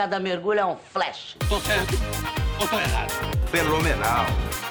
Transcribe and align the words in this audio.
cada 0.00 0.18
mergulho 0.18 0.60
é 0.60 0.64
um 0.64 0.78
flash. 0.78 1.36
Tô 1.46 1.60
certo 1.60 1.94
ou 2.58 2.66
tô 2.66 2.78
errado? 2.78 3.10
Fenomenal. 3.48 4.24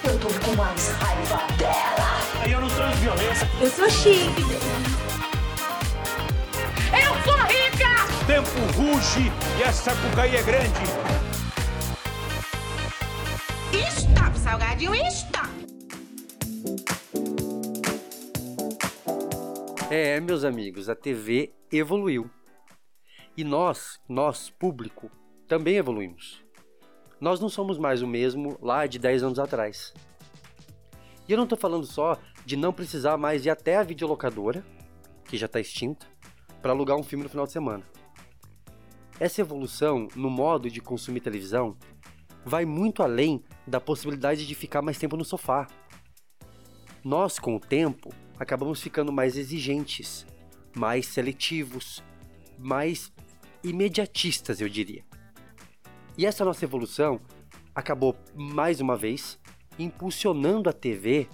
Eu 0.03 0.19
tô 0.19 0.27
com 0.27 0.55
mais 0.55 0.89
raiva 0.93 1.37
dela. 1.55 2.51
Eu 2.51 2.61
não 2.61 2.67
violência. 2.95 3.47
Eu 3.61 3.69
sou 3.69 3.87
chique. 3.91 4.41
Eu 6.91 7.13
sou 7.23 7.37
rica! 7.45 8.25
Tempo 8.25 8.59
ruge 8.75 9.31
e 9.59 9.61
essa 9.61 9.91
cucaí 9.97 10.35
é 10.35 10.41
grande. 10.41 10.81
Stop, 13.71 14.39
salgadinho, 14.39 14.95
stop. 15.09 15.47
É, 19.91 20.19
meus 20.19 20.43
amigos, 20.43 20.89
a 20.89 20.95
TV 20.95 21.53
evoluiu. 21.71 22.31
E 23.39 23.43
nós, 23.45 24.01
nós, 24.05 24.49
público, 24.49 25.09
também 25.47 25.77
evoluímos. 25.77 26.43
Nós 27.21 27.39
não 27.39 27.47
somos 27.47 27.77
mais 27.77 28.01
o 28.01 28.07
mesmo 28.07 28.59
lá 28.61 28.85
de 28.85 28.99
10 28.99 29.23
anos 29.23 29.39
atrás. 29.39 29.93
E 31.25 31.31
eu 31.31 31.37
não 31.37 31.45
estou 31.45 31.57
falando 31.57 31.85
só 31.85 32.17
de 32.45 32.57
não 32.57 32.73
precisar 32.73 33.15
mais 33.15 33.45
ir 33.45 33.49
até 33.49 33.77
a 33.77 33.83
videolocadora, 33.83 34.61
que 35.23 35.37
já 35.37 35.45
está 35.45 35.57
extinta, 35.57 36.05
para 36.61 36.73
alugar 36.73 36.97
um 36.97 37.01
filme 37.01 37.23
no 37.23 37.29
final 37.29 37.45
de 37.45 37.53
semana. 37.53 37.85
Essa 39.17 39.39
evolução 39.39 40.09
no 40.17 40.29
modo 40.29 40.69
de 40.69 40.81
consumir 40.81 41.21
televisão 41.21 41.77
vai 42.43 42.65
muito 42.65 43.01
além 43.01 43.41
da 43.65 43.79
possibilidade 43.79 44.45
de 44.45 44.53
ficar 44.53 44.81
mais 44.81 44.97
tempo 44.97 45.15
no 45.15 45.23
sofá. 45.23 45.65
Nós, 47.05 47.39
com 47.39 47.55
o 47.55 47.59
tempo, 47.61 48.13
acabamos 48.37 48.81
ficando 48.81 49.13
mais 49.13 49.37
exigentes, 49.37 50.27
mais 50.75 51.05
seletivos, 51.05 52.03
mais 52.57 53.13
imediatistas, 53.63 54.61
eu 54.61 54.69
diria. 54.69 55.03
E 56.17 56.25
essa 56.25 56.43
nossa 56.43 56.65
evolução 56.65 57.19
acabou, 57.73 58.15
mais 58.35 58.81
uma 58.81 58.95
vez, 58.95 59.39
impulsionando 59.77 60.69
a 60.69 60.73
TV 60.73 61.27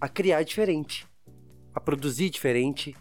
a 0.00 0.08
criar 0.08 0.42
diferente, 0.42 1.06
a 1.74 1.80
produzir 1.80 2.30
diferente 2.30 2.96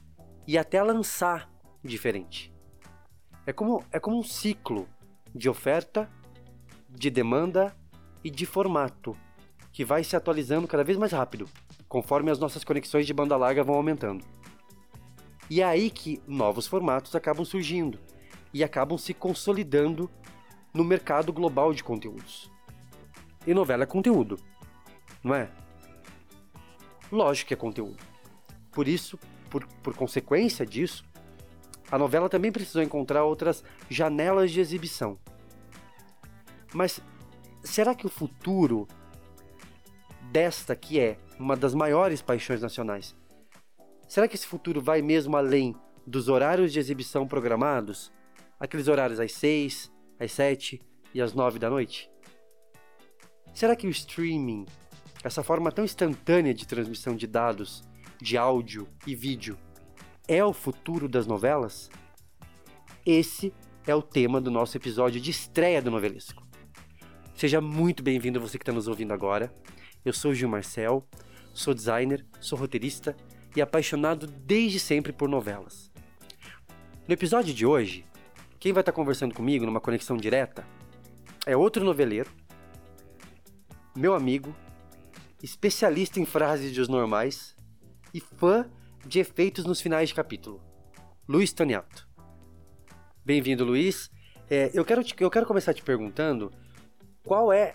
e 0.48 0.58
até 0.58 0.78
a 0.78 0.84
lançar 0.84 1.50
diferente. 1.84 2.53
É 3.46 3.53
como, 3.53 3.84
é 3.92 4.00
como 4.00 4.20
um 4.20 4.23
ciclo 4.23 4.88
de 5.34 5.50
oferta, 5.50 6.09
de 6.90 7.09
demanda 7.09 7.76
e 8.23 8.30
de 8.30 8.46
formato 8.46 9.16
que 9.72 9.84
vai 9.84 10.03
se 10.03 10.16
atualizando 10.16 10.68
cada 10.68 10.84
vez 10.84 10.98
mais 10.98 11.12
rápido, 11.12 11.50
conforme 11.90 12.31
as 12.31 12.40
nossas 12.40 12.64
conexões 12.64 13.06
de 13.06 13.14
banda 13.14 13.36
larga 13.36 13.64
vão 13.64 13.76
aumentando. 13.76 14.23
E 15.50 15.62
é 15.62 15.66
aí 15.66 15.90
que 15.90 16.22
novos 16.26 16.66
formatos 16.66 17.14
acabam 17.16 17.44
surgindo 17.44 18.00
e 18.56 18.64
acabam 18.64 18.98
se 18.98 19.14
consolidando 19.14 20.09
no 20.73 20.86
mercado 20.86 21.34
global 21.34 21.73
de 21.73 21.84
conteúdos. 21.84 22.50
E 23.45 23.53
novela 23.53 23.84
é 23.84 23.86
conteúdo, 23.86 24.39
não 25.22 25.36
é? 25.36 25.52
Lógico 27.12 27.50
que 27.50 27.53
é 27.53 27.58
conteúdo. 27.58 28.02
Por 28.72 28.88
isso, 28.88 29.20
por, 29.50 29.67
por 29.84 29.94
consequência 29.94 30.66
disso, 30.66 31.03
a 31.92 31.97
novela 31.97 32.30
também 32.30 32.50
precisou 32.50 32.81
encontrar 32.81 33.25
outras 33.25 33.62
janelas 33.89 34.52
de 34.52 34.62
exibição. 34.62 35.19
Mas 36.73 37.02
será 37.62 37.94
que 37.94 38.06
o 38.06 38.09
futuro 38.09 38.88
desta 40.31 40.78
que 40.78 40.97
é 40.97 41.17
uma 41.38 41.58
das 41.58 41.73
maiores 41.73 42.22
paixões 42.22 42.62
nacionais 42.62 43.14
Será 44.08 44.28
que 44.30 44.36
esse 44.36 44.47
futuro 44.47 44.81
vai 44.81 45.02
mesmo 45.02 45.36
além 45.36 45.75
dos 46.08 46.30
horários 46.30 46.72
de 46.72 46.80
exibição 46.80 47.28
programados? 47.28 48.14
Aqueles 48.59 48.88
horários 48.88 49.20
às 49.20 49.34
6, 49.34 49.92
às 50.20 50.31
7 50.31 50.81
e 51.13 51.22
às 51.22 51.34
9 51.34 51.59
da 51.59 51.69
noite? 51.69 52.09
Será 53.53 53.75
que 53.75 53.85
o 53.85 53.90
streaming, 53.90 54.66
essa 55.24 55.44
forma 55.44 55.72
tão 55.72 55.84
instantânea 55.84 56.53
de 56.53 56.66
transmissão 56.66 57.16
de 57.16 57.28
dados, 57.28 57.84
de 58.22 58.38
áudio 58.38 58.88
e 59.06 59.13
vídeo, 59.13 59.57
é 60.28 60.44
o 60.44 60.53
futuro 60.53 61.09
das 61.09 61.28
novelas? 61.28 61.90
Esse 63.06 63.53
é 63.85 63.94
o 63.94 64.02
tema 64.02 64.40
do 64.40 64.50
nosso 64.50 64.78
episódio 64.78 65.19
de 65.19 65.31
estreia 65.31 65.81
do 65.81 65.91
Novelesco. 65.91 66.46
Seja 67.35 67.59
muito 67.59 68.02
bem-vindo 68.02 68.40
você 68.40 68.58
que 68.58 68.63
está 68.63 68.72
nos 68.72 68.88
ouvindo 68.88 69.13
agora. 69.13 69.53
Eu 70.03 70.13
sou 70.13 70.34
Gil 70.34 70.47
Marcel, 70.47 71.06
sou 71.53 71.74
designer, 71.74 72.25
sou 72.40 72.58
roteirista 72.58 73.16
e 73.53 73.62
apaixonado 73.62 74.25
desde 74.28 74.79
sempre 74.79 75.12
por 75.12 75.28
novelas. 75.28 75.91
No 77.06 77.13
episódio 77.13 77.53
de 77.53 77.66
hoje, 77.66 78.06
quem 78.59 78.73
vai 78.73 78.81
estar 78.81 78.91
conversando 78.91 79.35
comigo 79.35 79.66
numa 79.66 79.81
conexão 79.81 80.17
direta 80.17 80.66
é 81.45 81.55
outro 81.55 81.83
noveleiro, 81.83 82.31
meu 83.95 84.16
amigo, 84.16 84.55
especialista 85.43 86.19
em 86.19 86.25
frases 86.25 86.73
de 86.73 86.81
os 86.81 86.88
normais 86.88 87.55
e 88.13 88.19
fã 88.19 88.69
de 89.05 89.19
efeitos 89.19 89.66
nos 89.66 89.81
finais 89.81 90.09
de 90.09 90.16
capítulo, 90.16 90.61
Luiz 91.27 91.53
Toniato. 91.53 92.07
Bem-vindo, 93.23 93.66
Luiz. 93.66 94.09
É, 94.49 94.72
eu, 94.73 94.85
quero 94.85 95.03
te, 95.03 95.16
eu 95.19 95.29
quero 95.29 95.45
começar 95.45 95.73
te 95.73 95.83
perguntando 95.83 96.51
qual 97.23 97.51
é 97.51 97.73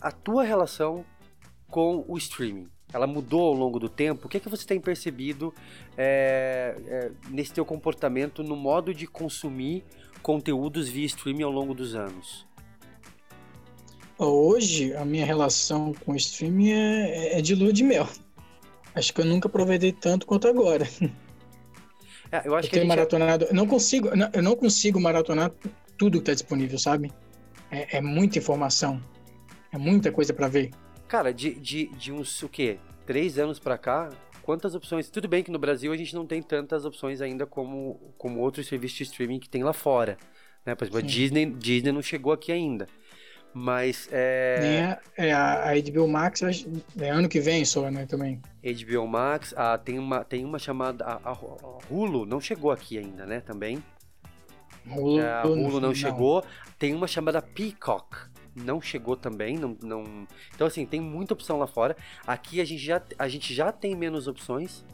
a 0.00 0.10
tua 0.10 0.44
relação 0.44 1.04
com 1.68 2.04
o 2.08 2.16
streaming 2.16 2.71
ela 2.92 3.06
mudou 3.06 3.48
ao 3.48 3.54
longo 3.54 3.78
do 3.78 3.88
tempo? 3.88 4.26
O 4.26 4.28
que 4.28 4.36
é 4.36 4.40
que 4.40 4.48
você 4.48 4.66
tem 4.66 4.80
percebido 4.80 5.52
é, 5.96 6.76
é, 6.86 7.10
nesse 7.30 7.52
teu 7.52 7.64
comportamento 7.64 8.42
no 8.42 8.56
modo 8.56 8.92
de 8.92 9.06
consumir 9.06 9.84
conteúdos 10.22 10.88
via 10.88 11.06
streaming 11.06 11.42
ao 11.42 11.50
longo 11.50 11.74
dos 11.74 11.94
anos? 11.94 12.46
Hoje, 14.18 14.94
a 14.94 15.04
minha 15.04 15.26
relação 15.26 15.92
com 16.04 16.12
o 16.12 16.16
streaming 16.16 16.70
é, 16.70 17.38
é 17.38 17.42
de 17.42 17.54
lua 17.54 17.72
de 17.72 17.82
mel. 17.82 18.06
Acho 18.94 19.12
que 19.12 19.20
eu 19.20 19.24
nunca 19.24 19.48
aproveitei 19.48 19.92
tanto 19.92 20.26
quanto 20.26 20.46
agora. 20.46 20.86
É, 22.30 22.48
eu 22.48 22.54
acho 22.54 22.66
eu 22.66 22.70
que 22.70 22.76
tenho 22.76 22.86
maratonado. 22.86 23.44
Eu 23.44 23.54
não 23.54 23.66
consigo, 23.66 24.08
eu 24.32 24.42
não 24.42 24.56
consigo 24.56 24.98
maratonar 24.98 25.52
tudo 25.98 26.18
que 26.18 26.22
está 26.22 26.32
disponível, 26.32 26.78
sabe? 26.78 27.12
É, 27.70 27.98
é 27.98 28.00
muita 28.00 28.38
informação. 28.38 29.02
É 29.70 29.76
muita 29.76 30.10
coisa 30.10 30.32
para 30.32 30.48
ver. 30.48 30.70
Cara, 31.12 31.30
de, 31.30 31.52
de, 31.52 31.88
de 31.88 32.10
uns, 32.10 32.42
o 32.42 32.48
quê? 32.48 32.78
Três 33.04 33.38
anos 33.38 33.58
pra 33.58 33.76
cá, 33.76 34.08
quantas 34.40 34.74
opções? 34.74 35.10
Tudo 35.10 35.28
bem 35.28 35.42
que 35.42 35.50
no 35.50 35.58
Brasil 35.58 35.92
a 35.92 35.96
gente 35.98 36.14
não 36.14 36.24
tem 36.24 36.40
tantas 36.40 36.86
opções 36.86 37.20
ainda 37.20 37.44
como, 37.44 38.14
como 38.16 38.40
outros 38.40 38.66
serviços 38.66 38.96
de 38.96 39.02
streaming 39.02 39.38
que 39.38 39.46
tem 39.46 39.62
lá 39.62 39.74
fora. 39.74 40.16
Né? 40.64 40.74
Por 40.74 40.84
exemplo, 40.84 41.00
a 41.00 41.02
Disney, 41.02 41.44
Disney 41.44 41.92
não 41.92 42.00
chegou 42.00 42.32
aqui 42.32 42.50
ainda. 42.50 42.86
Mas 43.52 44.08
é. 44.10 44.96
A, 45.18 45.22
é, 45.22 45.32
a 45.34 45.72
HBO 45.82 46.08
Max 46.08 46.40
é 46.98 47.10
ano 47.10 47.28
que 47.28 47.40
vem 47.40 47.62
só, 47.62 47.90
né? 47.90 48.06
Também. 48.06 48.40
HBO 48.64 49.06
Max, 49.06 49.52
ah, 49.54 49.76
tem, 49.76 49.98
uma, 49.98 50.24
tem 50.24 50.46
uma 50.46 50.58
chamada. 50.58 51.04
A, 51.04 51.16
a, 51.16 51.32
a 51.32 51.78
Hulu 51.90 52.24
não 52.24 52.40
chegou 52.40 52.70
aqui 52.70 52.96
ainda, 52.96 53.26
né? 53.26 53.40
Também. 53.40 53.84
Hulu, 54.86 55.20
é, 55.20 55.30
a 55.30 55.42
Hulu 55.44 55.72
não, 55.72 55.80
não 55.80 55.94
chegou. 55.94 56.42
Tem 56.78 56.94
uma 56.94 57.06
chamada 57.06 57.42
Peacock 57.42 58.31
não 58.54 58.80
chegou 58.80 59.16
também, 59.16 59.58
não, 59.58 59.76
não... 59.82 60.26
Então, 60.54 60.66
assim, 60.66 60.84
tem 60.84 61.00
muita 61.00 61.34
opção 61.34 61.58
lá 61.58 61.66
fora. 61.66 61.96
Aqui 62.26 62.60
a 62.60 62.64
gente 62.64 62.82
já, 62.82 63.02
a 63.18 63.28
gente 63.28 63.54
já 63.54 63.72
tem 63.72 63.96
menos 63.96 64.26
opções, 64.26 64.84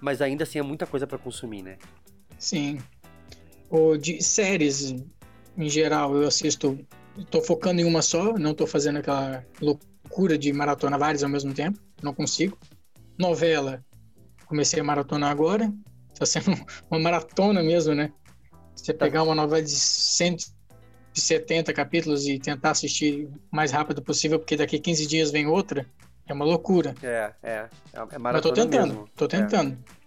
mas 0.00 0.22
ainda 0.22 0.44
assim 0.44 0.58
é 0.58 0.62
muita 0.62 0.86
coisa 0.86 1.06
para 1.06 1.18
consumir, 1.18 1.62
né? 1.62 1.78
Sim. 2.38 2.78
Ou 3.70 3.96
de 3.96 4.22
séries, 4.22 4.94
em 5.56 5.68
geral, 5.68 6.16
eu 6.16 6.28
assisto... 6.28 6.78
Tô 7.30 7.40
focando 7.40 7.80
em 7.80 7.84
uma 7.84 8.02
só, 8.02 8.36
não 8.36 8.52
tô 8.52 8.66
fazendo 8.66 8.98
aquela 8.98 9.46
loucura 9.60 10.36
de 10.36 10.52
maratona 10.52 10.98
várias 10.98 11.22
ao 11.22 11.30
mesmo 11.30 11.54
tempo, 11.54 11.78
não 12.02 12.12
consigo. 12.12 12.58
Novela, 13.16 13.84
comecei 14.46 14.80
a 14.80 14.84
maratonar 14.84 15.30
agora, 15.30 15.72
tá 16.18 16.26
sendo 16.26 16.50
uma 16.90 16.98
maratona 16.98 17.62
mesmo, 17.62 17.94
né? 17.94 18.12
Você 18.74 18.92
tá. 18.92 19.04
pegar 19.04 19.22
uma 19.22 19.34
novela 19.34 19.62
de 19.62 19.70
100, 19.70 20.36
de 21.14 21.20
70 21.20 21.72
capítulos 21.72 22.26
e 22.26 22.40
tentar 22.40 22.72
assistir 22.72 23.26
o 23.26 23.56
mais 23.56 23.70
rápido 23.70 24.02
possível, 24.02 24.36
porque 24.36 24.56
daqui 24.56 24.80
15 24.80 25.06
dias 25.06 25.30
vem 25.30 25.46
outra, 25.46 25.86
é 26.26 26.34
uma 26.34 26.44
loucura. 26.44 26.92
É, 27.00 27.32
é. 27.40 27.68
É, 27.92 28.18
Mas 28.18 28.40
tô 28.42 28.52
tentando, 28.52 28.88
mesmo. 28.88 29.08
tô 29.14 29.28
tentando. 29.28 29.78
É. 30.00 30.04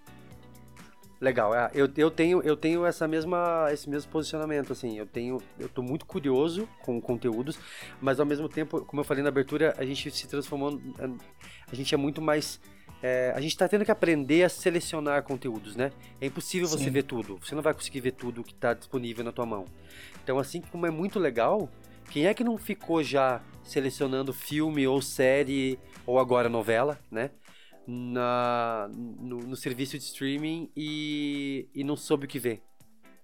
Legal, 1.19 1.56
é, 1.56 1.71
eu, 1.74 1.89
eu 1.98 2.12
tenho 2.12 2.44
eu 2.44 2.56
tenho 2.56 2.86
essa 2.86 3.07
mesma 3.07 3.69
esse 3.71 3.89
mesmo 3.89 4.12
posicionamento 4.12 4.71
assim, 4.71 5.00
eu 5.00 5.06
tenho 5.07 5.42
eu 5.57 5.68
tô 5.68 5.81
muito 5.81 6.06
curioso 6.06 6.69
com 6.83 7.01
conteúdos, 7.01 7.57
mas 8.00 8.19
ao 8.19 8.25
mesmo 8.25 8.48
tempo, 8.48 8.86
como 8.86 9.00
eu 9.00 9.04
falei 9.04 9.24
na 9.24 9.30
abertura, 9.30 9.74
a 9.80 9.86
gente 9.86 10.12
se 10.12 10.27
transformou 10.27 10.80
a 11.71 11.74
gente 11.74 11.95
é 11.95 11.98
muito 11.98 12.21
mais 12.21 12.59
é, 13.01 13.31
a 13.36 13.42
gente 13.42 13.51
está 13.51 13.68
tendo 13.68 13.86
que 13.86 13.92
aprender 13.92 14.44
a 14.44 14.50
selecionar 14.50 15.24
conteúdos, 15.24 15.75
né? 15.75 15.92
É 16.19 16.25
impossível 16.25 16.68
você 16.68 16.86
Sim. 16.86 16.92
ver 16.92 17.04
tudo. 17.04 17.38
Você 17.42 17.54
não 17.54 17.62
vai 17.62 17.74
conseguir 17.74 18.00
ver 18.00 18.12
tudo 18.12 18.44
que 18.44 18.54
está 18.54 18.74
disponível 18.74 19.24
na 19.24 19.31
tua 19.31 19.45
mão. 19.45 19.65
Então, 20.27 20.39
assim 20.39 20.59
como 20.59 20.85
é 20.85 20.91
muito 20.91 21.19
legal, 21.19 21.69
quem 22.12 22.27
é 22.27 22.33
que 22.33 22.44
não 22.44 22.57
ficou 22.57 23.01
já 23.01 23.41
selecionando 23.63 24.33
filme 24.33 24.85
ou 24.85 25.01
série 25.01 25.79
ou 26.06 26.19
agora 26.19 26.50
novela, 26.50 27.00
né? 27.09 27.31
Na, 27.88 28.89
no, 28.94 29.38
no 29.38 29.56
serviço 29.56 29.97
de 29.97 30.03
streaming 30.03 30.69
e, 30.75 31.69
e 31.74 31.81
não 31.81 31.95
soube 31.95 32.25
o 32.25 32.27
que 32.27 32.39
ver, 32.39 32.62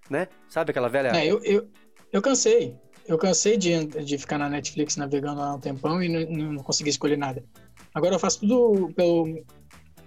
né? 0.08 0.28
Sabe 0.48 0.70
aquela 0.70 0.88
velha? 0.88 1.08
É, 1.08 1.26
eu, 1.26 1.44
eu, 1.44 1.68
eu 2.10 2.22
cansei. 2.22 2.74
eu 3.06 3.18
cansei 3.18 3.58
de, 3.58 3.84
de 3.84 4.16
ficar 4.16 4.38
na 4.38 4.48
Netflix 4.48 4.96
navegando 4.96 5.42
lá 5.42 5.56
um 5.56 5.60
tempão 5.60 6.02
e 6.02 6.08
não, 6.08 6.52
não 6.54 6.62
consegui 6.62 6.88
escolher 6.88 7.18
nada. 7.18 7.44
Agora 7.92 8.14
eu 8.14 8.18
faço 8.18 8.40
tudo 8.40 8.90
pelo, 8.94 9.44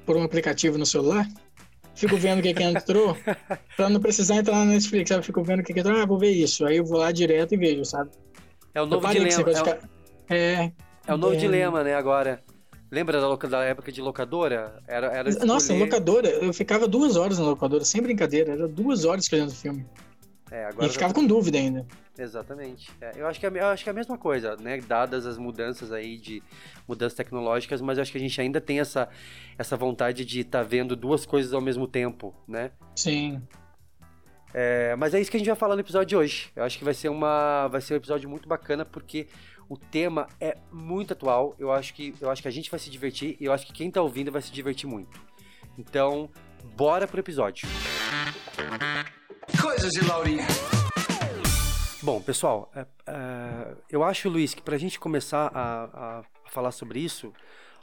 por 0.04 0.18
um 0.18 0.24
aplicativo 0.24 0.80
no 0.80 0.86
celular. 0.88 1.28
Fico 1.98 2.16
vendo 2.16 2.40
o 2.40 2.42
que, 2.44 2.54
que 2.54 2.64
entrou, 2.64 3.18
pra 3.76 3.90
não 3.90 4.00
precisar 4.00 4.36
entrar 4.36 4.56
na 4.58 4.66
Netflix, 4.66 5.10
sabe? 5.10 5.26
Fico 5.26 5.44
vendo 5.44 5.62
o 5.62 5.64
que, 5.64 5.74
que 5.74 5.80
entrou, 5.80 5.98
ah, 6.00 6.06
vou 6.06 6.20
ver 6.20 6.30
isso. 6.32 6.64
Aí 6.66 6.78
eu 6.78 6.86
vou 6.86 7.00
lá 7.00 7.12
direto 7.12 7.56
e 7.56 7.58
vejo, 7.58 7.84
sabe? 7.84 8.12
É 8.74 8.82
o 8.82 8.86
novo 8.86 9.08
dilema. 9.08 9.50
É, 9.52 9.56
ficar- 9.56 9.80
É, 10.30 10.72
o- 11.08 11.12
é 11.12 11.14
o 11.14 11.18
novo 11.18 11.34
é. 11.34 11.38
dilema, 11.38 11.84
né, 11.84 11.96
agora. 11.96 12.40
Lembra 12.92 13.20
da, 13.20 13.36
da 13.36 13.64
época 13.64 13.92
de 13.92 14.00
locadora? 14.00 14.80
Era, 14.88 15.08
era 15.08 15.46
Nossa, 15.46 15.74
locadora, 15.74 16.30
eu 16.30 16.54
ficava 16.54 16.88
duas 16.88 17.18
horas 17.18 17.40
na 17.40 17.46
locadora, 17.46 17.84
sem 17.84 18.02
brincadeira, 18.02 18.54
era 18.54 18.68
duas 18.68 19.04
horas 19.04 19.24
escolhendo 19.26 19.52
o 19.52 19.56
filme. 19.56 19.86
É, 20.52 20.66
agora 20.66 20.86
E 20.86 20.90
ficava 20.90 21.14
com 21.14 21.26
dúvida 21.26 21.58
ainda. 21.58 21.86
Exatamente. 22.18 22.92
É, 23.00 23.14
eu, 23.16 23.28
acho 23.28 23.40
que 23.40 23.46
é, 23.46 23.50
eu 23.50 23.66
acho 23.68 23.84
que 23.84 23.90
é 23.90 23.92
a 23.92 23.96
mesma 23.96 24.18
coisa, 24.18 24.56
né? 24.58 24.80
Dadas 24.82 25.26
as 25.26 25.38
mudanças 25.38 25.92
aí 25.92 26.18
de 26.18 26.42
mudanças 26.88 27.16
tecnológicas, 27.16 27.82
mas 27.82 27.98
eu 27.98 28.02
acho 28.02 28.12
que 28.12 28.18
a 28.18 28.22
gente 28.22 28.40
ainda 28.42 28.60
tem 28.60 28.80
essa, 28.80 29.10
essa 29.58 29.78
vontade 29.78 30.26
de 30.26 30.42
estar 30.42 30.64
vendo 30.64 30.96
duas 30.96 31.26
coisas 31.26 31.54
ao 31.54 31.62
mesmo 31.62 31.88
tempo, 31.88 32.34
né? 32.48 32.72
Sim. 32.96 33.42
É, 34.54 34.96
mas 34.96 35.14
é 35.14 35.20
isso 35.20 35.30
que 35.30 35.38
a 35.38 35.40
gente 35.40 35.48
vai 35.48 35.56
falar 35.56 35.76
no 35.76 35.82
episódio 35.82 36.08
de 36.08 36.16
hoje. 36.16 36.52
Eu 36.56 36.64
acho 36.64 36.78
que 36.78 36.84
vai 36.84 36.94
ser, 36.94 37.10
uma, 37.10 37.68
vai 37.68 37.82
ser 37.82 37.94
um 37.94 37.98
episódio 37.98 38.30
muito 38.30 38.48
bacana 38.48 38.84
porque 38.84 39.28
o 39.70 39.78
tema 39.78 40.28
é 40.40 40.58
muito 40.72 41.14
atual. 41.14 41.56
Eu 41.60 41.72
acho 41.72 41.94
que, 41.94 42.16
eu 42.20 42.30
acho 42.30 42.42
que 42.42 42.48
a 42.48 42.52
gente 42.52 42.72
vai 42.72 42.80
se 42.80 42.90
divertir 42.90 43.38
e 43.40 43.46
eu 43.46 43.54
acho 43.54 43.66
que 43.68 43.74
quem 43.74 43.92
tá 43.92 44.02
ouvindo 44.02 44.32
vai 44.32 44.42
se 44.42 44.52
divertir 44.52 44.88
muito. 44.88 45.20
Então, 45.78 46.30
bora 46.76 47.08
pro 47.08 47.20
episódio. 47.20 47.68
Coisas 49.62 49.92
de 49.94 50.06
Laurinha. 50.06 50.48
Bom, 52.02 52.22
pessoal, 52.22 52.72
é, 52.76 52.86
é, 53.08 53.76
eu 53.90 54.04
acho, 54.04 54.30
Luiz, 54.30 54.54
que 54.54 54.62
para 54.62 54.76
a 54.76 54.78
gente 54.78 55.00
começar 55.00 55.52
a, 55.52 56.20
a 56.20 56.24
falar 56.52 56.72
sobre 56.72 57.00
isso, 57.00 57.34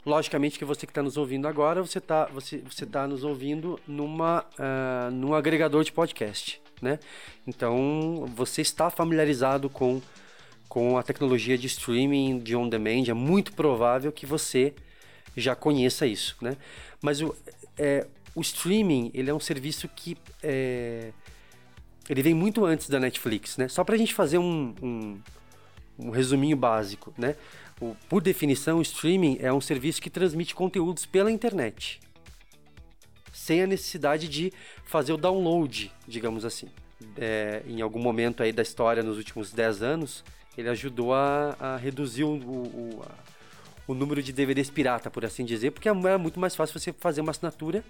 logicamente 0.05 0.57
que 0.57 0.63
você 0.63 0.85
que 0.85 0.91
está 0.91 1.03
nos 1.03 1.17
ouvindo 1.17 1.49
agora, 1.49 1.81
você 1.81 1.97
está 1.97 2.25
você, 2.27 2.59
você 2.59 2.85
tá 2.85 3.05
nos 3.07 3.25
ouvindo 3.25 3.77
numa, 3.85 4.45
ah, 4.57 5.09
num 5.11 5.33
agregador 5.33 5.83
de 5.83 5.91
podcast, 5.91 6.61
né? 6.81 6.97
Então, 7.45 8.25
você 8.33 8.61
está 8.61 8.89
familiarizado 8.89 9.69
com, 9.69 10.01
com 10.69 10.97
a 10.97 11.03
tecnologia 11.03 11.57
de 11.57 11.67
streaming, 11.67 12.39
de 12.39 12.55
on-demand, 12.55 13.09
é 13.09 13.13
muito 13.13 13.51
provável 13.51 14.13
que 14.13 14.25
você 14.25 14.73
já 15.35 15.55
conheça 15.57 16.07
isso, 16.07 16.37
né? 16.39 16.55
Mas 17.01 17.21
o, 17.21 17.35
é, 17.77 18.07
o 18.33 18.39
streaming, 18.39 19.11
ele 19.13 19.29
é 19.29 19.33
um 19.33 19.41
serviço 19.41 19.89
que... 19.89 20.17
É, 20.41 21.11
ele 22.09 22.21
vem 22.21 22.33
muito 22.33 22.65
antes 22.65 22.89
da 22.89 22.99
Netflix, 22.99 23.57
né? 23.57 23.67
Só 23.67 23.83
pra 23.83 23.97
gente 23.97 24.13
fazer 24.13 24.37
um, 24.37 24.75
um, 24.81 25.19
um 25.97 26.09
resuminho 26.09 26.55
básico, 26.55 27.13
né? 27.17 27.35
O, 27.81 27.95
por 28.07 28.21
definição, 28.21 28.77
o 28.77 28.81
streaming 28.81 29.37
é 29.41 29.51
um 29.51 29.59
serviço 29.59 30.01
que 30.01 30.09
transmite 30.09 30.53
conteúdos 30.53 31.05
pela 31.05 31.31
internet. 31.31 31.99
Sem 33.33 33.63
a 33.63 33.67
necessidade 33.67 34.27
de 34.29 34.53
fazer 34.85 35.13
o 35.13 35.17
download, 35.17 35.91
digamos 36.07 36.45
assim. 36.45 36.69
É, 37.17 37.63
em 37.67 37.81
algum 37.81 37.99
momento 37.99 38.43
aí 38.43 38.53
da 38.53 38.61
história, 38.61 39.03
nos 39.03 39.17
últimos 39.17 39.51
10 39.51 39.81
anos, 39.81 40.23
ele 40.57 40.69
ajudou 40.69 41.13
a, 41.13 41.55
a 41.59 41.75
reduzir 41.75 42.23
o, 42.23 42.35
o, 42.35 43.05
o 43.87 43.93
número 43.93 44.21
de 44.23 44.31
DVDs 44.31 44.69
pirata, 44.69 45.09
por 45.09 45.25
assim 45.25 45.43
dizer, 45.43 45.71
porque 45.71 45.89
era 45.89 46.17
muito 46.17 46.39
mais 46.39 46.55
fácil 46.55 46.79
você 46.79 46.93
fazer 46.93 47.21
uma 47.21 47.31
assinatura. 47.31 47.83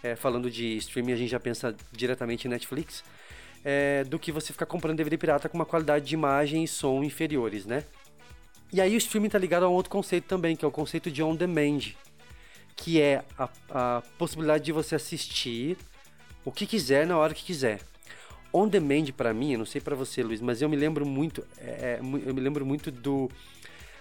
É, 0.00 0.14
falando 0.14 0.48
de 0.48 0.76
streaming, 0.76 1.12
a 1.12 1.16
gente 1.16 1.30
já 1.30 1.40
pensa 1.40 1.74
diretamente 1.92 2.46
em 2.46 2.50
Netflix 2.50 3.02
é, 3.64 4.04
do 4.04 4.18
que 4.18 4.32
você 4.32 4.52
ficar 4.52 4.66
comprando 4.66 4.96
DVD 4.96 5.16
pirata 5.16 5.48
com 5.48 5.56
uma 5.56 5.66
qualidade 5.66 6.04
de 6.06 6.14
imagem 6.14 6.64
e 6.64 6.68
som 6.68 7.02
inferiores, 7.02 7.66
né? 7.66 7.84
E 8.72 8.80
aí 8.80 8.94
o 8.94 8.98
streaming 8.98 9.30
tá 9.30 9.38
ligado 9.38 9.64
a 9.64 9.68
um 9.68 9.72
outro 9.72 9.90
conceito 9.90 10.24
também, 10.24 10.54
que 10.54 10.64
é 10.64 10.68
o 10.68 10.70
conceito 10.70 11.10
de 11.10 11.22
on 11.22 11.34
demand, 11.34 11.80
que 12.76 13.00
é 13.00 13.24
a, 13.38 13.48
a 13.70 14.02
possibilidade 14.18 14.64
de 14.64 14.72
você 14.72 14.94
assistir 14.94 15.76
o 16.44 16.52
que 16.52 16.66
quiser 16.66 17.06
na 17.06 17.16
hora 17.16 17.34
que 17.34 17.44
quiser. 17.44 17.80
On 18.52 18.68
demand 18.68 19.06
para 19.16 19.34
mim, 19.34 19.52
eu 19.52 19.58
não 19.58 19.66
sei 19.66 19.80
para 19.80 19.96
você, 19.96 20.22
Luiz, 20.22 20.40
mas 20.40 20.62
eu 20.62 20.68
me 20.68 20.76
lembro 20.76 21.04
muito, 21.06 21.46
é, 21.58 21.64
é, 21.64 21.98
eu 22.00 22.34
me 22.34 22.40
lembro 22.40 22.64
muito 22.64 22.90
do 22.90 23.30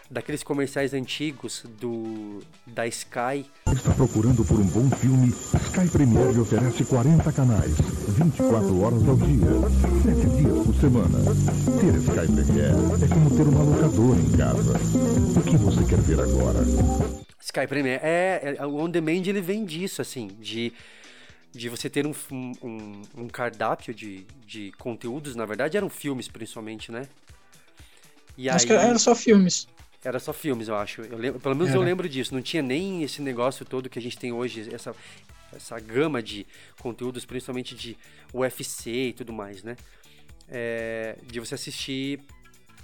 daqueles 0.10 0.44
comerciais 0.44 0.94
antigos 0.94 1.64
do 1.80 2.40
da 2.66 2.88
Sky 2.88 3.46
Está 3.74 3.94
procurando 3.94 4.44
por 4.44 4.60
um 4.60 4.66
bom 4.66 4.90
filme? 4.98 5.30
Sky 5.30 5.90
Premier 5.92 6.32
lhe 6.32 6.40
oferece 6.40 6.84
40 6.86 7.32
canais, 7.32 7.74
24 8.18 8.82
horas 8.82 9.08
ao 9.08 9.16
dia, 9.18 9.48
7 10.04 10.30
dias 10.36 10.66
por 10.66 10.76
semana. 10.76 11.20
Ter 11.80 11.96
Sky 11.96 12.34
Premier 12.34 12.74
é 13.04 13.08
como 13.14 13.30
ter 13.36 13.44
uma 13.44 13.64
locadora 13.64 14.20
em 14.20 14.38
casa. 14.38 14.74
O 15.38 15.42
que 15.44 15.58
você 15.58 15.86
quer 15.86 16.00
ver 16.02 16.20
agora? 16.20 16.60
Sky 17.42 17.68
Premier. 17.68 18.00
É, 18.02 18.56
é, 18.58 18.66
o 18.66 18.78
On 18.78 18.90
Demand 18.90 19.28
ele 19.28 19.42
vem 19.42 19.64
disso, 19.64 20.02
assim, 20.02 20.28
de, 20.40 20.74
de 21.52 21.70
você 21.70 21.90
ter 21.90 22.08
um, 22.08 22.14
um, 22.32 23.02
um 23.16 23.28
cardápio 23.28 23.94
de, 23.94 24.26
de 24.46 24.72
conteúdos, 24.78 25.36
na 25.36 25.46
verdade 25.46 25.78
eram 25.78 25.90
filmes 25.90 26.28
principalmente, 26.28 26.92
né? 26.92 27.08
E 28.38 28.50
Acho 28.50 28.66
aí, 28.66 28.68
que 28.68 28.74
era 28.74 29.00
só 29.00 29.16
filmes. 29.16 29.68
Era 30.08 30.20
só 30.20 30.32
filmes, 30.32 30.70
eu 30.70 30.76
acho. 30.76 31.02
Eu 31.02 31.18
lembro, 31.18 31.40
pelo 31.40 31.54
menos 31.54 31.74
eu 31.74 31.82
Era. 31.82 31.90
lembro 31.90 32.08
disso. 32.08 32.34
Não 32.34 32.42
tinha 32.42 32.64
nem 32.64 33.04
esse 33.04 33.22
negócio 33.22 33.66
todo 33.66 33.90
que 33.90 34.00
a 34.00 34.02
gente 34.02 34.18
tem 34.18 34.32
hoje, 34.32 34.74
essa, 34.74 34.96
essa 35.54 35.78
gama 35.82 36.24
de 36.24 36.48
conteúdos, 36.80 37.26
principalmente 37.26 37.76
de 37.76 37.98
UFC 38.34 38.90
e 38.90 39.14
tudo 39.14 39.34
mais, 39.34 39.64
né? 39.64 39.76
É, 40.48 41.18
de 41.24 41.42
você 41.42 41.56
assistir 41.56 42.22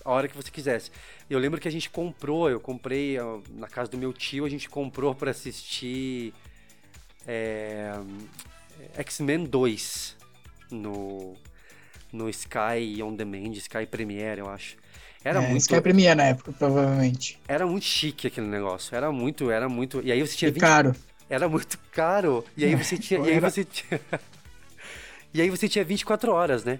a 0.03 0.11
hora 0.11 0.27
que 0.27 0.35
você 0.35 0.51
quisesse. 0.51 0.91
Eu 1.29 1.39
lembro 1.39 1.61
que 1.61 1.67
a 1.67 1.71
gente 1.71 1.89
comprou, 1.89 2.49
eu 2.49 2.59
comprei 2.59 3.17
na 3.51 3.69
casa 3.69 3.89
do 3.89 3.97
meu 3.97 4.11
tio, 4.11 4.43
a 4.43 4.49
gente 4.49 4.69
comprou 4.69 5.15
para 5.15 5.31
assistir 5.31 6.33
é, 7.25 7.93
X-Men 8.97 9.45
2 9.45 10.17
no, 10.71 11.37
no 12.11 12.29
Sky 12.29 13.01
On 13.01 13.15
Demand, 13.15 13.53
Sky 13.53 13.85
Premiere, 13.89 14.41
eu 14.41 14.49
acho. 14.49 14.82
Era 15.23 15.41
é, 15.41 15.47
muito 15.47 15.61
Sky 15.61 15.79
Premier 15.79 16.15
na 16.15 16.23
época, 16.23 16.51
provavelmente. 16.51 17.39
era 17.47 17.65
muito 17.65 17.85
chique 17.85 18.27
aquele 18.27 18.47
negócio. 18.47 18.95
Era 18.95 19.11
muito, 19.11 19.49
era 19.49 19.69
muito. 19.69 20.01
E 20.03 20.11
aí 20.11 20.19
você 20.19 20.35
tinha 20.35 20.49
E 20.49 20.51
20 20.51 20.61
caro. 20.61 20.95
Era 21.29 21.47
muito 21.47 21.79
caro. 21.91 22.45
E 22.57 22.65
aí 22.65 22.75
você 22.75 22.97
tinha. 22.97 23.19
E 23.21 23.31
aí 23.31 23.39
você 23.39 23.63
tinha. 23.63 23.99
E 25.35 25.41
aí 25.41 25.49
você 25.49 25.67
tinha 25.67 25.83
24 25.83 26.31
horas, 26.31 26.63
né? 26.63 26.79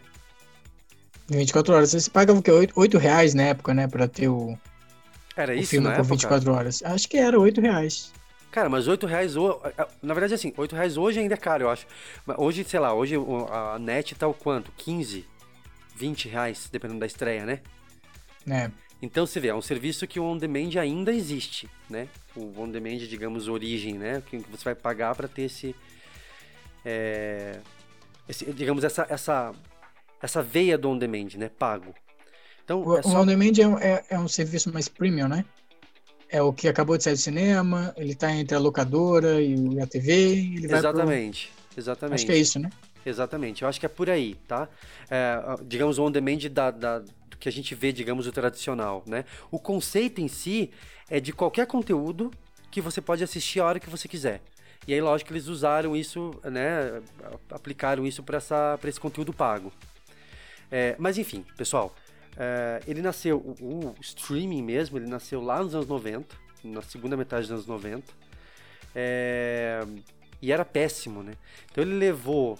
24 1.27 1.73
horas. 1.73 1.91
Você 1.91 2.07
pagava 2.07 2.37
o 2.37 2.43
quê? 2.43 2.51
8, 2.51 2.71
8 2.75 2.97
reais 2.99 3.33
na 3.33 3.43
época, 3.43 3.73
né? 3.73 3.87
Pra 3.87 4.07
ter 4.07 4.27
o, 4.27 4.55
Era 5.35 5.53
o 5.53 5.55
isso 5.55 5.71
filme 5.71 5.87
na 5.87 5.95
com 5.95 6.01
época? 6.01 6.13
24 6.13 6.53
horas. 6.53 6.83
Acho 6.83 7.09
que 7.09 7.17
era 7.17 7.39
8 7.39 7.59
reais. 7.59 8.13
Cara, 8.51 8.69
mas 8.69 8.87
8 8.87 9.07
reais. 9.07 9.33
Na 10.03 10.13
verdade, 10.13 10.35
assim, 10.35 10.53
8 10.55 10.75
reais 10.75 10.97
hoje 10.97 11.19
ainda 11.19 11.33
é 11.33 11.37
caro, 11.37 11.63
eu 11.63 11.69
acho. 11.71 11.87
Mas 12.27 12.37
hoje, 12.37 12.63
sei 12.63 12.79
lá, 12.79 12.93
hoje 12.93 13.15
a 13.49 13.79
net 13.79 14.13
tá 14.13 14.27
o 14.27 14.33
quanto? 14.35 14.71
15? 14.77 15.25
20 15.95 16.29
reais, 16.29 16.69
dependendo 16.71 16.99
da 16.99 17.07
estreia, 17.07 17.47
né? 17.47 17.59
Né? 18.45 18.71
Então 19.01 19.25
você 19.25 19.39
vê, 19.39 19.49
é 19.49 19.55
um 19.55 19.61
serviço 19.61 20.07
que 20.07 20.19
o 20.19 20.23
on 20.23 20.37
demand 20.37 20.69
ainda 20.79 21.11
existe, 21.11 21.69
né? 21.89 22.07
O 22.35 22.53
on 22.59 22.69
demand, 22.69 22.97
digamos, 22.99 23.47
origem, 23.47 23.95
né? 23.97 24.23
Que 24.25 24.37
você 24.37 24.63
vai 24.63 24.75
pagar 24.75 25.13
para 25.15 25.27
ter 25.27 25.43
esse, 25.43 25.75
é, 26.85 27.59
esse- 28.27 28.45
digamos, 28.53 28.83
essa, 28.83 29.05
essa, 29.09 29.51
essa 30.21 30.41
veia 30.41 30.77
do 30.77 30.89
on 30.89 30.97
demand, 30.97 31.29
né? 31.37 31.49
Pago. 31.49 31.93
Então, 32.63 32.81
O, 32.81 32.95
é 32.95 32.99
o 33.01 33.03
só... 33.03 33.21
On 33.21 33.25
Demand 33.25 33.51
é, 33.59 33.67
um- 33.67 33.77
é- 33.77 34.03
é 34.09 34.17
um 34.19 34.27
serviço 34.27 34.71
mais 34.71 34.87
premium, 34.87 35.27
né? 35.27 35.43
É 36.29 36.41
o 36.41 36.53
que 36.53 36.67
acabou 36.69 36.97
de 36.97 37.03
sair 37.03 37.13
do 37.13 37.19
cinema, 37.19 37.93
ele 37.97 38.15
tá 38.15 38.31
entre 38.33 38.55
a 38.55 38.59
locadora 38.59 39.41
e 39.41 39.53
o- 39.55 39.83
a 39.83 39.85
TV, 39.85 40.55
vai 40.61 40.67
pro... 40.69 40.77
Exatamente, 40.77 41.51
exatamente. 41.77 42.15
Acho 42.15 42.25
que 42.25 42.31
é 42.31 42.37
isso, 42.37 42.57
né? 42.59 42.69
Exatamente, 43.05 43.63
eu 43.63 43.67
acho 43.67 43.81
que 43.81 43.85
é 43.85 43.89
por 43.89 44.09
aí, 44.09 44.35
tá? 44.47 44.69
É, 45.11 45.37
digamos, 45.65 45.97
o 45.99 46.05
on 46.05 46.09
demand 46.11 46.37
da, 46.49 46.71
da- 46.71 47.03
que 47.43 47.49
a 47.49 47.51
gente 47.51 47.75
vê, 47.75 47.91
digamos, 47.91 48.25
o 48.25 48.31
tradicional, 48.31 49.03
né? 49.05 49.25
O 49.51 49.59
conceito 49.59 50.21
em 50.21 50.29
si 50.29 50.71
é 51.09 51.19
de 51.19 51.33
qualquer 51.33 51.67
conteúdo 51.67 52.31
que 52.71 52.79
você 52.79 53.01
pode 53.01 53.21
assistir 53.21 53.59
a 53.59 53.65
hora 53.65 53.81
que 53.81 53.89
você 53.89 54.07
quiser. 54.07 54.41
E 54.87 54.93
aí, 54.93 55.01
lógico 55.01 55.33
eles 55.33 55.47
usaram 55.47 55.93
isso, 55.93 56.31
né? 56.45 57.01
Aplicaram 57.51 58.07
isso 58.07 58.23
para 58.23 58.37
esse 58.85 58.97
conteúdo 58.97 59.33
pago. 59.33 59.73
É, 60.71 60.95
mas 60.97 61.17
enfim, 61.17 61.45
pessoal, 61.57 61.93
é, 62.37 62.81
ele 62.87 63.01
nasceu, 63.01 63.37
o, 63.37 63.87
o 63.87 63.95
streaming 63.99 64.61
mesmo, 64.61 64.97
ele 64.97 65.07
nasceu 65.07 65.41
lá 65.41 65.61
nos 65.61 65.75
anos 65.75 65.87
90, 65.87 66.33
na 66.63 66.81
segunda 66.81 67.17
metade 67.17 67.41
dos 67.41 67.51
anos 67.51 67.67
90. 67.67 68.05
É, 68.95 69.85
e 70.41 70.49
era 70.49 70.63
péssimo, 70.63 71.21
né? 71.21 71.33
Então 71.69 71.83
ele 71.83 71.95
levou 71.95 72.57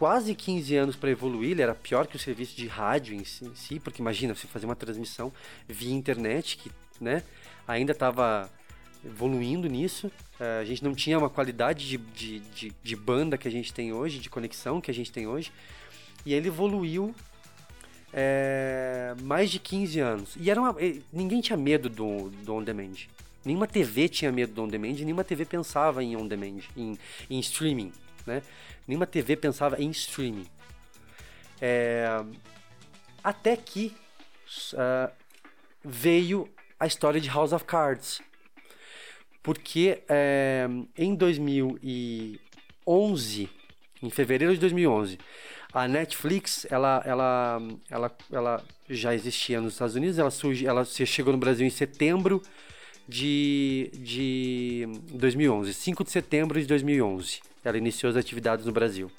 quase 0.00 0.34
15 0.34 0.76
anos 0.76 0.96
para 0.96 1.10
evoluir, 1.10 1.50
ele 1.50 1.60
era 1.60 1.74
pior 1.74 2.06
que 2.06 2.16
o 2.16 2.18
serviço 2.18 2.56
de 2.56 2.66
rádio 2.66 3.14
em 3.14 3.22
si, 3.22 3.44
em 3.44 3.54
si, 3.54 3.78
porque 3.78 4.00
imagina, 4.00 4.34
você 4.34 4.46
fazer 4.46 4.64
uma 4.64 4.74
transmissão 4.74 5.30
via 5.68 5.92
internet, 5.92 6.56
que 6.56 6.72
né, 6.98 7.22
ainda 7.68 7.92
estava 7.92 8.50
evoluindo 9.04 9.68
nisso, 9.68 10.10
eh, 10.40 10.60
a 10.62 10.64
gente 10.64 10.82
não 10.82 10.94
tinha 10.94 11.18
uma 11.18 11.28
qualidade 11.28 11.86
de, 11.86 11.98
de, 11.98 12.40
de, 12.40 12.72
de 12.82 12.96
banda 12.96 13.36
que 13.36 13.46
a 13.46 13.50
gente 13.50 13.74
tem 13.74 13.92
hoje, 13.92 14.20
de 14.20 14.30
conexão 14.30 14.80
que 14.80 14.90
a 14.90 14.94
gente 14.94 15.12
tem 15.12 15.26
hoje, 15.26 15.52
e 16.24 16.32
ele 16.32 16.48
evoluiu 16.48 17.14
é, 18.10 19.14
mais 19.22 19.50
de 19.50 19.58
15 19.58 20.00
anos. 20.00 20.34
E 20.40 20.50
era 20.50 20.58
uma, 20.58 20.74
ninguém 21.12 21.42
tinha 21.42 21.58
medo 21.58 21.90
do, 21.90 22.30
do 22.30 22.54
on 22.54 22.62
demand. 22.62 22.94
Nenhuma 23.44 23.66
TV 23.66 24.08
tinha 24.08 24.32
medo 24.32 24.54
do 24.54 24.62
on 24.62 24.68
demand, 24.68 24.94
nenhuma 24.94 25.24
TV 25.24 25.44
pensava 25.44 26.02
em 26.02 26.16
on 26.16 26.26
demand, 26.26 26.60
em, 26.74 26.98
em 27.28 27.38
streaming, 27.38 27.92
né? 28.26 28.42
Nenhuma 28.86 29.06
TV 29.06 29.36
pensava 29.36 29.80
em 29.80 29.90
streaming. 29.90 30.46
É, 31.60 32.06
até 33.22 33.54
que 33.56 33.94
uh, 34.72 35.10
veio 35.84 36.48
a 36.78 36.86
história 36.86 37.20
de 37.20 37.28
House 37.28 37.52
of 37.52 37.64
Cards. 37.64 38.22
Porque 39.42 40.02
é, 40.08 40.68
em 40.96 41.14
2011, 41.14 43.50
em 44.02 44.10
fevereiro 44.10 44.54
de 44.54 44.60
2011, 44.60 45.18
a 45.72 45.88
Netflix, 45.88 46.66
ela, 46.70 47.02
ela, 47.06 47.62
ela, 47.88 48.16
ela 48.30 48.62
já 48.88 49.14
existia 49.14 49.60
nos 49.60 49.74
Estados 49.74 49.94
Unidos, 49.94 50.18
ela, 50.18 50.30
surge, 50.30 50.66
ela 50.66 50.84
chegou 50.84 51.32
no 51.32 51.38
Brasil 51.38 51.66
em 51.66 51.70
setembro 51.70 52.42
de, 53.08 53.90
de 53.94 54.86
2011, 55.12 55.72
5 55.72 56.04
de 56.04 56.10
setembro 56.10 56.60
de 56.60 56.66
2011. 56.66 57.40
Ela 57.64 57.78
iniciou 57.78 58.10
as 58.10 58.16
atividades 58.16 58.66
no 58.66 58.72
Brasil. 58.72 59.10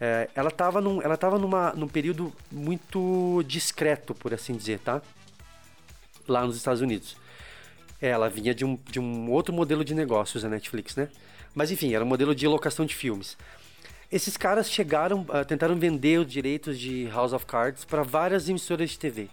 É, 0.00 0.30
ela 0.34 0.48
estava 0.48 0.80
num, 0.80 1.02
ela 1.02 1.16
tava 1.16 1.38
numa, 1.38 1.72
num 1.74 1.86
período 1.86 2.32
muito 2.50 3.44
discreto, 3.46 4.14
por 4.14 4.32
assim 4.32 4.56
dizer, 4.56 4.78
tá? 4.78 5.02
Lá 6.26 6.44
nos 6.44 6.56
Estados 6.56 6.80
Unidos. 6.80 7.16
É, 8.00 8.08
ela 8.08 8.30
vinha 8.30 8.54
de 8.54 8.64
um, 8.64 8.78
de 8.90 8.98
um 8.98 9.30
outro 9.30 9.52
modelo 9.52 9.84
de 9.84 9.94
negócios, 9.94 10.44
a 10.44 10.48
Netflix, 10.48 10.96
né? 10.96 11.10
Mas 11.54 11.70
enfim, 11.70 11.94
era 11.94 12.02
um 12.02 12.08
modelo 12.08 12.34
de 12.34 12.48
locação 12.48 12.86
de 12.86 12.94
filmes. 12.94 13.36
Esses 14.10 14.36
caras 14.36 14.70
chegaram, 14.70 15.20
uh, 15.20 15.44
tentaram 15.46 15.76
vender 15.76 16.18
os 16.18 16.26
direitos 16.26 16.78
de 16.78 17.06
House 17.08 17.32
of 17.32 17.44
Cards 17.44 17.84
para 17.84 18.02
várias 18.02 18.48
emissoras 18.48 18.90
de 18.90 18.98
TV. 18.98 19.28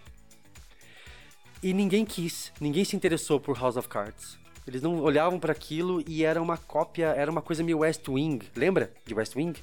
E 1.64 1.74
ninguém 1.74 2.06
quis, 2.06 2.52
ninguém 2.60 2.86
se 2.86 2.96
interessou 2.96 3.40
por 3.40 3.58
House 3.58 3.78
of 3.78 3.88
Cards. 3.88 4.38
Eles 4.68 4.82
não 4.82 5.00
olhavam 5.00 5.40
para 5.40 5.54
aquilo 5.54 6.04
e 6.06 6.26
era 6.26 6.42
uma 6.42 6.58
cópia, 6.58 7.08
era 7.08 7.32
uma 7.32 7.42
coisa 7.42 7.64
meio 7.64 7.80
West 7.80 8.06
Wing. 8.08 8.40
Lembra 8.54 8.92
de 9.06 9.14
West 9.14 9.34
Wing? 9.36 9.54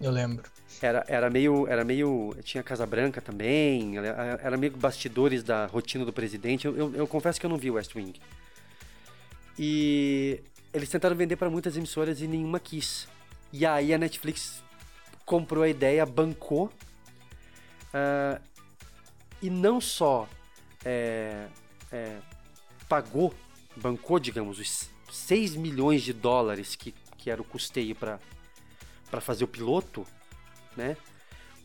Eu 0.00 0.10
lembro. 0.10 0.50
Era, 0.80 1.04
era 1.06 1.28
meio. 1.28 1.68
Era 1.68 1.84
meio. 1.84 2.34
Tinha 2.42 2.62
Casa 2.62 2.86
Branca 2.86 3.20
também. 3.20 3.98
Era 3.98 4.56
meio 4.56 4.74
bastidores 4.76 5.42
da 5.42 5.66
rotina 5.66 6.04
do 6.04 6.12
presidente. 6.12 6.66
Eu, 6.66 6.76
eu, 6.76 6.94
eu 6.94 7.06
confesso 7.06 7.38
que 7.38 7.44
eu 7.44 7.50
não 7.50 7.58
vi 7.58 7.70
West 7.70 7.94
Wing. 7.94 8.18
E 9.58 10.40
eles 10.72 10.88
tentaram 10.88 11.14
vender 11.14 11.36
para 11.36 11.50
muitas 11.50 11.76
emissoras 11.76 12.22
e 12.22 12.26
nenhuma 12.26 12.58
quis. 12.58 13.06
E 13.52 13.66
aí 13.66 13.92
a 13.92 13.98
Netflix 13.98 14.62
comprou 15.26 15.62
a 15.62 15.68
ideia, 15.68 16.06
bancou. 16.06 16.70
Uh, 17.92 18.40
e 19.42 19.50
não 19.50 19.80
só 19.80 20.26
é, 20.84 21.46
é, 21.92 22.16
pagou, 22.88 23.34
bancou, 23.76 24.18
digamos, 24.18 24.58
os 24.58 24.90
6 25.10 25.56
milhões 25.56 26.02
de 26.02 26.12
dólares 26.12 26.74
que, 26.74 26.94
que 27.16 27.30
era 27.30 27.40
o 27.40 27.44
custeio 27.44 27.94
para 27.94 28.18
fazer 29.20 29.44
o 29.44 29.48
piloto, 29.48 30.06
né? 30.76 30.96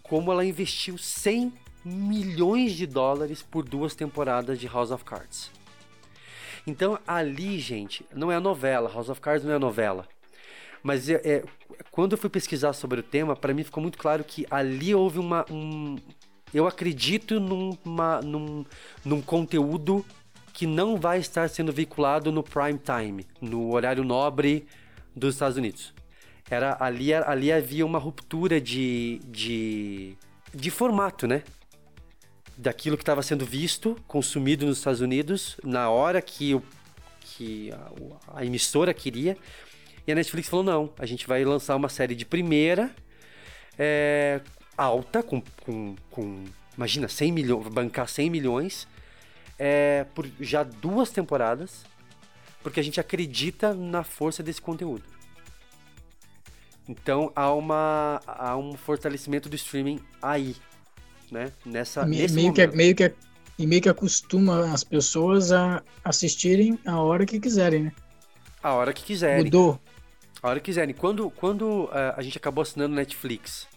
Como 0.04 0.32
ela 0.32 0.46
investiu 0.46 0.98
100 0.98 1.54
milhões 1.84 2.74
de 2.74 2.86
dólares 2.86 3.42
por 3.42 3.64
duas 3.64 3.96
temporadas 3.96 4.60
de 4.60 4.68
House 4.68 4.92
of 4.92 5.04
Cards. 5.04 5.52
Então 6.66 7.00
ali, 7.08 7.60
gente, 7.60 8.06
não 8.14 8.32
é 8.32 8.40
novela, 8.40 8.92
House 8.92 9.10
of 9.10 9.22
Cards 9.22 9.46
não 9.46 9.54
é 9.54 9.60
novela. 9.60 10.08
Mas 10.84 11.10
é, 11.10 11.22
é 11.24 11.44
quando 11.92 12.14
eu 12.14 12.18
fui 12.18 12.30
pesquisar 12.30 12.74
sobre 12.74 13.00
o 13.00 13.04
tema, 13.04 13.36
para 13.36 13.54
mim 13.54 13.64
ficou 13.64 13.82
muito 13.82 13.98
claro 13.98 14.24
que 14.24 14.46
ali 14.50 14.94
houve 14.94 15.20
uma. 15.20 15.46
Um, 15.50 15.98
eu 16.54 16.68
acredito 16.68 17.40
numa, 17.40 18.22
num, 18.22 18.66
num 19.04 19.22
conteúdo 19.22 20.06
que 20.58 20.66
não 20.66 20.98
vai 20.98 21.20
estar 21.20 21.48
sendo 21.52 21.72
veiculado 21.72 22.32
no 22.32 22.42
prime 22.42 22.80
time, 22.80 23.28
no 23.40 23.72
horário 23.74 24.04
nobre 24.04 24.66
dos 25.16 25.36
Estados 25.36 25.56
Unidos. 25.56 25.94
Era, 26.50 26.76
ali, 26.80 27.14
ali 27.14 27.52
havia 27.52 27.86
uma 27.86 28.00
ruptura 28.00 28.60
de, 28.60 29.22
de, 29.26 30.18
de 30.52 30.72
formato, 30.72 31.28
né? 31.28 31.44
Daquilo 32.58 32.98
que 32.98 33.04
estava 33.04 33.22
sendo 33.22 33.46
visto, 33.46 33.96
consumido 34.08 34.66
nos 34.66 34.80
Estados 34.80 35.00
Unidos, 35.00 35.58
na 35.64 35.92
hora 35.92 36.24
que, 36.24 36.56
o, 36.56 36.64
que 37.22 37.72
a, 37.72 38.40
a 38.40 38.44
emissora 38.44 38.96
queria, 38.96 39.38
e 40.08 40.12
a 40.12 40.16
Netflix 40.16 40.50
falou: 40.50 40.66
não, 40.66 40.92
a 40.98 41.06
gente 41.06 41.28
vai 41.28 41.46
lançar 41.46 41.76
uma 41.76 41.88
série 41.88 42.16
de 42.16 42.26
primeira, 42.26 42.90
é, 43.78 44.42
alta, 44.76 45.22
com, 45.22 45.40
com, 45.64 45.96
com, 46.10 46.46
imagina, 46.76 47.08
100 47.08 47.32
milhões, 47.32 47.68
bancar 47.68 48.10
100 48.10 48.32
milhões, 48.32 48.88
é, 49.58 50.06
por 50.14 50.28
já 50.40 50.64
duas 50.64 51.10
temporadas, 51.10 51.84
porque 52.62 52.80
a 52.80 52.84
gente 52.84 53.00
acredita 53.00 53.74
na 53.74 54.04
força 54.04 54.44
desse 54.44 54.62
conteúdo. 54.62 55.04
Então 56.88 57.32
há, 57.36 57.52
uma, 57.52 58.22
há 58.26 58.56
um 58.56 58.74
fortalecimento 58.78 59.50
do 59.50 59.56
streaming 59.56 60.00
aí, 60.22 60.56
né? 61.30 61.52
Nessa, 61.66 62.06
Me, 62.06 62.18
nesse 62.18 62.34
meio, 62.34 62.48
momento. 62.48 62.72
que, 62.72 62.78
meio, 62.78 62.96
que, 62.96 63.14
e 63.60 63.68
meio 63.68 63.82
que 63.82 63.90
acostuma 63.90 64.72
as 64.72 64.84
pessoas 64.84 65.52
a 65.52 65.84
assistirem 66.04 66.80
a 66.86 67.00
hora 67.02 67.26
que 67.26 67.40
quiserem, 67.40 67.84
né? 67.84 67.92
A 68.64 68.74
hora 68.74 68.94
que 68.94 69.04
quiserem. 69.04 69.44
Mudou. 69.44 69.80
A 70.42 70.50
hora 70.50 70.60
que 70.60 70.66
quiserem. 70.66 70.94
Quando, 70.96 71.30
quando 71.32 71.86
uh, 71.86 72.14
a 72.16 72.22
gente 72.22 72.38
acabou 72.38 72.62
assinando 72.62 72.96
Netflix, 72.96 73.68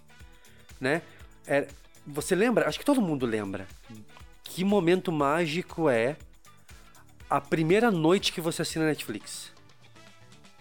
né? 0.81 1.03
É, 1.47 1.67
você 2.07 2.35
lembra? 2.35 2.69
Acho 2.69 2.79
que 2.79 2.85
todo 2.85 3.01
mundo 3.03 3.27
lembra. 3.27 3.67
Que 4.53 4.65
momento 4.65 5.13
mágico 5.13 5.89
é 5.89 6.17
a 7.29 7.41
primeira 7.41 7.89
noite 7.89 8.33
que 8.33 8.41
você 8.41 8.63
assina 8.63 8.85
Netflix? 8.87 9.53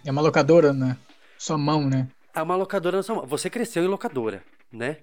É 0.06 0.12
uma 0.12 0.22
locadora 0.22 0.72
na 0.72 0.96
sua 1.40 1.58
mão, 1.58 1.90
né? 1.90 2.08
É 2.36 2.42
uma 2.42 2.56
locadora 2.56 2.98
na 2.98 3.04
sua 3.04 3.16
mão. 3.16 3.26
Você 3.26 3.50
cresceu 3.50 3.84
em 3.84 3.88
locadora, 3.88 4.44
né? 4.72 4.98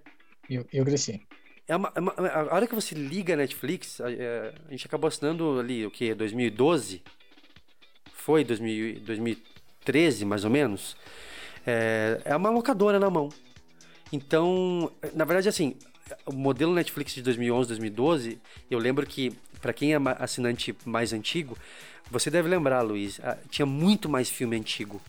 Eu, 0.48 0.64
eu 0.72 0.84
cresci. 0.84 1.20
É 1.66 1.74
uma, 1.74 1.92
é 1.96 2.00
uma- 2.00 2.12
a 2.12 2.54
hora 2.54 2.66
que 2.68 2.76
você 2.76 2.94
liga 2.94 3.34
a 3.34 3.36
Netflix, 3.36 4.00
a, 4.00 4.10
é, 4.10 4.54
a 4.68 4.70
gente 4.70 4.86
acabou 4.86 5.08
assinando 5.08 5.58
ali, 5.58 5.84
o 5.84 5.90
que? 5.90 6.14
2012? 6.14 7.02
Foi 8.12 8.44
2000, 8.44 9.00
2013, 9.00 10.24
mais 10.24 10.44
ou 10.44 10.50
menos. 10.50 10.96
É, 11.66 12.20
é 12.24 12.36
uma 12.36 12.50
locadora 12.50 13.00
na 13.00 13.10
mão. 13.10 13.30
Então, 14.12 14.92
na 15.12 15.24
verdade, 15.24 15.48
assim, 15.48 15.74
o 16.24 16.32
modelo 16.32 16.74
Netflix 16.74 17.14
de 17.14 17.22
2011, 17.22 17.68
2012, 17.68 18.38
eu 18.70 18.78
lembro 18.78 19.06
que, 19.06 19.32
para 19.60 19.72
quem 19.72 19.94
é 19.94 19.98
assinante 20.18 20.74
mais 20.84 21.12
antigo, 21.12 21.56
você 22.10 22.30
deve 22.30 22.48
lembrar, 22.48 22.82
Luiz, 22.82 23.20
tinha 23.50 23.66
muito 23.66 24.08
mais 24.08 24.28
filme 24.28 24.56
antigo 24.56 25.00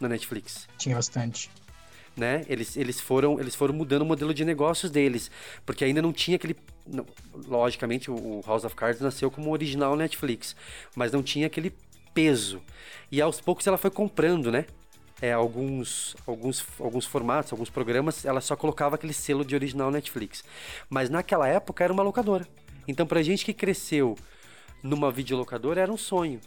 na 0.00 0.08
Netflix 0.08 0.68
Tinha 0.76 0.94
bastante. 0.94 1.50
né? 2.16 2.44
Eles, 2.48 2.76
eles, 2.76 3.00
foram, 3.00 3.38
eles 3.38 3.54
foram 3.54 3.74
mudando 3.74 4.02
o 4.02 4.06
modelo 4.06 4.34
de 4.34 4.44
negócios 4.44 4.90
deles, 4.90 5.30
porque 5.64 5.84
ainda 5.84 6.02
não 6.02 6.12
tinha 6.12 6.36
aquele. 6.36 6.56
não, 6.86 7.06
logicamente, 7.46 8.10
o 8.10 8.42
House 8.46 8.64
of 8.64 8.74
Cards 8.74 9.00
nasceu 9.00 9.30
como 9.30 9.52
original 9.52 9.96
Netflix, 9.96 10.56
mas 10.96 11.12
não 11.12 11.22
tinha 11.22 11.46
aquele 11.46 11.72
peso. 12.12 12.60
E 13.12 13.20
aos 13.20 13.40
poucos 13.40 13.66
ela 13.66 13.78
foi 13.78 13.90
comprando, 13.90 14.50
né? 14.50 14.66
É, 15.20 15.32
alguns, 15.32 16.16
alguns, 16.26 16.64
alguns 16.78 17.04
formatos, 17.04 17.52
alguns 17.52 17.70
programas, 17.70 18.24
ela 18.24 18.40
só 18.40 18.54
colocava 18.54 18.94
aquele 18.94 19.12
selo 19.12 19.44
de 19.44 19.54
original 19.54 19.90
Netflix. 19.90 20.44
Mas 20.88 21.10
naquela 21.10 21.48
época 21.48 21.82
era 21.82 21.92
uma 21.92 22.02
locadora. 22.02 22.46
Então, 22.86 23.06
pra 23.06 23.22
gente 23.22 23.44
que 23.44 23.52
cresceu 23.52 24.16
numa 24.82 25.10
videolocadora, 25.10 25.80
era 25.80 25.92
um 25.92 25.96
sonho. 25.96 26.40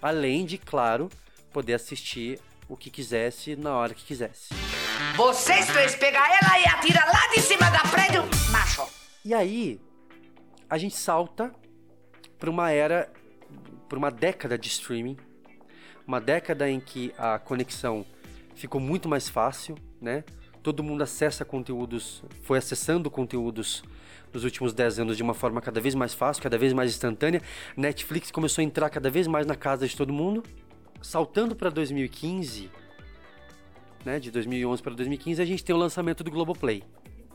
Além 0.00 0.44
de, 0.44 0.58
claro, 0.58 1.08
poder 1.52 1.74
assistir 1.74 2.38
o 2.68 2.76
que 2.76 2.90
quisesse 2.90 3.56
na 3.56 3.74
hora 3.74 3.94
que 3.94 4.04
quisesse. 4.04 4.54
Vocês 5.16 5.66
três 5.66 5.96
pegam 5.96 6.22
ela 6.22 6.58
e 6.58 6.66
atira 6.66 7.04
lá 7.04 7.34
de 7.34 7.40
cima 7.40 7.70
da 7.70 7.80
prédio, 7.80 8.22
macho. 8.50 8.86
E 9.24 9.34
aí, 9.34 9.80
a 10.68 10.78
gente 10.78 10.96
salta 10.96 11.52
para 12.38 12.50
uma 12.50 12.70
era, 12.70 13.12
para 13.88 13.98
uma 13.98 14.10
década 14.10 14.58
de 14.58 14.68
streaming, 14.68 15.16
uma 16.12 16.20
década 16.20 16.68
em 16.68 16.78
que 16.78 17.10
a 17.16 17.38
conexão 17.38 18.04
ficou 18.54 18.78
muito 18.78 19.08
mais 19.08 19.30
fácil, 19.30 19.76
né? 19.98 20.24
Todo 20.62 20.82
mundo 20.82 21.02
acessa 21.02 21.42
conteúdos, 21.42 22.22
foi 22.42 22.58
acessando 22.58 23.10
conteúdos 23.10 23.82
nos 24.30 24.44
últimos 24.44 24.74
10 24.74 24.98
anos 24.98 25.16
de 25.16 25.22
uma 25.22 25.32
forma 25.32 25.58
cada 25.62 25.80
vez 25.80 25.94
mais 25.94 26.12
fácil, 26.12 26.42
cada 26.42 26.58
vez 26.58 26.74
mais 26.74 26.90
instantânea. 26.90 27.40
Netflix 27.74 28.30
começou 28.30 28.60
a 28.60 28.64
entrar 28.64 28.90
cada 28.90 29.08
vez 29.08 29.26
mais 29.26 29.46
na 29.46 29.54
casa 29.54 29.88
de 29.88 29.96
todo 29.96 30.12
mundo. 30.12 30.42
Saltando 31.00 31.56
para 31.56 31.70
2015, 31.70 32.70
né, 34.04 34.20
de 34.20 34.30
2011 34.30 34.82
para 34.82 34.92
2015, 34.94 35.40
a 35.40 35.44
gente 35.46 35.64
tem 35.64 35.74
o 35.74 35.78
lançamento 35.78 36.22
do 36.22 36.30
Globoplay. 36.30 36.84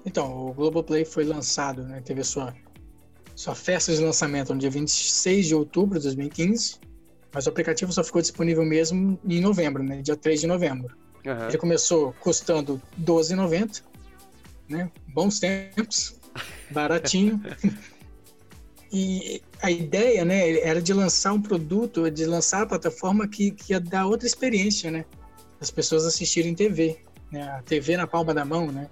Então, 0.06 0.50
o 0.50 0.54
Globoplay 0.54 1.04
foi 1.04 1.26
lançado, 1.26 1.82
né? 1.82 2.00
Teve 2.02 2.22
a 2.22 2.24
sua, 2.24 2.56
sua 3.36 3.56
festa 3.56 3.92
de 3.94 4.02
lançamento 4.02 4.54
no 4.54 4.60
dia 4.60 4.70
26 4.70 5.48
de 5.48 5.56
outubro 5.56 5.98
de 5.98 6.04
2015, 6.06 6.87
mas 7.34 7.46
o 7.46 7.50
aplicativo 7.50 7.92
só 7.92 8.04
ficou 8.04 8.22
disponível 8.22 8.66
mesmo 8.66 9.20
em 9.28 9.42
novembro, 9.42 9.84
né? 9.84 10.02
Dia 10.02 10.16
3 10.16 10.42
de 10.42 10.48
novembro. 10.48 10.96
Aham. 11.26 11.48
Ele 11.48 11.58
começou 11.58 12.14
custando 12.20 12.82
R$ 12.98 13.04
12,90, 13.04 13.84
né? 14.70 14.92
Bons 15.08 15.40
tempos. 15.40 16.16
baratinho. 16.72 17.42
e 18.92 19.42
a 19.62 19.72
ideia, 19.72 20.24
né, 20.24 20.60
era 20.60 20.82
de 20.82 20.94
lançar 20.94 21.34
um 21.34 21.42
produto, 21.42 22.10
de 22.10 22.26
lançar 22.26 22.64
a 22.64 22.66
plataforma 22.66 23.28
que, 23.28 23.52
que 23.52 23.74
ia 23.74 23.80
dar 23.80 24.06
outra 24.06 24.28
experiência, 24.28 24.92
né? 24.92 25.06
As 25.60 25.72
pessoas 25.72 26.06
assistirem 26.06 26.54
TV, 26.54 27.00
né? 27.32 27.44
A 27.44 27.62
TV 27.64 27.98
na 27.98 28.08
palma 28.08 28.34
da 28.34 28.46
mão, 28.46 28.72
né? 28.72 28.88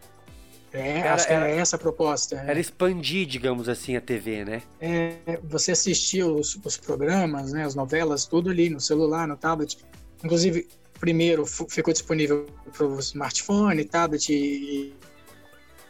É, 0.75 0.99
Era- 0.99 1.13
acho 1.13 1.27
que 1.27 1.33
era 1.33 1.47
era- 1.47 1.61
essa 1.61 1.75
a 1.75 1.79
proposta. 1.79 2.35
Era 2.35 2.59
expandir, 2.59 3.25
digamos 3.25 3.69
assim, 3.69 3.95
a 3.95 4.01
TV, 4.01 4.43
né? 4.43 4.61
É, 4.79 5.39
você 5.43 5.71
assistia 5.71 6.27
os, 6.27 6.57
os 6.63 6.77
programas, 6.77 7.53
né, 7.53 7.63
as 7.65 7.75
novelas, 7.75 8.25
tudo 8.25 8.49
ali 8.49 8.69
no 8.69 8.79
celular, 8.79 9.27
no 9.27 9.37
tablet. 9.37 9.77
Inclusive, 10.23 10.67
primeiro 10.99 11.45
ficou 11.45 11.93
disponível 11.93 12.45
para 12.75 12.85
o 12.85 12.99
smartphone, 12.99 13.83
tablet 13.85 14.29
e, 14.29 14.93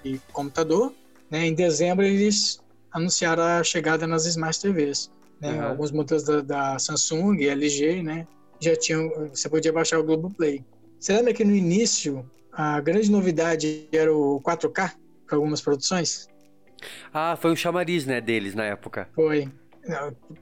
e 0.03 0.19
computador. 0.31 0.93
Né? 1.29 1.47
Em 1.47 1.53
dezembro, 1.53 2.05
eles 2.05 2.59
anunciaram 2.91 3.43
a 3.43 3.63
chegada 3.63 4.05
nas 4.05 4.25
Smart 4.25 4.59
TVs. 4.59 5.11
Né? 5.39 5.51
Uhum. 5.51 5.65
Alguns 5.67 5.91
modelos 5.91 6.23
da, 6.23 6.41
da 6.41 6.79
Samsung, 6.79 7.43
LG, 7.43 8.03
né? 8.03 8.27
já 8.59 8.75
tinham. 8.75 9.09
Você 9.29 9.49
podia 9.49 9.71
baixar 9.73 9.99
o 9.99 10.03
Globoplay. 10.03 10.63
Você 10.99 11.13
lembra 11.13 11.33
que 11.33 11.43
no 11.43 11.53
início 11.55 12.25
a 12.55 12.79
grande 12.81 13.11
novidade 13.11 13.87
era 13.91 14.13
o 14.15 14.41
4K 14.41 14.93
para 15.27 15.35
algumas 15.37 15.61
produções? 15.61 16.27
Ah, 17.13 17.35
foi 17.35 17.51
um 17.51 17.55
chamariz, 17.55 18.05
né, 18.05 18.21
deles 18.21 18.53
na 18.55 18.63
época. 18.65 19.09
Foi. 19.13 19.49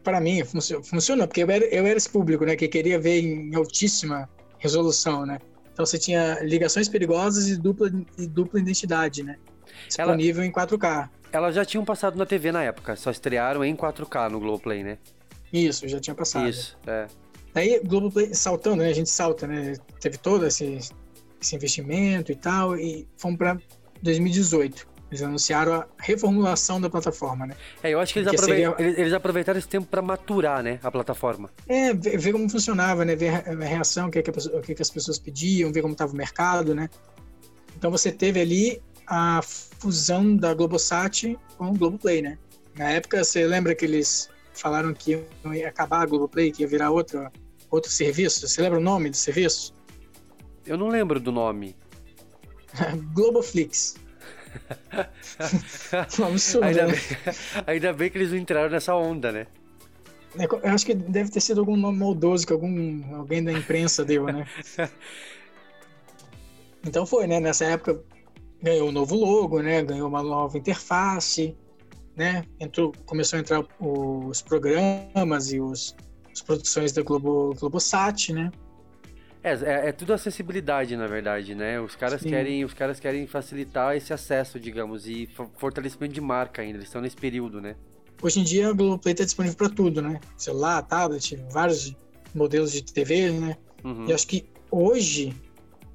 Para 0.04 0.22
mim, 0.22 0.44
funcio- 0.46 0.84
funcionou, 0.84 1.28
porque 1.28 1.44
eu 1.44 1.50
era, 1.52 1.66
eu 1.66 1.86
era 1.86 1.98
esse 1.98 2.10
público, 2.10 2.46
né, 2.46 2.56
que 2.56 2.68
queria 2.68 3.00
ver 3.00 3.20
em 3.22 3.54
altíssima 3.56 4.30
resolução, 4.58 5.26
né? 5.26 5.40
Então 5.74 5.86
você 5.86 5.98
tinha 5.98 6.40
ligações 6.42 6.88
perigosas 6.88 7.48
e 7.50 7.58
dupla, 7.58 7.90
e 8.18 8.28
dupla 8.28 8.60
identidade, 8.60 9.24
né? 9.24 9.38
Ela- 9.98 10.14
Disponível 10.16 10.44
em 10.44 10.52
4K. 10.52 11.10
Elas 11.32 11.56
já 11.56 11.66
tinham 11.66 11.84
passado 11.84 12.16
na 12.18 12.26
TV 12.26 12.52
na 12.52 12.64
época, 12.64 12.96
só 12.96 13.10
estrearam 13.12 13.66
em 13.66 13.76
4K 13.76 14.30
no 14.30 14.40
Globoplay, 14.40 14.84
né? 14.84 14.98
Isso, 15.52 15.88
já 15.88 16.00
tinha 16.00 16.16
passado. 16.16 16.48
Isso, 16.48 16.78
é. 16.88 17.08
Aí, 17.56 17.80
Globoplay 17.84 18.34
saltando, 18.34 18.78
né? 18.84 18.90
A 18.90 18.94
gente 18.94 19.10
salta, 19.10 19.46
né? 19.48 19.74
Teve 20.00 20.18
todo 20.18 20.46
esse, 20.46 20.80
esse 21.44 21.56
investimento 21.56 22.32
e 22.32 22.36
tal, 22.36 22.76
e 22.78 23.08
fomos 23.18 23.38
para 23.38 23.58
2018. 24.02 24.88
Eles 25.12 25.22
anunciaram 25.22 25.74
a 25.76 25.88
reformulação 26.00 26.82
da 26.82 26.90
plataforma, 26.90 27.46
né? 27.46 27.56
É, 27.84 27.92
eu 27.92 28.00
acho 28.00 28.12
que 28.14 28.20
eles, 28.20 28.30
aprove- 28.30 28.52
seria- 28.52 28.76
eles- 28.80 29.14
aproveitaram 29.14 29.60
esse 29.60 29.68
tempo 29.68 29.86
pra 29.86 30.02
maturar, 30.02 30.64
né, 30.64 30.80
a 30.82 30.90
plataforma. 30.90 31.52
É, 31.68 31.94
ver, 31.94 32.18
ver 32.18 32.32
como 32.32 32.50
funcionava, 32.50 33.06
né? 33.06 33.16
Ver 33.16 33.30
a 33.48 33.64
reação, 33.64 34.08
o 34.08 34.12
que, 34.12 34.18
é 34.18 34.22
que, 34.24 34.30
a 34.32 34.34
pessoa- 34.34 34.58
o 34.58 34.62
que, 34.62 34.72
é 34.72 34.76
que 34.76 34.82
as 34.82 34.90
pessoas 34.90 35.20
pediam, 35.20 35.72
ver 35.72 35.82
como 35.84 35.94
estava 35.94 36.12
o 36.12 36.16
mercado, 36.16 36.74
né? 36.74 36.90
Então 37.78 37.92
você 37.92 38.12
teve 38.12 38.42
ali 38.42 38.82
a 39.06 39.42
fusão 39.44 40.36
da 40.36 40.52
Globosat 40.54 41.38
com 41.58 41.68
o 41.70 41.74
Globoplay, 41.78 42.22
né? 42.24 42.40
Na 42.76 42.90
época, 42.90 43.24
você 43.24 43.46
lembra 43.46 43.76
que 43.76 43.86
eles 43.86 44.30
falaram 44.54 44.94
que 44.96 45.20
ia 45.54 45.68
acabar 45.68 46.02
a 46.02 46.06
Globoplay, 46.08 46.52
que 46.52 46.64
ia 46.64 46.68
virar 46.68 46.90
outro, 46.90 47.30
outro 47.70 47.92
serviço? 47.92 48.48
Você 48.48 48.62
lembra 48.64 48.80
o 48.80 48.82
nome 48.82 49.12
do 49.12 49.16
serviço? 49.18 49.76
Eu 50.66 50.78
não 50.78 50.88
lembro 50.88 51.20
do 51.20 51.32
nome. 51.32 51.76
Globoflix. 53.14 53.96
absurdo, 56.26 56.66
Ainda 56.66 56.88
né? 56.88 56.94
bem, 56.94 57.34
ainda 57.66 57.94
bem 57.94 58.10
que 58.10 58.18
eles 58.18 58.32
não 58.32 58.38
entraram 58.38 58.70
nessa 58.70 58.96
onda, 58.96 59.32
né? 59.32 59.48
Eu 60.36 60.72
acho 60.72 60.86
que 60.86 60.96
deve 60.96 61.30
ter 61.30 61.42
sido 61.42 61.60
algum 61.60 61.76
nome 61.76 62.00
maldoso 62.00 62.46
que 62.46 62.54
algum, 62.54 63.16
alguém 63.16 63.44
da 63.44 63.52
imprensa 63.52 64.04
deu, 64.04 64.26
né? 64.26 64.48
Então 66.86 67.06
foi, 67.06 67.28
né? 67.28 67.40
Nessa 67.40 67.64
época 67.64 68.04
ganhou 68.62 68.90
um 68.90 68.92
novo 68.92 69.16
logo, 69.16 69.62
né? 69.62 69.82
Ganhou 69.82 70.08
uma 70.08 70.22
nova 70.22 70.58
interface, 70.58 71.56
né? 72.14 72.46
Entrou, 72.60 72.92
começou 73.06 73.38
a 73.38 73.40
entrar 73.40 73.66
os 73.80 74.42
programas 74.42 75.54
e 75.54 75.62
os, 75.62 75.96
as 76.30 76.42
produções 76.42 76.92
da 76.92 77.02
Globo, 77.02 77.56
Globosat, 77.58 78.34
né? 78.34 78.52
É, 79.44 79.52
é, 79.52 79.90
é 79.90 79.92
tudo 79.92 80.14
acessibilidade, 80.14 80.96
na 80.96 81.06
verdade, 81.06 81.54
né? 81.54 81.80
Os 81.82 81.96
caras 81.96 82.22
Sim. 82.22 82.30
querem, 82.30 82.64
os 82.64 82.74
caras 82.74 83.00
querem 83.00 83.28
facilitar 83.28 83.96
esse 83.96 84.14
acesso, 84.14 84.60
digamos, 84.60 85.08
e 85.08 85.28
fo- 85.36 85.52
fortalecimento 85.58 86.14
de 86.14 86.22
marca 86.22 86.62
ainda. 86.62 86.78
Eles 86.78 86.88
estão 86.88 87.02
nesse 87.02 87.18
período, 87.18 87.60
né? 87.60 87.76
Hoje 88.22 88.40
em 88.40 88.44
dia 88.44 88.70
a 88.70 88.74
Globoplay 88.74 89.12
está 89.12 89.26
disponível 89.26 89.58
para 89.58 89.70
tudo, 89.70 90.02
né? 90.02 90.20
Celular, 90.38 90.82
tablet, 90.84 91.36
vários 91.52 91.94
modelos 92.34 92.72
de 92.72 92.82
TV, 92.82 93.32
né? 93.32 93.58
Uhum. 93.84 94.06
E 94.08 94.14
acho 94.14 94.26
que 94.26 94.46
hoje 94.72 95.34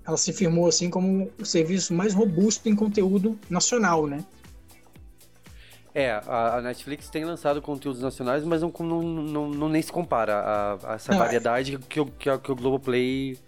ela 0.07 0.17
se 0.19 0.33
firmou 0.33 0.69
assim 0.69 0.91
como 0.91 1.31
o 1.41 1.45
serviço 1.45 1.95
mais 1.95 2.13
robusto 2.13 2.69
em 2.69 2.77
conteúdo 2.77 3.39
nacional, 3.49 4.07
né? 4.07 4.23
É, 5.95 6.13
a, 6.27 6.61
Netflix 6.61 7.09
tem 7.09 7.25
lançado 7.25 7.61
conteúdos 7.63 8.01
nacionais, 8.03 8.45
mas 8.45 8.63
não, 8.63 8.73
não, 8.81 9.03
não, 9.03 9.49
não 9.49 9.69
nem 9.69 9.81
se 9.83 9.91
compara 9.91 10.35
a, 10.37 10.93
a 10.93 10.95
essa 10.95 11.13
Não, 11.13 11.19
é- 11.19 11.25
variedade 11.25 11.79
que, 11.79 12.01
o, 12.01 12.07
que, 12.07 12.29
a- 12.29 12.39
que 12.39 12.53
o 12.53 12.55
Globoplay 12.55 13.39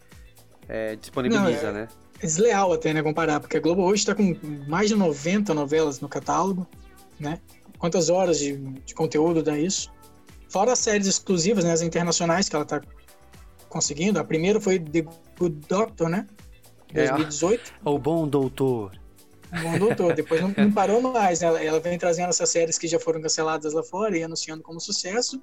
é, 0.69 0.97
disponibiliza, 0.97 1.71
Não, 1.73 1.79
é- 1.79 1.83
né? 1.83 1.89
É 2.23 2.27
desleal 2.27 2.73
até, 2.73 2.93
né, 2.93 3.03
comparar, 3.03 3.41
porque 3.41 3.57
a 3.57 3.61
Globo 3.61 3.83
hoje 3.83 4.03
está 4.03 4.15
com 4.15 4.37
mais 4.69 4.89
de 4.91 4.95
90 4.95 5.55
novelas 5.55 6.01
no 6.01 6.09
catálogo, 6.09 6.67
né? 7.19 7.39
Quantas 7.79 8.11
horas 8.11 8.39
de, 8.39 8.57
de 8.57 8.95
conteúdo 8.95 9.43
dá 9.43 9.59
isso? 9.59 9.91
Fora 10.51 10.73
as 10.73 10.79
séries 10.81 11.07
exclusivas, 11.07 11.65
né, 11.65 11.73
as 11.73 11.81
internacionais 11.81 12.47
que 12.49 12.55
ela 12.55 12.65
está 12.65 12.83
conseguindo. 13.71 14.19
A 14.19 14.25
primeira 14.25 14.61
foi 14.61 14.79
The 14.79 15.07
Good 15.39 15.67
Doctor, 15.67 16.11
né? 16.11 16.27
É. 16.93 17.07
2018. 17.09 17.73
O 17.85 17.99
bom 17.99 18.29
doutor. 18.29 19.00
Doutor. 19.79 20.15
Depois 20.15 20.41
não, 20.41 20.55
não 20.57 20.73
parou 20.73 21.01
mais? 21.01 21.43
Ela, 21.43 21.63
ela 21.63 21.81
vem 21.81 21.99
trazendo 21.99 22.29
essas 22.31 22.49
séries 22.51 22.79
que 22.79 22.87
já 22.89 22.99
foram 23.01 23.21
canceladas 23.21 23.73
lá 23.73 23.83
fora 23.83 24.17
e 24.17 24.23
anunciando 24.23 24.63
como 24.63 24.81
sucesso. 24.81 25.41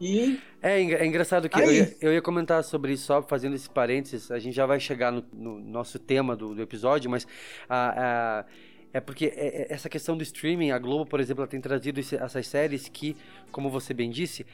E 0.00 0.40
É, 0.60 0.80
engra- 0.80 0.98
é 0.98 1.06
engraçado 1.06 1.48
que 1.48 1.56
eu 1.56 1.72
ia, 1.72 1.96
eu 2.00 2.12
ia 2.12 2.20
comentar 2.22 2.62
sobre 2.64 2.92
isso 2.92 3.04
só 3.06 3.22
fazendo 3.22 3.54
esse 3.54 3.70
parênteses, 3.70 4.30
a 4.32 4.38
gente 4.38 4.54
já 4.54 4.66
vai 4.66 4.80
chegar 4.80 5.12
no, 5.12 5.24
no 5.32 5.60
nosso 5.60 5.96
tema 5.98 6.34
do, 6.34 6.54
do 6.54 6.62
episódio, 6.62 7.08
mas 7.08 7.24
a, 7.68 8.40
a- 8.40 8.44
é 8.92 9.00
porque 9.00 9.26
é- 9.26 9.62
é- 9.62 9.66
essa 9.72 9.88
questão 9.88 10.16
do 10.16 10.22
streaming, 10.24 10.72
a 10.72 10.78
Globo, 10.78 11.06
por 11.06 11.20
exemplo, 11.20 11.42
ela 11.42 11.48
tem 11.48 11.60
trazido 11.60 12.00
essas 12.00 12.46
séries 12.48 12.88
que, 12.88 13.16
como 13.52 13.70
você 13.70 13.94
bem 13.94 14.10
disse, 14.10 14.44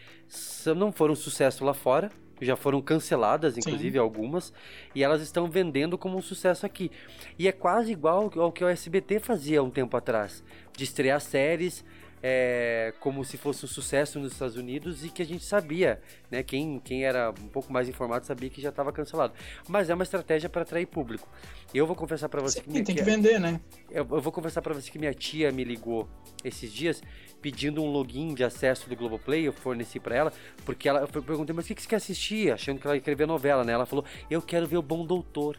não 0.77 0.93
foram 0.93 1.15
sucesso 1.15 1.65
lá 1.65 1.73
fora, 1.73 2.11
já 2.41 2.57
foram 2.57 2.81
canceladas, 2.81 3.57
inclusive 3.57 3.99
algumas, 3.99 4.53
e 4.95 5.03
elas 5.03 5.23
estão 5.23 5.49
vendendo 5.49 5.97
como 5.99 6.17
um 6.17 6.23
sucesso 6.23 6.65
aqui. 6.65 6.91
E 7.39 7.49
é 7.49 7.53
quase 7.53 7.93
igual 7.93 8.31
ao 8.37 8.53
que 8.53 8.65
o 8.65 8.69
SBT 8.69 9.21
fazia 9.21 9.63
um 9.63 9.71
tempo 9.71 9.97
atrás, 9.97 10.43
de 10.77 10.85
estrear 10.85 11.21
séries 11.21 11.85
é, 12.23 12.93
como 13.01 13.25
se 13.25 13.37
fosse 13.37 13.65
um 13.65 13.69
sucesso 13.69 14.19
nos 14.19 14.33
Estados 14.33 14.57
Unidos 14.57 15.05
e 15.05 15.09
que 15.11 15.23
a 15.23 15.27
gente 15.27 15.45
sabia, 15.45 16.01
né? 16.31 16.43
Quem, 16.43 16.79
quem 16.81 17.05
era 17.05 17.31
um 17.31 17.49
pouco 17.49 17.73
mais 17.73 17.89
informado 17.89 18.27
sabia 18.27 18.51
que 18.51 18.61
já 18.61 18.69
estava 18.71 18.93
cancelado. 18.93 19.35
Mas 19.69 19.89
é 19.91 19.95
uma 19.95 20.05
estratégia 20.05 20.49
para 20.49 20.63
atrair 20.63 20.87
público. 20.87 21.29
Eu 21.73 21.87
vou 21.87 21.95
confessar 21.95 22.29
para 22.29 22.41
você 22.41 22.61
que, 22.61 22.69
minha- 22.71 22.85
tem 22.85 22.95
que 22.95 23.03
que- 23.03 23.09
vender, 23.11 23.39
né? 23.39 23.61
eu, 23.91 24.07
eu 24.11 24.21
vou 24.21 24.33
confessar 24.33 24.63
pra 24.63 24.75
você 24.75 24.91
que 24.91 24.99
minha 24.99 25.13
tia 25.15 25.53
me 25.53 25.65
ligou 25.65 26.09
esses 26.45 26.73
dias 26.73 27.03
pedindo 27.43 27.83
um 27.83 27.91
login 27.91 28.35
de 28.35 28.43
acesso 28.43 28.89
do 28.89 28.97
Globoplay, 28.97 29.47
eu 29.47 29.53
forneci 29.53 30.01
pra 30.01 30.17
ela, 30.17 30.33
porque 30.65 30.89
ela, 30.89 31.01
eu 31.01 31.23
perguntei, 31.23 31.55
mas 31.55 31.65
o 31.65 31.69
que, 31.69 31.75
que 31.75 31.83
você 31.83 31.89
quer 31.89 31.97
assistir? 31.97 32.51
Achando 32.53 32.81
que 32.81 32.87
ela 32.87 32.97
ia 32.97 33.01
querer 33.03 33.15
ver 33.17 33.27
novela, 33.27 33.63
né? 33.63 33.73
Ela 33.73 33.87
falou, 33.87 34.05
eu 34.31 34.43
quero 34.43 34.67
ver 34.67 34.77
o 34.77 34.83
Bom 34.83 35.05
Doutor. 35.07 35.57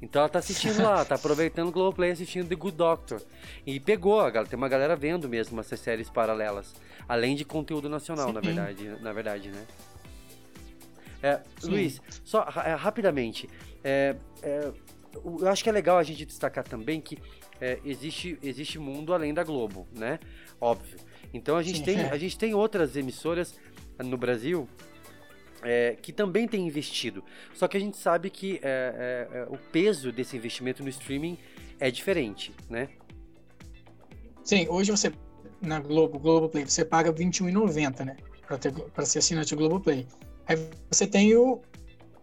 Então 0.00 0.20
ela 0.20 0.28
tá 0.28 0.38
assistindo 0.38 0.80
lá, 0.82 1.04
tá 1.04 1.16
aproveitando 1.16 1.68
o 1.68 1.72
Globoplay 1.72 2.12
assistindo 2.12 2.48
The 2.48 2.54
Good 2.54 2.76
Doctor. 2.76 3.20
E 3.66 3.80
pegou, 3.80 4.20
a 4.20 4.30
gal- 4.30 4.46
tem 4.46 4.56
uma 4.56 4.68
galera 4.68 4.94
vendo 4.94 5.28
mesmo 5.28 5.58
essas 5.60 5.80
séries 5.80 6.08
paralelas. 6.08 6.72
Além 7.08 7.34
de 7.34 7.44
conteúdo 7.44 7.88
nacional, 7.88 8.32
na 8.32 8.40
Sim. 8.40 8.46
verdade, 8.46 8.88
na 9.00 9.12
verdade, 9.12 9.48
né? 9.50 9.66
É. 11.22 11.40
Luiz, 11.64 12.00
só 12.24 12.46
é, 12.64 12.74
rapidamente, 12.74 13.48
é, 13.82 14.14
é, 14.40 14.70
eu 15.14 15.48
acho 15.48 15.64
que 15.64 15.68
é 15.68 15.72
legal 15.72 15.98
a 15.98 16.02
gente 16.04 16.24
destacar 16.24 16.62
também 16.62 17.00
que 17.00 17.18
é, 17.60 17.80
existe, 17.84 18.38
existe 18.40 18.78
mundo 18.78 19.12
além 19.12 19.34
da 19.34 19.42
Globo, 19.42 19.88
né? 19.92 20.20
Óbvio. 20.60 20.96
Então 21.34 21.56
a 21.56 21.62
gente, 21.62 21.78
Sim, 21.78 21.84
tem, 21.84 22.00
é. 22.02 22.10
a 22.10 22.16
gente 22.16 22.38
tem 22.38 22.54
outras 22.54 22.94
emissoras 22.94 23.58
no 23.98 24.16
Brasil 24.16 24.68
é, 25.62 25.96
que 26.00 26.12
também 26.12 26.46
têm 26.46 26.66
investido. 26.66 27.24
Só 27.54 27.66
que 27.68 27.76
a 27.76 27.80
gente 27.80 27.96
sabe 27.96 28.30
que 28.30 28.60
é, 28.62 29.28
é, 29.32 29.38
é, 29.38 29.42
o 29.48 29.56
peso 29.56 30.12
desse 30.12 30.36
investimento 30.36 30.82
no 30.82 30.88
streaming 30.88 31.38
é 31.80 31.90
diferente, 31.90 32.52
né? 32.68 32.88
Sim, 34.44 34.66
hoje 34.68 34.90
você, 34.90 35.12
na 35.60 35.80
Globo, 35.80 36.18
Globoplay, 36.18 36.64
você 36.64 36.84
paga 36.84 37.10
R$21,90, 37.10 38.04
né? 38.04 38.16
Para 38.94 39.04
ser 39.04 39.18
assinante 39.18 39.54
do 39.54 39.58
Globoplay. 39.58 40.06
Aí 40.46 40.56
você 40.90 41.06
tem 41.06 41.36
o 41.36 41.60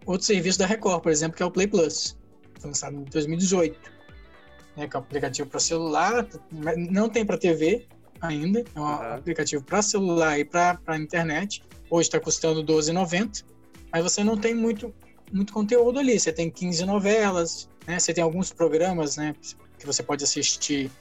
outro 0.06 0.26
serviço 0.26 0.58
da 0.58 0.66
Record, 0.66 1.02
por 1.04 1.12
exemplo, 1.12 1.38
que 1.38 1.44
é 1.44 1.46
o 1.46 1.52
Play 1.52 1.68
Plus. 1.68 2.18
Lançado 2.64 2.96
em 2.96 3.04
2018. 3.04 3.96
Né, 4.76 4.88
que 4.88 4.96
é 4.96 5.00
um 5.00 5.04
aplicativo 5.04 5.48
para 5.50 5.60
celular, 5.60 6.28
não 6.52 7.08
tem 7.08 7.26
para 7.26 7.38
TV 7.38 7.88
ainda. 8.28 8.64
É 8.74 8.80
um 8.80 8.86
Aham. 8.86 9.16
aplicativo 9.16 9.64
para 9.64 9.82
celular 9.82 10.40
e 10.40 10.46
para 10.46 10.80
internet. 10.98 11.64
Hoje 11.90 12.08
está 12.08 12.20
custando 12.20 12.62
R$12,90. 12.62 13.44
Mas 13.92 14.04
você 14.04 14.24
não 14.24 14.38
tem 14.38 14.54
muito, 14.54 14.94
muito 15.32 15.54
conteúdo 15.54 16.00
ali. 16.00 16.20
Você 16.20 16.32
tem 16.32 16.50
15 16.50 16.86
novelas, 16.86 17.70
né? 17.88 18.00
Você 18.00 18.14
tem 18.14 18.24
alguns 18.24 18.52
programas, 18.52 19.18
né? 19.18 19.36
Que 19.78 19.86
você 19.86 20.04
pode 20.04 20.24
assistir 20.24 20.92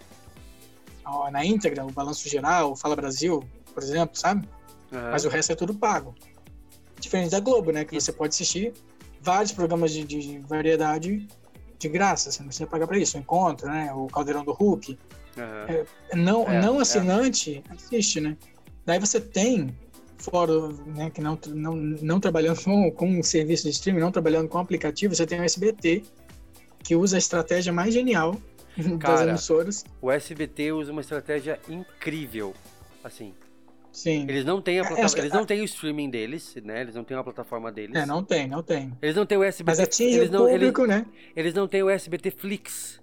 na 1.30 1.44
íntegra, 1.44 1.84
o 1.84 1.90
Balanço 1.90 2.28
Geral, 2.28 2.72
o 2.72 2.76
Fala 2.76 2.96
Brasil, 2.96 3.42
por 3.72 3.82
exemplo, 3.82 4.16
sabe? 4.16 4.48
Aham. 4.92 5.10
Mas 5.10 5.24
o 5.24 5.28
resto 5.28 5.52
é 5.52 5.54
tudo 5.54 5.74
pago. 5.74 6.14
Diferente 6.98 7.30
da 7.30 7.40
Globo, 7.40 7.72
né? 7.72 7.84
Que 7.84 8.00
você 8.00 8.12
pode 8.12 8.34
assistir 8.34 8.72
vários 9.20 9.52
programas 9.52 9.92
de, 9.92 10.04
de 10.04 10.38
variedade 10.40 11.26
de 11.78 11.88
graça, 11.88 12.30
você 12.30 12.40
não 12.40 12.48
precisa 12.48 12.66
pagar 12.66 12.86
pra 12.86 12.98
isso. 12.98 13.16
O 13.16 13.20
Encontro, 13.20 13.66
né? 13.68 13.92
O 13.92 14.06
Caldeirão 14.06 14.44
do 14.44 14.52
Hulk. 14.52 14.98
Aham. 15.38 15.84
Não, 16.14 16.48
É, 16.48 16.60
não 16.60 16.78
é. 16.78 16.82
assinante, 16.82 17.62
assiste, 17.70 18.20
né? 18.20 18.36
Daí 18.86 18.98
você 18.98 19.20
tem, 19.20 19.74
fora, 20.18 20.52
né, 20.86 21.10
que 21.10 21.20
não, 21.20 21.38
não, 21.48 21.74
não 21.74 22.20
trabalhando 22.20 22.62
com, 22.62 22.90
com 22.90 23.08
um 23.18 23.22
serviço 23.22 23.64
de 23.64 23.70
streaming, 23.70 24.00
não 24.00 24.12
trabalhando 24.12 24.48
com 24.48 24.58
aplicativo, 24.58 25.14
você 25.14 25.26
tem 25.26 25.40
o 25.40 25.44
SBT, 25.44 26.02
que 26.82 26.94
usa 26.94 27.16
a 27.16 27.18
estratégia 27.18 27.72
mais 27.72 27.92
genial 27.94 28.36
das 28.76 28.98
Cara. 28.98 29.30
emissoras. 29.30 29.84
O 30.02 30.10
SBT 30.10 30.72
usa 30.72 30.92
uma 30.92 31.00
estratégia 31.00 31.58
incrível. 31.68 32.52
Assim, 33.02 33.32
Sim. 33.92 34.22
eles 34.28 34.44
não 34.44 34.60
têm 34.60 34.80
a 34.80 34.82
É, 34.82 34.86
plata- 34.86 35.04
acho 35.04 35.14
que- 35.14 35.20
eles 35.20 35.32
não 35.32 35.46
têm 35.46 35.60
o 35.60 35.64
streaming 35.64 36.10
deles, 36.10 36.54
né? 36.62 36.80
Eles 36.82 36.94
não 36.94 37.04
têm 37.04 37.16
a 37.16 37.22
plataforma 37.24 37.70
deles. 37.72 37.94
É, 37.96 38.04
não 38.04 38.22
tem, 38.22 38.46
não 38.48 38.62
tem. 38.62 38.92
Eles 39.00 39.14
não 39.16 39.24
têm 39.26 39.38
o 39.38 39.42
SBT. 39.44 39.70
Mas 39.70 39.80
atinge 39.80 40.16
eles 40.18 40.28
o 40.30 40.32
não, 40.32 40.48
eles, 40.48 40.58
público, 40.70 40.86
né? 40.86 41.06
eles 41.36 41.54
não 41.54 41.66
têm 41.68 41.82
o 41.82 41.88
SBT 41.90 42.30
Flix. 42.30 43.00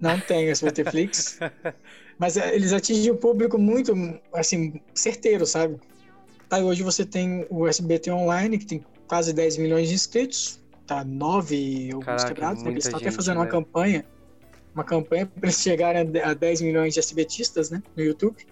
Não 0.00 0.18
tem 0.20 0.48
SBT 0.48 0.84
Flix. 0.84 1.38
mas 2.18 2.36
é, 2.36 2.54
eles 2.54 2.72
atingem 2.72 3.10
o 3.10 3.16
público 3.16 3.58
muito, 3.58 3.94
assim, 4.32 4.80
certeiro, 4.94 5.46
sabe? 5.46 5.78
Aí 6.50 6.62
hoje 6.62 6.82
você 6.82 7.04
tem 7.04 7.46
o 7.50 7.66
SBT 7.66 8.10
Online, 8.10 8.58
que 8.58 8.66
tem 8.66 8.84
quase 9.08 9.32
10 9.32 9.56
milhões 9.58 9.88
de 9.88 9.94
inscritos, 9.94 10.60
tá 10.86 11.04
9 11.04 11.90
alguns 11.92 12.24
quebrados, 12.24 12.62
né? 12.62 12.70
Eles 12.70 12.84
estão 12.84 13.00
até 13.00 13.10
fazendo 13.10 13.38
uma 13.38 13.44
né? 13.44 13.50
campanha, 13.50 14.04
uma 14.74 14.84
campanha 14.84 15.26
para 15.26 15.46
eles 15.46 15.60
chegarem 15.60 16.02
a 16.02 16.04
de- 16.04 16.20
a 16.20 16.34
10 16.34 16.60
milhões 16.60 16.94
de 16.94 17.00
SBTistas, 17.00 17.70
né? 17.70 17.82
No 17.96 18.02
YouTube. 18.02 18.46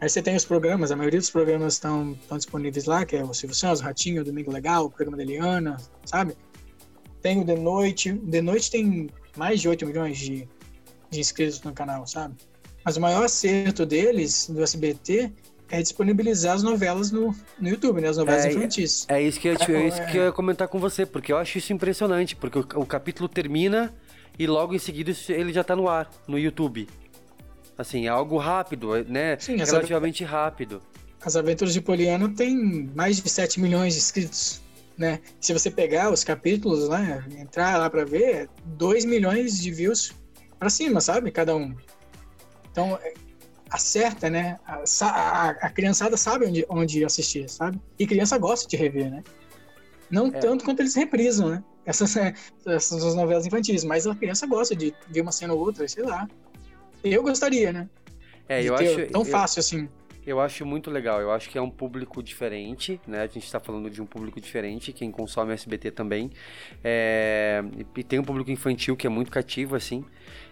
Aí 0.00 0.08
você 0.08 0.20
tem 0.20 0.36
os 0.36 0.44
programas, 0.44 0.90
a 0.90 0.96
maioria 0.96 1.18
dos 1.18 1.30
programas 1.30 1.74
estão, 1.74 2.12
estão 2.20 2.36
disponíveis 2.36 2.84
lá, 2.84 3.04
que 3.06 3.16
é 3.16 3.24
o 3.24 3.32
Silvio 3.32 3.56
Santos, 3.56 3.80
o 3.80 3.84
Ratinho, 3.84 4.20
o 4.20 4.24
Domingo 4.24 4.52
Legal, 4.52 4.84
o 4.84 4.90
programa 4.90 5.16
da 5.16 5.22
Eliana, 5.22 5.78
sabe? 6.04 6.36
Tem 7.22 7.40
o 7.40 7.44
The 7.44 7.56
Noite. 7.56 8.12
O 8.12 8.30
The 8.30 8.42
Noite 8.42 8.70
tem 8.70 9.08
mais 9.36 9.60
de 9.60 9.68
8 9.68 9.86
milhões 9.86 10.18
de, 10.18 10.46
de 11.10 11.20
inscritos 11.20 11.60
no 11.62 11.72
canal, 11.72 12.06
sabe? 12.06 12.34
Mas 12.84 12.96
o 12.96 13.00
maior 13.00 13.24
acerto 13.24 13.84
deles, 13.84 14.48
do 14.48 14.62
SBT, 14.62 15.32
é 15.68 15.82
disponibilizar 15.82 16.54
as 16.54 16.62
novelas 16.62 17.10
no, 17.10 17.34
no 17.58 17.68
YouTube, 17.68 18.00
né? 18.00 18.08
As 18.08 18.16
novelas 18.16 18.44
É, 18.44 18.52
infantis. 18.52 19.04
É 19.08 19.20
isso 19.20 19.40
que 19.40 19.48
eu, 19.48 19.52
é 19.52 19.86
isso 19.88 20.00
É. 20.00 20.04
que 20.06 20.16
eu 20.16 20.24
ia 20.26 20.32
comentar 20.32 20.68
com 20.68 20.78
você, 20.78 21.04
porque 21.04 21.32
eu 21.32 21.38
acho 21.38 21.58
isso 21.58 21.72
impressionante, 21.72 22.36
porque 22.36 22.58
o, 22.58 22.66
o 22.76 22.86
capítulo 22.86 23.28
termina 23.28 23.92
e 24.38 24.46
logo 24.46 24.74
em 24.74 24.78
seguida 24.78 25.10
isso- 25.10 25.32
ele 25.32 25.52
já 25.52 25.64
tá 25.64 25.74
no 25.74 25.88
ar, 25.88 26.08
no 26.28 26.38
YouTube. 26.38 26.86
Assim, 27.76 28.06
é 28.06 28.08
algo 28.08 28.38
rápido, 28.38 28.94
é, 28.96 29.02
né? 29.04 29.36
Sim, 29.38 29.56
Relativamente 29.56 30.22
rápido. 30.24 30.80
As 31.20 31.34
Aventuras 31.36 31.74
de 31.74 31.80
Poliana 31.80 32.28
tem 32.28 32.88
mais 32.94 33.20
de 33.20 33.28
7 33.28 33.60
milhões 33.60 33.94
de 33.94 33.98
inscritos, 34.00 34.60
né? 34.96 35.18
Se 35.40 35.52
você 35.52 35.70
pegar 35.70 36.10
os 36.12 36.22
capítulos, 36.22 36.88
né, 36.88 37.24
entrar 37.38 37.76
lá 37.78 37.90
para 37.90 38.04
ver, 38.04 38.48
2 38.64 39.04
milhões 39.04 39.60
de 39.60 39.72
views 39.72 40.12
para 40.58 40.70
cima, 40.70 41.00
sabe? 41.00 41.30
Cada 41.30 41.54
um. 41.56 41.74
Então, 42.70 42.98
é, 43.02 43.14
acerta, 43.70 44.28
né? 44.30 44.58
A, 44.66 44.82
a- 45.04 45.50
a 45.50 45.70
criançada 45.70 46.16
sabe 46.16 46.46
onde, 46.46 46.66
onde 46.68 47.04
assistir, 47.04 47.48
sabe? 47.48 47.80
E 47.98 48.06
criança 48.06 48.38
gosta 48.38 48.68
de 48.68 48.76
rever, 48.76 49.10
né? 49.10 49.22
Não 50.10 50.28
É. 50.28 50.30
tanto 50.38 50.64
quanto 50.64 50.80
eles 50.80 50.94
reprisam, 50.94 51.48
né? 51.50 51.64
Essas, 51.86 52.16
essas 52.66 53.14
novelas 53.14 53.46
infantis, 53.46 53.84
mas 53.84 54.08
a 54.08 54.14
criança 54.16 54.44
gosta 54.44 54.74
de 54.74 54.92
ver 55.08 55.20
uma 55.20 55.30
cena 55.30 55.54
ou 55.54 55.60
outra, 55.60 55.86
sei 55.86 56.02
lá. 56.02 56.26
Eu 57.04 57.22
gostaria, 57.22 57.72
né? 57.72 57.88
É, 58.48 58.60
de 58.60 58.66
eu 58.66 58.74
acho. 58.74 59.06
tão 59.06 59.20
eu- 59.20 59.24
fácil 59.24 59.60
assim. 59.60 59.88
Eu 60.26 60.40
acho 60.40 60.66
muito 60.66 60.90
legal. 60.90 61.20
Eu 61.20 61.30
acho 61.30 61.48
que 61.48 61.56
é 61.56 61.62
um 61.62 61.70
público 61.70 62.20
diferente, 62.22 63.00
né? 63.06 63.20
A 63.22 63.26
gente 63.28 63.44
está 63.44 63.60
falando 63.60 63.88
de 63.88 64.02
um 64.02 64.06
público 64.06 64.40
diferente, 64.40 64.92
quem 64.92 65.10
consome 65.10 65.52
SBT 65.52 65.92
também. 65.92 66.30
É, 66.82 67.62
E 67.96 68.02
tem 68.02 68.18
um 68.18 68.24
público 68.24 68.50
infantil 68.50 68.96
que 68.96 69.06
é 69.06 69.10
muito 69.10 69.30
cativo, 69.30 69.76
assim. 69.76 70.04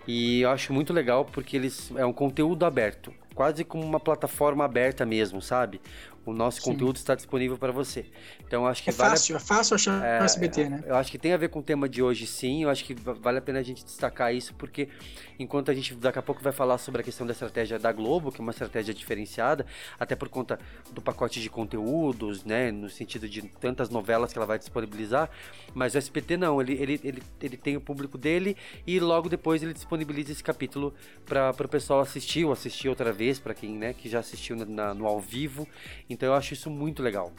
E 0.06 0.42
eu 0.42 0.50
acho 0.50 0.72
muito 0.72 0.92
legal 0.92 1.24
porque 1.24 1.56
eles 1.56 1.90
é 1.96 2.06
um 2.06 2.12
conteúdo 2.12 2.64
aberto, 2.64 3.12
quase 3.34 3.64
como 3.64 3.82
uma 3.84 3.98
plataforma 3.98 4.64
aberta 4.64 5.04
mesmo, 5.04 5.42
sabe? 5.42 5.80
O 6.24 6.32
nosso 6.32 6.62
Sim. 6.62 6.70
conteúdo 6.72 6.96
está 6.96 7.14
disponível 7.14 7.58
para 7.58 7.72
você. 7.72 8.06
Então 8.46 8.62
eu 8.62 8.68
acho 8.68 8.82
que 8.82 8.90
É 8.90 8.92
vale 8.92 9.08
a 9.08 9.10
fácil, 9.10 9.36
é 9.36 9.40
fácil 9.40 9.74
achar 9.74 10.04
É, 10.04 10.20
o 10.20 10.24
SBT, 10.24 10.68
né? 10.68 10.84
eu 10.86 10.94
acho 10.96 11.10
que 11.10 11.18
tem 11.18 11.32
a 11.32 11.36
ver 11.36 11.48
com 11.48 11.58
o 11.60 11.62
tema 11.62 11.88
de 11.88 12.02
hoje, 12.02 12.26
sim. 12.26 12.62
Eu 12.64 12.70
acho 12.70 12.84
que 12.84 12.94
va- 12.94 13.12
vale 13.14 13.38
a 13.38 13.42
pena 13.42 13.58
a 13.58 13.62
gente 13.62 13.84
destacar 13.84 14.34
isso, 14.34 14.54
porque 14.54 14.88
enquanto 15.38 15.70
a 15.70 15.74
gente 15.74 15.94
daqui 15.94 16.18
a 16.18 16.22
pouco 16.22 16.42
vai 16.42 16.52
falar 16.52 16.78
sobre 16.78 17.00
a 17.00 17.04
questão 17.04 17.26
da 17.26 17.32
estratégia 17.32 17.78
da 17.78 17.92
Globo, 17.92 18.30
que 18.30 18.40
é 18.40 18.42
uma 18.42 18.52
estratégia 18.52 18.94
diferenciada, 18.94 19.66
até 19.98 20.14
por 20.14 20.28
conta 20.28 20.58
do 20.92 21.00
pacote 21.00 21.40
de 21.40 21.48
conteúdos, 21.50 22.44
né? 22.44 22.70
No 22.70 22.88
sentido 22.88 23.28
de 23.28 23.42
tantas 23.60 23.88
novelas 23.90 24.32
que 24.32 24.38
ela 24.38 24.46
vai 24.46 24.58
disponibilizar. 24.58 25.30
Mas 25.74 25.94
o 25.94 25.98
SBT 25.98 26.36
não, 26.36 26.60
ele, 26.60 26.74
ele, 26.74 27.00
ele, 27.02 27.22
ele 27.40 27.56
tem 27.56 27.76
o 27.76 27.80
público 27.80 28.16
dele 28.18 28.56
e 28.86 28.98
logo 29.00 29.28
depois 29.28 29.62
ele 29.62 29.72
disponibiliza 29.72 30.32
esse 30.32 30.42
capítulo 30.42 30.94
para 31.24 31.50
o 31.50 31.68
pessoal 31.68 32.00
assistir 32.00 32.44
ou 32.44 32.52
assistir 32.52 32.88
outra 32.88 33.12
vez, 33.12 33.38
para 33.38 33.54
quem 33.54 33.76
né, 33.76 33.92
que 33.92 34.08
já 34.08 34.20
assistiu 34.20 34.56
na- 34.56 34.94
no 34.94 35.06
ao 35.06 35.20
vivo. 35.20 35.66
Então 36.08 36.28
eu 36.28 36.34
acho 36.34 36.54
isso 36.54 36.70
muito 36.70 37.02
legal. 37.02 37.32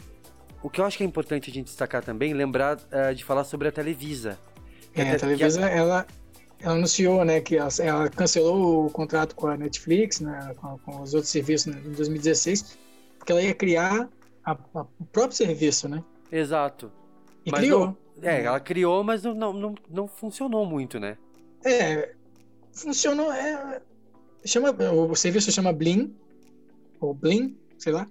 O 0.62 0.70
que 0.70 0.82
eu 0.82 0.86
acho 0.86 0.98
que 0.98 1.04
é 1.04 1.06
importante 1.06 1.52
a 1.52 1.54
gente 1.54 1.68
destacar 1.68 2.04
também, 2.04 2.34
lembrar 2.34 2.80
eh, 2.92 3.14
de 3.14 3.24
falar 3.24 3.44
sobre 3.44 3.68
a 3.68 3.72
Televisa. 3.72 4.40
É, 4.96 5.12
a 5.12 5.20
Televisa, 5.20 5.62
ela, 5.70 6.08
ela 6.60 6.74
anunciou, 6.76 7.24
né, 7.26 7.42
que 7.42 7.58
ela, 7.58 7.70
ela 7.80 8.10
cancelou 8.10 8.86
o 8.86 8.90
contrato 8.90 9.36
com 9.36 9.48
a 9.48 9.58
Netflix, 9.58 10.20
né, 10.20 10.54
com, 10.58 10.78
com 10.80 11.02
os 11.02 11.14
outros 11.14 11.32
serviços 11.32 11.68
né, 11.74 11.82
em 11.86 11.92
2016, 11.92 12.78
porque 13.20 13.32
ela 13.32 13.42
ia 13.42 13.54
criar 13.54 14.10
a- 14.44 14.52
a- 14.74 14.86
o 15.00 15.06
próprio 15.12 15.36
serviço, 15.36 15.88
né? 15.90 16.04
Exato. 16.32 16.92
E 17.46 17.52
Mas 17.52 17.62
criou. 17.62 17.86
não- 17.88 17.98
é, 18.22 18.44
ela 18.44 18.60
criou, 18.60 19.04
mas 19.04 19.24
não, 19.24 19.34
não, 19.54 19.76
não, 19.90 20.08
funcionou 20.08 20.66
muito, 20.66 21.00
né? 21.00 21.18
É, 21.66 22.14
funcionou. 22.74 23.32
É, 23.34 23.82
chama, 24.46 24.72
o 24.72 25.16
serviço 25.16 25.52
chama 25.52 25.74
Blim, 25.74 26.16
ou 27.02 27.14
Blim, 27.14 27.58
sei 27.78 27.92
lá, 27.92 28.08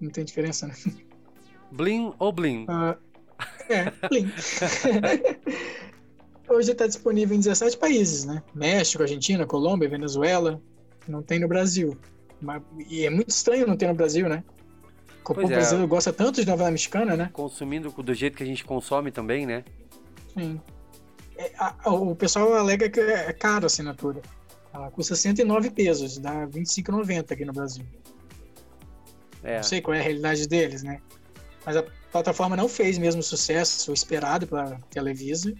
não 0.00 0.10
tem 0.10 0.24
diferença, 0.24 0.66
né? 0.66 0.74
Blim 1.70 2.12
ou 2.18 2.32
Blim? 2.32 2.64
Ah, 2.68 2.96
é, 3.68 3.90
Blim. 4.08 4.30
Hoje 6.52 6.72
está 6.72 6.86
disponível 6.86 7.34
em 7.36 7.40
17 7.40 7.76
países, 7.78 8.24
né? 8.24 8.42
México, 8.54 9.02
Argentina, 9.02 9.46
Colômbia, 9.46 9.88
Venezuela. 9.88 10.60
Não 11.08 11.22
tem 11.22 11.38
no 11.40 11.48
Brasil. 11.48 11.96
Mas- 12.40 12.62
e 12.88 13.06
é 13.06 13.10
muito 13.10 13.30
estranho 13.30 13.66
não 13.66 13.76
ter 13.76 13.86
no 13.88 13.94
Brasil, 13.94 14.28
né? 14.28 14.44
Porque 15.24 15.34
Pois 15.34 15.48
o 15.48 15.52
é. 15.52 15.56
brasileiro 15.56 15.88
gosta 15.88 16.12
tanto 16.12 16.40
de 16.40 16.46
novela 16.46 16.70
mexicana, 16.70 17.16
né? 17.16 17.30
Consumindo 17.32 17.90
do 17.90 18.14
jeito 18.14 18.36
que 18.36 18.42
a 18.42 18.46
gente 18.46 18.64
consome 18.64 19.10
também, 19.12 19.46
né? 19.46 19.64
Sim. 20.36 20.60
É, 21.36 21.52
a- 21.56 21.74
a- 21.84 21.92
o 21.94 22.14
pessoal 22.14 22.52
alega 22.54 22.90
que 22.90 23.00
é 23.00 23.32
caro 23.32 23.64
a 23.64 23.66
assinatura. 23.66 24.20
Ela 24.74 24.90
custa 24.90 25.14
109 25.14 25.70
pesos, 25.70 26.18
dá 26.18 26.44
25,90 26.46 27.34
aqui 27.34 27.44
no 27.44 27.52
Brasil. 27.52 27.84
É. 29.42 29.56
Não 29.56 29.62
sei 29.62 29.80
qual 29.80 29.94
é 29.94 30.00
a 30.00 30.02
realidade 30.02 30.46
deles, 30.48 30.82
né? 30.82 31.00
Mas 31.64 31.76
a 31.76 31.84
plataforma 32.10 32.56
não 32.56 32.68
fez 32.68 32.98
mesmo 32.98 33.22
sucesso 33.22 33.92
esperado 33.92 34.46
pela 34.46 34.78
Televisa, 34.90 35.54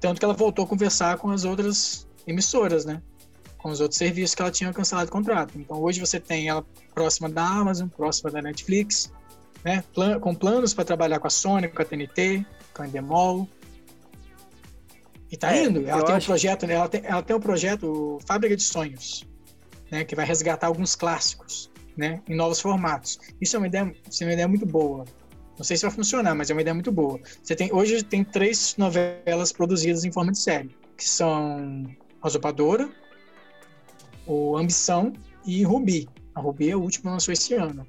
tanto 0.00 0.18
que 0.18 0.24
ela 0.24 0.34
voltou 0.34 0.64
a 0.64 0.68
conversar 0.68 1.18
com 1.18 1.30
as 1.30 1.44
outras 1.44 2.06
emissoras, 2.26 2.84
né? 2.84 3.02
Com 3.58 3.70
os 3.70 3.80
outros 3.80 3.98
serviços 3.98 4.34
que 4.34 4.42
ela 4.42 4.50
tinha 4.50 4.72
cancelado 4.72 5.08
o 5.08 5.12
contrato. 5.12 5.52
Então 5.58 5.80
hoje 5.82 5.98
você 6.00 6.20
tem 6.20 6.48
ela 6.48 6.64
próxima 6.94 7.28
da 7.28 7.44
Amazon, 7.44 7.88
próxima 7.88 8.30
da 8.30 8.40
Netflix, 8.42 9.12
né? 9.64 9.82
Plan- 9.94 10.20
com 10.20 10.34
planos 10.34 10.72
para 10.74 10.84
trabalhar 10.84 11.18
com 11.18 11.26
a 11.26 11.30
Sony, 11.30 11.68
com 11.68 11.82
a 11.82 11.84
TNT, 11.84 12.46
com 12.74 12.82
a 12.82 12.86
Endemol. 12.86 13.48
E 15.30 15.36
tá 15.36 15.54
É, 15.54 15.64
indo. 15.64 15.86
Ela 15.86 16.02
tem 16.04 16.14
um 16.14 16.16
acho- 16.18 16.26
projeto, 16.26 16.66
né? 16.66 16.74
ela 16.74 16.88
tem, 16.88 17.02
ela 17.04 17.22
tem 17.22 17.36
um 17.36 17.40
projeto 17.40 18.18
Fábrica 18.26 18.56
de 18.56 18.62
Sonhos, 18.62 19.26
né? 19.90 20.04
Que 20.04 20.14
vai 20.14 20.24
resgatar 20.24 20.68
alguns 20.68 20.94
clássicos, 20.94 21.70
né? 21.96 22.22
Em 22.28 22.34
novos 22.36 22.60
formatos. 22.60 23.18
Isso 23.40 23.56
é 23.56 23.58
uma 23.58 23.66
ideia, 23.66 23.92
isso 24.10 24.22
é 24.22 24.26
uma 24.26 24.32
ideia 24.32 24.48
muito 24.48 24.64
boa. 24.64 25.04
Não 25.58 25.64
sei 25.64 25.76
se 25.76 25.82
vai 25.82 25.90
funcionar, 25.90 26.34
mas 26.36 26.48
é 26.48 26.54
uma 26.54 26.60
ideia 26.60 26.72
muito 26.74 26.92
boa. 26.92 27.18
Você 27.42 27.56
tem 27.56 27.72
hoje 27.72 28.02
tem 28.04 28.22
três 28.22 28.76
novelas 28.78 29.52
produzidas 29.52 30.04
em 30.04 30.12
forma 30.12 30.30
de 30.30 30.38
série, 30.38 30.70
que 30.96 31.04
são 31.08 31.84
A 32.22 32.28
Usurpadora, 32.28 32.88
o 34.26 34.56
Ambição 34.56 35.12
e 35.44 35.64
Rubi. 35.64 36.08
A 36.34 36.40
Rubi 36.40 36.70
é 36.70 36.72
a 36.72 36.78
última 36.78 37.02
que 37.02 37.08
lançou 37.14 37.32
esse 37.32 37.54
ano. 37.54 37.84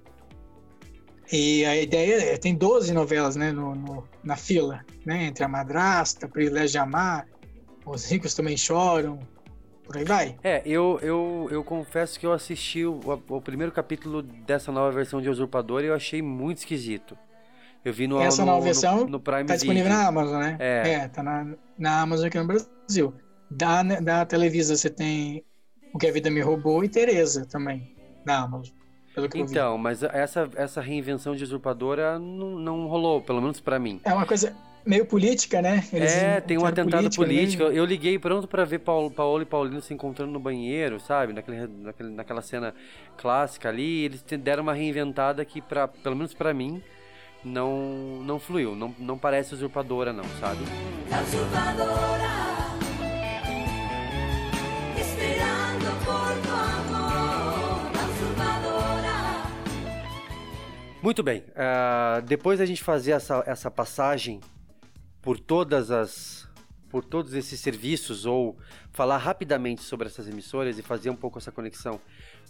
E 1.31 1.63
a 1.63 1.79
ideia 1.79 2.33
é, 2.33 2.37
tem 2.37 2.55
12 2.55 2.91
novelas, 2.91 3.35
né, 3.35 3.51
no, 3.51 3.75
no- 3.75 4.03
na 4.23 4.35
fila, 4.35 4.83
né, 5.05 5.25
entre 5.25 5.43
a 5.43 5.47
madrasta, 5.47 6.27
Privilégio 6.27 6.71
de 6.71 6.77
Amar, 6.79 7.27
Os 7.85 8.09
Ricos 8.09 8.33
Também 8.33 8.57
Choram, 8.57 9.19
por 9.83 9.97
aí 9.97 10.05
vai. 10.05 10.37
É, 10.43 10.63
eu, 10.65 10.97
eu, 11.03 11.47
eu 11.51 11.63
confesso 11.63 12.19
que 12.19 12.25
eu 12.25 12.33
assisti 12.33 12.83
o, 12.83 12.99
o 13.29 13.39
primeiro 13.41 13.71
capítulo 13.71 14.23
dessa 14.23 14.71
nova 14.71 14.91
versão 14.91 15.21
de 15.21 15.29
Usurpador 15.29 15.83
e 15.83 15.87
eu 15.87 15.93
achei 15.93 16.19
muito 16.19 16.59
esquisito. 16.59 17.15
Eu 17.83 17.93
vi 17.93 18.07
no, 18.07 18.19
Essa 18.21 18.41
no, 18.41 18.47
nova 18.47 18.59
no- 18.59 18.63
versão 18.65 19.07
no, 19.07 19.19
Prime 19.19 19.45
Tá 19.45 19.55
disponível 19.55 19.89
na 19.89 20.07
Amazon, 20.07 20.39
né? 20.39 20.57
É. 20.59 21.07
tá 21.07 21.23
na, 21.23 21.47
na 21.77 22.01
Amazon 22.01 22.27
aqui 22.27 22.37
no 22.37 22.45
Brasil. 22.45 23.13
Da, 23.49 23.81
da 23.83 24.25
Televisa 24.25 24.75
você 24.75 24.89
tem 24.89 25.43
O 25.93 25.97
Que 25.97 26.07
a 26.07 26.11
Vida 26.11 26.29
Me 26.29 26.41
Roubou 26.41 26.83
e 26.83 26.89
Tereza 26.89 27.45
também, 27.45 27.95
na 28.25 28.39
Amazon. 28.43 28.73
Pelo 29.15 29.27
que 29.29 29.39
eu 29.39 29.45
vi. 29.45 29.51
Então, 29.51 29.77
mas 29.77 30.03
essa, 30.03 30.49
essa 30.55 30.81
reinvenção 30.81 31.35
de 31.35 31.43
usurpadora 31.43 32.19
não, 32.19 32.59
não 32.59 32.87
rolou, 32.87 33.21
pelo 33.21 33.41
menos 33.41 33.59
pra 33.59 33.79
mim. 33.79 33.99
É 34.03 34.13
uma 34.13 34.25
coisa 34.25 34.55
meio 34.85 35.05
política, 35.05 35.61
né? 35.61 35.83
Eles 35.91 36.13
é, 36.13 36.41
tem 36.41 36.57
um 36.57 36.65
atentado 36.65 37.09
político. 37.15 37.63
né? 37.63 37.71
Eu 37.77 37.85
liguei 37.85 38.19
pronto 38.19 38.47
pra 38.47 38.65
ver 38.65 38.79
Paulo, 38.79 39.09
Paulo 39.09 39.41
e 39.41 39.45
Paulino 39.45 39.81
se 39.81 39.93
encontrando 39.93 40.31
no 40.31 40.39
banheiro, 40.39 40.99
sabe? 40.99 41.33
Naquele, 41.33 41.67
naquele, 41.67 42.09
naquela 42.09 42.41
cena 42.41 42.73
clássica 43.17 43.69
ali. 43.69 44.05
Eles 44.05 44.23
deram 44.41 44.63
uma 44.63 44.73
reinventada 44.73 45.43
que, 45.43 45.61
pra, 45.61 45.87
pelo 45.87 46.15
menos 46.15 46.33
pra 46.33 46.53
mim, 46.53 46.81
não, 47.43 48.21
não 48.23 48.39
fluiu. 48.39 48.75
Não, 48.75 48.93
não 48.97 49.17
parece 49.17 49.53
usurpadora, 49.53 50.11
não, 50.11 50.23
sabe? 50.39 50.59
La 51.09 51.21
usurpadora, 51.21 52.29
esperando 54.97 56.05
por 56.05 56.41
tu 56.41 56.53
amor, 56.53 57.91
la 57.95 58.03
usurpadora. 58.09 59.19
Muito 61.01 61.23
bem. 61.23 61.43
ah, 61.55 62.21
depois 62.25 62.59
da 62.59 62.65
gente 62.65 62.83
fazer 62.83 63.11
essa, 63.11 63.43
essa 63.45 63.71
passagem 63.71 64.39
por 65.21 65.39
todas 65.39 65.91
as 65.91 66.47
por 66.89 67.05
todos 67.05 67.35
esses 67.35 67.59
serviços 67.59 68.25
ou 68.25 68.57
falar 68.91 69.17
rapidamente 69.17 69.83
sobre 69.83 70.07
essas 70.07 70.27
emissoras 70.27 70.79
e 70.79 70.81
fazer 70.81 71.11
um 71.11 71.15
pouco 71.15 71.37
essa 71.37 71.51
conexão 71.51 72.01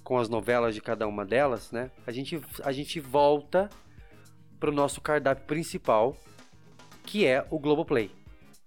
com 0.01 0.17
as 0.17 0.29
novelas 0.29 0.73
de 0.73 0.79
cada 0.79 1.05
uma 1.05 1.25
delas, 1.25 1.73
né? 1.73 1.91
A 2.07 2.11
gente 2.13 2.41
a 2.63 2.71
gente 2.71 3.01
volta 3.01 3.69
para 4.59 4.69
o 4.69 4.73
nosso 4.73 4.99
cardápio 5.01 5.45
principal, 5.45 6.17
que 7.03 7.25
é 7.25 7.45
o 7.49 7.57
Globoplay, 7.57 8.11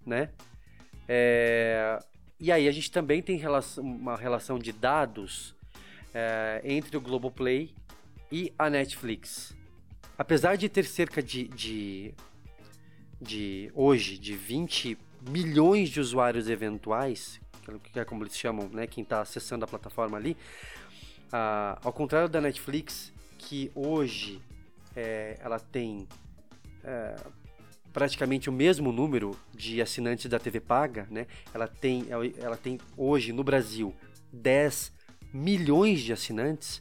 né? 0.05 0.31
É, 1.09 1.99
e 2.41 2.51
aí 2.51 2.67
a 2.67 2.73
gente 2.73 2.91
também 2.91 3.23
tem 3.23 3.37
relação- 3.37 3.85
uma 3.85 4.17
relação 4.17 4.59
de 4.59 4.73
dados 4.73 5.55
é, 6.15 6.61
entre 6.65 6.97
o 6.97 7.01
Globoplay 7.01 7.75
e 8.31 8.53
a 8.59 8.69
Netflix. 8.69 9.57
Apesar 10.19 10.57
de 10.57 10.69
ter 10.69 10.85
cerca 10.85 11.23
de, 11.23 11.49
de, 11.49 12.15
de 13.21 13.71
hoje 13.75 14.19
de 14.19 14.35
20 14.35 14.99
milhões 15.29 15.89
de 15.89 16.01
usuários 16.01 16.49
eventuais, 16.49 17.41
que 17.93 17.99
é 17.99 18.05
como 18.05 18.25
eles 18.25 18.37
chamam, 18.37 18.69
né, 18.69 18.87
quem 18.87 19.03
está 19.03 19.21
acessando 19.21 19.65
a 19.65 19.69
plataforma 19.69 20.17
ali, 20.17 20.37
ah, 21.33 21.79
ao 21.83 21.93
contrário 21.93 22.29
da 22.29 22.41
Netflix, 22.41 23.13
que 23.39 23.71
hoje 23.75 24.41
é, 24.97 25.39
ela 25.41 25.59
tem 25.59 26.07
é, 26.85 27.17
praticamente 27.93 28.49
o 28.49 28.53
mesmo 28.53 28.91
número 28.93 29.37
de 29.55 29.81
assinantes 29.81 30.27
da 30.27 30.39
TV 30.39 30.61
paga, 30.61 31.07
né? 31.11 31.27
Ela 31.53 31.67
tem, 31.67 32.07
ela 32.39 32.57
tem 32.57 32.79
hoje 32.97 33.33
no 33.33 33.45
Brasil 33.45 33.95
10 34.33 34.93
milhões 35.33 36.01
de 36.01 36.13
assinantes. 36.13 36.81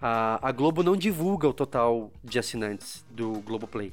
A, 0.00 0.46
a 0.46 0.52
Globo 0.52 0.82
não 0.82 0.96
divulga 0.96 1.48
o 1.48 1.52
total 1.52 2.10
de 2.22 2.38
assinantes 2.38 3.04
do 3.10 3.40
Globoplay, 3.40 3.92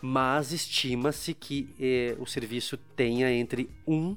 mas 0.00 0.52
estima-se 0.52 1.32
que 1.32 1.74
eh, 1.80 2.16
o 2.18 2.26
serviço 2.26 2.76
tenha 2.76 3.32
entre 3.32 3.70
1 3.86 4.16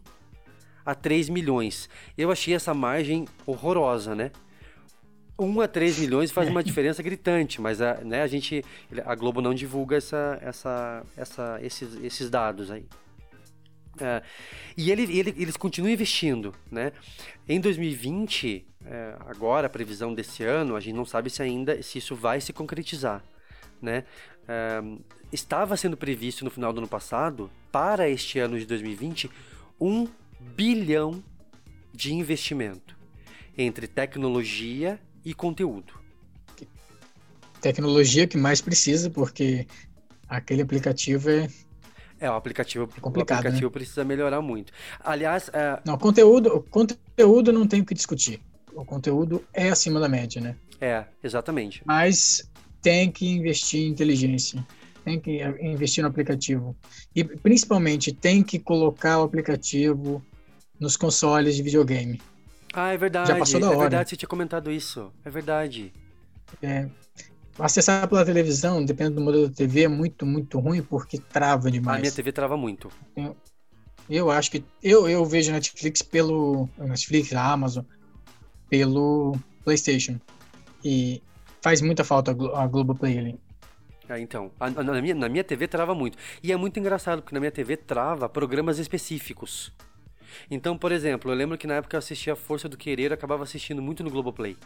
a 0.85 0.93
3 0.93 1.29
milhões. 1.29 1.89
Eu 2.17 2.31
achei 2.31 2.53
essa 2.53 2.73
margem 2.73 3.27
horrorosa, 3.45 4.13
né? 4.13 4.31
1 5.45 5.61
a 5.61 5.67
3 5.67 5.99
milhões 5.99 6.31
faz 6.31 6.49
uma 6.49 6.63
diferença 6.63 7.01
gritante, 7.01 7.59
mas 7.61 7.81
a, 7.81 7.95
né, 7.95 8.21
a 8.21 8.27
gente, 8.27 8.63
a 9.05 9.15
Globo 9.15 9.41
não 9.41 9.53
divulga 9.53 9.97
essa, 9.97 10.37
essa, 10.41 11.03
essa, 11.17 11.59
esses, 11.61 11.95
esses 12.03 12.29
dados 12.29 12.69
aí. 12.71 12.85
É, 13.99 14.21
e 14.77 14.89
ele, 14.91 15.03
ele- 15.17 15.35
eles 15.37 15.57
continuam 15.57 15.91
investindo, 15.91 16.53
né? 16.71 16.91
Em 17.47 17.59
2020, 17.59 18.65
é, 18.85 19.15
agora 19.27 19.67
a 19.67 19.69
previsão 19.69 20.13
desse 20.13 20.43
ano, 20.43 20.75
a 20.75 20.79
gente 20.79 20.95
não 20.95 21.05
sabe 21.05 21.29
se 21.29 21.41
ainda 21.43 21.81
se 21.83 21.97
isso 21.97 22.15
vai 22.15 22.39
se 22.39 22.53
concretizar, 22.53 23.21
né? 23.81 24.05
É, 24.47 24.81
estava 25.31 25.75
sendo 25.75 25.97
previsto 25.97 26.45
no 26.45 26.49
final 26.51 26.71
do 26.71 26.79
ano 26.79 26.87
passado, 26.87 27.51
para 27.71 28.09
este 28.09 28.39
ano 28.39 28.57
de 28.57 28.65
2020, 28.65 29.29
um 29.79 30.07
bilhão 30.39 31.21
de 31.93 32.13
investimento 32.13 32.97
entre 33.57 33.87
tecnologia 33.87 34.99
e 35.23 35.33
conteúdo. 35.33 35.93
Tecnologia 37.61 38.25
que 38.25 38.37
mais 38.37 38.59
precisa, 38.59 39.09
porque 39.09 39.67
aquele 40.27 40.61
aplicativo 40.61 41.29
é. 41.29 41.47
É, 42.19 42.29
o 42.29 42.33
aplicativo, 42.33 42.87
complicado, 43.01 43.37
o 43.37 43.39
aplicativo 43.39 43.71
precisa 43.71 44.03
melhorar 44.03 44.41
muito. 44.41 44.71
Aliás, 44.99 45.49
é, 45.53 45.79
Não, 45.85 45.97
conteúdo, 45.97 46.65
conteúdo 46.69 47.51
não 47.51 47.67
tem 47.67 47.81
o 47.81 47.85
que 47.85 47.95
discutir. 47.95 48.39
O 48.73 48.85
conteúdo 48.85 49.43
é 49.53 49.69
acima 49.69 49.99
da 49.99 50.07
média, 50.07 50.39
né? 50.39 50.55
é, 50.81 51.05
exatamente. 51.23 51.83
Mas 51.85 52.49
tem 52.81 53.11
que 53.11 53.27
investir 53.27 53.81
em 53.81 53.89
inteligência. 53.89 54.65
Tem 55.05 55.19
que 55.19 55.41
investir 55.61 56.03
no 56.03 56.09
aplicativo. 56.09 56.75
E 57.15 57.23
principalmente 57.23 58.11
tem 58.11 58.43
que 58.43 58.59
colocar 58.59 59.19
o 59.19 59.23
aplicativo 59.23 60.23
nos 60.79 60.97
consoles 60.97 61.55
de 61.55 61.63
videogame. 61.63 62.19
Ah, 62.73 62.93
é 62.93 62.97
verdade. 62.97 63.27
Já 63.29 63.37
passou 63.37 63.59
da 63.59 63.67
É 63.67 63.69
hora. 63.69 63.79
verdade, 63.79 64.09
você 64.09 64.15
tinha 64.15 64.29
comentado 64.29 64.71
isso. 64.71 65.11
É 65.25 65.29
verdade. 65.29 65.93
É, 66.61 66.87
acessar 67.59 68.07
pela 68.07 68.25
televisão, 68.25 68.83
dependendo 68.83 69.15
do 69.17 69.21
modelo 69.21 69.47
da 69.49 69.53
TV, 69.55 69.83
é 69.83 69.87
muito, 69.87 70.25
muito 70.25 70.59
ruim 70.59 70.81
porque 70.81 71.17
trava 71.17 71.67
A 71.67 71.71
demais. 71.71 71.99
minha 72.01 72.11
TV 72.11 72.31
trava 72.31 72.55
muito. 72.57 72.89
Eu 74.09 74.29
acho 74.31 74.51
que 74.51 74.63
eu, 74.83 75.07
eu 75.07 75.25
vejo 75.25 75.51
Netflix 75.51 76.01
pelo 76.01 76.67
Netflix, 76.77 77.33
a 77.33 77.51
Amazon, 77.51 77.83
pelo 78.69 79.37
PlayStation. 79.63 80.19
E 80.83 81.21
faz 81.61 81.81
muita 81.81 82.03
falta 82.03 82.31
a 82.31 82.33
Glo- 82.33 82.55
a 82.55 82.67
Globoplay 82.67 83.17
ali. 83.17 83.39
É, 84.09 84.19
então, 84.19 84.51
a- 84.59 84.65
a- 84.65 84.83
na, 84.83 85.01
minha, 85.01 85.15
na 85.15 85.29
minha 85.29 85.43
TV 85.43 85.67
trava 85.67 85.93
muito. 85.95 86.17
E 86.43 86.51
é 86.51 86.57
muito 86.57 86.77
engraçado, 86.79 87.21
porque 87.21 87.33
na 87.33 87.39
minha 87.39 87.51
TV 87.51 87.77
trava 87.77 88.27
programas 88.27 88.79
específicos. 88.79 89.71
Então, 90.49 90.77
por 90.77 90.91
exemplo, 90.91 91.31
eu 91.31 91.35
lembro 91.35 91.57
que 91.57 91.67
na 91.67 91.75
época 91.75 91.95
eu 91.95 91.99
assistia 91.99 92.35
Força 92.35 92.67
do 92.67 92.77
Querer, 92.77 93.11
eu 93.11 93.15
acabava 93.15 93.43
assistindo 93.43 93.81
muito 93.81 94.03
no 94.03 94.09
Globoplay. 94.09 94.57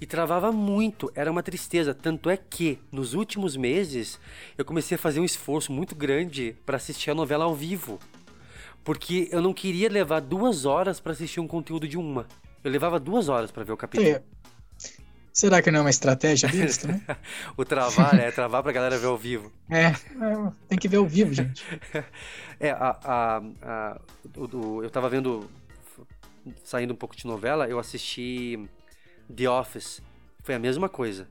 E 0.00 0.06
travava 0.06 0.50
muito, 0.50 1.12
era 1.14 1.30
uma 1.30 1.42
tristeza. 1.42 1.92
Tanto 1.92 2.30
é 2.30 2.36
que, 2.36 2.78
nos 2.90 3.12
últimos 3.12 3.54
meses, 3.54 4.18
eu 4.56 4.64
comecei 4.64 4.94
a 4.94 4.98
fazer 4.98 5.20
um 5.20 5.24
esforço 5.24 5.70
muito 5.70 5.94
grande 5.94 6.56
para 6.64 6.76
assistir 6.76 7.10
a 7.10 7.14
novela 7.14 7.44
ao 7.44 7.54
vivo. 7.54 7.98
Porque 8.82 9.28
eu 9.30 9.42
não 9.42 9.52
queria 9.52 9.90
levar 9.90 10.20
duas 10.20 10.64
horas 10.64 10.98
para 10.98 11.12
assistir 11.12 11.38
um 11.38 11.46
conteúdo 11.46 11.86
de 11.86 11.98
uma. 11.98 12.26
Eu 12.64 12.70
levava 12.70 12.98
duas 12.98 13.28
horas 13.28 13.50
para 13.50 13.62
ver 13.62 13.72
o 13.72 13.76
capítulo. 13.76 14.08
É. 14.08 14.22
Será 15.32 15.62
que 15.62 15.70
não 15.70 15.78
é 15.78 15.82
uma 15.82 15.90
estratégia 15.90 16.48
deles 16.48 16.76
também? 16.78 17.00
O 17.56 17.64
travar, 17.64 18.18
é 18.18 18.30
travar 18.30 18.62
pra 18.62 18.72
galera 18.72 18.98
ver 18.98 19.06
ao 19.06 19.16
vivo. 19.16 19.50
É, 19.70 19.86
é, 19.86 20.52
tem 20.68 20.78
que 20.78 20.88
ver 20.88 20.96
ao 20.98 21.06
vivo, 21.06 21.32
gente. 21.32 21.64
É, 22.62 22.72
a, 22.72 22.98
a, 23.02 23.42
a- 23.62 24.00
o- 24.36 24.56
o- 24.56 24.82
eu 24.84 24.90
tava 24.90 25.08
vendo, 25.08 25.48
saindo 26.62 26.92
um 26.92 26.96
pouco 26.96 27.16
de 27.16 27.26
novela, 27.26 27.66
eu 27.66 27.78
assisti 27.78 28.68
The 29.34 29.48
Office. 29.48 30.02
Foi 30.42 30.54
a 30.54 30.58
mesma 30.58 30.86
coisa. 30.86 31.26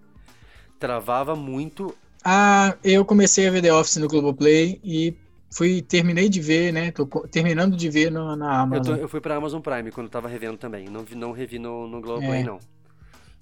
Travava 0.79 1.35
muito. 1.35 1.95
Ah, 2.23 2.75
eu 2.83 3.05
comecei 3.05 3.47
a 3.47 3.51
ver 3.51 3.61
The 3.61 3.71
Office 3.73 3.97
no 3.97 4.07
Globoplay 4.07 4.79
e 4.83 5.15
fui, 5.51 5.81
terminei 5.83 6.29
de 6.29 6.41
ver, 6.41 6.71
né? 6.73 6.89
Tô 6.91 7.05
terminando 7.27 7.75
de 7.77 7.89
ver 7.89 8.11
no- 8.11 8.35
na 8.35 8.45
Eu, 8.45 8.57
tô- 8.57 8.75
Amazon. 8.75 8.97
eu 8.97 9.07
fui 9.07 9.21
pra 9.21 9.35
Amazon 9.35 9.61
Prime 9.61 9.91
quando 9.91 10.07
eu 10.07 10.11
tava 10.11 10.27
revendo 10.27 10.57
também. 10.57 10.85
Não, 10.89 11.03
vi- 11.03 11.15
não 11.15 11.31
revi 11.31 11.59
no, 11.59 11.87
no 11.87 12.01
Globoplay, 12.01 12.39
É. 12.41 12.43
não. 12.43 12.59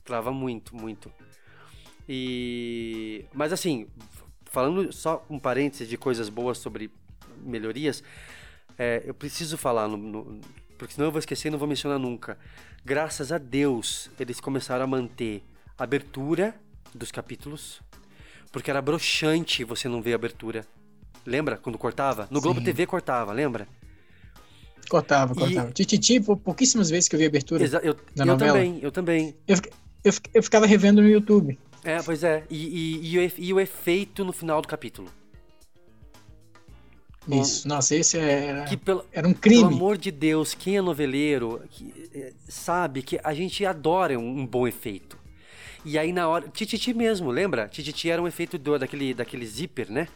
Trava 0.08 0.32
muito, 0.32 0.74
muito. 0.76 1.12
E. 2.08 3.26
Mas 3.34 3.52
assim, 3.52 3.88
falando 4.46 4.92
só 4.94 5.26
um 5.30 5.38
parênteses 5.38 5.88
de 5.90 5.98
coisas 5.98 6.30
boas 6.30 6.58
sobre 6.58 6.90
melhorias, 7.44 8.02
é, 8.78 9.04
eu 9.06 9.14
preciso 9.14 9.58
falar, 9.58 9.88
no, 9.88 9.98
no- 9.98 10.42
porque 10.78 10.94
senão 10.94 11.08
eu 11.08 11.12
vou 11.12 11.20
esquecer 11.20 11.50
e 11.50 11.52
não 11.52 11.60
vou 11.60 11.68
mencionar 11.68 12.00
nunca. 12.00 12.38
Graças 12.86 13.32
a 13.32 13.38
Deus, 13.38 14.10
eles 14.20 14.40
começaram 14.40 14.86
a 14.86 14.88
manter 14.88 15.44
a 15.78 15.84
abertura 15.84 16.56
dos 16.96 17.12
capítulos, 17.12 17.82
porque 18.52 18.70
era 18.72 18.82
broxante 18.82 19.64
você 19.66 19.90
não 19.90 20.02
ver 20.02 20.14
a 20.14 20.16
abertura. 20.16 20.66
Lembra 21.26 21.58
quando 21.58 21.78
cortava? 21.78 22.28
No 22.32 22.40
Globo 22.40 22.60
Sim. 22.62 22.66
TV 22.66 22.86
cortava, 22.86 23.34
lembra? 23.34 23.68
Cortava, 24.90 25.34
E- 25.34 25.36
cortava. 25.38 25.72
Tititi, 25.74 26.22
pou- 26.22 26.38
pouquíssimas 26.38 26.90
vezes 26.90 27.10
que 27.10 27.16
eu 27.16 27.20
vi 27.20 27.26
a 27.26 27.28
abertura. 27.28 27.62
Exa- 27.66 27.82
eu 27.84 27.94
da 28.16 28.24
eu 28.24 28.26
novela? 28.28 28.54
também, 28.54 28.80
eu 28.82 28.92
também. 28.92 29.36
Eu, 29.46 29.58
eu, 30.08 30.14
eu 30.34 30.44
ficava 30.44 30.66
revendo 30.66 31.02
no 31.02 31.08
YouTube. 31.10 31.58
É, 31.84 32.02
pois 32.02 32.24
é. 32.24 32.44
E, 32.50 32.56
e- 32.58 33.14
e 33.14 33.20
o, 33.20 33.32
e 33.38 33.54
o 33.54 33.60
efeito 33.60 34.26
no 34.26 34.34
final 34.34 34.62
do 34.62 34.68
capítulo. 34.68 35.10
Isso. 37.30 37.68
Nossa, 37.68 37.94
esse 37.96 38.18
era, 38.18 38.64
Que 38.64 38.78
pelo, 38.78 39.06
era 39.12 39.28
um 39.28 39.34
pelo 39.34 39.42
crime. 39.42 39.64
amor 39.64 39.98
de 39.98 40.12
Deus, 40.12 40.54
quem 40.54 40.78
é 40.78 40.82
noveleiro 40.82 41.62
que, 41.70 41.94
eh, 42.16 42.32
sabe 42.48 43.02
que 43.02 43.20
a 43.22 43.34
gente 43.34 43.66
adora 43.66 44.18
um, 44.18 44.40
um 44.40 44.46
bom 44.48 44.66
efeito. 44.66 45.18
E 45.84 45.98
aí 45.98 46.14
na 46.14 46.28
hora. 46.30 46.48
Tititi 46.48 46.94
mesmo, 46.94 47.30
lembra? 47.30 47.68
Tititi 47.68 48.10
era 48.10 48.22
um 48.22 48.28
efeito 48.28 48.58
do, 48.58 48.80
daquele, 48.80 49.14
daquele 49.14 49.46
zíper, 49.46 49.92
né? 49.92 50.08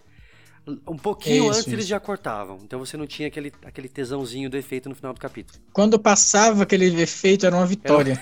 Um 0.88 0.96
pouquinho 0.96 1.46
Isso, 1.50 1.60
antes 1.60 1.68
eles 1.68 1.80
isso. 1.80 1.90
já 1.90 2.00
cortavam. 2.00 2.60
Então 2.64 2.78
você 2.78 2.96
não 2.96 3.08
tinha 3.08 3.28
aquele, 3.28 3.52
aquele 3.66 3.90
tesãozinho 3.90 4.50
do 4.50 4.56
efeito 4.58 4.88
no 4.88 4.94
final 4.96 5.12
do 5.14 5.20
capítulo. 5.20 5.60
Quando 5.74 5.98
passava 6.00 6.64
aquele 6.64 7.02
efeito, 7.02 7.46
era 7.46 7.56
uma 7.56 7.66
vitória. 7.66 8.22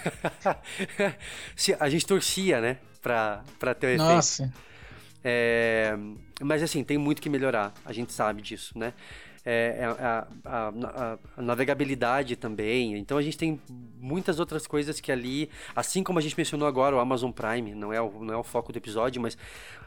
Se- 1.55 1.75
a 1.79 1.89
gente 1.89 2.05
torcia, 2.05 2.61
né? 2.61 2.77
Pra, 3.01 3.43
pra 3.57 3.73
ter 3.73 3.87
o 3.87 3.89
efeito. 3.89 4.03
Nossa. 4.03 4.53
É, 5.23 5.97
mas 6.41 6.63
assim, 6.63 6.83
tem 6.83 6.97
muito 6.97 7.21
que 7.21 7.29
melhorar, 7.29 7.73
a 7.83 7.91
gente 7.91 8.13
sabe 8.13 8.41
disso, 8.41 8.77
né? 8.77 8.93
É, 9.45 9.77
é 9.79 9.85
a, 9.85 10.27
a- 10.45 10.67
a- 10.67 11.17
a 11.37 11.41
navegabilidade 11.41 12.35
também. 12.35 12.97
Então 12.97 13.17
a 13.17 13.21
gente 13.21 13.37
tem 13.37 13.59
muitas 13.99 14.39
outras 14.39 14.67
coisas 14.67 14.99
que 14.99 15.11
ali, 15.11 15.49
assim 15.75 16.03
como 16.03 16.19
a 16.19 16.21
gente 16.21 16.35
mencionou 16.37 16.67
agora, 16.67 16.95
o 16.95 16.99
Amazon 16.99 17.31
Prime, 17.31 17.73
não 17.73 17.93
é 17.93 18.01
o, 18.01 18.23
não 18.23 18.33
é 18.33 18.37
o 18.37 18.43
foco 18.43 18.71
do 18.73 18.77
episódio, 18.77 19.21
mas 19.21 19.37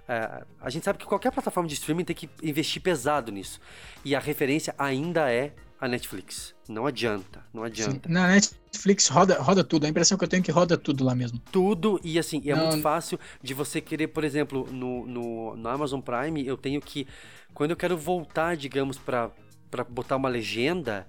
é, 0.08 0.42
a 0.60 0.70
gente 0.70 0.84
sabe 0.84 0.98
que 0.98 1.04
qualquer 1.06 1.30
plataforma 1.32 1.68
de 1.68 1.74
streaming 1.74 2.04
tem 2.04 2.16
que 2.16 2.28
investir 2.42 2.80
pesado 2.82 3.30
nisso. 3.30 3.60
E 4.04 4.14
a 4.14 4.20
referência 4.20 4.74
ainda 4.78 5.30
é 5.30 5.52
a 5.82 5.88
Netflix. 5.88 6.54
Não 6.68 6.86
adianta, 6.86 7.44
não 7.52 7.64
Sim. 7.76 8.00
adianta. 8.00 8.08
Na 8.08 8.28
Netflix 8.28 9.08
roda, 9.08 9.40
roda 9.40 9.64
tudo. 9.64 9.84
A 9.86 9.88
impressão 9.88 10.16
que 10.16 10.24
eu 10.24 10.28
tenho 10.28 10.40
é 10.40 10.44
que 10.44 10.50
roda 10.52 10.78
tudo 10.78 11.04
lá 11.04 11.14
mesmo. 11.14 11.40
tudo 11.50 12.00
e 12.02 12.18
assim, 12.18 12.40
e 12.44 12.50
é 12.50 12.56
Não, 12.56 12.62
muito 12.68 12.78
fácil 12.78 13.18
de 13.42 13.54
você 13.54 13.80
querer, 13.80 14.08
por 14.08 14.24
exemplo, 14.24 14.66
no, 14.70 15.06
no, 15.06 15.56
no 15.56 15.68
Amazon 15.68 16.00
Prime, 16.00 16.46
eu 16.46 16.56
tenho 16.56 16.80
que, 16.80 17.06
quando 17.54 17.72
eu 17.72 17.76
quero 17.76 17.96
voltar, 17.96 18.56
digamos, 18.56 18.98
pra 18.98 19.30
pra 19.70 19.84
botar 19.84 20.16
uma 20.16 20.28
legenda, 20.28 21.08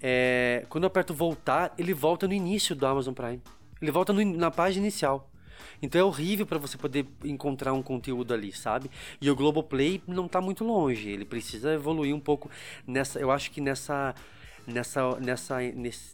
é, 0.00 0.66
quando 0.68 0.84
eu 0.84 0.88
aperto 0.88 1.14
voltar, 1.14 1.72
ele 1.78 1.94
volta 1.94 2.28
no 2.28 2.34
início 2.34 2.76
do 2.76 2.86
Amazon 2.86 3.14
Prime. 3.14 3.42
Ele 3.80 3.90
volta 3.90 4.12
no 4.12 4.22
na 4.36 4.50
página 4.50 4.84
inicial. 4.86 5.30
Então 5.82 6.00
é 6.00 6.04
horrível 6.04 6.46
para 6.46 6.58
você 6.58 6.76
poder 6.76 7.06
encontrar 7.24 7.72
um 7.72 7.82
conteúdo 7.82 8.32
ali, 8.34 8.52
sabe? 8.52 8.90
E 9.20 9.30
o 9.30 9.36
Globoplay 9.36 10.02
não 10.06 10.28
tá 10.28 10.40
muito 10.40 10.64
longe, 10.64 11.10
ele 11.10 11.24
precisa 11.24 11.72
evoluir 11.72 12.14
um 12.14 12.20
pouco 12.20 12.50
nessa, 12.86 13.18
eu 13.18 13.30
acho 13.30 13.50
que 13.50 13.60
nessa 13.60 14.14
nessa 14.66 15.20
nessa 15.20 15.56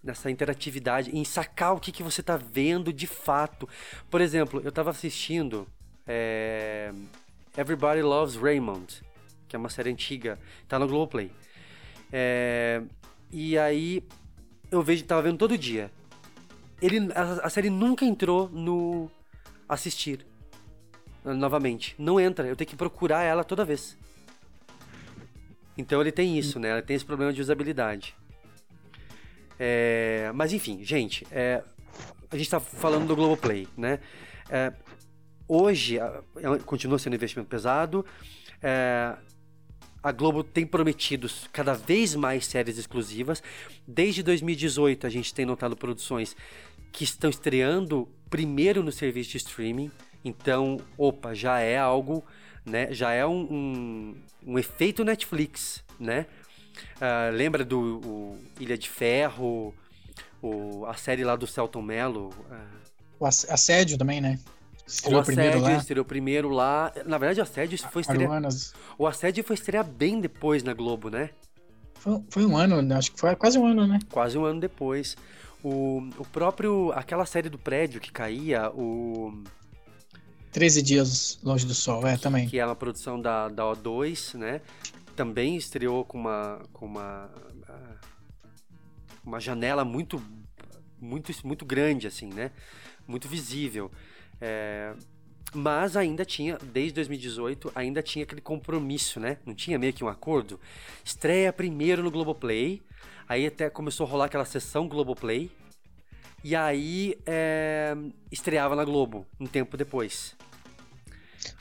nessa 0.02 0.30
interatividade, 0.30 1.16
em 1.16 1.24
sacar 1.24 1.74
o 1.74 1.80
que 1.80 1.92
que 1.92 2.02
você 2.02 2.22
tá 2.22 2.36
vendo 2.36 2.92
de 2.92 3.06
fato. 3.06 3.68
Por 4.10 4.20
exemplo, 4.20 4.60
eu 4.64 4.72
tava 4.72 4.90
assistindo 4.90 5.66
é, 6.06 6.92
Everybody 7.56 8.02
Loves 8.02 8.36
Raymond, 8.36 9.02
que 9.48 9.56
é 9.56 9.58
uma 9.58 9.68
série 9.68 9.90
antiga, 9.90 10.38
tá 10.68 10.78
no 10.78 10.86
Globoplay. 10.86 11.30
É, 12.12 12.82
e 13.30 13.56
aí 13.56 14.02
eu 14.70 14.82
vejo, 14.82 15.04
tava 15.04 15.22
vendo 15.22 15.38
todo 15.38 15.56
dia. 15.56 15.90
Ele, 16.80 17.12
a, 17.14 17.46
a 17.46 17.50
série 17.50 17.70
nunca 17.70 18.04
entrou 18.04 18.48
no 18.48 19.10
assistir 19.70 20.26
eh, 21.24 21.32
novamente. 21.32 21.94
Não 21.98 22.18
entra, 22.20 22.46
eu 22.46 22.56
tenho 22.56 22.68
que 22.68 22.76
procurar 22.76 23.22
ela 23.22 23.44
toda 23.44 23.64
vez. 23.64 23.96
Então 25.78 26.00
ele 26.00 26.12
tem 26.12 26.38
isso, 26.38 26.58
né? 26.58 26.72
Ele 26.72 26.82
tem 26.82 26.96
esse 26.96 27.04
problema 27.04 27.32
de 27.32 27.40
usabilidade. 27.40 28.14
É, 29.58 30.30
mas 30.34 30.52
enfim, 30.52 30.82
gente, 30.82 31.26
é, 31.30 31.62
a 32.30 32.36
gente 32.36 32.50
tá 32.50 32.58
falando 32.58 33.06
do 33.06 33.16
Globoplay, 33.16 33.68
né? 33.76 34.00
É, 34.48 34.72
hoje 35.46 35.98
é- 35.98 36.22
continua 36.64 36.98
sendo 36.98 37.12
um 37.12 37.16
investimento 37.16 37.48
pesado. 37.48 38.04
é, 38.62 39.16
a 40.02 40.12
Globo 40.12 40.42
tem 40.42 40.66
prometido 40.66 41.28
cada 41.52 41.74
vez 41.74 42.14
mais 42.14 42.46
séries 42.46 42.78
exclusivas. 42.78 43.42
Desde 43.86 44.22
2018 44.22 45.06
a 45.06 45.10
gente 45.10 45.34
tem 45.34 45.44
notado 45.44 45.76
produções 45.76 46.34
que 46.92 47.04
estão 47.04 47.30
estreando 47.30 48.08
primeiro 48.28 48.82
no 48.82 48.92
serviço 48.92 49.30
de 49.30 49.36
streaming. 49.38 49.90
Então, 50.24 50.78
opa, 50.98 51.34
já 51.34 51.60
é 51.60 51.78
algo, 51.78 52.24
né? 52.64 52.92
Já 52.92 53.12
é 53.12 53.24
um, 53.26 53.40
um, 53.40 54.14
um 54.46 54.58
efeito 54.58 55.04
Netflix, 55.04 55.82
né? 55.98 56.26
Ah, 57.00 57.30
lembra 57.32 57.64
do 57.64 58.00
o 58.04 58.38
Ilha 58.58 58.76
de 58.76 58.88
Ferro, 58.88 59.74
o, 60.42 60.84
a 60.86 60.94
série 60.94 61.24
lá 61.24 61.36
do 61.36 61.46
Celton 61.46 61.82
Mello? 61.82 62.30
ah, 62.50 62.66
O 63.18 63.26
ass- 63.26 63.46
assédio 63.50 63.96
também, 63.98 64.20
né? 64.20 64.38
o 64.86 64.90
Estreou 64.90 65.22
primeiro 65.22 65.50
Assédio 65.56 65.72
lá. 65.72 65.78
estreou 65.80 66.04
primeiro 66.04 66.48
lá. 66.50 66.92
Na 67.06 67.16
verdade, 67.16 67.40
o 67.40 67.42
Assédio 67.44 67.78
foi 67.90 68.02
estrear, 68.02 68.42
o 68.98 69.06
Assédio 69.06 69.44
foi 69.44 69.54
estrear 69.54 69.84
bem 69.84 70.20
depois 70.20 70.62
na 70.64 70.74
Globo, 70.74 71.08
né? 71.08 71.30
Foi, 71.94 72.20
foi 72.28 72.46
um 72.46 72.56
ano, 72.56 72.82
né? 72.82 72.96
acho 72.96 73.12
que 73.12 73.20
foi 73.20 73.34
quase 73.36 73.58
um 73.58 73.66
ano, 73.66 73.86
né? 73.86 73.98
quase 74.10 74.36
um 74.36 74.44
ano 74.44 74.58
depois. 74.60 75.16
O, 75.62 76.08
o 76.18 76.24
próprio. 76.24 76.92
aquela 76.92 77.26
série 77.26 77.48
do 77.48 77.58
prédio 77.58 78.00
que 78.00 78.10
caía, 78.10 78.70
o. 78.70 79.42
13 80.52 80.82
dias 80.82 81.38
longe 81.44 81.64
do 81.64 81.74
sol, 81.74 82.04
é, 82.06 82.16
também. 82.16 82.48
que 82.48 82.58
é 82.58 82.66
uma 82.66 82.74
produção 82.74 83.20
da, 83.20 83.48
da 83.48 83.62
O2, 83.64 84.36
né? 84.36 84.60
Também 85.14 85.56
estreou 85.56 86.04
com 86.04 86.18
uma. 86.18 86.62
com 86.72 86.86
uma. 86.86 87.30
ah, 87.68 87.96
uma 89.24 89.38
janela 89.38 89.84
muito. 89.84 90.22
muito, 91.00 91.32
muito 91.46 91.64
grande, 91.64 92.06
assim, 92.06 92.30
né? 92.32 92.50
Muito 93.06 93.28
visível. 93.28 93.90
É, 94.40 94.94
mas 95.52 95.96
ainda 95.96 96.24
tinha, 96.24 96.58
desde 96.72 96.94
2018, 96.94 97.72
ainda 97.74 98.02
tinha 98.02 98.24
aquele 98.24 98.40
compromisso, 98.40 99.18
né? 99.18 99.38
Não 99.44 99.54
tinha 99.54 99.78
meio 99.78 99.92
que 99.92 100.04
um 100.04 100.08
acordo. 100.08 100.60
Estreia 101.04 101.52
primeiro 101.52 102.02
no 102.02 102.10
Globoplay, 102.10 102.80
aí 103.30 103.46
até 103.46 103.70
começou 103.70 104.06
a 104.06 104.10
rolar 104.10 104.26
aquela 104.26 104.44
sessão 104.44 104.88
Globoplay, 104.88 105.50
e 106.42 106.56
aí 106.56 107.16
é, 107.26 107.94
estreava 108.30 108.74
na 108.74 108.84
Globo, 108.84 109.26
um 109.38 109.46
tempo 109.46 109.76
depois. 109.76 110.36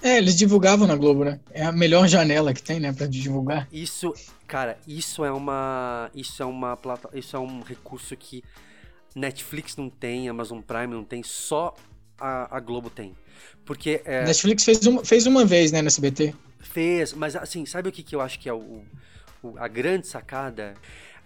É, 0.01 0.17
eles 0.17 0.36
divulgavam 0.36 0.88
na 0.88 0.95
Globo, 0.95 1.23
né? 1.23 1.39
É 1.51 1.63
a 1.63 1.71
melhor 1.71 2.08
janela 2.08 2.53
que 2.53 2.62
tem, 2.62 2.79
né, 2.79 2.91
pra 2.91 3.08
divulgar. 3.08 3.67
Isso, 3.71 4.13
cara, 4.47 4.77
isso 4.88 5.23
é 5.23 5.32
uma, 5.32 6.10
isso 6.13 6.41
é 6.41 6.45
uma 6.45 6.75
plata, 6.75 7.10
isso 7.17 7.36
é 7.36 7.39
um 7.39 7.62
recurso 7.62 8.15
que 8.15 8.43
Netflix 9.15 9.75
não 9.75 9.89
tem, 9.89 10.27
Amazon 10.29 10.60
Prime 10.62 10.88
não 10.88 11.03
tem, 11.03 11.23
só 11.23 11.73
a, 12.17 12.58
a 12.58 12.60
Globo 12.60 12.89
tem. 12.89 13.15
Porque 13.65 14.01
é, 14.05 14.25
Netflix 14.25 14.63
fez 14.63 14.86
uma, 14.86 15.05
fez 15.05 15.25
uma 15.25 15.45
vez, 15.45 15.71
né, 15.71 15.82
no 15.82 15.88
SBT. 15.88 16.34
fez, 16.60 17.13
mas 17.13 17.36
assim, 17.36 17.65
sabe 17.65 17.89
o 17.89 17.91
que, 17.91 18.03
que 18.03 18.15
eu 18.15 18.21
acho 18.21 18.39
que 18.39 18.49
é 18.49 18.53
o, 18.53 18.84
o- 19.41 19.58
a 19.58 19.67
grande 19.67 20.08
sacada? 20.08 20.73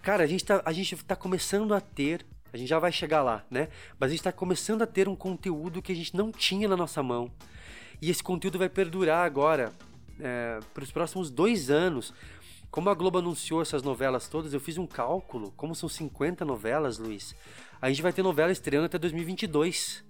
Cara, 0.04 0.26
a 0.26 0.28
gente, 0.28 0.44
tá, 0.44 0.62
a 0.66 0.74
gente 0.74 0.98
tá 0.98 1.16
começando 1.16 1.74
a 1.74 1.80
ter, 1.80 2.26
a 2.52 2.58
gente 2.58 2.68
já 2.68 2.78
vai 2.78 2.92
chegar 2.92 3.24
lá, 3.24 3.46
né? 3.50 3.70
Mas 3.98 4.12
a 4.12 4.14
gente 4.14 4.24
tá 4.24 4.34
começando 4.34 4.82
a 4.82 4.86
ter 4.86 5.08
um 5.08 5.16
conteúdo 5.16 5.82
que 5.82 5.94
a 5.94 5.96
gente 5.96 6.14
não 6.14 6.30
tinha 6.30 6.68
na 6.68 6.76
nossa 6.76 7.02
mão. 7.02 7.32
E 8.02 8.10
esse 8.10 8.22
conteúdo 8.22 8.60
vai 8.60 8.68
perdurar 8.68 9.26
agora, 9.26 9.72
é, 10.20 10.60
para 10.74 10.84
os 10.84 10.92
próximos 10.92 11.32
dois 11.32 11.70
anos. 11.72 12.14
Como 12.70 12.90
a 12.90 12.94
Globo 12.94 13.20
anunciou 13.20 13.62
essas 13.62 13.82
novelas 13.82 14.28
todas, 14.28 14.54
eu 14.54 14.60
fiz 14.60 14.78
um 14.78 14.86
cálculo, 14.86 15.54
como 15.56 15.74
são 15.74 15.88
50 15.88 16.44
novelas, 16.44 16.98
Luiz, 16.98 17.34
a 17.82 17.88
gente 17.88 18.02
vai 18.02 18.12
ter 18.12 18.24
novela 18.24 18.52
estreando 18.52 18.88
até 18.88 18.98
2022. 18.98 20.04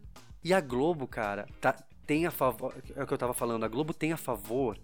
E 0.44 0.56
a 0.56 0.60
Globo, 0.60 1.06
cara, 1.06 1.48
tá, 1.62 1.76
tem 2.08 2.26
a 2.26 2.32
favor, 2.32 2.74
é 2.96 3.04
o 3.04 3.06
que 3.06 3.14
eu 3.14 3.18
tava 3.18 3.34
falando, 3.34 3.64
a 3.64 3.68
Globo 3.68 3.94
tem 3.94 4.12
a 4.12 4.18
favor 4.18 4.76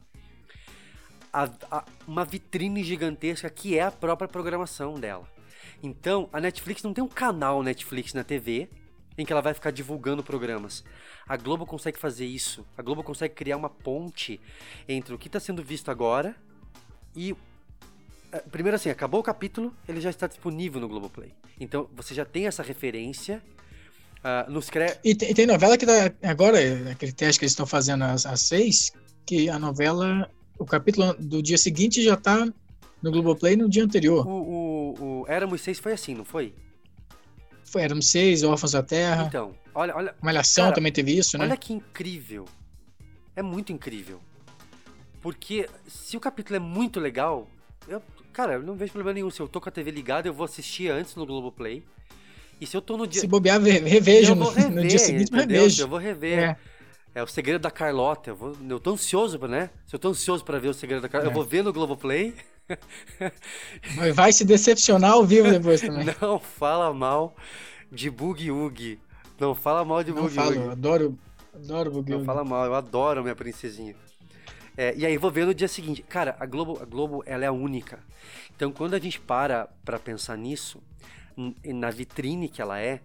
a- 1.32 1.50
a- 1.72 1.86
uma 2.08 2.26
vitrine 2.26 2.84
gigantesca 2.84 3.50
que 3.50 3.78
é 3.78 3.84
a 3.84 3.92
própria 3.92 4.28
programação 4.28 5.00
dela. 5.00 5.28
Então, 5.82 6.30
a 6.34 6.42
Netflix 6.42 6.84
não 6.84 6.94
tem 6.94 7.04
um 7.04 7.08
canal 7.08 7.64
Netflix 7.64 8.14
na 8.14 8.24
TV 8.24 8.68
em 9.18 9.26
que 9.26 9.32
ela 9.32 9.42
vai 9.42 9.54
ficar 9.54 9.72
divulgando 9.72 10.24
programas. 10.24 10.84
A 11.28 11.36
Globo 11.38 11.66
consegue 11.66 12.00
fazer 12.00 12.26
isso. 12.26 12.66
A 12.78 12.82
Globo 12.82 13.04
consegue 13.04 13.34
criar 13.34 13.58
uma 13.58 13.70
ponte 13.70 14.40
entre 14.88 15.14
o 15.14 15.18
que 15.18 15.28
está 15.28 15.40
sendo 15.40 15.64
visto 15.64 15.90
agora 15.92 16.36
e. 17.16 17.36
eh, 18.32 18.44
Primeiro 18.52 18.76
assim, 18.76 18.90
acabou 18.90 19.20
o 19.20 19.24
capítulo, 19.24 19.74
ele 19.88 20.02
já 20.02 20.10
está 20.10 20.28
disponível 20.28 20.80
no 20.82 20.88
Globoplay. 20.88 21.34
Então 21.60 21.90
você 21.94 22.14
já 22.14 22.26
tem 22.26 22.48
essa 22.48 22.64
referência. 22.64 23.42
ah, 24.24 24.46
nos 24.50 24.70
cre... 24.70 24.98
E 25.04 25.16
tem, 25.16 25.34
tem 25.34 25.46
novela 25.48 25.78
que 25.78 25.86
tá, 25.86 26.12
agora, 26.24 26.58
aquele 26.92 27.12
teste 27.14 27.40
que 27.40 27.46
eles 27.46 27.54
estão 27.54 27.66
fazendo 27.66 28.04
às 28.04 28.42
seis, 28.42 28.92
que 29.26 29.50
a 29.50 29.58
novela, 29.58 30.30
o 30.60 30.66
capítulo 30.66 31.14
do 31.18 31.42
dia 31.42 31.58
seguinte 31.58 32.04
já 32.04 32.16
tá 32.16 32.48
no 33.02 33.12
Globoplay 33.12 33.56
no 33.56 33.68
dia 33.70 33.84
anterior. 33.84 34.28
o, 34.28 34.30
o, 34.32 35.22
o 35.22 35.26
Éramos 35.28 35.62
Seis 35.62 35.80
foi 35.80 35.94
assim, 35.94 36.14
não 36.14 36.26
foi? 36.26 36.54
Foi, 37.64 37.84
éramos 37.84 38.10
seis, 38.10 38.42
Órfãos 38.42 38.72
da 38.72 38.82
Terra, 38.82 39.26
Então, 39.28 39.54
olha, 39.76 39.96
olha, 39.96 40.16
Malhação 40.24 40.66
cara, 40.66 40.76
também 40.76 40.92
teve 40.92 41.16
isso, 41.16 41.38
né? 41.38 41.46
Olha 41.46 41.56
que 41.58 41.72
incrível. 41.72 42.46
É 43.36 43.44
muito 43.44 43.72
incrível. 43.72 44.20
Porque 45.22 45.70
se 45.88 46.18
o 46.18 46.20
capítulo 46.20 46.56
é 46.56 46.60
muito 46.60 47.00
legal, 47.00 47.48
eu, 47.88 48.02
cara, 48.34 48.54
eu 48.54 48.64
não 48.64 48.76
vejo 48.76 48.92
problema 48.92 49.14
nenhum. 49.14 49.30
Se 49.30 49.40
eu 49.40 49.48
tô 49.48 49.62
com 49.62 49.70
a 49.70 49.72
TV 49.72 49.92
ligada, 49.92 50.28
eu 50.28 50.34
vou 50.34 50.46
assistir 50.46 50.90
antes 50.90 51.16
no 51.16 51.26
Globoplay. 51.28 51.84
E 52.60 52.66
se 52.66 52.76
eu 52.76 52.82
tô 52.82 52.98
no 52.98 53.06
dia. 53.06 53.22
Se 53.22 53.28
bobear, 53.28 53.62
re- 53.62 53.80
revejo 53.80 54.32
eu 54.32 54.36
no, 54.36 54.46
vou 54.46 54.54
rever, 54.54 54.72
no 54.84 54.88
dia 54.88 54.98
seguinte, 55.00 55.28
entendeu? 55.32 55.62
revejo. 55.62 55.84
Eu 55.84 55.88
vou 55.88 56.00
rever. 56.00 56.40
É. 56.40 56.58
É. 57.16 57.24
o 57.24 57.28
segredo 57.28 57.62
da 57.62 57.72
Carlota. 57.72 58.30
Eu, 58.32 58.36
vou, 58.36 58.56
eu 58.70 58.80
tô 58.80 58.92
ansioso, 58.92 59.38
né? 59.48 59.70
Se 59.86 59.96
eu 59.96 60.00
tô 60.00 60.10
ansioso 60.10 60.44
pra 60.44 60.60
ver 60.60 60.70
o 60.70 60.74
segredo 60.74 61.02
da 61.02 61.10
Carlota, 61.10 61.30
É. 61.30 61.32
eu 61.32 61.36
vou 61.36 61.46
ver 61.46 61.64
no 61.64 61.74
Globoplay. 61.74 62.36
Mas 63.98 64.16
vai 64.16 64.32
se 64.32 64.46
decepcionar 64.46 65.12
ao 65.14 65.26
vivo 65.26 65.50
depois 65.50 65.82
também. 65.82 66.06
Não 66.22 66.40
fala 66.40 66.94
mal 66.94 67.36
de 67.92 68.10
Boogie 68.10 68.52
Woogie. 68.52 69.00
Não 69.40 69.56
fala 69.56 69.84
mal 69.84 70.04
de 70.04 70.12
Não 70.12 70.22
Boogie 70.22 70.36
falo, 70.36 70.52
Woogie. 70.56 70.72
adoro, 70.72 71.18
adoro 71.54 71.92
Boogie 71.92 72.12
Não 72.12 72.18
Woogie. 72.20 72.26
fala 72.26 72.44
mal, 72.44 72.66
eu 72.66 72.76
adoro 72.76 73.22
minha 73.24 73.36
princesinha. 73.36 73.96
É, 74.78 74.94
e 74.96 75.06
aí 75.06 75.18
vou 75.18 75.32
ver 75.32 75.46
no 75.46 75.54
dia 75.54 75.68
seguinte. 75.68 76.04
Cara, 76.04 76.36
a 76.40 76.46
Globo, 76.46 76.80
a 76.82 76.86
Globo 76.86 77.24
ela 77.26 77.44
é 77.44 77.48
a 77.48 77.52
única. 77.52 78.00
Então 78.56 78.72
quando 78.72 78.94
a 78.94 79.00
gente 79.00 79.20
para 79.20 79.68
pra 79.84 79.98
pensar 79.98 80.38
nisso, 80.38 80.82
na 81.66 81.90
vitrine 81.90 82.48
que 82.50 82.62
ela 82.62 82.80
é, 82.80 83.02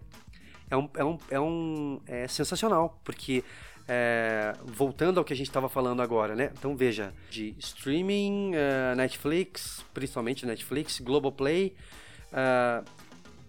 é 0.69 0.77
um, 0.77 0.89
é 0.95 1.03
um, 1.03 1.17
é 1.31 1.39
um 1.39 2.01
é 2.05 2.27
sensacional, 2.27 2.99
porque 3.03 3.43
é, 3.87 4.53
voltando 4.63 5.19
ao 5.19 5.23
que 5.23 5.33
a 5.33 5.35
gente 5.35 5.47
estava 5.47 5.69
falando 5.69 6.01
agora, 6.01 6.35
né? 6.35 6.51
Então 6.57 6.75
veja, 6.75 7.13
de 7.29 7.55
streaming, 7.59 8.51
eh, 8.55 8.95
Netflix, 8.95 9.85
principalmente 9.93 10.45
Netflix, 10.45 10.99
Globoplay, 10.99 11.75
ah, 12.33 12.83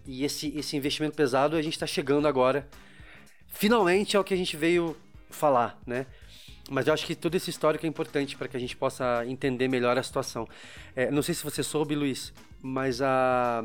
e 0.05 0.23
esse, 0.23 0.55
esse 0.57 0.77
investimento 0.77 1.15
pesado 1.15 1.55
a 1.55 1.61
gente 1.61 1.73
está 1.73 1.87
chegando 1.87 2.27
agora. 2.27 2.67
Finalmente 3.47 4.15
é 4.15 4.19
o 4.19 4.23
que 4.23 4.33
a 4.33 4.37
gente 4.37 4.55
veio 4.55 4.95
falar, 5.29 5.79
né? 5.85 6.05
Mas 6.69 6.87
eu 6.87 6.93
acho 6.93 7.05
que 7.05 7.15
todo 7.15 7.35
esse 7.35 7.49
histórico 7.49 7.85
é 7.85 7.89
importante 7.89 8.35
para 8.37 8.47
que 8.47 8.55
a 8.57 8.59
gente 8.59 8.75
possa 8.75 9.25
entender 9.25 9.67
melhor 9.67 9.97
a 9.97 10.03
situação. 10.03 10.47
É, 10.95 11.09
não 11.09 11.21
sei 11.21 11.33
se 11.33 11.43
você 11.43 11.63
soube, 11.63 11.95
Luiz, 11.95 12.33
mas 12.61 13.01
a, 13.01 13.63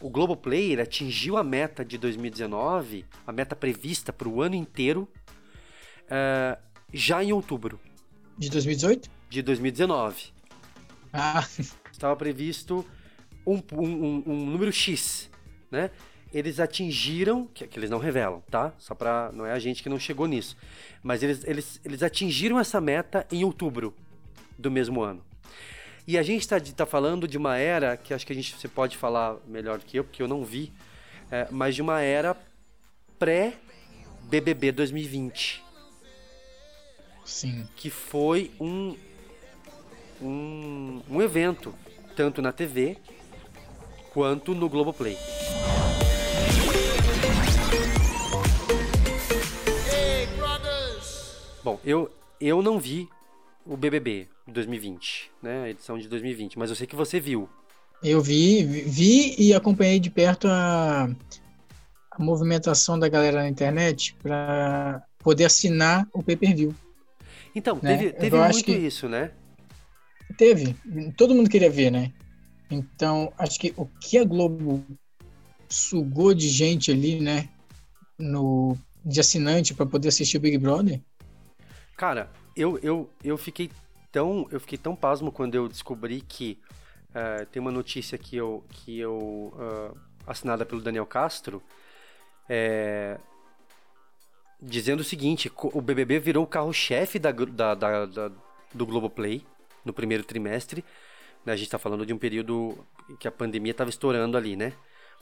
o 0.00 0.08
Globoplay 0.08 0.80
atingiu 0.80 1.36
a 1.36 1.44
meta 1.44 1.84
de 1.84 1.98
2019, 1.98 3.04
a 3.26 3.32
meta 3.32 3.54
prevista 3.54 4.12
para 4.12 4.28
o 4.28 4.40
ano 4.42 4.54
inteiro, 4.54 5.08
é, 6.10 6.58
já 6.92 7.22
em 7.22 7.32
outubro 7.32 7.78
De 8.36 8.48
2018? 8.50 9.10
de 9.30 9.42
2019. 9.42 10.32
Ah, 11.12 11.46
Estava 11.92 12.14
previsto 12.16 12.84
um, 13.46 13.62
um- 13.72 14.04
um- 14.06 14.22
um 14.26 14.46
número 14.46 14.72
X, 14.72 15.30
né? 15.70 15.90
Eles 16.32 16.60
atingiram, 16.60 17.46
que, 17.46 17.66
que 17.66 17.78
eles 17.78 17.88
não 17.88 17.98
revelam, 17.98 18.42
tá? 18.50 18.72
Só 18.78 18.94
pra. 18.94 19.30
Não 19.32 19.46
é 19.46 19.52
a 19.52 19.58
gente 19.58 19.82
que 19.82 19.88
não 19.88 19.98
chegou 19.98 20.26
nisso. 20.26 20.56
Mas 21.02 21.22
eles, 21.22 21.42
eles, 21.44 21.80
eles 21.84 22.02
atingiram 22.02 22.58
essa 22.60 22.80
meta 22.80 23.26
em 23.32 23.42
outubro 23.44 23.94
do 24.58 24.70
mesmo 24.70 25.00
ano. 25.02 25.24
E 26.06 26.18
a 26.18 26.22
gente 26.22 26.42
está 26.42 26.60
tá 26.60 26.84
falando 26.86 27.26
de 27.26 27.38
uma 27.38 27.56
era 27.56 27.96
que 27.96 28.12
acho 28.12 28.26
que 28.26 28.32
a 28.32 28.36
gente 28.36 28.54
você 28.54 28.68
pode 28.68 28.96
falar 28.96 29.36
melhor 29.46 29.78
que 29.80 29.98
eu, 29.98 30.04
porque 30.04 30.22
eu 30.22 30.28
não 30.28 30.44
vi, 30.44 30.70
é, 31.30 31.48
mas 31.50 31.74
de 31.74 31.80
uma 31.82 32.00
era 32.02 32.36
pré-BBB 33.18 34.72
2020 34.72 35.64
sim. 37.28 37.68
que 37.76 37.90
foi 37.90 38.50
um, 38.58 38.96
um, 40.20 41.02
um 41.08 41.22
evento, 41.22 41.74
tanto 42.16 42.40
na 42.40 42.52
TV 42.52 42.96
quanto 44.12 44.54
no 44.54 44.68
Globoplay. 44.68 45.16
Bom, 51.62 51.78
eu, 51.84 52.10
eu 52.40 52.62
não 52.62 52.78
vi 52.78 53.08
o 53.66 53.76
BBB 53.76 54.26
2020, 54.46 55.30
né, 55.42 55.64
a 55.64 55.68
edição 55.68 55.98
de 55.98 56.08
2020, 56.08 56.58
mas 56.58 56.70
eu 56.70 56.76
sei 56.76 56.86
que 56.86 56.96
você 56.96 57.20
viu. 57.20 57.48
Eu 58.02 58.22
vi, 58.22 58.64
vi 58.64 59.34
e 59.38 59.52
acompanhei 59.52 60.00
de 60.00 60.08
perto 60.08 60.48
a, 60.48 61.10
a 62.10 62.22
movimentação 62.22 62.98
da 62.98 63.08
galera 63.08 63.42
na 63.42 63.48
internet 63.48 64.16
para 64.22 65.02
poder 65.18 65.44
assinar 65.44 66.08
o 66.12 66.22
pay-per-view. 66.22 66.74
Então, 67.54 67.78
Né, 67.82 68.04
teve, 68.04 68.12
teve 68.12 68.40
muito 68.40 68.62
que- 68.62 68.76
isso, 68.76 69.08
né? 69.08 69.30
Teve, 70.36 70.74
todo 71.16 71.34
mundo 71.34 71.50
queria 71.50 71.70
ver, 71.70 71.90
né? 71.90 72.12
Então, 72.70 73.32
acho 73.38 73.58
que 73.60 73.74
o 73.76 73.86
que 73.86 74.18
a 74.18 74.24
Globo 74.24 74.84
sugou 75.70 76.34
de 76.34 76.48
gente 76.48 76.90
ali, 76.92 77.20
né, 77.20 77.50
no 78.18 78.76
de 79.04 79.20
assinante 79.20 79.74
para 79.74 79.86
poder 79.86 80.08
assistir 80.08 80.38
o 80.38 80.40
Big 80.40 80.58
Brother, 80.58 81.02
Cara, 81.96 82.30
eu, 82.56 82.78
eu, 82.78 83.10
eu 83.22 83.36
fiquei 83.36 83.70
tão 84.12 84.46
eu 84.50 84.60
fiquei 84.60 84.78
tão 84.78 84.94
pasmo 84.96 85.32
quando 85.32 85.54
eu 85.54 85.68
descobri 85.68 86.20
que 86.20 86.58
eh, 87.14 87.44
tem 87.46 87.60
uma 87.60 87.72
notícia 87.72 88.16
que 88.18 88.36
eu 88.36 88.64
que 88.70 88.98
eu 88.98 89.52
ah, 90.26 90.30
assinada 90.32 90.64
pelo 90.64 90.80
Daniel 90.80 91.06
Castro 91.06 91.62
eh, 92.48 93.18
dizendo 94.60 95.00
o 95.00 95.04
seguinte: 95.04 95.50
o 95.56 95.80
BBB 95.80 96.18
virou 96.18 96.44
o 96.44 96.46
carro-chefe 96.46 97.18
da, 97.18 97.30
da, 97.32 97.74
da, 97.74 98.06
da- 98.06 98.30
do 98.74 98.86
Globoplay 98.86 99.44
no 99.84 99.92
primeiro 99.92 100.24
trimestre. 100.24 100.84
né? 101.44 101.52
A 101.52 101.56
gente 101.56 101.66
está 101.66 101.78
falando 101.78 102.04
de 102.04 102.12
um 102.12 102.18
período 102.18 102.78
que 103.18 103.26
a 103.26 103.32
pandemia 103.32 103.70
estava 103.72 103.90
estourando 103.90 104.36
ali, 104.36 104.56
né? 104.56 104.72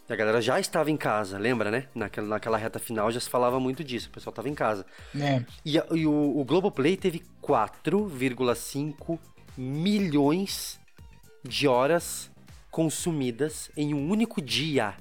A 0.09 0.15
galera 0.15 0.41
já 0.41 0.59
estava 0.61 0.89
em 0.91 0.97
casa, 0.97 1.37
lembra, 1.37 1.69
né? 1.71 1.89
Naquela, 1.95 2.29
naquela 2.29 2.57
reta 2.57 2.79
final 2.79 3.11
já 3.11 3.19
se 3.19 3.29
falava 3.29 3.59
muito 3.59 3.83
disso, 3.83 4.09
o 4.09 4.13
pessoal 4.13 4.31
estava 4.31 4.49
em 4.49 4.55
casa. 4.55 4.87
né? 5.15 5.45
E, 5.65 5.77
e 5.95 6.07
o, 6.07 6.39
o 6.39 6.45
Globoplay 6.45 6.97
teve 6.97 7.23
4,5 7.43 9.19
milhões 9.57 10.79
de 11.45 11.67
horas 11.67 12.31
consumidas 12.71 13.71
em 13.77 13.95
um 13.95 14.09
único 14.11 14.41
dia. 14.43 14.95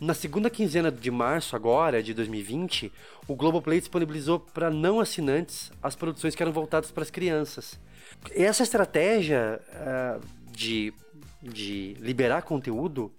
Na 0.00 0.14
segunda 0.14 0.48
quinzena 0.48 0.90
de 0.90 1.10
março, 1.10 1.54
agora, 1.54 2.02
de 2.02 2.14
2020, 2.14 2.90
o 3.28 3.36
Globoplay 3.36 3.80
disponibilizou 3.80 4.40
para 4.40 4.70
não 4.70 4.98
assinantes 4.98 5.70
as 5.82 5.94
produções 5.94 6.34
que 6.34 6.42
eram 6.42 6.52
voltadas 6.52 6.90
para 6.90 7.02
as 7.02 7.10
crianças. 7.10 7.78
Essa 8.34 8.62
estratégia 8.62 9.60
ah, 9.74 10.18
de, 10.50 10.94
de 11.42 11.94
liberar 12.00 12.40
conteúdo 12.42 13.12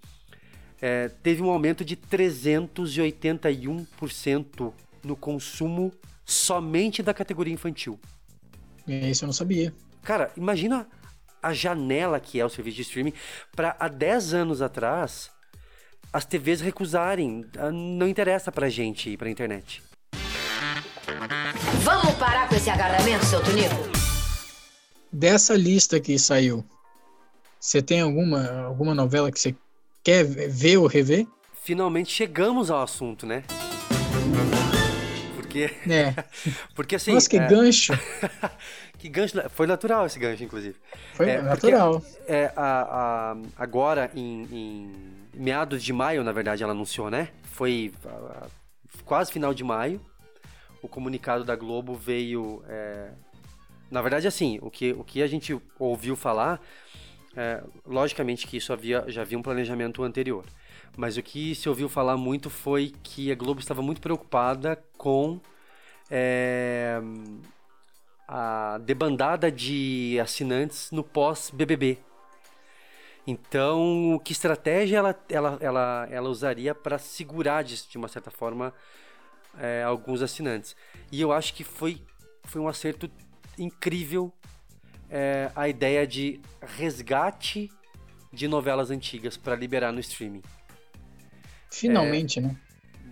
eh, 0.81 1.11
teve 1.21 1.43
um 1.43 1.51
aumento 1.51 1.85
de 1.85 1.95
381% 1.95 4.73
no 5.03 5.15
consumo 5.15 5.93
somente 6.25 7.03
da 7.03 7.13
categoria 7.13 7.53
infantil. 7.53 7.99
Isso 8.87 9.23
eu 9.23 9.27
não 9.27 9.33
sabia. 9.33 9.71
Cara, 10.01 10.31
imagina 10.35 10.87
a 11.43 11.53
janela 11.53 12.19
que 12.19 12.39
é 12.39 12.45
o 12.45 12.49
serviço 12.49 12.77
de 12.77 12.81
streaming 12.81 13.13
para 13.55 13.75
há 13.79 13.87
10 13.87 14.33
anos 14.33 14.63
atrás 14.63 15.29
as 16.11 16.25
TVs 16.25 16.61
recusarem. 16.61 17.45
Ah, 17.57 17.71
Não 17.71 18.07
interessa 18.07 18.51
pra 18.51 18.69
gente 18.69 19.09
ir 19.09 19.17
pra 19.17 19.29
internet. 19.29 19.81
Vamos 21.83 22.13
parar 22.15 22.47
com 22.47 22.55
esse 22.55 22.69
agarramento, 22.69 23.25
seu 23.25 23.41
Tunico? 23.43 23.75
Dessa 25.11 25.55
lista 25.55 25.99
que 25.99 26.17
saiu, 26.17 26.63
você 27.59 27.81
tem 27.81 28.01
alguma 28.01 28.63
alguma 28.63 28.95
novela 28.95 29.31
que 29.31 29.39
você 29.39 29.53
quer 30.03 30.23
ver 30.23 30.77
ou 30.77 30.87
rever? 30.87 31.27
Finalmente 31.63 32.11
chegamos 32.11 32.71
ao 32.71 32.81
assunto, 32.81 33.25
né? 33.25 33.43
Porque, 35.35 35.69
É. 35.89 36.13
porque 36.73 36.95
assim. 36.95 37.13
Nossa, 37.13 37.29
que 37.29 37.37
é, 37.37 37.47
gancho. 37.47 37.93
que 38.97 39.09
gancho. 39.09 39.33
Foi 39.49 39.67
natural 39.67 40.05
esse 40.05 40.17
gancho, 40.17 40.43
inclusive. 40.43 40.75
Foi 41.13 41.29
É, 41.29 41.33
porque- 41.37 41.49
natural. 41.49 42.01
É, 42.25 42.51
a, 42.55 43.33
a- 43.33 43.35
agora, 43.57 44.09
em, 44.15 44.43
em 44.49 44.91
meados 45.33 45.83
de 45.83 45.93
maio, 45.93 46.23
na 46.23 46.31
verdade, 46.31 46.63
ela 46.63 46.73
anunciou, 46.73 47.09
né? 47.09 47.29
Foi 47.43 47.93
ah, 48.05 48.47
quase 49.05 49.31
final 49.31 49.53
de 49.53 49.63
maio. 49.63 50.01
O 50.81 50.87
comunicado 50.87 51.43
da 51.43 51.55
Globo 51.55 51.95
veio. 51.95 52.63
é, 52.67 53.11
na 53.89 54.01
verdade, 54.01 54.27
assim, 54.27 54.57
o 54.61 54.71
que, 54.71 54.93
o 54.93 55.03
que 55.03 55.21
a 55.21 55.27
gente 55.27 55.59
ouviu 55.77 56.15
falar, 56.15 56.61
é, 57.35 57.61
logicamente 57.85 58.47
que 58.47 58.57
isso 58.57 58.71
havia, 58.71 59.03
já 59.07 59.21
havia 59.21 59.37
um 59.37 59.41
planejamento 59.41 60.01
anterior. 60.01 60.45
Mas 60.95 61.17
o 61.17 61.23
que 61.23 61.53
se 61.55 61.67
ouviu 61.69 61.89
falar 61.89 62.17
muito 62.17 62.49
foi 62.49 62.93
que 63.03 63.31
a 63.31 63.35
Globo 63.35 63.59
estava 63.59 63.81
muito 63.81 64.01
preocupada 64.01 64.81
com 64.97 65.39
é, 66.09 67.01
a 68.27 68.77
debandada 68.79 69.51
de 69.51 70.17
assinantes 70.21 70.89
no 70.91 71.03
pós-BBB. 71.03 71.99
Então, 73.25 74.19
que 74.23 74.31
estratégia 74.31 74.97
ela, 74.97 75.19
ela, 75.29 75.57
ela, 75.61 76.07
ela 76.09 76.29
usaria 76.29 76.73
para 76.73 76.97
segurar, 76.97 77.63
de, 77.63 77.87
de 77.87 77.97
uma 77.97 78.07
certa 78.07 78.31
forma, 78.31 78.73
é, 79.59 79.83
alguns 79.83 80.21
assinantes? 80.21 80.75
E 81.11 81.21
eu 81.21 81.31
acho 81.31 81.53
que 81.53 81.63
foi, 81.63 82.01
foi 82.45 82.59
um 82.61 82.67
acerto 82.67 83.09
incrível 83.57 84.33
é, 85.09 85.51
a 85.55 85.67
ideia 85.69 86.07
de 86.07 86.41
resgate 86.61 87.69
de 88.33 88.47
novelas 88.47 88.89
antigas 88.89 89.37
para 89.37 89.55
liberar 89.55 89.91
no 89.91 89.99
streaming. 89.99 90.41
Finalmente, 91.69 92.39
né? 92.41 92.55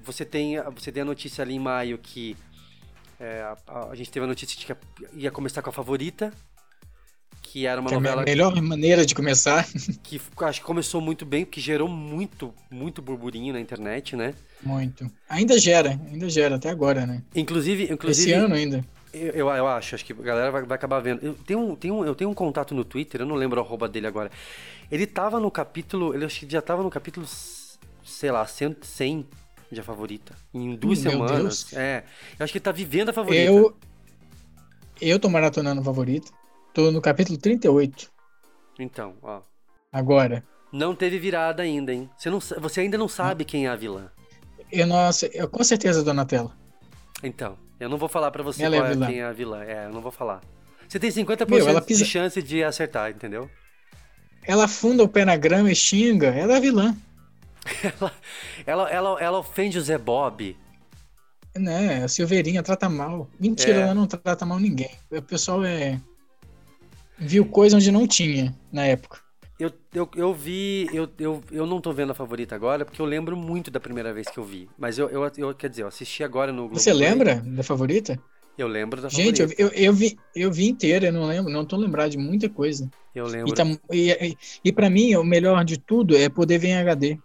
Você 0.04 0.26
tem, 0.26 0.58
a- 0.58 0.70
você 0.70 0.92
tem 0.92 1.02
a 1.02 1.06
notícia 1.06 1.42
ali 1.44 1.54
em 1.56 1.60
maio 1.60 1.98
que 1.98 2.36
é, 3.20 3.42
a, 3.42 3.58
a- 3.68 3.90
a 3.92 3.96
gente 3.96 4.10
teve 4.10 4.24
a 4.24 4.28
notícia 4.28 4.58
de 4.58 4.66
que 4.66 4.76
ia 5.14 5.30
começar 5.30 5.62
com 5.62 5.70
a 5.70 5.74
favorita, 5.74 6.34
que 7.52 7.66
era 7.66 7.82
uma 7.82 7.90
Que 7.90 7.96
é 7.96 7.98
a 7.98 8.00
novela 8.00 8.22
me- 8.22 8.26
melhor 8.30 8.62
maneira 8.62 9.06
de 9.06 9.16
começar. 9.16 9.66
que 10.04 10.22
acho 10.42 10.60
que 10.60 10.66
começou 10.66 11.02
muito 11.02 11.26
bem, 11.26 11.44
que 11.46 11.60
gerou 11.60 11.88
muito, 11.88 12.54
muito 12.70 13.02
burburinho 13.02 13.54
na 13.54 13.60
internet, 13.60 14.16
né? 14.16 14.36
Muito. 14.62 15.10
Ainda 15.28 15.58
gera, 15.58 16.00
ainda 16.12 16.30
gera, 16.30 16.56
até 16.58 16.70
agora, 16.70 17.08
né? 17.08 17.24
Inclusive, 17.36 17.92
inclusive 17.92 18.30
Esse 18.32 18.34
ano 18.40 18.54
ainda. 18.54 18.86
eu, 19.12 19.30
eu, 19.32 19.50
eu 19.50 19.68
acho, 19.68 19.96
acho 19.96 20.06
que 20.06 20.14
a 20.14 20.16
galera 20.18 20.52
vai, 20.52 20.64
vai 20.64 20.76
acabar 20.76 21.00
vendo. 21.00 21.24
Eu 21.26 21.34
tenho, 21.34 21.60
um, 21.60 21.76
tenho, 21.76 21.96
um, 21.96 22.06
eu 22.06 22.14
tenho 22.14 22.30
um 22.30 22.34
contato 22.36 22.76
no 22.76 22.84
Twitter, 22.86 23.22
eu 23.22 23.26
não 23.26 23.36
lembro 23.36 23.60
a 23.60 23.64
arroba 23.64 23.90
dele 23.90 24.06
agora. 24.06 24.30
Ele 24.92 25.08
tava 25.08 25.40
no 25.40 25.50
capítulo, 25.50 26.14
ele 26.14 26.26
acho 26.26 26.42
que 26.42 26.52
já 26.52 26.62
tava 26.62 26.84
no 26.84 26.90
capítulo, 26.90 27.26
sei 28.06 28.32
lá, 28.32 28.46
100, 28.46 28.78
100 28.82 29.26
de 29.72 29.80
a 29.80 29.84
favorita. 29.84 30.36
Em 30.54 30.76
duas 30.76 31.02
Meu 31.02 31.12
semanas. 31.14 31.64
Deus. 31.64 31.74
É. 31.74 32.04
Eu 32.38 32.44
acho 32.44 32.52
que 32.52 32.58
ele 32.60 32.64
tá 32.64 32.72
vivendo 32.72 33.10
a 33.10 33.14
favorita. 33.14 33.44
Eu, 33.44 33.76
Eu 35.02 35.20
tô 35.20 35.30
maratonando 35.30 35.82
o 35.82 35.84
favorito. 35.84 36.32
Tô 36.74 36.92
no 36.92 37.02
capítulo 37.02 37.38
38 37.38 38.12
Então, 38.80 39.16
ó. 39.22 39.42
agora. 39.92 40.44
Não 40.72 40.94
teve 40.96 41.18
virada 41.18 41.64
ainda, 41.64 41.92
hein? 41.94 42.10
Você, 42.18 42.30
não, 42.30 42.40
você 42.40 42.82
ainda 42.82 42.98
não 42.98 43.08
sabe 43.08 43.44
quem 43.44 43.66
é 43.66 43.70
a 43.70 43.76
vilã. 43.76 44.12
Eu, 44.72 44.86
nossa, 44.86 45.26
eu 45.34 45.48
com 45.50 45.64
certeza 45.64 46.04
Donatella. 46.04 46.56
Então, 47.24 47.58
eu 47.80 47.90
não 47.90 47.98
vou 47.98 48.08
falar 48.08 48.30
pra 48.32 48.44
você 48.44 48.64
Ela 48.64 48.76
é 48.76 48.80
qual 48.80 48.88
é 48.88 48.94
vilã. 48.94 49.08
quem 49.08 49.20
é 49.20 49.24
a 49.26 49.32
vilã. 49.34 49.64
É, 49.64 49.86
eu 49.86 49.92
não 49.92 50.00
vou 50.02 50.12
falar. 50.12 50.42
Você 50.88 51.00
tem 51.00 51.10
50% 51.12 51.48
Meu, 51.50 51.82
pisa- 51.82 52.04
de 52.04 52.10
chance 52.10 52.42
de 52.42 52.64
acertar, 52.64 53.10
entendeu? 53.12 53.50
Ela 54.44 54.66
afunda 54.66 55.04
o 55.04 55.08
pé 55.08 55.26
na 55.26 55.36
grama 55.36 55.72
e 55.72 55.76
xinga. 55.76 56.28
Ela 56.28 56.54
é 56.54 56.58
a 56.58 56.60
vilã. 56.60 56.96
Ela, 57.84 58.12
ela, 58.66 58.90
ela, 58.90 59.22
ela 59.22 59.38
ofende 59.40 59.78
o 59.78 59.82
Zé 59.82 59.98
Bob. 59.98 60.56
Né? 61.58 62.04
A 62.04 62.08
Silveirinha 62.08 62.64
trata 62.64 62.88
mal. 62.88 63.28
Mentira, 63.40 63.80
É. 63.80 63.82
ela 63.82 63.94
não 63.94 64.08
trata 64.08 64.46
mal 64.46 64.60
ninguém. 64.60 64.90
O 65.12 65.22
pessoal 65.22 65.64
é. 65.66 66.00
Viu 67.20 67.46
coisa 67.46 67.76
onde 67.78 67.92
não 67.92 68.08
tinha 68.08 68.56
na 68.72 68.86
época. 68.86 69.20
Eu, 69.60 69.72
eu, 69.94 70.10
eu 70.16 70.34
vi. 70.34 70.88
Eu, 70.94 71.10
eu, 71.20 71.44
eu 71.52 71.66
não 71.66 71.82
tô 71.82 71.92
vendo 71.92 72.12
a 72.12 72.16
favorita 72.16 72.56
agora, 72.56 72.86
porque 72.86 73.02
eu 73.02 73.06
lembro 73.06 73.36
muito 73.36 73.70
da 73.70 73.80
primeira 73.80 74.14
vez 74.14 74.30
que 74.30 74.38
eu 74.38 74.44
vi. 74.44 74.70
Mas 74.78 74.98
eu, 74.98 75.10
eu, 75.10 75.30
eu 75.38 75.54
quer 75.54 75.70
dizer, 75.70 75.84
eu 75.84 75.88
assisti 75.88 76.24
agora 76.24 76.52
no 76.54 76.62
Globo. 76.64 76.80
Você 76.80 76.94
lembra 76.94 77.36
da 77.46 77.62
favorita? 77.62 78.18
Eu 78.58 78.68
lembro 78.68 79.02
da 79.02 79.10
Gente, 79.10 79.42
eu, 79.42 79.50
favorita. 79.50 79.76
eu, 79.78 79.86
eu 79.86 79.94
vi, 79.94 80.18
eu 80.36 80.52
vi 80.52 80.68
inteira, 80.70 81.08
eu 81.08 81.14
não 81.14 81.26
lembro, 81.26 81.52
não 81.52 81.66
tô 81.66 81.76
lembrado 81.76 82.12
de 82.12 82.18
muita 82.18 82.50
coisa. 82.50 82.90
Eu 83.14 83.26
lembro. 83.26 83.52
E, 83.52 83.54
tá, 83.56 83.64
e, 83.92 84.38
e, 84.64 84.72
pra 84.72 84.90
mim, 84.90 85.16
o 85.16 85.24
melhor 85.24 85.64
de 85.66 85.78
tudo 85.78 86.16
é 86.16 86.30
poder 86.30 86.58
ver 86.58 86.70
em 86.70 86.78
HD. 86.78 87.18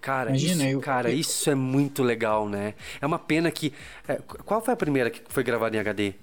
Cara, 0.00 0.30
Imagina, 0.30 0.64
isso, 0.64 0.72
eu- 0.72 0.80
cara, 0.80 1.10
eu- 1.10 1.18
isso 1.18 1.50
é 1.50 1.54
muito 1.54 2.02
legal, 2.02 2.48
né? 2.48 2.74
É 3.00 3.06
uma 3.06 3.18
pena 3.18 3.50
que. 3.50 3.72
é, 4.08 4.14
qu- 4.16 4.42
qual 4.42 4.60
foi 4.62 4.72
a 4.72 4.76
primeira 4.76 5.10
que 5.10 5.20
foi 5.28 5.42
gravada 5.44 5.76
em 5.76 5.80
HD? 5.80 6.14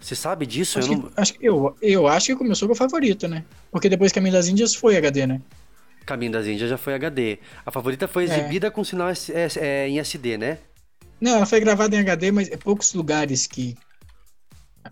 Você 0.00 0.14
sabe 0.14 0.46
disso? 0.46 0.78
Acho 0.78 0.92
eu 0.92 0.96
que, 0.96 1.02
não... 1.04 1.12
acho, 1.16 1.34
que- 1.34 1.46
eu, 1.46 1.76
eu 1.82 2.06
acho 2.06 2.26
que 2.26 2.36
começou 2.36 2.68
com 2.68 2.74
a 2.74 2.76
favorita, 2.76 3.26
né? 3.26 3.44
Porque 3.70 3.88
depois 3.88 4.12
Caminho 4.12 4.32
das 4.32 4.48
Índias 4.48 4.74
foi 4.74 4.96
HD, 4.96 5.26
né? 5.26 5.40
Caminho 6.06 6.32
das 6.32 6.46
Índias 6.46 6.70
já 6.70 6.78
foi 6.78 6.94
HD. 6.94 7.38
A 7.66 7.70
favorita 7.70 8.08
foi 8.08 8.24
É. 8.24 8.26
exibida 8.26 8.70
com 8.70 8.82
sinal 8.84 9.08
S- 9.10 9.32
é, 9.58 9.88
em 9.88 9.98
SD, 9.98 10.38
né? 10.38 10.58
Não, 11.20 11.36
ela 11.36 11.46
foi 11.46 11.60
gravada 11.60 11.96
em 11.96 11.98
HD, 12.00 12.30
mas 12.30 12.48
é 12.50 12.56
poucos 12.56 12.94
lugares 12.94 13.46
que 13.46 13.76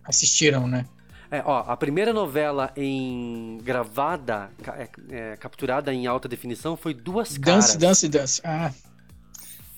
assistiram, 0.05 0.67
né? 0.67 0.85
É, 1.31 1.43
ó, 1.45 1.65
a 1.67 1.77
primeira 1.77 2.13
novela 2.13 2.73
em 2.77 3.59
gravada, 3.63 4.51
é, 4.77 4.89
é, 5.11 5.37
capturada 5.37 5.93
em 5.93 6.07
alta 6.07 6.29
definição 6.29 6.77
foi 6.77 6.95
Duas 6.95 7.37
Caras. 7.37 7.75
Dance, 7.75 7.79
dance, 7.79 8.09
dance. 8.09 8.41
Ah, 8.45 8.73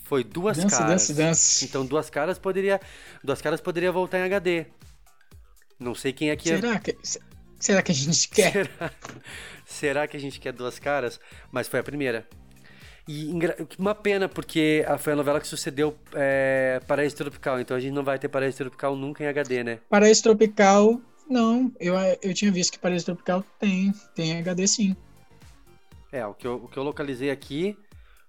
Foi 0.04 0.24
Duas 0.24 0.56
dance, 0.56 0.74
Caras. 0.76 0.90
dance, 0.90 1.14
dance. 1.14 1.64
Então 1.66 1.84
Duas 1.86 2.08
Caras 2.10 2.38
poderia, 2.38 2.80
Duas 3.22 3.40
Caras 3.42 3.60
poderia 3.60 3.92
voltar 3.92 4.18
em 4.18 4.22
HD. 4.22 4.66
Não 5.78 5.94
sei 5.94 6.12
quem 6.12 6.30
é 6.30 6.36
que 6.36 6.50
é. 6.50 6.56
Será 6.56 6.78
que, 6.78 6.96
será 7.58 7.82
que 7.82 7.92
a 7.92 7.94
gente 7.94 8.28
quer? 8.30 8.52
Será? 8.52 8.92
Será 9.64 10.08
que 10.08 10.16
a 10.16 10.20
gente 10.20 10.40
quer 10.40 10.52
Duas 10.52 10.78
Caras? 10.78 11.20
Mas 11.52 11.68
foi 11.68 11.80
a 11.80 11.82
primeira. 11.82 12.26
E 13.06 13.32
uma 13.78 13.94
pena, 13.94 14.28
porque 14.28 14.84
foi 14.98 15.14
a 15.14 15.16
novela 15.16 15.40
que 15.40 15.46
sucedeu 15.46 15.96
é, 16.14 16.80
Paraíso 16.86 17.16
Tropical. 17.16 17.58
Então 17.60 17.76
a 17.76 17.80
gente 17.80 17.92
não 17.92 18.04
vai 18.04 18.18
ter 18.18 18.28
Paraíso 18.28 18.58
Tropical 18.58 18.94
nunca 18.96 19.24
em 19.24 19.26
HD, 19.28 19.64
né? 19.64 19.78
Paraíso 19.88 20.22
Tropical, 20.22 21.00
não. 21.28 21.72
Eu, 21.80 21.94
eu 22.22 22.34
tinha 22.34 22.52
visto 22.52 22.72
que 22.72 22.78
Paraíso 22.78 23.06
Tropical 23.06 23.42
tem, 23.58 23.92
tem 24.14 24.36
HD 24.38 24.66
sim. 24.66 24.96
É, 26.12 26.26
o 26.26 26.34
que 26.34 26.46
eu, 26.46 26.56
o 26.56 26.68
que 26.68 26.76
eu 26.76 26.82
localizei 26.82 27.30
aqui 27.30 27.76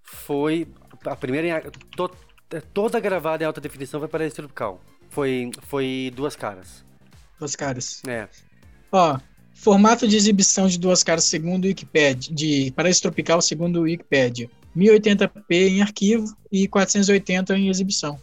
foi 0.03 0.67
a 1.05 1.15
primeira 1.15 1.61
to- 1.95 2.15
é, 2.51 2.61
toda 2.61 2.99
gravada 2.99 3.43
em 3.43 3.47
alta 3.47 3.59
definição 3.61 3.99
foi 3.99 4.07
Paraíso 4.09 4.35
Tropical. 4.35 4.81
Foi, 5.09 5.51
foi 5.63 6.11
Duas 6.15 6.35
Caras. 6.37 6.85
Duas 7.39 7.55
caras. 7.55 8.01
É. 8.05 8.27
Ó, 8.91 9.17
formato 9.53 10.07
de 10.07 10.15
exibição 10.15 10.67
de 10.67 10.77
duas 10.77 11.03
caras 11.03 11.23
segundo 11.23 11.65
o 11.65 11.67
Wikipedia, 11.67 12.33
de 12.33 12.71
Paraíso 12.75 13.01
Tropical 13.01 13.41
segundo 13.41 13.79
o 13.79 13.83
Wikipedia. 13.83 14.49
1080p 14.75 15.33
em 15.49 15.81
arquivo 15.81 16.35
e 16.51 16.67
480 16.67 17.57
em 17.57 17.69
exibição. 17.69 18.21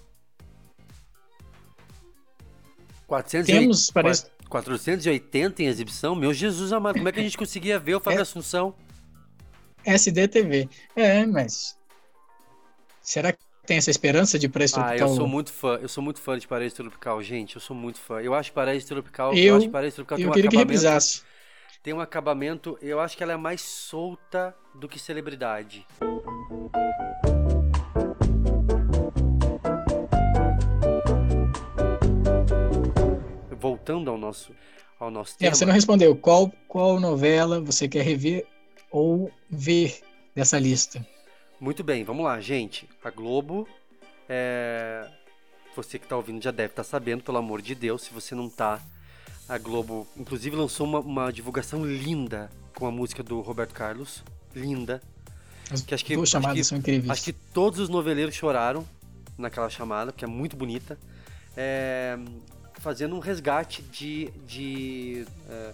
480, 3.06 3.60
Temos 3.60 3.90
Paraíso, 3.90 4.26
480 4.48 5.62
em 5.62 5.66
exibição? 5.66 6.14
Meu 6.14 6.32
Jesus 6.32 6.72
amado, 6.72 6.96
como 6.96 7.08
é 7.08 7.12
que 7.12 7.20
a 7.20 7.22
gente 7.22 7.38
conseguia 7.38 7.78
ver 7.78 7.94
o 7.94 8.00
Fábio 8.00 8.18
É. 8.18 8.22
Assunção? 8.22 8.74
SDTV. 9.84 10.68
É, 10.96 11.24
mas 11.26 11.78
será 13.00 13.32
que 13.32 13.45
tem 13.66 13.76
essa 13.76 13.90
esperança 13.90 14.38
de 14.38 14.48
Paraíso 14.48 14.76
Ah, 14.76 14.84
Tropical? 14.84 15.08
eu 15.08 15.14
sou 15.16 15.26
muito 15.28 15.52
fã, 15.52 15.78
eu 15.82 15.88
sou 15.88 16.02
muito 16.02 16.20
fã 16.20 16.38
de 16.38 16.46
Paraíso 16.46 16.76
Tropical, 16.76 17.22
gente, 17.22 17.56
eu 17.56 17.60
sou 17.60 17.76
muito 17.76 17.98
fã. 17.98 18.20
Eu 18.22 18.34
acho 18.34 18.52
Paraíso 18.52 18.86
Tropical, 18.86 19.34
eu, 19.34 19.38
Eu- 19.38 19.56
acho 19.56 19.66
que 19.66 19.72
Paraíso 19.72 19.96
Tropical 19.96 20.16
tem 20.18 20.24
Eu 20.24 20.30
um 20.30 20.32
queria 20.32 20.50
que 20.50 20.56
acabamento, 20.56 20.72
reprisasse. 20.74 21.22
tem 21.82 21.92
um 21.94 22.00
acabamento, 22.00 22.78
eu 22.80 23.00
acho 23.00 23.16
que 23.16 23.22
ela 23.22 23.32
é 23.32 23.36
mais 23.36 23.60
solta 23.60 24.54
do 24.74 24.88
que 24.88 24.98
celebridade. 24.98 25.84
Voltando 33.58 34.10
ao 34.10 34.18
nosso 34.18 34.52
ao 34.98 35.10
nosso 35.10 35.34
É, 35.34 35.38
tema. 35.38 35.54
você 35.54 35.66
não 35.66 35.72
respondeu. 35.74 36.16
Qual, 36.16 36.50
qual 36.68 36.98
novela 36.98 37.60
você 37.60 37.86
quer 37.88 38.02
rever 38.02 38.46
ou 38.90 39.30
ver 39.50 40.00
dessa 40.34 40.58
lista? 40.58 41.06
Muito 41.60 41.82
bem, 41.82 42.04
vamos 42.04 42.24
lá, 42.24 42.40
gente. 42.40 42.88
A 43.02 43.10
Globo, 43.10 43.66
é, 44.28 45.08
você 45.74 45.98
que 45.98 46.06
tá 46.06 46.16
ouvindo 46.16 46.42
já 46.42 46.50
deve 46.50 46.72
estar 46.72 46.84
sabendo, 46.84 47.22
pelo 47.22 47.38
amor 47.38 47.62
de 47.62 47.74
Deus, 47.74 48.02
se 48.02 48.12
você 48.12 48.34
não 48.34 48.48
tá, 48.48 48.80
a 49.48 49.56
Globo, 49.58 50.06
inclusive, 50.16 50.54
lançou 50.56 50.86
uma, 50.86 50.98
uma 51.00 51.32
divulgação 51.32 51.84
linda 51.84 52.50
com 52.74 52.86
a 52.86 52.90
música 52.90 53.22
do 53.22 53.40
Roberto 53.40 53.72
Carlos, 53.72 54.22
linda. 54.54 55.00
As 55.70 55.80
Que 55.80 55.94
acho 55.94 56.04
que- 56.04 56.14
duas 56.14 56.28
chamadas 56.28 56.56
que- 56.58 56.64
são 56.64 56.78
incríveis. 56.78 57.10
Acho 57.10 57.22
que 57.24 57.32
todos 57.32 57.80
os 57.80 57.88
noveleiros 57.88 58.34
choraram 58.34 58.86
naquela 59.38 59.70
chamada, 59.70 60.12
porque 60.12 60.24
é 60.24 60.28
muito 60.28 60.56
bonita. 60.56 60.98
É, 61.56 62.18
fazendo 62.80 63.16
um 63.16 63.18
resgate 63.18 63.80
de. 63.82 64.30
de 64.46 65.24
é, 65.48 65.72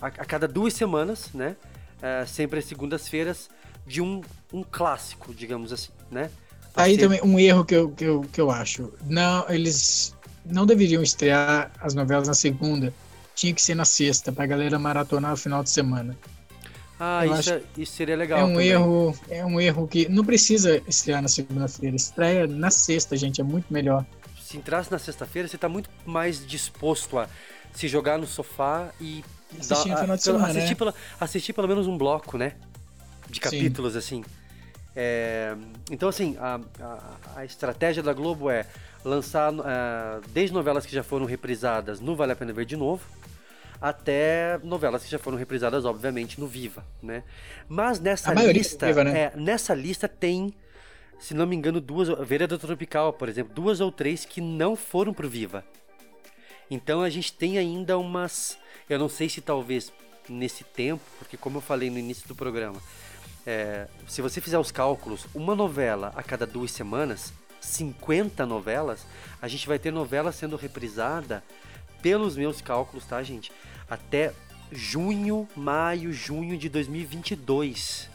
a, 0.00 0.06
a 0.06 0.10
cada 0.24 0.48
duas 0.48 0.72
semanas, 0.74 1.30
né? 1.34 1.56
É, 2.02 2.24
sempre 2.26 2.58
às 2.58 2.64
segundas-feiras, 2.64 3.48
de 3.86 4.00
um, 4.00 4.22
um 4.52 4.62
clássico, 4.62 5.34
digamos 5.34 5.72
assim, 5.72 5.90
né? 6.10 6.30
Aí 6.76 6.92
Assim, 6.92 7.00
também 7.00 7.20
um 7.22 7.38
erro 7.38 7.64
que 7.64 7.74
eu, 7.74 7.90
que, 7.90 8.04
eu, 8.04 8.20
que 8.32 8.40
eu 8.40 8.50
acho. 8.50 8.92
Não, 9.06 9.48
eles 9.48 10.14
não 10.44 10.66
deveriam 10.66 11.02
estrear 11.02 11.70
as 11.80 11.94
novelas 11.94 12.26
na 12.26 12.34
segunda. 12.34 12.92
Tinha 13.34 13.52
que 13.54 13.62
ser 13.62 13.74
na 13.74 13.84
sexta, 13.84 14.32
pra 14.32 14.44
galera 14.46 14.78
maratonar 14.78 15.30
no 15.32 15.36
final 15.36 15.62
de 15.62 15.70
semana. 15.70 16.16
Ah, 16.98 17.26
isso, 17.26 17.52
é- 17.52 17.62
isso 17.76 17.92
seria 17.92 18.16
legal. 18.16 18.38
é 18.38 18.44
um 18.44 18.52
também. 18.52 18.68
erro, 18.68 19.18
é 19.28 19.44
um 19.44 19.60
erro 19.60 19.86
que 19.88 20.08
não 20.08 20.24
precisa 20.24 20.80
estrear 20.86 21.20
na 21.20 21.28
segunda-feira. 21.28 21.96
Estreia 21.96 22.46
na 22.46 22.70
sexta, 22.70 23.16
gente, 23.16 23.40
é 23.40 23.44
muito 23.44 23.66
melhor. 23.72 24.04
Se 24.40 24.56
entrasse 24.56 24.90
na 24.90 24.98
sexta-feira, 24.98 25.48
você 25.48 25.58
tá 25.58 25.68
muito 25.68 25.90
mais 26.06 26.46
disposto 26.46 27.18
a 27.18 27.28
se 27.74 27.88
jogar 27.88 28.18
no 28.18 28.26
sofá 28.26 28.90
e. 29.00 29.24
Assistir 29.58 29.90
dar- 29.90 30.00
final 30.00 30.16
de 30.16 30.22
pelo- 30.24 30.38
semana, 30.38 30.46
assistir, 30.48 30.70
né? 30.70 30.74
pelo, 30.74 30.94
assistir 31.20 31.52
pelo 31.52 31.68
menos 31.68 31.86
um 31.86 31.96
bloco, 31.98 32.36
né? 32.38 32.54
De 33.34 33.48
Sim. 33.48 33.56
capítulos, 33.56 33.96
assim. 33.96 34.24
É, 34.94 35.56
então, 35.90 36.08
assim, 36.08 36.36
a, 36.38 36.60
a, 36.80 37.40
a 37.40 37.44
estratégia 37.44 38.00
da 38.00 38.12
Globo 38.12 38.48
é 38.48 38.64
lançar 39.04 39.52
ah, 39.64 40.20
desde 40.28 40.54
novelas 40.54 40.86
que 40.86 40.94
já 40.94 41.02
foram 41.02 41.26
reprisadas 41.26 42.00
no 42.00 42.14
Vale 42.14 42.32
a 42.32 42.36
Pena 42.36 42.52
Ver 42.52 42.64
de 42.64 42.76
novo, 42.76 43.04
até 43.80 44.58
novelas 44.62 45.02
que 45.02 45.10
já 45.10 45.18
foram 45.18 45.36
reprisadas, 45.36 45.84
obviamente, 45.84 46.38
no 46.38 46.46
Viva, 46.46 46.84
né? 47.02 47.24
Mas 47.68 47.98
nessa 47.98 48.30
A 48.30 48.34
maioria 48.34 48.62
lista, 48.62 48.86
Viva, 48.86 49.02
né? 49.02 49.18
é, 49.18 49.32
nessa 49.36 49.74
lista 49.74 50.06
tem, 50.06 50.54
se 51.18 51.34
não 51.34 51.44
me 51.44 51.56
engano, 51.56 51.80
duas, 51.80 52.08
Vereda 52.26 52.56
Tropical, 52.56 53.12
por 53.12 53.28
exemplo, 53.28 53.52
duas 53.52 53.80
ou 53.80 53.90
três 53.90 54.24
que 54.24 54.40
não 54.40 54.76
foram 54.76 55.12
pro 55.12 55.28
Viva. 55.28 55.64
Então 56.70 57.02
a 57.02 57.10
gente 57.10 57.32
tem 57.32 57.58
ainda 57.58 57.98
umas, 57.98 58.56
eu 58.88 58.98
não 58.98 59.08
sei 59.08 59.28
se 59.28 59.40
talvez 59.40 59.92
nesse 60.28 60.64
tempo, 60.64 61.02
porque 61.18 61.36
como 61.36 61.58
eu 61.58 61.62
falei 61.62 61.90
no 61.90 61.98
início 61.98 62.26
do 62.28 62.34
programa, 62.34 62.80
é, 63.46 63.86
se 64.08 64.22
você 64.22 64.40
fizer 64.40 64.58
os 64.58 64.70
cálculos, 64.70 65.26
uma 65.34 65.54
novela 65.54 66.12
a 66.16 66.22
cada 66.22 66.46
duas 66.46 66.70
semanas, 66.70 67.32
50 67.60 68.44
novelas, 68.46 69.06
a 69.40 69.48
gente 69.48 69.66
vai 69.66 69.78
ter 69.78 69.90
novela 69.90 70.32
sendo 70.32 70.56
reprisada, 70.56 71.42
pelos 72.04 72.36
meus 72.36 72.60
cálculos, 72.60 73.06
tá, 73.06 73.22
gente? 73.22 73.50
Até 73.88 74.34
junho, 74.70 75.48
maio, 75.56 76.12
junho 76.12 76.58
de 76.58 76.68
2022. 76.68 78.10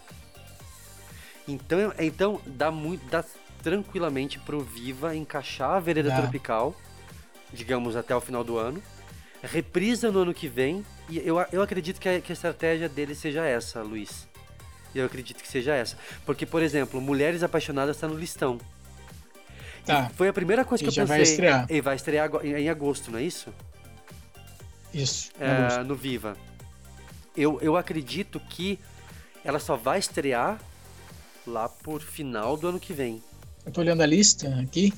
Então, 1.47 1.93
então 1.97 2.41
dá 2.45 2.69
muito, 2.69 3.03
dá 3.09 3.25
tranquilamente 3.63 4.37
pro 4.37 4.61
Viva 4.61 5.15
encaixar 5.15 5.71
a 5.71 5.79
Vereda 5.79 6.09
Dá. 6.09 6.21
Tropical, 6.21 6.75
digamos 7.51 7.95
até 7.95 8.15
o 8.15 8.21
final 8.21 8.43
do 8.43 8.59
ano, 8.59 8.79
reprisa 9.43 10.11
no 10.11 10.19
ano 10.19 10.33
que 10.33 10.47
vem, 10.47 10.85
e 11.09 11.17
eu, 11.19 11.37
eu 11.51 11.61
acredito 11.61 11.99
que 11.99 12.07
a, 12.09 12.21
que 12.21 12.31
a 12.31 12.33
estratégia 12.33 12.87
dele 12.89 13.15
seja 13.15 13.45
essa, 13.45 13.81
Luiz. 13.81 14.27
Eu 14.93 15.05
acredito 15.05 15.41
que 15.41 15.47
seja 15.47 15.73
essa. 15.75 15.97
Porque, 16.25 16.45
por 16.45 16.61
exemplo, 16.63 16.99
Mulheres 16.99 17.43
Apaixonadas 17.43 17.95
está 17.97 18.07
no 18.07 18.15
listão. 18.15 18.59
Tá, 19.85 20.09
Foi 20.15 20.27
a 20.27 20.33
primeira 20.33 20.65
coisa 20.65 20.83
E 20.83 20.85
que 20.85 20.89
eu 20.89 20.93
já 20.93 21.03
pensei. 21.03 21.17
vai 21.17 21.23
estrear. 21.23 21.67
E 21.69 21.81
vai 21.81 21.95
estrear 21.95 22.29
em 22.45 22.69
agosto, 22.69 23.11
não 23.11 23.19
é 23.19 23.23
isso? 23.23 23.53
isso. 24.93 25.31
É, 25.39 25.83
no 25.83 25.95
Viva. 25.95 26.35
Eu, 27.37 27.59
eu 27.61 27.77
acredito 27.77 28.39
que 28.39 28.79
ela 29.43 29.59
só 29.59 29.75
vai 29.75 29.99
estrear 29.99 30.59
lá 31.45 31.69
por 31.69 32.01
final 32.01 32.57
do 32.57 32.67
ano 32.67 32.79
que 32.79 32.93
vem. 32.93 33.21
Eu 33.65 33.71
tô 33.71 33.81
olhando 33.81 34.01
a 34.01 34.05
lista 34.05 34.47
aqui, 34.59 34.93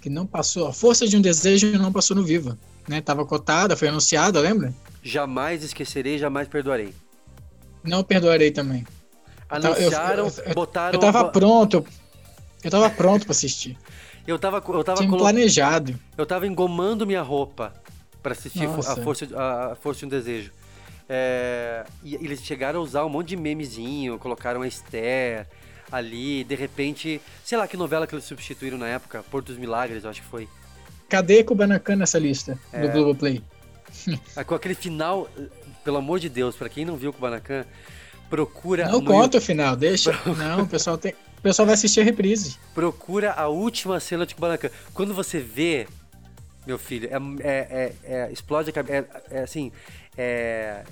que 0.00 0.10
não 0.10 0.26
passou. 0.26 0.66
A 0.66 0.72
Força 0.72 1.06
de 1.08 1.16
um 1.16 1.20
Desejo 1.20 1.72
não 1.78 1.92
passou 1.92 2.16
no 2.16 2.22
Viva. 2.24 2.58
Né? 2.88 3.00
Tava 3.00 3.24
cotada, 3.24 3.76
foi 3.76 3.88
anunciada, 3.88 4.40
lembra? 4.40 4.72
Jamais 5.02 5.62
esquecerei, 5.64 6.18
jamais 6.18 6.48
perdoarei. 6.48 6.94
Não 7.82 8.02
perdoarei 8.02 8.50
também. 8.50 8.86
tava- 9.48 9.68
eu- 9.68 9.74
Anunciaram, 9.88 10.26
eu- 10.26 10.44
eu- 10.46 10.54
botaram. 10.54 10.94
Eu 10.94 10.98
tava 11.00 11.28
pronto. 11.30 11.84
Eu 12.62 12.70
tava 12.70 12.90
pronto 12.90 13.24
pra 13.24 13.32
assistir. 13.32 13.78
Eu 14.26 14.38
tava, 14.38 14.56
eu 14.68 14.82
tava, 14.82 14.98
Tinha 14.98 15.08
colo- 15.10 15.20
planejado. 15.22 15.98
eu 16.16 16.24
tava 16.24 16.46
engomando 16.46 17.06
minha 17.06 17.20
roupa 17.22 17.72
pra 18.22 18.32
assistir 18.32 18.66
Fo- 18.66 18.72
a 18.72 18.76
Nossa. 18.76 19.02
Força, 19.02 19.28
a 19.36 19.76
Força 19.76 20.00
de 20.00 20.06
um 20.06 20.08
Desejo. 20.08 20.50
É, 21.06 21.84
e 22.02 22.14
eles 22.14 22.42
chegaram 22.42 22.80
a 22.80 22.82
usar 22.82 23.04
um 23.04 23.10
monte 23.10 23.28
de 23.28 23.36
memezinho, 23.36 24.18
colocaram 24.18 24.62
a 24.62 24.66
Esther 24.66 25.46
ali, 25.92 26.42
de 26.44 26.54
repente, 26.54 27.20
sei 27.44 27.58
lá 27.58 27.68
que 27.68 27.76
novela 27.76 28.06
que 28.06 28.14
eles 28.14 28.24
substituíram 28.24 28.78
na 28.78 28.88
época, 28.88 29.22
Porto 29.30 29.48
dos 29.48 29.58
Milagres, 29.58 30.04
eu 30.04 30.10
acho 30.10 30.22
que 30.22 30.28
foi. 30.28 30.48
Cadê 31.08 31.44
Kubanacan 31.44 31.96
nessa 31.96 32.18
lista 32.18 32.58
É. 32.72 32.80
do 32.82 32.88
Globoplay? 32.92 33.42
Com 34.46 34.54
aquele 34.54 34.74
final, 34.74 35.28
pelo 35.84 35.96
amor 35.98 36.18
de 36.18 36.28
Deus, 36.28 36.56
pra 36.56 36.68
quem 36.68 36.84
não 36.84 36.96
viu 36.96 37.12
Kubanacan, 37.12 37.64
procura 38.28 38.88
Não 38.88 39.04
conta 39.04 39.38
o 39.38 39.40
final, 39.40 39.76
deixa. 39.76 40.12
Não, 40.36 40.62
o 40.62 40.66
pessoal 40.66 40.98
tem. 40.98 41.12
O 41.38 41.42
pessoal 41.42 41.66
vai 41.66 41.74
assistir 41.74 42.00
a 42.00 42.04
reprise. 42.04 42.56
procura 42.74 43.32
a 43.32 43.48
última 43.48 44.00
cena 44.00 44.24
de 44.26 44.34
Kubanacan. 44.34 44.70
Quando 44.94 45.12
você 45.14 45.38
vê, 45.38 45.86
meu 46.66 46.78
filho, 46.78 47.08
é, 47.10 47.16
é- 47.46 47.92
é- 48.08 48.12
é- 48.28 48.32
explode 48.32 48.70
a 48.70 48.72
cabeça. 48.72 49.06
É, 49.30 49.38
é 49.38 49.42
assim, 49.42 49.70
é, 50.16 50.82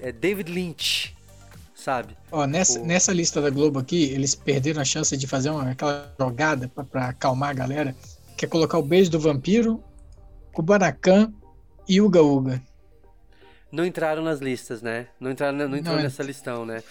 é 0.00 0.10
David 0.12 0.50
Lynch, 0.52 1.14
sabe? 1.74 2.16
Ó, 2.32 2.44
nessa, 2.44 2.80
O- 2.80 2.84
nessa 2.84 3.12
lista 3.12 3.40
da 3.40 3.50
Globo 3.50 3.78
aqui, 3.78 4.02
eles 4.12 4.34
perderam 4.34 4.82
a 4.82 4.84
chance 4.84 5.16
de 5.16 5.26
fazer 5.28 5.50
uma, 5.50 5.70
aquela 5.70 6.12
jogada 6.18 6.68
pra 6.90 7.10
acalmar 7.10 7.50
a 7.50 7.54
galera, 7.54 7.94
que 8.40 8.46
é 8.46 8.48
colocar 8.48 8.78
o 8.78 8.82
beijo 8.82 9.10
do 9.10 9.20
vampiro, 9.20 9.84
Kubanacan 10.54 11.30
e 11.86 12.00
Uga 12.00 12.22
Uga. 12.22 12.62
Não 13.70 13.84
entraram 13.84 14.22
nas 14.22 14.40
listas, 14.40 14.80
né? 14.80 15.08
Não 15.20 15.30
entraram, 15.30 15.58
não 15.58 15.76
entrou 15.76 15.94
Não 15.96 16.02
nessa 16.02 16.22
listão, 16.22 16.64
né? 16.64 16.82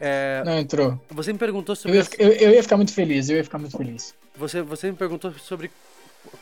É, 0.00 0.42
Não 0.42 0.56
entrou. 0.58 0.98
você 1.10 1.34
me 1.34 1.38
perguntou 1.38 1.74
Eu 1.74 1.76
sobre 1.76 1.96
ia, 1.98 2.00
as- 2.02 2.10
eu, 2.18 2.28
eu 2.32 2.50
ia 2.52 2.62
ficar 2.62 2.78
muito 2.78 2.94
feliz, 2.94 3.28
eu 3.28 3.36
ia 3.36 3.44
ficar 3.44 3.58
muito 3.58 3.76
feliz. 3.76 4.14
você, 4.34 4.62
você 4.62 4.90
me 4.90 4.96
perguntou 4.96 5.30
sobre 5.34 5.70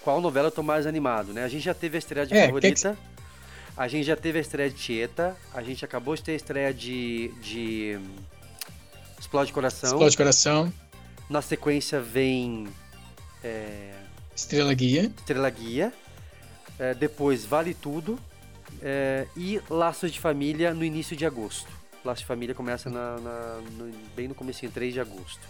qual 0.05 0.21
novela 0.21 0.47
eu 0.47 0.53
tô 0.53 0.63
mais 0.63 0.87
animado, 0.87 1.33
né? 1.33 1.43
A 1.43 1.49
gente 1.49 1.65
já 1.65 1.75
teve 1.75 1.97
a 1.97 1.99
estreia 1.99 2.25
de 2.25 2.33
É, 2.35 2.47
Favorita, 2.47 2.97
a 3.77 3.89
gente 3.89 4.07
já 4.07 4.15
teve 4.17 4.39
a 4.39 4.41
estreia 4.41 4.71
de 4.71 4.77
Tieta, 4.77 5.37
a 5.53 5.63
gente 5.65 5.85
acabou 5.85 6.15
de 6.15 6.23
ter 6.23 6.31
a 6.33 6.37
estreia 6.37 6.73
de, 6.73 7.33
de 7.43 7.99
Explode 9.19 9.53
Coração. 9.53 9.91
Explode 9.91 10.17
Coração, 10.17 10.73
Na 11.29 11.43
sequência 11.43 12.01
vem 12.01 12.69
é, 13.43 13.91
Estrela 14.35 14.75
Guia. 14.75 15.13
Estrela 15.19 15.51
Guia, 15.51 15.93
é, 16.79 16.95
depois 16.95 17.45
Vale 17.45 17.75
Tudo 17.75 18.19
é, 18.83 19.27
e 19.37 19.61
Laços 19.71 20.13
de 20.13 20.19
Família 20.21 20.75
no 20.75 20.85
início 20.85 21.17
de 21.17 21.25
agosto. 21.25 21.69
Laços 22.05 22.21
de 22.21 22.27
Família 22.27 22.55
começa 22.55 22.91
na, 22.91 23.17
na- 23.19 23.61
no- 23.79 23.93
bem 24.15 24.29
no 24.29 24.35
comecinho, 24.35 24.71
3 24.73 24.93
de 24.93 25.01
agosto, 25.01 25.41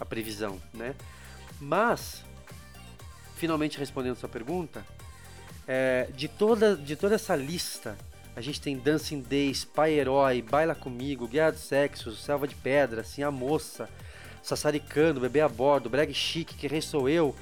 a 0.00 0.04
previsão, 0.04 0.60
né? 0.74 0.94
Mas, 1.60 2.22
finalmente 3.36 3.78
respondendo 3.78 4.16
sua 4.16 4.28
pergunta, 4.28 4.84
é, 5.68 6.08
de, 6.14 6.28
toda, 6.28 6.76
de 6.76 6.96
toda 6.96 7.14
essa 7.14 7.36
lista, 7.36 7.96
a 8.34 8.40
gente 8.40 8.60
tem 8.60 8.76
Dancing 8.76 9.20
Days, 9.20 9.64
Pai 9.64 9.92
Herói, 9.92 10.42
Baila 10.42 10.74
Comigo, 10.74 11.26
Guerra 11.28 11.52
dos 11.52 11.62
Sexos, 11.62 12.22
Selva 12.24 12.46
de 12.48 12.54
Pedra, 12.54 13.00
Assim 13.02 13.22
a 13.22 13.30
Moça, 13.30 13.88
Sassaricano, 14.42 15.20
Bebê 15.20 15.40
a 15.40 15.48
Bordo, 15.48 15.88
Brag 15.88 16.12
Chique, 16.12 16.54
Que 16.54 16.66
Rei 16.68 16.80
Sou 16.82 17.08
Eu. 17.08 17.34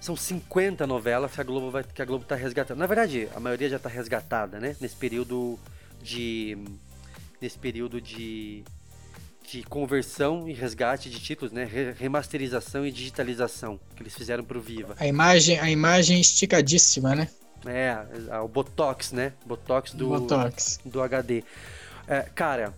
São 0.00 0.16
50 0.16 0.86
novelas 0.86 1.32
que 1.34 1.40
a 1.40 1.44
Globo 1.44 1.70
vai, 1.70 1.84
que 1.84 2.00
a 2.00 2.04
Globo 2.04 2.24
tá 2.24 2.34
resgatando. 2.34 2.78
Na 2.78 2.86
verdade, 2.86 3.28
a 3.34 3.40
maioria 3.40 3.68
já 3.68 3.78
tá 3.78 3.88
resgatada, 3.88 4.58
né? 4.58 4.74
Nesse 4.80 4.96
período 4.96 5.58
de 6.02 6.56
nesse 7.40 7.58
período 7.58 8.00
de 8.00 8.64
de 9.50 9.62
conversão 9.64 10.48
e 10.48 10.52
resgate 10.52 11.10
de 11.10 11.18
títulos, 11.18 11.52
né? 11.52 11.64
Re- 11.64 11.92
Remasterização 11.92 12.86
e 12.86 12.92
digitalização 12.92 13.80
que 13.96 14.02
eles 14.02 14.14
fizeram 14.14 14.44
pro 14.44 14.60
Viva. 14.60 14.94
A 14.98 15.06
imagem, 15.06 15.58
a 15.58 15.68
imagem 15.70 16.20
esticadíssima, 16.20 17.14
né? 17.16 17.28
É, 17.66 18.38
o 18.38 18.48
Botox, 18.48 19.12
né? 19.12 19.32
Botox 19.44 19.92
do 19.92 20.08
Botox. 20.08 20.78
do 20.84 21.02
HD. 21.02 21.44
É, 22.08 22.22
cara, 22.34 22.72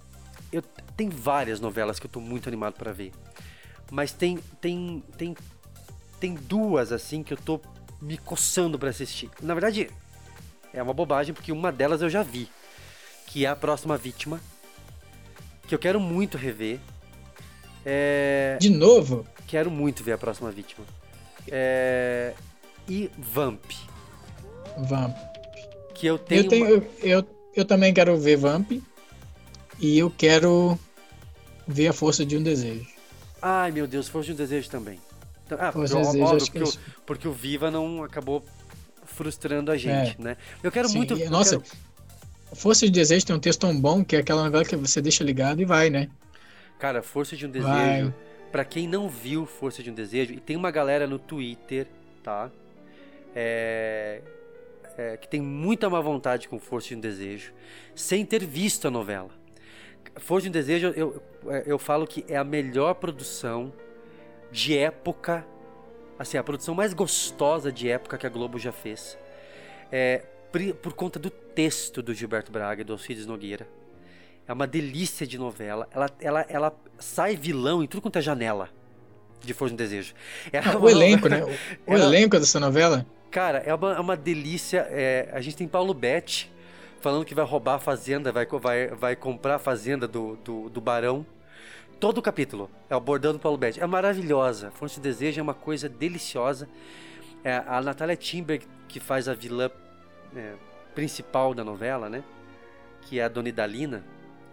eu 0.50 0.62
tem 0.96 1.08
várias 1.08 1.60
novelas 1.60 1.98
que 2.00 2.06
eu 2.06 2.10
tô 2.10 2.20
muito 2.20 2.48
animado 2.48 2.74
pra 2.74 2.90
ver. 2.90 3.12
Mas 3.90 4.12
tem 4.12 4.38
tem 4.60 5.04
tem 5.18 5.36
tem 6.22 6.34
duas 6.34 6.92
assim 6.92 7.20
que 7.24 7.32
eu 7.32 7.36
tô 7.36 7.60
me 8.00 8.16
coçando 8.16 8.78
pra 8.78 8.90
assistir. 8.90 9.28
Na 9.42 9.54
verdade, 9.54 9.90
é 10.72 10.80
uma 10.80 10.94
bobagem 10.94 11.34
porque 11.34 11.50
uma 11.50 11.72
delas 11.72 12.00
eu 12.00 12.08
já 12.08 12.22
vi, 12.22 12.48
que 13.26 13.44
é 13.44 13.48
a 13.48 13.56
próxima 13.56 13.96
vítima, 13.96 14.40
que 15.66 15.74
eu 15.74 15.80
quero 15.80 15.98
muito 15.98 16.38
rever. 16.38 16.78
É, 17.84 18.56
De 18.60 18.70
novo, 18.70 19.26
quero 19.48 19.68
muito 19.68 20.04
ver 20.04 20.12
a 20.12 20.18
próxima 20.18 20.48
vítima. 20.52 20.86
É, 21.48 22.34
e 22.88 23.10
Vamp, 23.18 23.64
Vamp. 24.78 25.16
que 25.92 26.06
eu 26.06 26.20
tenho, 26.20 26.40
Eu, 26.42 26.48
tenho, 26.48 26.66
eu, 26.68 26.90
eu, 27.02 27.28
eu 27.56 27.64
também 27.64 27.92
quero 27.92 28.16
ver 28.16 28.36
Vamp. 28.36 28.70
E 29.80 29.98
eu 29.98 30.08
quero 30.08 30.78
ver 31.66 31.88
a 31.88 31.92
força 31.92 32.24
de 32.24 32.36
um 32.36 32.42
desejo. 32.44 32.86
Ai, 33.40 33.72
meu 33.72 33.88
Deus, 33.88 34.06
Força 34.06 34.26
de 34.26 34.34
um 34.34 34.36
Desejo 34.36 34.70
também. 34.70 35.00
Então, 35.54 35.66
Ah, 35.68 35.72
porque, 35.72 35.94
Desejo, 35.94 36.24
óbvio, 36.24 36.38
porque, 36.46 36.58
é 36.58 36.62
o, 36.62 36.72
porque 37.06 37.28
o 37.28 37.32
Viva 37.32 37.70
não 37.70 38.02
acabou 38.04 38.44
frustrando 39.04 39.70
a 39.70 39.76
gente, 39.76 40.20
né? 40.20 40.36
Eu 40.62 40.70
quero 40.72 40.88
Sim, 40.88 40.98
muito. 40.98 41.16
e, 41.16 41.22
eu 41.22 41.30
nossa, 41.30 41.58
quero- 41.60 41.76
Força 42.54 42.84
de 42.86 42.92
Desejo 42.92 43.24
tem 43.26 43.34
um 43.36 43.40
texto 43.40 43.60
tão 43.60 43.78
bom 43.78 44.04
que 44.04 44.14
é 44.16 44.18
aquela 44.20 44.44
novela 44.44 44.64
que 44.64 44.76
você 44.76 45.00
deixa 45.00 45.24
ligado 45.24 45.60
e 45.62 45.64
vai, 45.64 45.88
né? 45.90 46.08
Cara, 46.78 47.02
Força 47.02 47.36
de 47.36 47.46
um 47.46 47.50
Desejo. 47.50 47.68
Vai. 47.70 48.14
Pra 48.50 48.64
quem 48.64 48.86
não 48.86 49.08
viu 49.08 49.46
Força 49.46 49.82
de 49.82 49.90
um 49.90 49.94
Desejo, 49.94 50.34
e 50.34 50.40
tem 50.40 50.56
uma 50.56 50.70
galera 50.70 51.06
no 51.06 51.18
Twitter, 51.18 51.86
tá? 52.22 52.50
É, 53.34 54.20
é, 54.98 55.16
que 55.16 55.26
tem 55.26 55.40
muita 55.40 55.88
má 55.88 56.00
vontade 56.00 56.48
com 56.48 56.58
Força 56.58 56.88
de 56.88 56.96
um 56.96 57.00
Desejo, 57.00 57.52
sem 57.94 58.24
ter 58.26 58.44
visto 58.44 58.86
a 58.88 58.90
novela. 58.90 59.30
Força 60.18 60.42
de 60.44 60.48
um 60.50 60.52
Desejo, 60.52 60.88
eu, 60.88 61.22
eu, 61.44 61.52
eu 61.64 61.78
falo 61.78 62.06
que 62.06 62.24
é 62.28 62.36
a 62.36 62.44
melhor 62.44 62.94
produção 62.96 63.72
de 64.52 64.76
época, 64.76 65.44
assim, 66.18 66.36
a 66.38 66.42
produção 66.44 66.74
mais 66.74 66.92
gostosa 66.94 67.72
de 67.72 67.88
época 67.88 68.16
que 68.18 68.26
a 68.26 68.30
Globo 68.30 68.58
já 68.58 68.70
fez. 68.70 69.18
É, 69.90 70.22
por 70.82 70.92
conta 70.92 71.18
do 71.18 71.30
texto 71.30 72.02
do 72.02 72.12
Gilberto 72.14 72.52
Braga 72.52 72.82
e 72.82 72.84
do 72.84 72.92
Alcides 72.92 73.26
Nogueira. 73.26 73.66
É 74.46 74.52
uma 74.52 74.66
delícia 74.66 75.26
de 75.26 75.38
novela. 75.38 75.88
Ela, 75.92 76.10
ela, 76.20 76.46
ela 76.48 76.76
sai 76.98 77.34
vilão 77.36 77.82
em 77.82 77.86
tudo 77.86 78.02
quanto 78.02 78.18
é 78.18 78.22
janela 78.22 78.68
de 79.40 79.54
Força 79.54 79.72
um 79.74 79.76
Desejo. 79.76 80.14
É 80.52 80.58
Ah, 80.58 80.76
o 80.78 80.88
elenco, 80.88 81.28
né? 81.28 81.40
novela- 81.40 81.58
O, 81.86 81.94
elenco 81.94 82.38
dessa 82.38 82.60
novela. 82.60 83.06
Cara, 83.30 83.58
é 83.58 83.74
uma, 83.74 83.94
é 83.96 84.00
uma 84.00 84.16
delícia. 84.16 84.86
é, 84.90 85.28
a 85.32 85.40
gente 85.40 85.56
tem 85.56 85.66
Paulo 85.66 85.94
Betti 85.94 86.52
falando 87.00 87.24
que 87.24 87.34
vai 87.34 87.44
roubar 87.44 87.74
a 87.74 87.78
fazenda, 87.78 88.30
vai, 88.30 88.46
vai, 88.46 88.88
vai 88.88 89.16
comprar 89.16 89.56
a 89.56 89.58
fazenda 89.58 90.06
do, 90.06 90.36
do, 90.44 90.68
do 90.68 90.80
Barão. 90.80 91.24
Todo 92.02 92.18
o 92.18 92.22
capítulo 92.22 92.68
é 92.90 92.96
o 92.96 93.00
bordão 93.00 93.32
do 93.32 93.38
Paulo 93.38 93.56
Betti. 93.56 93.80
É 93.80 93.86
maravilhosa. 93.86 94.72
Força 94.72 94.96
de 94.96 95.02
Desejo 95.02 95.38
é 95.38 95.42
uma 95.42 95.54
coisa 95.54 95.88
deliciosa. 95.88 96.68
É, 97.44 97.62
a 97.64 97.80
Natália 97.80 98.16
Timber, 98.16 98.60
que 98.88 98.98
faz 98.98 99.28
a 99.28 99.34
vilã 99.34 99.70
é, 100.34 100.54
principal 100.96 101.54
da 101.54 101.62
novela, 101.62 102.10
né? 102.10 102.24
Que 103.02 103.20
é 103.20 103.22
a 103.22 103.28
Dona 103.28 103.50
Idalina. 103.50 104.02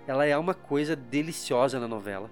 Ela 0.06 0.28
é 0.28 0.38
uma 0.38 0.54
coisa 0.54 0.96
deliciosa 0.96 1.80
na 1.80 1.88
novela. 1.88 2.30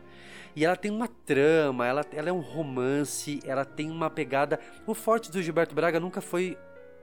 E 0.56 0.64
ela 0.64 0.76
tem 0.76 0.92
uma 0.92 1.08
trama, 1.08 1.88
ela, 1.88 2.06
ela 2.14 2.30
é 2.30 2.32
um 2.32 2.40
romance, 2.40 3.40
ela 3.44 3.66
tem 3.66 3.90
uma 3.90 4.12
pegada. 4.12 4.60
O 4.86 4.94
forte 4.94 5.32
do 5.32 5.42
Gilberto 5.42 5.74
Braga 5.74 6.00
nunca 6.00 6.22
foi 6.22 6.56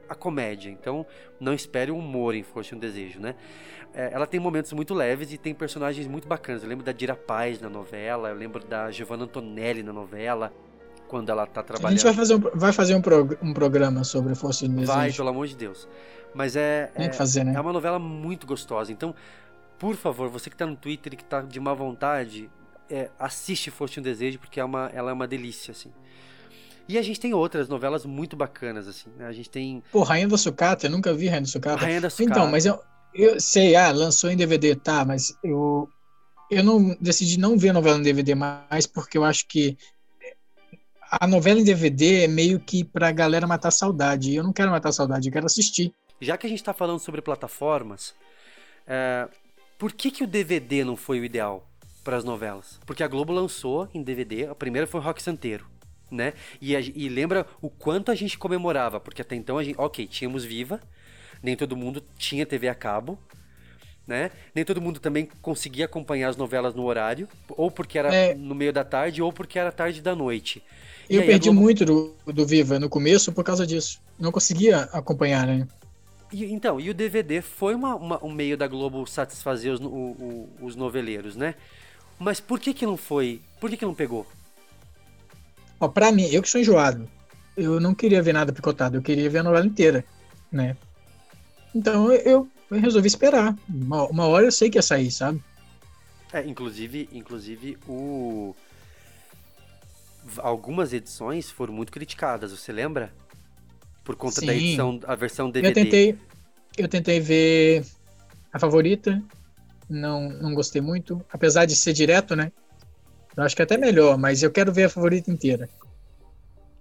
a 0.09 0.15
comédia, 0.15 0.71
então 0.71 1.07
não 1.41 1.53
espere 1.55 1.91
o 1.91 1.97
humor 1.99 2.35
em 2.35 2.43
Força 2.43 2.75
um 2.75 2.79
Desejo, 2.79 3.21
né? 3.21 3.35
É, 3.93 4.11
ela 4.13 4.27
tem 4.27 4.41
momentos 4.41 4.73
muito 4.73 4.93
leves 4.93 5.33
e 5.33 5.39
tem 5.39 5.55
personagens 5.55 6.07
muito 6.07 6.27
bacanas. 6.27 6.63
Eu 6.63 6.69
lembro 6.69 6.85
da 6.85 6.93
Dira 6.93 7.15
Paz 7.15 7.61
na 7.61 7.69
novela, 7.69 8.31
eu 8.31 8.35
lembro 8.37 8.65
da 8.65 8.91
Giovanna 8.91 9.25
Antonelli 9.25 9.83
na 9.83 9.93
novela, 9.93 10.53
quando 11.07 11.31
ela 11.31 11.47
tá 11.47 11.61
A 11.61 11.65
trabalhando. 11.65 11.99
gente 11.99 12.05
vai 12.05 12.15
fazer 12.15 12.35
um, 12.35 12.41
vai 12.55 12.73
fazer 12.73 12.95
um, 12.97 13.01
prog- 13.01 13.39
um 13.41 13.55
programa 13.55 14.03
sobre 14.03 14.35
Força 14.35 14.65
um 14.67 14.69
Desejo. 14.71 14.93
Vai, 14.93 15.13
pelo 15.13 15.29
amor 15.29 15.47
de 15.47 15.57
Deus. 15.57 15.89
Mas 16.35 16.57
é, 16.57 16.91
é, 16.97 17.13
fazer, 17.13 17.45
né? 17.45 17.55
é 17.55 17.61
uma 17.61 17.73
novela 17.73 17.99
muito 18.01 18.47
gostosa. 18.47 18.91
Então, 18.91 19.15
por 19.79 19.95
favor, 19.95 20.29
você 20.29 20.51
que 20.51 20.57
tá 20.57 20.67
no 20.67 20.75
Twitter 20.75 21.15
e 21.15 21.17
que 21.17 21.25
tá 21.25 21.43
de 21.43 21.61
má 21.61 21.73
vontade, 21.73 22.51
é, 22.91 23.11
assiste 23.17 23.71
Força 23.71 24.01
um 24.01 24.03
Desejo, 24.03 24.41
porque 24.41 24.59
é 24.59 24.65
uma, 24.65 24.91
ela 24.93 25.11
é 25.11 25.15
uma 25.15 25.29
delícia, 25.29 25.71
assim. 25.71 25.93
E 26.89 26.99
a 26.99 27.03
gente 27.03 27.19
tem 27.19 27.33
outras 27.33 27.69
novelas 27.69 28.05
muito 28.05 28.37
bacanas, 28.37 28.87
assim, 28.87 29.11
né? 29.17 29.27
A 29.27 29.33
gente 29.33 29.49
tem 29.49 29.83
Pô, 29.91 30.03
Rainha 30.03 30.29
da 30.29 30.37
Sucata, 30.37 30.87
eu 30.87 30.91
nunca 30.91 31.15
vi 31.15 31.27
Rainha 31.29 31.43
da 31.43 31.49
Sucata. 31.49 31.85
Rainha 31.85 32.01
da 32.01 32.11
Sucata. 32.11 32.31
Então, 32.31 32.51
mas 32.51 32.67
eu, 32.67 32.79
eu 33.15 33.41
sei, 33.41 33.75
ah, 33.75 33.91
lançou 33.91 34.31
em 34.31 34.37
DVD, 34.37 34.75
tá, 34.77 35.05
mas 35.05 35.35
eu, 35.43 35.89
eu 36.51 36.63
não 36.63 36.95
decidi 37.01 37.39
não 37.39 37.57
ver 37.57 37.71
a 37.71 37.73
novela 37.73 37.99
em 37.99 38.03
DVD 38.03 38.35
mais 38.35 38.87
porque 38.87 39.17
eu 39.17 39.25
acho 39.25 39.47
que 39.49 39.79
a 41.21 41.27
novela 41.27 41.61
em 41.61 41.65
DVD 41.65 42.25
é 42.25 42.29
meio 42.29 42.59
que 42.61 42.85
pra 42.85 43.13
galera 43.13 43.47
matar 43.47 43.71
saudade. 43.71 44.31
E 44.31 44.37
eu 44.37 44.43
não 44.43 44.53
quero 44.53 44.71
matar 44.71 44.93
saudade, 44.93 45.29
eu 45.29 45.33
quero 45.33 45.47
assistir. 45.47 45.93
Já 46.21 46.37
que 46.37 46.47
a 46.47 46.51
gente 46.51 46.63
tá 46.63 46.73
falando 46.73 46.99
sobre 46.99 47.21
plataformas, 47.21 48.15
é, 48.87 49.29
por 49.79 49.93
que, 49.93 50.11
que 50.11 50.25
o 50.25 50.27
DVD 50.27 50.85
não 50.85 50.97
foi 50.97 51.21
o 51.21 51.25
ideal 51.25 51.69
para 52.03 52.17
as 52.17 52.25
novelas? 52.25 52.81
Porque 52.87 53.03
a 53.03 53.09
Globo 53.09 53.33
lançou 53.33 53.89
em 53.93 54.03
DVD, 54.03 54.47
a 54.47 54.55
primeira 54.55 54.87
foi 54.87 55.01
o 55.01 55.03
Rock 55.03 55.23
Santeiro, 55.23 55.67
né? 56.11 56.33
E, 56.61 56.75
a- 56.77 56.81
e 56.81 57.09
lembra 57.09 57.47
o 57.61 57.69
quanto 57.71 58.11
a 58.11 58.15
gente 58.15 58.39
comemorava, 58.39 59.01
porque 59.01 59.23
até 59.23 59.35
então 59.37 59.59
a 59.59 59.65
gente, 59.65 59.77
ok, 59.79 60.07
tínhamos 60.07 60.45
Viva, 60.45 60.81
nem 61.43 61.57
todo 61.57 61.77
mundo 61.77 62.03
tinha 62.19 62.47
TV 62.47 62.69
a 62.69 62.75
cabo, 62.75 63.19
né? 64.07 64.31
Nem 64.55 64.65
todo 64.65 64.81
mundo 64.81 65.01
também 65.01 65.29
conseguia 65.41 65.87
acompanhar 65.87 66.29
as 66.29 66.37
novelas 66.37 66.75
no 66.75 66.85
horário, 66.85 67.29
ou 67.51 67.71
porque 67.71 67.99
era 67.99 68.15
É. 68.15 68.35
no 68.35 68.55
meio 68.55 68.73
da 68.73 68.85
tarde, 68.85 69.23
ou 69.23 69.33
porque 69.33 69.59
era 69.59 69.73
tarde 69.73 70.03
da 70.03 70.15
noite. 70.15 70.63
Eu 71.09 71.21
aí 71.21 71.27
perdi 71.27 71.49
Globo- 71.49 71.61
muito 71.61 71.85
do, 71.85 72.15
do 72.27 72.47
Viva 72.47 72.79
no 72.79 72.89
começo 72.89 73.33
por 73.33 73.45
causa 73.45 73.67
disso. 73.67 74.01
Não 74.19 74.31
conseguia 74.33 74.83
acompanhar, 74.93 75.47
né? 75.47 75.67
E, 76.33 76.45
então, 76.53 76.81
e 76.81 76.91
o 76.91 76.95
DVD 76.95 77.41
foi 77.43 77.75
uma, 77.75 77.95
uma- 77.95 78.25
um 78.25 78.33
meio 78.33 78.57
da 78.57 78.67
Globo 78.67 79.07
satisfazer 79.07 79.73
os, 79.73 79.81
o- 79.81 79.87
o- 79.87 80.49
os 80.63 80.75
noveleiros, 80.77 81.37
né? 81.37 81.55
Mas 82.19 82.41
por 82.41 82.59
que 82.61 82.73
que 82.75 82.87
não 82.87 82.97
foi? 82.97 83.41
Por 83.61 83.69
que 83.71 83.77
que 83.77 83.85
não 83.85 83.95
pegou? 83.95 84.27
Ó, 85.81 85.89
pra 85.89 86.13
mim, 86.13 86.29
eu 86.31 86.43
que 86.43 86.49
sou 86.49 86.61
enjoado, 86.61 87.09
eu 87.57 87.81
não 87.81 87.95
queria 87.95 88.23
ver 88.23 88.33
nada 88.33 88.53
picotado, 88.53 88.97
eu 88.97 89.03
queria 89.03 89.29
ver 89.29 89.39
a 89.39 89.43
novela 89.43 89.67
inteira, 89.67 90.05
né? 90.51 90.77
Então 91.75 92.13
eu, 92.13 92.49
eu 92.71 92.79
resolvi 92.79 93.09
esperar. 93.09 93.57
Uma, 93.69 94.09
uma 94.09 94.27
hora 94.27 94.47
eu 94.47 94.53
sei 94.53 94.71
que 94.71 94.79
ia 94.79 94.83
sair, 94.83 95.11
sabe? 95.11 95.43
É, 96.33 96.45
inclusive, 96.47 97.09
inclusive 97.13 97.79
o 97.87 98.55
algumas 100.39 100.93
edições 100.93 101.51
foram 101.51 101.75
muito 101.75 101.93
criticadas, 101.93 102.51
você 102.51 102.73
lembra? 102.73 103.13
Por 104.03 104.17
conta 104.17 104.41
da 104.41 104.53
Sim. 104.53 104.59
edição, 104.59 105.01
a 105.07 105.15
versão 105.15 105.51
DVD. 105.51 105.69
Eu 105.69 105.75
tentei, 105.85 106.19
eu 106.79 106.89
tentei 106.89 107.21
ver 107.21 107.85
a 108.53 108.59
favorita, 108.59 109.23
não, 109.89 110.29
não 110.29 110.55
gostei 110.55 110.81
muito, 110.81 111.25
apesar 111.31 111.67
de 111.67 111.77
ser 111.77 111.93
direto, 111.93 112.35
né? 112.35 112.51
Eu 113.37 113.43
acho 113.43 113.57
que 113.57 113.63
é 113.63 113.65
até 113.65 113.77
melhor, 113.77 114.17
mas 114.17 114.43
eu 114.43 114.51
quero 114.51 114.73
ver 114.73 114.85
a 114.85 114.89
favorita 114.89 115.31
inteira. 115.31 115.69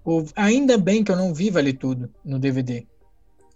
O- 0.06 0.26
ainda 0.36 0.78
bem 0.78 1.04
que 1.04 1.12
eu 1.12 1.16
não 1.16 1.34
vi 1.34 1.50
Vale 1.50 1.74
Tudo 1.74 2.10
no 2.24 2.38
DVD, 2.38 2.86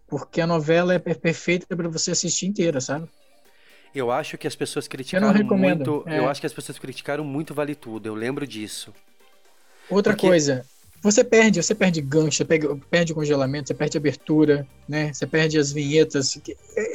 porque 0.07 0.39
a 0.41 0.47
novela 0.47 0.93
é 0.93 0.99
per- 0.99 1.19
perfeita 1.19 1.75
para 1.75 1.89
você 1.89 2.11
assistir 2.11 2.47
inteira, 2.47 2.79
sabe? 2.81 3.07
Eu 3.93 4.11
acho 4.11 4.37
que 4.37 4.47
as 4.47 4.55
pessoas 4.55 4.87
criticaram 4.87 5.31
recomendo, 5.31 5.91
muito. 5.91 6.09
é. 6.09 6.19
Eu 6.19 6.29
acho 6.29 6.39
que 6.39 6.47
as 6.47 6.53
pessoas 6.53 6.77
criticaram 6.77 7.23
muito 7.23 7.53
Vale 7.53 7.75
Tudo. 7.75 8.07
Eu 8.07 8.15
lembro 8.15 8.45
disso. 8.47 8.93
Outra 9.89 10.13
Porque- 10.13 10.27
coisa, 10.27 10.65
você 11.01 11.23
perde, 11.23 11.61
você 11.61 11.73
perde 11.75 12.01
gancho, 12.01 12.37
você 12.37 12.45
perde 12.89 13.13
congelamento, 13.13 13.67
você 13.67 13.73
perde 13.73 13.97
abertura, 13.97 14.67
né? 14.87 15.11
Você 15.13 15.25
perde 15.25 15.57
as 15.57 15.71
vinhetas. 15.71 16.39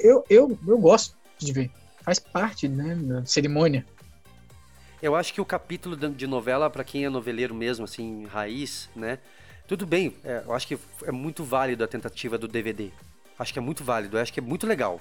Eu, 0.02 0.24
eu, 0.30 0.58
eu 0.66 0.78
gosto 0.78 1.14
de 1.38 1.52
ver. 1.52 1.70
Faz 2.02 2.18
parte, 2.18 2.68
né, 2.68 2.94
da 2.96 3.24
cerimônia. 3.24 3.84
Eu 5.02 5.16
acho 5.16 5.34
que 5.34 5.40
o 5.40 5.44
capítulo 5.44 5.96
de 5.96 6.26
novela, 6.26 6.70
pra 6.70 6.84
quem 6.84 7.04
é 7.04 7.10
noveleiro 7.10 7.54
mesmo, 7.54 7.84
assim, 7.84 8.24
raiz, 8.26 8.88
né? 8.94 9.18
Tudo 9.66 9.84
bem, 9.86 10.14
é, 10.24 10.42
eu 10.46 10.52
acho 10.52 10.66
que 10.66 10.78
é 11.04 11.10
muito 11.12 11.42
válido 11.44 11.82
a 11.82 11.88
tentativa 11.88 12.38
do 12.38 12.46
DVD. 12.46 12.90
Acho 13.38 13.52
que 13.52 13.58
é 13.58 13.62
muito 13.62 13.82
válido, 13.82 14.16
eu 14.16 14.22
acho 14.22 14.32
que 14.32 14.38
é 14.38 14.42
muito 14.42 14.66
legal. 14.66 15.00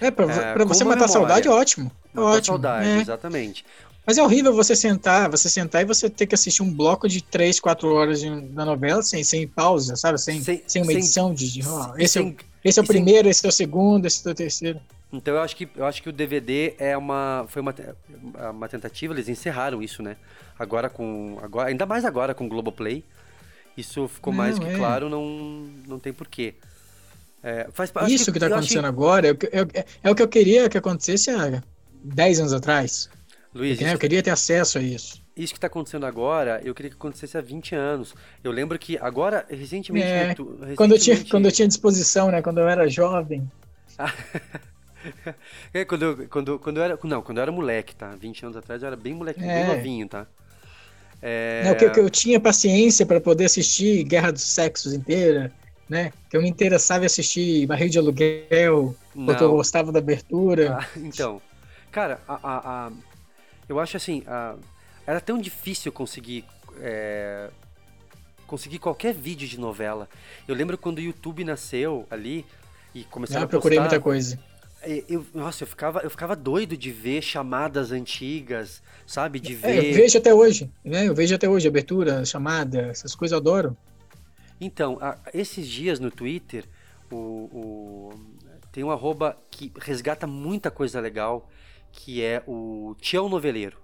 É, 0.00 0.10
pra, 0.10 0.24
É, 0.32 0.52
pra 0.52 0.64
você 0.64 0.84
matar 0.84 0.94
memória. 1.06 1.12
saudade, 1.12 1.48
ótimo. 1.48 1.90
Matar 2.12 2.28
ótimo. 2.28 2.44
saudade, 2.56 2.88
é. 2.88 3.00
exatamente. 3.00 3.64
Mas 4.04 4.18
é 4.18 4.22
horrível 4.22 4.52
você 4.52 4.74
sentar, 4.74 5.30
você 5.30 5.48
sentar 5.48 5.82
e 5.82 5.84
você 5.84 6.10
ter 6.10 6.26
que 6.26 6.34
assistir 6.34 6.62
um 6.62 6.72
bloco 6.72 7.08
de 7.08 7.22
3, 7.22 7.60
4 7.60 7.92
horas 7.94 8.20
de- 8.20 8.40
da 8.48 8.64
novela 8.64 9.00
sem, 9.02 9.22
sem 9.22 9.46
pausa, 9.46 9.94
sabe? 9.96 10.20
Sem, 10.20 10.42
Sem- 10.42 10.62
sem, 10.66 10.82
uma 10.82 10.88
sem- 10.90 10.96
edição 10.98 11.32
de. 11.32 11.60
E 11.60 12.02
esse, 12.02 12.18
é 12.18 12.34
esse 12.64 12.78
é 12.80 12.82
o 12.82 12.86
sem- 12.86 12.94
primeiro, 12.94 13.28
esse 13.28 13.46
é 13.46 13.48
o 13.48 13.52
segundo, 13.52 14.04
esse 14.06 14.26
é 14.26 14.30
o 14.30 14.34
terceiro. 14.34 14.80
Então 15.12 15.34
eu 15.34 15.40
acho 15.42 15.54
que 15.54 15.68
eu 15.76 15.84
acho 15.84 16.02
que 16.02 16.08
o 16.08 16.12
DVD 16.12 16.74
é 16.78 16.96
uma 16.96 17.44
foi 17.48 17.60
uma, 17.60 17.72
te- 17.72 17.84
uma 18.50 18.68
tentativa, 18.68 19.12
eles 19.12 19.28
encerraram 19.28 19.82
isso, 19.82 20.02
né? 20.02 20.16
Agora 20.58 20.88
com 20.88 21.38
agora, 21.42 21.68
ainda 21.68 21.84
mais 21.84 22.04
agora 22.04 22.34
com 22.34 22.46
o 22.46 22.48
Globoplay. 22.48 23.04
Isso 23.76 24.08
ficou 24.08 24.32
mais 24.32 24.58
Não, 24.58 24.66
que 24.66 24.72
é. 24.72 24.76
claro, 24.76 25.08
não 25.08 25.24
não 25.86 25.98
tem 25.98 26.12
porquê. 26.12 26.54
É, 27.42 27.68
faz 27.72 27.90
Isso 28.08 28.32
que, 28.32 28.38
tá 28.38 28.46
eu 28.46 28.52
acontecendo 28.54 28.86
agora 28.86 29.28
é 29.28 29.32
o 29.32 29.36
que, 29.36 29.46
é, 29.46 29.84
é 30.04 30.10
o 30.10 30.14
que 30.14 30.22
eu 30.22 30.28
queria 30.28 30.68
que 30.68 30.78
acontecesse 30.78 31.28
há 31.30 31.62
10 32.04 32.40
anos 32.40 32.52
atrás. 32.52 33.10
Luiz, 33.54 33.78
né? 33.80 33.86
isso, 33.88 33.94
Eu 33.96 33.98
queria 33.98 34.22
ter 34.22 34.30
acesso 34.30 34.78
a 34.78 34.82
isso. 34.82 35.20
isso 35.36 35.52
que 35.52 35.60
tá 35.60 35.66
acontecendo 35.66 36.06
agora, 36.06 36.60
eu 36.64 36.74
queria 36.74 36.90
que 36.90 36.96
acontecesse 36.96 37.36
há 37.36 37.40
20 37.40 37.74
anos. 37.74 38.14
Eu 38.44 38.52
lembro 38.52 38.78
que 38.78 38.96
agora 38.96 39.44
recentemente, 39.50 40.06
É, 40.06 40.28
no 40.28 40.34
tu- 40.36 40.58
Quando 40.76 40.92
eu, 40.92 40.98
tinha, 40.98 41.14
recentemente- 41.16 41.30
quando 41.30 41.44
eu 41.46 41.52
tinha 41.52 41.68
disposição, 41.68 42.30
né? 42.30 42.40
Quando 42.40 42.58
eu 42.60 42.68
era 42.68 42.88
jovem. 42.88 43.50
É, 45.74 45.84
quando 45.84 46.02
eu, 46.04 46.28
quando, 46.28 46.58
quando 46.58 46.76
eu 46.78 46.82
era. 46.84 46.98
Não, 47.04 47.22
quando 47.22 47.38
eu 47.38 47.42
era 47.42 47.52
moleque, 47.52 47.94
tá? 47.94 48.14
20 48.16 48.44
anos 48.44 48.56
atrás 48.56 48.82
eu 48.82 48.86
era 48.86 48.96
bem 48.96 49.14
moleque, 49.14 49.44
bem 49.48 49.64
É. 49.64 49.64
novinho, 49.64 50.08
tá? 50.08 50.26
É, 51.20 51.70
Né, 51.70 51.74
que, 51.74 51.88
que 51.90 52.00
eu 52.00 52.10
tinha 52.10 52.40
paciência 52.40 53.06
para 53.06 53.20
poder 53.20 53.44
assistir 53.44 54.04
Guerra 54.04 54.32
dos 54.32 54.42
Sexos 54.42 54.92
inteira, 54.92 55.54
né? 55.88 56.12
Que 56.28 56.36
eu 56.36 56.42
me 56.42 56.48
interessava 56.48 57.04
em 57.04 57.06
assistir 57.06 57.66
Barril 57.66 57.88
de 57.88 57.98
Aluguel, 57.98 58.98
porque 59.24 59.42
eu 59.44 59.50
não. 59.50 59.52
gostava 59.52 59.92
da 59.92 59.98
abertura. 60.00 60.76
Ah, 60.76 60.90
então, 60.96 61.42
cara, 61.90 62.22
a, 62.26 62.34
a- 62.34 62.86
a- 62.88 62.92
eu 63.68 63.80
acho 63.80 63.96
assim, 63.96 64.22
a- 64.26 64.56
era 65.06 65.20
tão 65.20 65.38
difícil 65.40 65.92
conseguir 65.92 66.46
é, 66.80 67.50
conseguir 68.46 68.78
qualquer 68.78 69.14
vídeo 69.14 69.48
de 69.48 69.58
novela. 69.58 70.08
Eu 70.48 70.54
lembro 70.54 70.78
quando 70.78 70.98
o 70.98 71.02
YouTube 71.02 71.44
nasceu 71.44 72.06
ali 72.10 72.46
e 72.94 73.04
começaram 73.04 73.44
eu 73.44 73.46
a 73.46 73.48
procurei 73.48 73.80
postar, 73.80 73.80
muita 73.80 74.00
coisa. 74.00 74.38
É, 74.82 75.04
Eu, 75.08 75.24
nossa, 75.34 75.62
eu 75.64 75.66
ficava, 75.66 76.00
eu 76.00 76.10
ficava 76.10 76.34
doido 76.36 76.76
de 76.76 76.90
ver 76.90 77.22
chamadas 77.22 77.92
antigas, 77.92 78.82
sabe? 79.06 79.38
De 79.40 79.52
É, 79.62 79.78
eu 79.78 79.82
ver. 79.82 79.92
vejo 79.94 80.18
até 80.18 80.34
hoje, 80.34 80.70
né? 80.84 81.08
Eu 81.08 81.14
vejo 81.14 81.34
até 81.34 81.48
hoje 81.48 81.68
abertura, 81.68 82.24
chamada, 82.24 82.82
essas 82.82 83.14
coisas 83.14 83.32
eu 83.32 83.38
adoro. 83.38 83.76
Então, 84.60 84.98
a- 85.00 85.18
esses 85.34 85.66
dias 85.66 85.98
no 85.98 86.10
Twitter, 86.10 86.64
o, 87.10 87.16
o- 87.16 88.10
tem 88.70 88.84
um 88.84 88.90
arroba 88.90 89.36
que 89.50 89.72
resgata 89.80 90.26
muita 90.26 90.70
coisa 90.70 91.00
legal, 91.00 91.48
que 91.90 92.22
é 92.22 92.42
o 92.46 92.94
Tião 93.00 93.28
Noveleiro. 93.28 93.76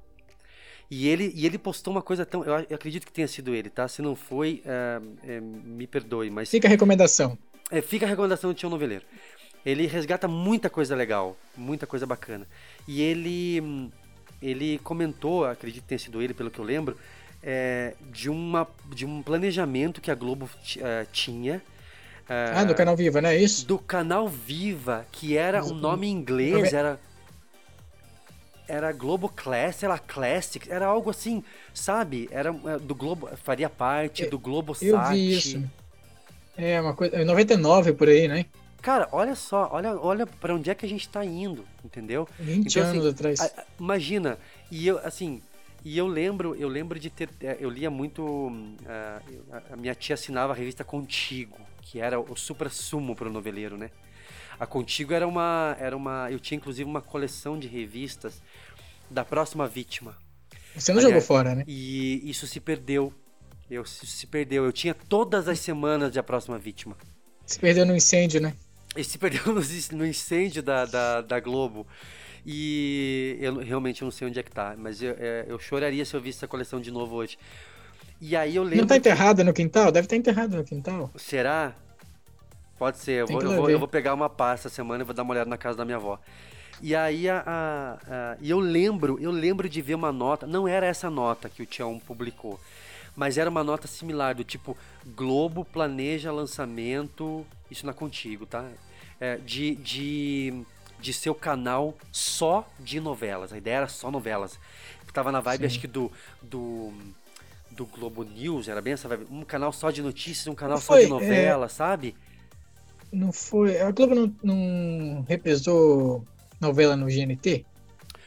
E 0.91 1.07
ele, 1.07 1.31
e 1.35 1.45
ele 1.45 1.59
postou 1.59 1.93
uma 1.93 2.01
coisa 2.01 2.25
tão. 2.25 2.43
Eu, 2.45 2.65
eu 2.71 2.75
acredito 2.77 3.05
que 3.05 3.13
tenha 3.13 3.29
sido 3.29 3.55
ele, 3.55 3.69
tá? 3.69 3.87
Se 3.87 4.01
não 4.01 4.17
foi, 4.17 4.63
é, 4.65 5.01
é, 5.35 5.41
me 5.41 5.87
perdoe, 5.87 6.31
mas. 6.31 6.49
Fica 6.49 6.67
a 6.67 6.71
recomendação. 6.71 7.37
É, 7.71 7.83
fica 7.83 8.07
a 8.07 8.09
recomendação 8.09 8.51
do 8.51 8.55
Tião 8.57 8.71
Noveleiro. 8.71 9.05
Ele 9.65 9.87
resgata 9.87 10.27
muita 10.29 10.71
coisa 10.71 10.95
legal, 10.97 11.37
muita 11.57 11.87
coisa 11.87 12.07
bacana. 12.07 12.47
E 12.87 13.03
ele, 13.03 13.91
ele 14.41 14.79
comentou, 14.81 15.45
acredito 15.45 15.83
que 15.83 15.89
tenha 15.89 15.99
sido 15.99 16.23
ele, 16.23 16.35
pelo 16.35 16.51
que 16.51 16.59
eu 16.59 16.65
lembro, 16.65 16.97
é, 17.43 17.95
de, 18.11 18.31
uma, 18.31 18.67
de 18.95 19.05
um 19.07 19.23
planejamento 19.23 20.01
que 20.01 20.11
a 20.11 20.15
Globo 20.15 20.49
eh, 20.79 21.07
tinha. 21.13 21.63
eh, 22.29 22.53
Ah, 22.55 22.65
do 22.65 22.75
canal 22.75 22.97
Viva, 22.97 23.21
não 23.21 23.29
é 23.31 23.37
isso? 23.37 23.67
do 23.67 23.79
canal 23.79 24.29
Viva, 24.29 25.07
que 25.13 25.37
era 25.37 25.65
um 25.65 25.75
nome 25.75 26.07
em 26.09 26.13
inglês, 26.13 26.73
era. 26.73 27.01
Era 28.67 28.93
Globo 28.93 29.31
Class, 29.31 29.77
sei 29.77 29.89
lá, 29.89 29.99
Classic, 29.99 30.71
era 30.71 30.85
algo 30.87 31.09
assim, 31.09 31.43
sabe? 31.73 32.29
Era 32.31 32.51
eh, 32.51 32.79
do 32.79 32.95
Globo, 32.95 33.29
faria 33.43 33.71
parte 33.71 34.27
do 34.27 34.39
Globo 34.39 34.77
Eu 34.81 35.01
vi 35.01 35.33
isso. 35.33 35.65
É 36.57 36.81
uma 36.81 36.95
coisa. 36.95 37.17
é 37.17 37.25
99 37.25 37.93
por 37.95 38.09
aí, 38.09 38.29
né? 38.29 38.45
Cara, 38.81 39.09
olha 39.13 39.35
só, 39.35 39.69
olha, 39.73 39.99
olha 39.99 40.27
para 40.27 40.55
onde 40.55 40.71
é 40.71 40.75
que 40.75 40.87
a 40.87 40.89
gente 40.89 41.09
tá 41.09 41.25
indo, 41.25 41.65
entendeu? 41.85 42.29
20 42.39 42.67
Então, 42.69 42.83
assim, 42.83 42.99
anos 42.99 43.13
atrás. 43.13 43.41
A- 43.41 43.65
imagina, 43.79 44.39
e 44.71 44.87
eu, 44.87 44.99
assim, 44.99 45.43
e 45.85 45.99
eu 45.99 46.07
lembro, 46.07 46.55
eu 46.55 46.69
lembro 46.69 46.99
de 46.99 47.11
ter, 47.11 47.29
eh, 47.41 47.57
eu 47.61 47.71
lia 47.71 47.91
muito, 47.91 48.23
eu- 49.31 49.45
a- 49.73 49.77
minha 49.77 49.95
tia 49.95 50.15
assinava 50.15 50.53
a 50.53 50.57
revista 50.57 50.85
Contigo, 50.85 51.59
que 51.83 51.99
era 52.01 52.21
o 52.21 52.37
supra 52.37 52.69
sumo 52.71 53.15
pro 53.17 53.31
noveleiro, 53.31 53.77
né? 53.77 53.91
A 54.59 54.67
Contigo 54.67 55.13
era 55.13 55.27
uma, 55.27 55.77
era 55.79 55.97
uma, 55.97 56.31
eu 56.31 56.39
tinha 56.39 56.57
inclusive 56.57 56.89
uma 56.89 57.01
coleção 57.03 57.59
de 57.59 57.69
revistas 57.69 58.43
da 59.11 59.25
próxima 59.25 59.67
vítima. 59.67 60.17
Você 60.75 60.93
não 60.93 61.01
aliás, 61.01 61.25
jogou 61.25 61.27
fora, 61.27 61.55
né? 61.55 61.65
E 61.67 62.29
isso 62.29 62.47
se 62.47 62.61
perdeu. 62.61 63.13
Eu, 63.71 63.83
isso 63.83 64.07
se 64.07 64.27
perdeu. 64.27 64.65
Eu 64.65 64.73
tinha 64.73 64.95
todas 64.95 65.49
as 65.49 65.59
semanas 65.61 66.13
de 66.13 66.19
a 66.19 66.23
próxima 66.23 66.59
vítima. 66.59 66.97
Se 67.47 67.59
perdeu 67.59 67.87
no 67.87 67.97
incêndio, 67.97 68.41
né? 68.41 68.55
Ele 68.99 69.05
se 69.05 69.17
perdeu 69.17 69.43
no, 69.93 70.05
incêndio 70.07 70.63
da, 70.63 70.85
da, 70.85 71.21
da 71.21 71.39
Globo. 71.41 71.87
E 72.45 73.37
eu 73.41 73.53
não- 73.53 73.63
realmente 73.63 74.03
não 74.03 74.11
sei 74.11 74.27
onde 74.27 74.39
é 74.41 74.43
que 74.43 74.51
tá. 74.51 74.75
Mas 74.77 75.01
eu, 75.03 75.15
é, 75.19 75.45
eu 75.47 75.59
choraria 75.59 76.05
se 76.05 76.15
eu 76.17 76.21
visse 76.21 76.39
essa 76.39 76.49
coleção 76.49 76.81
de 76.81 76.91
novo 76.91 77.15
hoje. 77.15 77.39
E 78.21 78.35
aí 78.35 78.57
eu 78.57 78.65
Não 78.65 78.71
lembro. 78.71 78.87
tá 78.87 78.97
enterrada 78.97 79.45
no 79.45 79.53
quintal? 79.53 79.93
Deve 79.93 80.07
estar 80.07 80.17
enterrada 80.17 80.57
no 80.57 80.65
quintal. 80.65 81.11
Será? 81.17 81.75
Pode 82.77 82.99
ser. 82.99 83.21
Eu 83.21 83.27
vou, 83.29 83.41
eu, 83.43 83.55
vou, 83.57 83.71
eu 83.71 83.79
vou 83.79 83.87
pegar 83.89 84.15
uma 84.15 84.29
pá 84.29 84.53
essa 84.55 84.69
semana 84.69 85.03
e 85.03 85.07
vou 85.07 85.15
dar 85.15 85.23
uma 85.23 85.33
olhada 85.33 85.49
na 85.49 85.57
casa 85.57 85.79
da 85.79 85.85
minha 85.85 85.97
avó. 85.97 86.19
E 86.83 86.95
aí 86.95 87.29
a, 87.29 87.43
a- 87.47 87.99
a- 88.09 88.37
e 88.41 88.51
eu 88.51 88.59
lembro, 88.61 89.19
eu 89.21 89.31
lembro 89.31 89.69
de 89.69 89.81
ver 89.83 89.95
uma 89.95 90.11
nota, 90.13 90.47
não 90.47 90.67
era 90.67 90.87
essa 90.87 91.09
nota 91.11 91.49
que 91.49 91.61
o 91.63 91.67
Tião 91.67 91.99
publicou, 91.99 92.59
mas 93.17 93.37
era 93.37 93.51
uma 93.51 93.65
nota 93.65 93.89
similar 93.89 94.35
do 94.35 94.45
tipo 94.45 94.77
Globo 95.17 95.65
planeja 95.65 96.31
lançamento, 96.33 97.45
isso 97.69 97.85
na 97.85 97.93
contigo, 97.93 98.47
tá? 98.47 98.65
É, 99.21 99.37
de, 99.37 99.75
de 99.77 100.65
de 101.01 101.13
seu 101.13 101.35
canal 101.35 101.97
só 102.11 102.69
de 102.79 103.01
novelas. 103.01 103.53
A 103.53 103.59
ideia 103.59 103.77
era 103.77 103.89
só 103.89 104.11
novelas. 104.11 104.59
Tava 105.13 105.33
na 105.33 105.41
vibe 105.41 105.61
Sim. 105.63 105.67
acho 105.67 105.81
que 105.81 105.87
do 105.87 106.13
do 106.43 106.93
do 107.71 107.87
Globo 107.87 108.25
News, 108.25 108.69
era 108.69 108.83
bem 108.83 108.93
essa 108.95 109.09
vibe, 109.09 109.27
um 109.31 109.43
canal 109.43 109.73
só 109.73 109.91
de 109.91 110.03
notícias, 110.03 110.47
um 110.49 110.55
canal 110.55 110.77
Não 110.77 110.83
só 110.83 110.97
de 110.97 111.03
foi, 111.03 111.09
novela, 111.09 111.69
sabe? 111.69 112.15
Não 113.13 113.33
foi. 113.33 113.81
A 113.81 113.91
Globo 113.91 114.15
não, 114.15 114.35
não 114.43 115.25
reprisou 115.29 116.27
novela 116.61 116.97
no 116.97 117.07
GNT? 117.07 117.65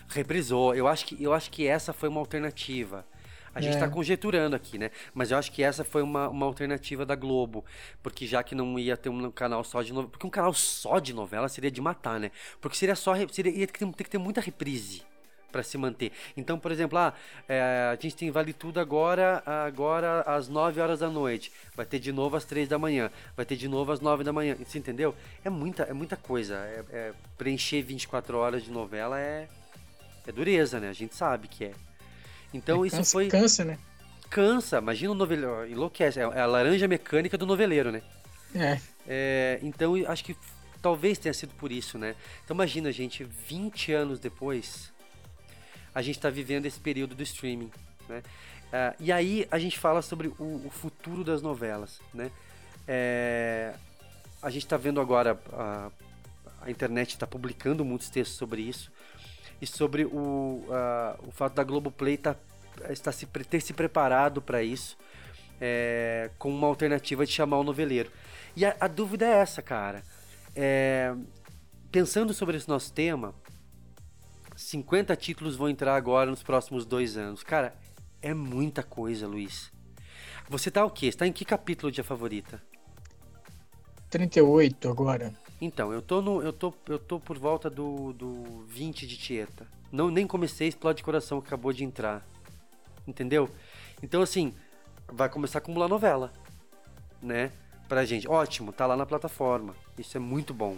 Reprisou. 0.07 0.73
Eu 0.73 0.87
acho 0.87 1.05
que, 1.05 1.21
eu 1.21 1.33
acho 1.33 1.51
que 1.51 1.67
essa 1.67 1.93
foi 1.93 2.09
uma 2.09 2.19
alternativa. 2.19 3.05
A 3.54 3.60
gente 3.60 3.74
É. 3.74 3.76
está 3.76 3.89
conjecturando 3.89 4.56
aqui, 4.56 4.78
né? 4.78 4.91
Mas 5.14 5.32
eu 5.32 5.38
acho 5.38 5.52
que 5.52 5.62
essa 5.62 5.84
foi 5.84 6.02
uma, 6.02 6.30
uma 6.30 6.45
alternativa 6.45 7.06
da 7.06 7.16
Globo. 7.16 7.66
Porque 8.02 8.26
já 8.26 8.41
que 8.41 8.56
não 8.56 8.80
ia 8.80 8.95
ter 8.95 9.10
um 9.10 9.30
canal 9.30 9.64
só 9.64 9.82
de 9.82 9.91
novela. 9.91 10.10
Porque 10.12 10.26
um 10.26 10.30
canal 10.30 10.54
só 10.54 10.99
de 10.99 11.14
novela 11.14 11.49
seria 11.49 11.70
de 11.72 11.82
matar, 11.82 12.20
né? 12.20 12.32
Porque 12.62 12.78
seria 12.78 12.95
só. 12.95 13.14
Seria, 13.30 13.52
ia 13.52 13.68
ter, 13.68 13.74
que 13.74 13.80
ter- 13.80 13.91
ter 13.93 14.04
que 14.06 14.10
ter 14.10 14.18
muita 14.18 14.39
reprise 14.39 15.04
para 15.52 15.64
se 15.64 15.78
manter. 15.78 16.14
Então, 16.38 16.58
por 16.58 16.72
exemplo, 16.72 16.97
ah, 16.97 17.14
é, 17.45 17.89
a 17.91 17.97
gente 18.02 18.16
tem 18.16 18.32
Vale 18.32 18.54
Tudo 18.54 18.80
agora, 18.80 19.43
agora 19.45 20.22
às 20.22 20.47
9 20.47 20.80
horas 20.80 20.99
da 21.02 21.10
noite. 21.10 21.52
Vai 21.76 21.86
ter 21.86 21.99
de 21.99 22.14
novo 22.14 22.38
às 22.38 22.45
3 22.45 22.70
da 22.70 22.80
manhã. 22.80 23.12
Vai 23.36 23.45
ter 23.45 23.58
de 23.58 23.68
novo 23.68 23.91
às 23.91 23.99
9 23.99 24.24
da 24.24 24.32
manhã. 24.32 24.56
Você 24.56 24.80
entendeu? 24.80 25.14
É 25.43 25.49
muita, 25.49 25.84
é 25.84 25.91
muita 25.91 26.16
coisa. 26.16 26.56
É, 26.56 26.86
é- 26.93 27.14
preencher 27.38 27.82
24 27.82 28.38
horas 28.38 28.64
de 28.64 28.72
novela 28.72 29.20
é, 29.20 29.49
é 30.26 30.32
dureza, 30.32 30.80
né? 30.80 30.88
A 30.88 30.93
gente 30.93 31.14
sabe 31.16 31.49
que 31.49 31.66
é. 31.66 31.72
Então 32.54 32.86
isso 32.86 32.97
cansa, 32.97 33.12
foi. 33.12 33.28
Cansa, 33.28 33.66
né? 33.66 33.78
Cansa, 34.30 34.78
imagina 34.78 35.12
o 35.12 35.16
noveleiro. 35.16 35.68
Enlouquece. 35.68 36.20
É 36.20 36.24
é 36.24 36.41
a 36.41 36.45
laranja 36.45 36.88
mecânica 36.88 37.38
do 37.38 37.45
noveleiro, 37.45 37.91
né? 37.91 38.02
É. 38.56 38.80
É, 39.08 39.60
então 39.62 39.93
acho 40.08 40.24
que 40.24 40.36
talvez 40.82 41.18
tenha 41.18 41.34
sido 41.34 41.54
por 41.56 41.72
isso, 41.72 41.97
né? 41.97 42.16
Então 42.43 42.56
imagina, 42.56 42.91
gente, 42.91 43.24
20 43.24 43.93
anos 43.93 44.20
depois, 44.20 44.91
a 45.93 46.02
gente 46.02 46.18
está 46.18 46.30
vivendo 46.30 46.66
esse 46.66 46.80
período 46.80 47.16
do 47.16 47.24
streaming, 47.24 47.72
né? 48.08 48.22
Ah, 48.72 48.95
e 48.99 49.12
aí 49.12 49.47
a 49.52 49.60
gente 49.60 49.78
fala 49.78 50.02
sobre 50.02 50.30
o, 50.39 50.62
o 50.66 50.70
futuro 50.70 51.24
das 51.24 51.41
novelas, 51.41 51.99
né? 52.14 52.32
É, 52.88 53.74
a 54.41 54.49
gente 54.49 54.64
está 54.64 54.78
vendo 54.78 54.99
agora 54.99 55.39
a, 55.54 55.91
a 56.62 56.72
internet 56.72 57.10
está 57.10 57.28
publicando 57.28 57.86
muitos 57.86 58.10
textos 58.10 58.38
sobre 58.38 58.62
isso 58.62 58.91
e 59.62 59.68
sobre 59.68 60.05
o, 60.05 60.66
ah, 60.70 61.18
o 61.28 61.32
fato 61.32 61.53
da 61.53 61.64
Globoplay 61.64 62.18
tá, 62.18 62.36
estar 62.89 63.12
se, 63.12 63.26
ter 63.26 63.62
se 63.62 63.74
preparado 63.74 64.41
para 64.41 64.64
isso 64.64 64.97
é, 65.62 66.32
com 66.39 66.49
uma 66.49 66.68
alternativa 66.68 67.26
de 67.26 67.32
chamar 67.32 67.59
o 67.59 67.64
noveleiro. 67.64 68.12
E 68.55 68.66
a, 68.66 68.76
a 68.80 68.88
dúvida 68.88 69.26
é 69.26 69.38
essa, 69.38 69.62
cara. 69.62 70.03
É, 70.55 71.14
pensando 71.91 72.34
sobre 72.34 72.57
esse 72.57 72.68
nosso 72.68 72.91
tema, 72.91 73.36
50 74.55 75.16
títulos 75.16 75.55
vão 75.55 75.70
entrar 75.70 75.95
agora 75.95 76.30
nos 76.30 76.41
próximos 76.41 76.86
dois 76.86 77.16
anos. 77.16 77.43
Cara, 77.43 77.76
é 78.22 78.34
muita 78.34 78.82
coisa, 78.82 79.28
Luiz. 79.28 79.72
Você 80.49 80.72
tá 80.72 80.84
o 80.84 80.89
quê? 80.89 81.12
Você 81.12 81.18
tá 81.18 81.28
em 81.28 81.32
que 81.32 81.45
capítulo 81.45 81.91
de 81.91 82.01
A 82.01 82.03
Favorita? 82.03 82.62
38 84.09 84.89
agora. 84.89 85.34
Então, 85.62 85.93
eu 85.93 86.01
tô, 86.01 86.22
no, 86.22 86.41
eu 86.41 86.51
tô, 86.51 86.74
eu 86.88 86.97
tô 86.97 87.20
por 87.20 87.38
volta 87.38 87.70
do, 87.70 88.14
do 88.14 88.66
20 88.68 89.05
de 89.05 89.16
Tieta. 89.16 89.68
Não, 89.91 90.09
nem 90.09 90.26
comecei 90.26 90.68
Explode 90.68 91.03
Coração, 91.03 91.39
que 91.39 91.47
acabou 91.47 91.72
de 91.72 91.84
entrar. 91.84 92.26
Entendeu? 93.07 93.49
Então, 94.01 94.22
assim, 94.22 94.53
vai 95.07 95.30
começar 95.30 95.59
a 95.59 95.62
acumular 95.62 95.88
novela. 95.88 96.34
Né? 97.22 97.51
Pra 97.88 98.05
gente. 98.05 98.28
Ótimo, 98.28 98.72
tá 98.74 98.88
lá 98.88 98.97
na 98.97 99.05
plataforma. 99.05 99.76
Isso 99.97 100.18
é 100.18 100.20
muito 100.20 100.53
bom. 100.53 100.78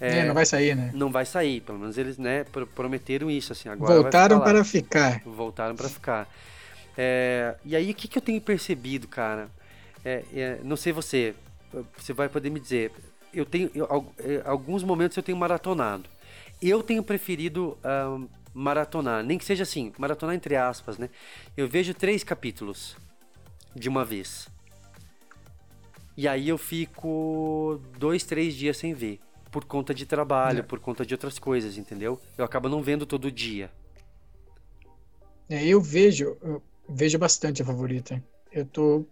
É, 0.00 0.26
não 0.26 0.34
vai 0.34 0.46
sair, 0.46 0.74
né? 0.74 0.90
Não 0.94 1.10
vai 1.12 1.26
sair, 1.26 1.60
pelo 1.60 1.78
menos 1.78 1.98
eles, 1.98 2.18
né, 2.18 2.44
pro- 2.44 2.66
prometeram 2.66 3.30
isso, 3.30 3.52
assim, 3.52 3.68
agora 3.68 4.00
vai 4.00 4.12
Voltaram 4.12 4.36
ficar 4.36 4.44
para 4.44 4.64
ficar. 4.64 5.22
Voltaram 5.24 5.76
para 5.76 5.88
ficar. 5.88 6.28
É, 6.96 7.54
e 7.64 7.76
aí, 7.76 7.90
o 7.90 7.94
que, 7.94 8.08
que 8.08 8.18
eu 8.18 8.22
tenho 8.22 8.40
percebido, 8.40 9.06
cara? 9.06 9.50
É, 10.04 10.24
é, 10.34 10.60
não 10.64 10.76
sei 10.76 10.92
você, 10.92 11.34
você 11.96 12.12
vai 12.12 12.28
poder 12.28 12.50
me 12.50 12.60
dizer. 12.60 12.92
Eu 13.32 13.44
tenho, 13.46 13.70
eu, 13.74 14.12
é, 14.18 14.42
alguns 14.44 14.82
momentos 14.82 15.16
eu 15.16 15.22
tenho 15.22 15.38
maratonado. 15.38 16.08
Eu 16.60 16.82
tenho 16.82 17.02
preferido 17.02 17.78
ahn, 17.82 18.26
maratonar, 18.52 19.22
nem 19.24 19.38
que 19.38 19.44
seja 19.44 19.62
assim, 19.62 19.92
maratonar 19.98 20.34
entre 20.34 20.56
aspas, 20.56 20.98
né? 20.98 21.08
Eu 21.56 21.68
vejo 21.68 21.94
três 21.94 22.22
capítulos 22.24 22.96
de 23.74 23.88
uma 23.88 24.04
vez. 24.04 24.48
E 26.16 26.26
aí 26.28 26.48
eu 26.48 26.58
fico 26.58 27.80
dois, 27.98 28.24
três 28.24 28.54
dias 28.54 28.76
sem 28.76 28.92
ver. 28.92 29.20
Por 29.50 29.64
conta 29.64 29.94
de 29.94 30.04
trabalho, 30.06 30.60
É. 30.60 30.62
por 30.62 30.78
conta 30.78 31.04
de 31.06 31.14
outras 31.14 31.38
coisas, 31.38 31.78
entendeu? 31.78 32.20
Eu 32.36 32.44
acabo 32.44 32.68
não 32.68 32.82
vendo 32.82 33.06
todo 33.06 33.30
dia. 33.32 33.70
É, 35.48 35.64
eu 35.66 35.80
vejo, 35.80 36.36
eu 36.42 36.62
vejo 36.88 37.18
bastante 37.18 37.62
a 37.62 37.64
favorita. 37.64 38.22
Eu 38.52 38.64
tô. 38.66 39.04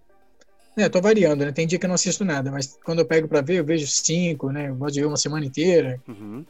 É, 0.78 0.88
tô 0.88 1.00
variando, 1.00 1.44
né? 1.44 1.50
Tem 1.50 1.66
dia 1.66 1.76
que 1.76 1.84
eu 1.84 1.88
não 1.88 1.96
assisto 1.96 2.24
nada, 2.24 2.52
mas 2.52 2.78
quando 2.84 3.00
eu 3.00 3.04
pego 3.04 3.26
pra 3.26 3.40
ver, 3.40 3.56
eu 3.56 3.64
vejo 3.64 3.84
cinco, 3.88 4.52
né? 4.52 4.68
Eu 4.68 4.76
gosto 4.76 4.94
de 4.94 5.00
ver 5.00 5.06
uma 5.06 5.16
semana 5.16 5.44
inteira. 5.44 6.00
Uhum. 6.06 6.44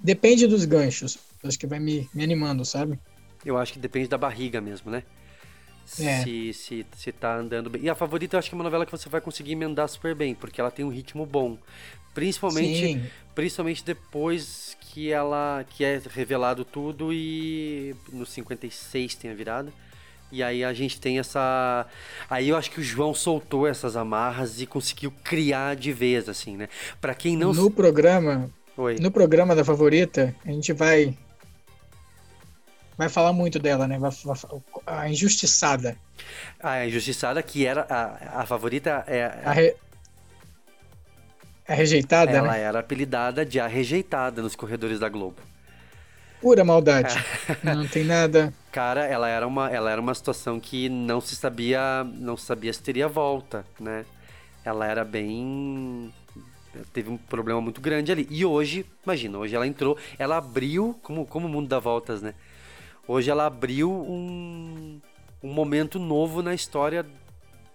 Depende 0.00 0.46
dos 0.46 0.64
ganchos. 0.64 1.18
Acho 1.44 1.58
que 1.58 1.66
vai 1.66 1.78
me, 1.78 2.08
me 2.14 2.24
animando, 2.24 2.64
sabe? 2.64 2.98
Eu 3.44 3.58
acho 3.58 3.74
que 3.74 3.78
depende 3.78 4.08
da 4.08 4.16
barriga 4.16 4.58
mesmo, 4.58 4.90
né? 4.90 5.02
É. 6.00 6.24
Se, 6.24 6.52
se, 6.54 6.86
se 6.96 7.12
tá 7.12 7.36
andando 7.36 7.68
bem. 7.68 7.82
E 7.82 7.90
a 7.90 7.94
favorita 7.94 8.36
eu 8.36 8.38
acho 8.38 8.48
que 8.48 8.54
é 8.54 8.58
uma 8.58 8.64
novela 8.64 8.86
que 8.86 8.92
você 8.92 9.08
vai 9.08 9.20
conseguir 9.20 9.52
emendar 9.52 9.86
super 9.86 10.14
bem, 10.14 10.34
porque 10.34 10.58
ela 10.58 10.70
tem 10.70 10.84
um 10.84 10.88
ritmo 10.88 11.26
bom. 11.26 11.58
Principalmente, 12.14 12.86
Sim. 12.86 13.06
principalmente 13.34 13.84
depois 13.84 14.78
que 14.80 15.12
ela 15.12 15.62
que 15.68 15.84
é 15.84 16.00
revelado 16.10 16.64
tudo 16.64 17.12
e 17.12 17.94
no 18.10 18.24
56 18.24 19.14
tem 19.14 19.30
a 19.30 19.34
virada. 19.34 19.70
E 20.32 20.42
aí 20.42 20.64
a 20.64 20.72
gente 20.72 21.00
tem 21.00 21.18
essa. 21.18 21.86
Aí 22.28 22.48
eu 22.48 22.56
acho 22.56 22.70
que 22.70 22.80
o 22.80 22.82
João 22.82 23.14
soltou 23.14 23.66
essas 23.66 23.96
amarras 23.96 24.60
e 24.60 24.66
conseguiu 24.66 25.12
criar 25.22 25.76
de 25.76 25.92
vez, 25.92 26.28
assim, 26.28 26.56
né? 26.56 26.68
Pra 27.00 27.14
quem 27.14 27.36
não. 27.36 27.52
No 27.52 27.70
programa, 27.70 28.50
Oi. 28.76 28.96
no 29.00 29.10
programa 29.10 29.54
da 29.54 29.64
favorita, 29.64 30.34
a 30.44 30.50
gente 30.50 30.72
vai 30.72 31.16
vai 32.98 33.08
falar 33.08 33.32
muito 33.32 33.58
dela, 33.58 33.86
né? 33.86 33.98
Vai, 33.98 34.10
vai- 34.24 34.36
a 34.86 35.08
injustiçada. 35.08 35.96
A 36.60 36.86
Injustiçada, 36.86 37.42
que 37.42 37.66
era 37.66 37.86
a, 37.88 38.40
a 38.40 38.46
favorita, 38.46 39.04
é, 39.06 39.24
A, 39.44 39.52
re- 39.52 39.76
a 41.68 41.74
rejeitada, 41.74 42.30
ela 42.32 42.52
né? 42.52 42.60
era 42.60 42.78
apelidada 42.80 43.44
de 43.44 43.60
a 43.60 43.66
rejeitada 43.66 44.40
nos 44.40 44.56
corredores 44.56 44.98
da 44.98 45.08
Globo. 45.08 45.36
Pura 46.40 46.64
maldade. 46.64 47.14
Não 47.62 47.86
tem 47.86 48.04
nada. 48.04 48.52
Cara, 48.76 49.06
ela 49.06 49.26
era 49.26 49.46
uma, 49.46 49.70
ela 49.70 49.90
era 49.90 49.98
uma 49.98 50.14
situação 50.14 50.60
que 50.60 50.86
não 50.90 51.18
se 51.18 51.34
sabia, 51.34 52.04
não 52.04 52.36
se 52.36 52.44
sabia 52.44 52.70
se 52.70 52.82
teria 52.82 53.08
volta, 53.08 53.64
né? 53.80 54.04
Ela 54.62 54.86
era 54.86 55.02
bem 55.02 56.12
teve 56.92 57.08
um 57.08 57.16
problema 57.16 57.58
muito 57.58 57.80
grande 57.80 58.12
ali. 58.12 58.26
E 58.30 58.44
hoje, 58.44 58.84
imagina, 59.02 59.38
hoje 59.38 59.56
ela 59.56 59.66
entrou, 59.66 59.96
ela 60.18 60.36
abriu, 60.36 60.94
como, 61.02 61.24
como 61.24 61.46
o 61.46 61.50
mundo 61.50 61.68
dá 61.68 61.78
voltas, 61.78 62.20
né? 62.20 62.34
Hoje 63.08 63.30
ela 63.30 63.46
abriu 63.46 63.90
um, 63.90 65.00
um 65.42 65.50
momento 65.54 65.98
novo 65.98 66.42
na 66.42 66.52
história 66.52 67.06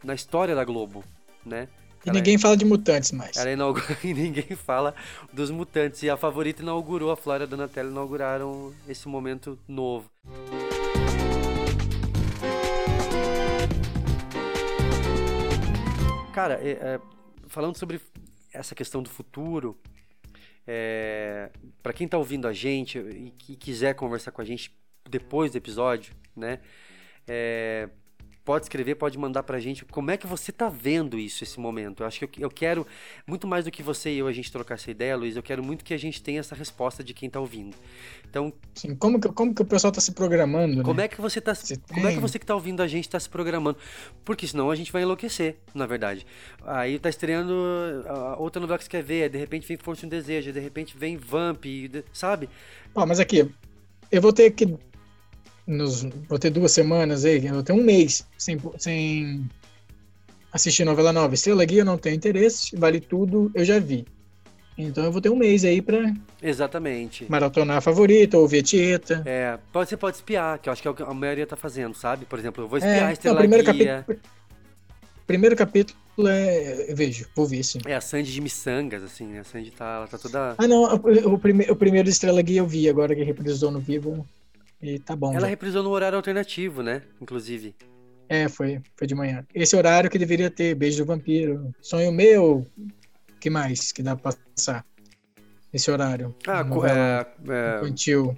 na 0.03 0.13
história 0.13 0.53
da 0.53 0.63
Globo, 0.63 1.03
né? 1.43 1.67
E 2.05 2.09
Ela- 2.09 2.19
ninguém 2.19 2.37
fala 2.37 2.55
de 2.55 2.63
mutantes 2.63 3.11
mais. 3.11 3.37
Ela 3.37 3.49
inaugurou 3.49 3.97
e 4.05 4.13
ninguém 4.13 4.55
fala 4.55 4.93
dos 5.33 5.49
mutantes. 5.49 6.03
E 6.03 6.11
a 6.11 6.15
favorita 6.15 6.61
inaugurou, 6.61 7.09
a 7.09 7.17
Flora 7.17 7.45
e 7.45 7.47
a 7.47 7.49
Donatella 7.49 7.89
inauguraram 7.89 8.71
esse 8.87 9.07
momento 9.07 9.57
novo. 9.67 10.05
Cara, 16.33 16.59
é, 16.61 16.71
é, 16.71 16.99
falando 17.47 17.77
sobre 17.77 17.99
essa 18.53 18.73
questão 18.73 19.03
do 19.03 19.09
futuro, 19.09 19.77
é, 20.65 21.51
para 21.83 21.93
quem 21.93 22.07
tá 22.07 22.17
ouvindo 22.17 22.47
a 22.47 22.53
gente 22.53 22.97
e 22.97 23.31
que 23.31 23.55
quiser 23.55 23.95
conversar 23.95 24.31
com 24.31 24.41
a 24.41 24.45
gente 24.45 24.73
depois 25.09 25.51
do 25.51 25.57
episódio, 25.57 26.15
né? 26.35 26.59
é, 27.27 27.89
pode 28.43 28.65
escrever, 28.65 28.95
pode 28.95 29.17
mandar 29.17 29.43
pra 29.43 29.59
gente 29.59 29.85
como 29.85 30.09
é 30.11 30.17
que 30.17 30.25
você 30.25 30.51
tá 30.51 30.67
vendo 30.67 31.17
isso, 31.19 31.43
esse 31.43 31.59
momento. 31.59 32.01
Eu 32.03 32.07
acho 32.07 32.27
que 32.27 32.41
eu, 32.41 32.45
eu 32.45 32.49
quero, 32.49 32.85
muito 33.27 33.47
mais 33.47 33.65
do 33.65 33.71
que 33.71 33.83
você 33.83 34.11
e 34.11 34.17
eu 34.17 34.27
a 34.27 34.31
gente 34.31 34.51
trocar 34.51 34.75
essa 34.75 34.89
ideia, 34.89 35.15
Luiz, 35.15 35.35
eu 35.35 35.43
quero 35.43 35.63
muito 35.63 35.85
que 35.85 35.93
a 35.93 35.97
gente 35.97 36.21
tenha 36.21 36.39
essa 36.39 36.55
resposta 36.55 37.03
de 37.03 37.13
quem 37.13 37.29
tá 37.29 37.39
ouvindo. 37.39 37.75
Então, 38.29 38.51
Sim, 38.73 38.95
como, 38.95 39.19
que, 39.19 39.27
como 39.29 39.53
que 39.53 39.61
o 39.61 39.65
pessoal 39.65 39.91
tá 39.91 40.01
se 40.01 40.11
programando, 40.13 40.83
como 40.83 40.97
né? 40.99 41.05
é 41.05 41.07
que 41.07 41.19
você 41.19 41.39
tá. 41.41 41.53
Você 41.53 41.75
Como 41.77 41.99
é 42.07 42.09
que 42.09 42.15
tem- 42.15 42.19
você 42.21 42.39
que 42.39 42.45
tá 42.45 42.55
ouvindo 42.55 42.81
a 42.81 42.87
gente 42.87 43.07
tá 43.09 43.19
se 43.19 43.29
programando? 43.29 43.77
Porque 44.23 44.47
senão 44.47 44.71
a 44.71 44.75
gente 44.75 44.91
vai 44.91 45.01
enlouquecer, 45.03 45.57
na 45.73 45.85
verdade. 45.85 46.25
Aí 46.65 46.97
tá 46.97 47.09
estreando 47.09 47.53
a 48.07 48.37
outra 48.37 48.59
novela 48.59 48.77
que 48.77 48.85
você 48.85 48.89
quer 48.89 49.03
ver, 49.03 49.29
de 49.29 49.37
repente 49.37 49.67
vem 49.67 49.77
Força 49.77 50.03
e 50.03 50.07
um 50.07 50.09
Desejo, 50.09 50.51
de 50.53 50.59
repente 50.59 50.97
vem 50.97 51.17
Vamp, 51.17 51.63
sabe? 52.13 52.49
Ó, 52.95 53.05
mas 53.05 53.19
aqui, 53.19 53.49
eu 54.11 54.21
vou 54.21 54.33
ter 54.33 54.49
que. 54.51 54.77
Nos, 55.67 56.03
vou 56.27 56.39
ter 56.39 56.49
duas 56.49 56.71
semanas 56.71 57.23
aí, 57.23 57.39
vou 57.47 57.63
ter 57.63 57.73
um 57.73 57.83
mês 57.83 58.25
sem, 58.37 58.59
sem 58.77 59.47
assistir 60.51 60.83
novela 60.83 61.13
nova. 61.13 61.33
Estrela 61.33 61.63
Guia 61.65 61.81
eu 61.81 61.85
não 61.85 61.97
tenho 61.97 62.15
interesse, 62.15 62.75
vale 62.75 62.99
tudo, 62.99 63.51
eu 63.53 63.63
já 63.63 63.79
vi. 63.79 64.05
Então 64.77 65.03
eu 65.03 65.11
vou 65.11 65.21
ter 65.21 65.29
um 65.29 65.35
mês 65.35 65.63
aí 65.63 65.81
pra 65.81 66.11
Exatamente. 66.41 67.25
maratonar 67.29 67.77
a 67.77 67.81
favorita, 67.81 68.37
ouvir 68.37 68.59
a 68.59 68.63
Tieta. 68.63 69.21
É, 69.25 69.59
você 69.71 69.95
pode 69.95 70.15
espiar, 70.17 70.57
que 70.59 70.69
eu 70.69 70.73
acho 70.73 70.81
que 70.81 70.87
é 70.87 70.91
o 70.91 70.93
que 70.95 71.03
a 71.03 71.13
maioria 71.13 71.45
tá 71.45 71.55
fazendo, 71.55 71.93
sabe? 71.93 72.25
Por 72.25 72.39
exemplo, 72.39 72.63
eu 72.63 72.67
vou 72.67 72.77
espiar 72.79 72.95
a 72.95 72.99
É, 72.99 73.03
não, 73.03 73.11
Estrela 73.11 73.35
o 73.35 73.39
primeiro 73.39 73.71
Guia. 73.73 74.03
capítulo. 74.07 74.19
Primeiro 75.27 75.55
capítulo 75.55 75.97
é. 76.27 76.91
Eu 76.91 76.95
vejo, 76.95 77.27
vou 77.35 77.45
ver 77.45 77.63
sim. 77.63 77.79
É 77.85 77.95
a 77.95 78.01
Sandy 78.01 78.31
de 78.33 78.41
Missangas, 78.41 79.03
assim, 79.03 79.27
né? 79.27 79.39
A 79.39 79.43
Sandy 79.43 79.71
tá, 79.71 79.95
ela 79.97 80.07
tá 80.07 80.17
toda. 80.17 80.55
Ah, 80.57 80.67
não, 80.67 80.83
o, 80.95 81.33
o, 81.33 81.39
prime, 81.39 81.65
o 81.69 81.75
primeiro 81.75 82.09
Estrela 82.09 82.41
Guia 82.41 82.59
eu 82.59 82.67
vi, 82.67 82.89
agora 82.89 83.15
que 83.15 83.23
reprisou 83.23 83.71
no 83.71 83.79
vivo. 83.79 84.27
E 84.81 84.99
tá 84.99 85.15
bom. 85.15 85.31
Ela 85.31 85.41
já. 85.41 85.47
reprisou 85.47 85.83
no 85.83 85.89
horário 85.89 86.15
alternativo, 86.15 86.81
né? 86.81 87.03
Inclusive. 87.21 87.75
É, 88.27 88.47
foi, 88.47 88.81
foi 88.95 89.07
de 89.07 89.13
manhã. 89.13 89.45
Esse 89.53 89.75
horário 89.75 90.09
que 90.09 90.17
deveria 90.17 90.49
ter, 90.49 90.73
Beijo 90.73 91.03
do 91.03 91.05
Vampiro, 91.05 91.73
Sonho 91.81 92.11
Meu, 92.11 92.65
que 93.39 93.49
mais 93.49 93.91
que 93.91 94.01
dá 94.01 94.15
pra 94.15 94.31
passar? 94.55 94.85
Esse 95.73 95.91
horário. 95.91 96.35
Ah, 96.47 96.63
é, 96.87 97.51
é, 97.51 97.79
infantil. 97.81 98.37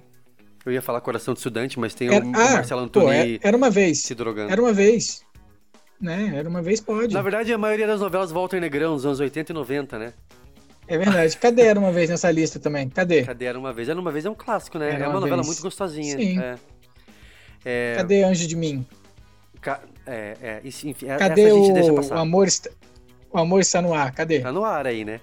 eu 0.64 0.72
ia 0.72 0.82
falar 0.82 1.00
Coração 1.00 1.34
de 1.34 1.38
Estudante, 1.38 1.78
mas 1.78 1.94
tem 1.94 2.12
Era, 2.12 2.24
o 2.24 2.28
ah, 2.28 2.52
Marcelo 2.54 2.80
Antoni 2.80 3.36
é- 3.36 3.38
era 3.42 3.56
uma 3.56 3.70
vez. 3.70 4.02
se 4.02 4.14
drogando. 4.14 4.52
Era 4.52 4.60
uma 4.60 4.72
vez. 4.72 5.24
Né? 6.00 6.32
Era 6.34 6.48
uma 6.48 6.60
vez, 6.60 6.80
pode. 6.80 7.14
Na 7.14 7.22
verdade, 7.22 7.52
a 7.52 7.58
maioria 7.58 7.86
das 7.86 8.00
novelas 8.00 8.30
Walter 8.30 8.60
Negrão, 8.60 8.92
nos 8.92 9.06
anos 9.06 9.20
80 9.20 9.52
e 9.52 9.54
90, 9.54 9.98
né? 9.98 10.12
É 10.86 10.98
verdade. 10.98 11.36
Cadê 11.36 11.62
Era 11.62 11.78
uma 11.80 11.90
vez 11.92 12.10
nessa 12.10 12.30
lista 12.30 12.58
também? 12.58 12.88
Cadê? 12.88 13.24
Cadê 13.24 13.46
Era 13.46 13.58
Uma 13.58 13.72
Vez? 13.72 13.88
Era 13.88 13.98
Uma 13.98 14.12
Vez 14.12 14.24
é 14.26 14.30
um 14.30 14.34
clássico, 14.34 14.78
né? 14.78 14.90
Era 14.90 15.04
é 15.04 15.08
uma 15.08 15.14
Uma 15.14 15.20
novela 15.20 15.42
muito 15.42 15.62
gostosinha. 15.62 16.16
Sim. 16.16 16.38
É. 16.40 16.58
É, 17.64 17.94
Cadê 17.96 18.22
Anjo 18.22 18.46
de 18.46 18.54
Mim? 18.56 18.86
ca- 19.60 19.80
é, 20.06 20.36
é, 20.42 20.60
enfim, 20.64 20.94
essa 21.06 21.18
Cadê 21.18 21.46
a 21.46 21.54
gente 21.54 21.72
deixa 21.72 21.92
o, 21.92 21.96
passar. 21.96 22.16
o 22.16 22.18
amor 22.18 22.46
está... 22.46 22.70
O 23.32 23.38
amor 23.38 23.60
está 23.60 23.80
no 23.80 23.94
ar? 23.94 24.12
Cadê? 24.12 24.40
Tá 24.40 24.52
no 24.52 24.64
ar 24.64 24.86
aí, 24.86 25.04
né? 25.04 25.20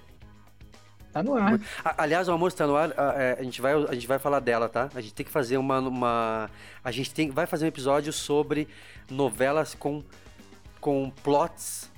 Tá 1.12 1.22
no 1.22 1.34
ar. 1.34 1.60
Aliás, 1.98 2.26
o 2.26 2.32
Amor 2.32 2.48
Está 2.48 2.66
No 2.66 2.74
Ar, 2.74 2.92
a, 2.96 3.22
é, 3.22 3.36
a 3.38 3.42
gente 3.42 3.60
vai, 3.60 3.74
a 3.74 3.92
gente 3.92 4.06
vai 4.06 4.18
falar 4.18 4.40
dela, 4.40 4.66
tá? 4.66 4.88
A 4.94 5.00
gente 5.00 5.12
tem 5.12 5.26
que 5.26 5.30
fazer 5.32 5.58
uma... 5.58 5.78
uma 5.78 6.50
a 6.82 6.90
gente 6.90 7.12
tem, 7.12 7.30
vai 7.30 7.46
fazer 7.46 7.66
um 7.66 7.68
episódio 7.68 8.12
sobre 8.14 8.66
novelas 9.10 9.74
com, 9.74 10.02
com 10.80 11.10
plots 11.22 11.90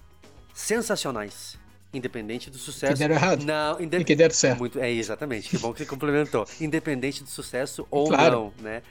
sensacionais. 0.52 1.56
Independente 1.94 2.50
do 2.50 2.58
sucesso. 2.58 2.92
Que 2.92 2.98
deram 2.98 3.14
errado. 3.14 3.44
Não, 3.44 3.80
inde... 3.80 3.96
E 3.96 4.04
que 4.04 4.14
deram 4.16 4.34
certo. 4.34 4.58
Muito, 4.58 4.78
é, 4.80 4.90
exatamente. 4.90 5.48
Que 5.48 5.58
bom 5.58 5.72
que 5.72 5.78
você 5.78 5.86
complementou. 5.86 6.46
Independente 6.60 7.22
do 7.22 7.30
sucesso 7.30 7.86
ou 7.90 8.08
Claro. 8.08 8.52
não, 8.58 8.64
né? 8.64 8.82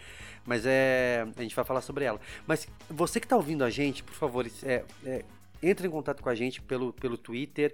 Mas 0.45 0.65
é. 0.65 1.25
A 1.37 1.41
gente 1.41 1.55
vai 1.55 1.63
falar 1.65 1.81
sobre 1.81 2.05
ela. 2.05 2.19
Mas 2.47 2.67
você 2.89 3.19
que 3.19 3.27
tá 3.27 3.35
ouvindo 3.35 3.63
a 3.63 3.69
gente, 3.69 4.03
por 4.03 4.13
favor, 4.13 4.49
é, 4.63 4.83
é, 5.05 5.23
entre 5.61 5.87
em 5.87 5.91
contato 5.91 6.23
com 6.23 6.29
a 6.29 6.35
gente 6.35 6.61
pelo, 6.61 6.91
pelo 6.93 7.17
Twitter, 7.17 7.73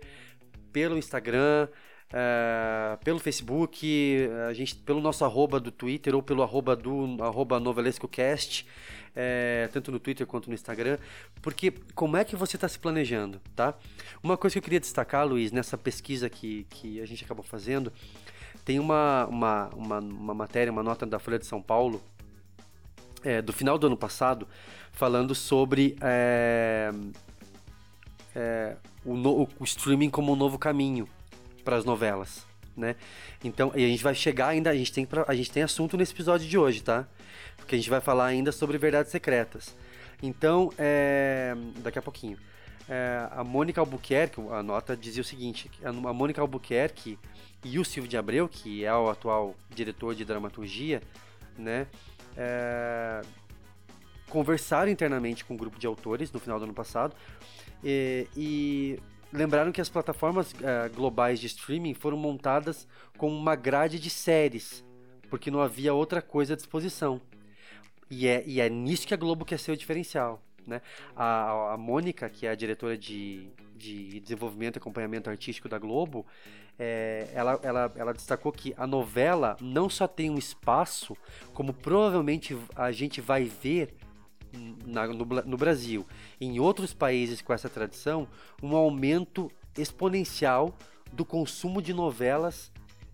pelo 0.71 0.97
Instagram, 0.97 1.67
é, 2.11 2.97
pelo 3.03 3.19
Facebook, 3.19 4.27
a 4.49 4.53
gente, 4.53 4.75
pelo 4.75 4.99
nosso 5.01 5.23
arroba 5.25 5.59
do 5.59 5.71
Twitter 5.71 6.15
ou 6.15 6.21
pelo 6.23 6.41
arroba 6.43 6.75
do 6.75 7.17
arroba 7.21 7.59
novelescocast, 7.59 8.65
é, 9.15 9.69
tanto 9.73 9.91
no 9.91 9.99
Twitter 9.99 10.25
quanto 10.25 10.47
no 10.47 10.53
Instagram, 10.53 10.97
porque 11.41 11.71
como 11.93 12.15
é 12.17 12.23
que 12.23 12.35
você 12.35 12.57
está 12.57 12.67
se 12.67 12.79
planejando, 12.79 13.41
tá? 13.55 13.73
Uma 14.23 14.37
coisa 14.37 14.53
que 14.53 14.59
eu 14.59 14.63
queria 14.63 14.79
destacar, 14.79 15.27
Luiz, 15.27 15.51
nessa 15.51 15.77
pesquisa 15.77 16.29
que, 16.29 16.65
que 16.69 17.01
a 17.01 17.05
gente 17.05 17.23
acabou 17.25 17.43
fazendo, 17.43 17.91
tem 18.63 18.79
uma, 18.79 19.25
uma, 19.27 19.69
uma, 19.75 19.99
uma 19.99 20.33
matéria, 20.33 20.71
uma 20.71 20.83
nota 20.83 21.05
da 21.05 21.19
Folha 21.19 21.39
de 21.39 21.45
São 21.45 21.61
Paulo, 21.61 22.01
é, 23.23 23.41
do 23.41 23.51
final 23.51 23.77
do 23.77 23.87
ano 23.87 23.97
passado, 23.97 24.47
falando 24.91 25.33
sobre 25.35 25.95
é, 26.01 26.91
o, 29.05 29.15
no- 29.15 29.47
o 29.59 29.63
streaming 29.63 30.09
como 30.09 30.33
um 30.33 30.35
novo 30.35 30.57
caminho 30.57 31.07
para 31.69 31.77
as 31.77 31.85
novelas, 31.85 32.47
né? 32.75 32.95
Então, 33.43 33.71
e 33.75 33.85
a 33.85 33.87
gente 33.87 34.03
vai 34.03 34.15
chegar 34.15 34.47
ainda, 34.47 34.71
a 34.71 34.75
gente 34.75 34.91
tem 34.91 35.05
pra- 35.05 35.25
a 35.27 35.35
gente 35.35 35.51
tem 35.51 35.61
assunto 35.61 35.95
nesse 35.95 36.13
episódio 36.13 36.49
de 36.49 36.57
hoje, 36.57 36.81
tá? 36.81 37.07
Porque 37.57 37.75
a 37.75 37.77
gente 37.77 37.91
vai 37.91 38.01
falar 38.01 38.25
ainda 38.25 38.51
sobre 38.51 38.75
verdades 38.79 39.11
secretas. 39.11 39.75
Então, 40.21 40.71
é, 40.79 41.55
daqui 41.77 41.99
a 41.99 42.01
pouquinho. 42.01 42.39
É, 42.89 43.27
a 43.31 43.43
Mônica 43.43 43.79
Albuquerque, 43.79 44.41
a 44.49 44.63
nota 44.63 44.97
dizia 44.97 45.21
o 45.21 45.23
seguinte: 45.23 45.69
a 45.83 45.91
Mônica 45.91 46.41
Albuquerque 46.41 47.19
e 47.63 47.77
o 47.77 47.85
Silvio 47.85 48.09
de 48.09 48.17
Abreu, 48.17 48.49
que 48.49 48.83
é 48.83 48.93
o 48.95 49.09
atual 49.11 49.55
diretor 49.69 50.15
de 50.15 50.25
dramaturgia, 50.25 51.03
né? 51.55 51.85
é, 52.35 53.21
conversaram 54.27 54.91
internamente 54.91 55.45
com 55.45 55.53
um 55.53 55.57
grupo 55.57 55.77
de 55.77 55.85
autores 55.85 56.31
no 56.31 56.39
final 56.39 56.57
do 56.57 56.65
ano 56.65 56.73
passado 56.73 57.15
e, 57.83 58.27
e 58.35 58.99
lembraram 59.31 59.71
que 59.71 59.81
as 59.81 59.89
plataformas 59.89 60.53
eh, 60.61 60.89
globais 60.89 61.39
de 61.39 61.47
streaming 61.47 61.93
foram 61.93 62.17
montadas 62.17 62.87
com 63.17 63.29
uma 63.29 63.55
grade 63.55 63.99
de 63.99 64.09
séries, 64.09 64.83
porque 65.29 65.51
não 65.51 65.61
havia 65.61 65.93
outra 65.93 66.21
coisa 66.21 66.53
à 66.53 66.55
disposição. 66.55 67.21
E 68.09 68.27
é, 68.27 68.43
e 68.45 68.59
é 68.59 68.69
nisso 68.69 69.07
que 69.07 69.13
a 69.13 69.17
Globo 69.17 69.45
quer 69.45 69.59
ser 69.59 69.71
o 69.71 69.77
diferencial. 69.77 70.41
Né? 70.65 70.81
A, 71.15 71.73
a 71.73 71.77
Mônica, 71.77 72.29
que 72.29 72.47
é 72.47 72.49
a 72.49 72.55
diretora 72.55 72.97
de, 72.97 73.49
de 73.75 74.19
desenvolvimento 74.19 74.77
e 74.77 74.79
acompanhamento 74.79 75.29
artístico 75.29 75.69
da 75.69 75.77
Globo, 75.77 76.25
é, 76.77 77.27
ela, 77.33 77.59
ela, 77.61 77.91
ela 77.95 78.13
destacou 78.13 78.51
que 78.51 78.73
a 78.77 78.87
novela 78.87 79.57
não 79.59 79.89
só 79.89 80.07
tem 80.07 80.29
um 80.29 80.37
espaço, 80.37 81.15
como 81.53 81.73
provavelmente 81.73 82.57
a 82.75 82.91
gente 82.91 83.19
vai 83.19 83.43
ver 83.43 83.93
na- 84.85 85.07
no, 85.07 85.25
no 85.25 85.57
Brasil, 85.57 86.05
em 86.39 86.59
outros 86.59 86.93
países 86.93 87.41
com 87.41 87.53
essa 87.53 87.69
tradição, 87.69 88.27
um 88.61 88.75
aumento 88.75 89.51
exponencial 89.77 90.75
do 91.11 91.25
consumo 91.25 91.81
de 91.81 91.93
novelas 91.93 92.71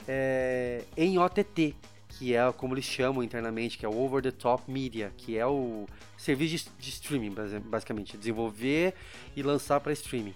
é, 0.07 0.83
em 0.97 1.17
OTT, 1.17 1.75
que 2.09 2.35
é 2.35 2.51
como 2.51 2.73
eles 2.73 2.85
chamam 2.85 3.23
internamente, 3.23 3.77
que 3.77 3.85
é 3.85 3.89
o 3.89 3.97
Over 3.97 4.21
the 4.21 4.31
Top 4.31 4.69
Media, 4.71 5.11
que 5.17 5.37
é 5.37 5.45
o 5.45 5.85
serviço 6.17 6.69
de, 6.77 6.83
de 6.85 6.89
streaming, 6.89 7.31
basi- 7.31 7.59
basicamente, 7.59 8.17
desenvolver 8.17 8.93
e 9.35 9.41
lançar 9.43 9.79
para 9.79 9.91
streaming. 9.93 10.33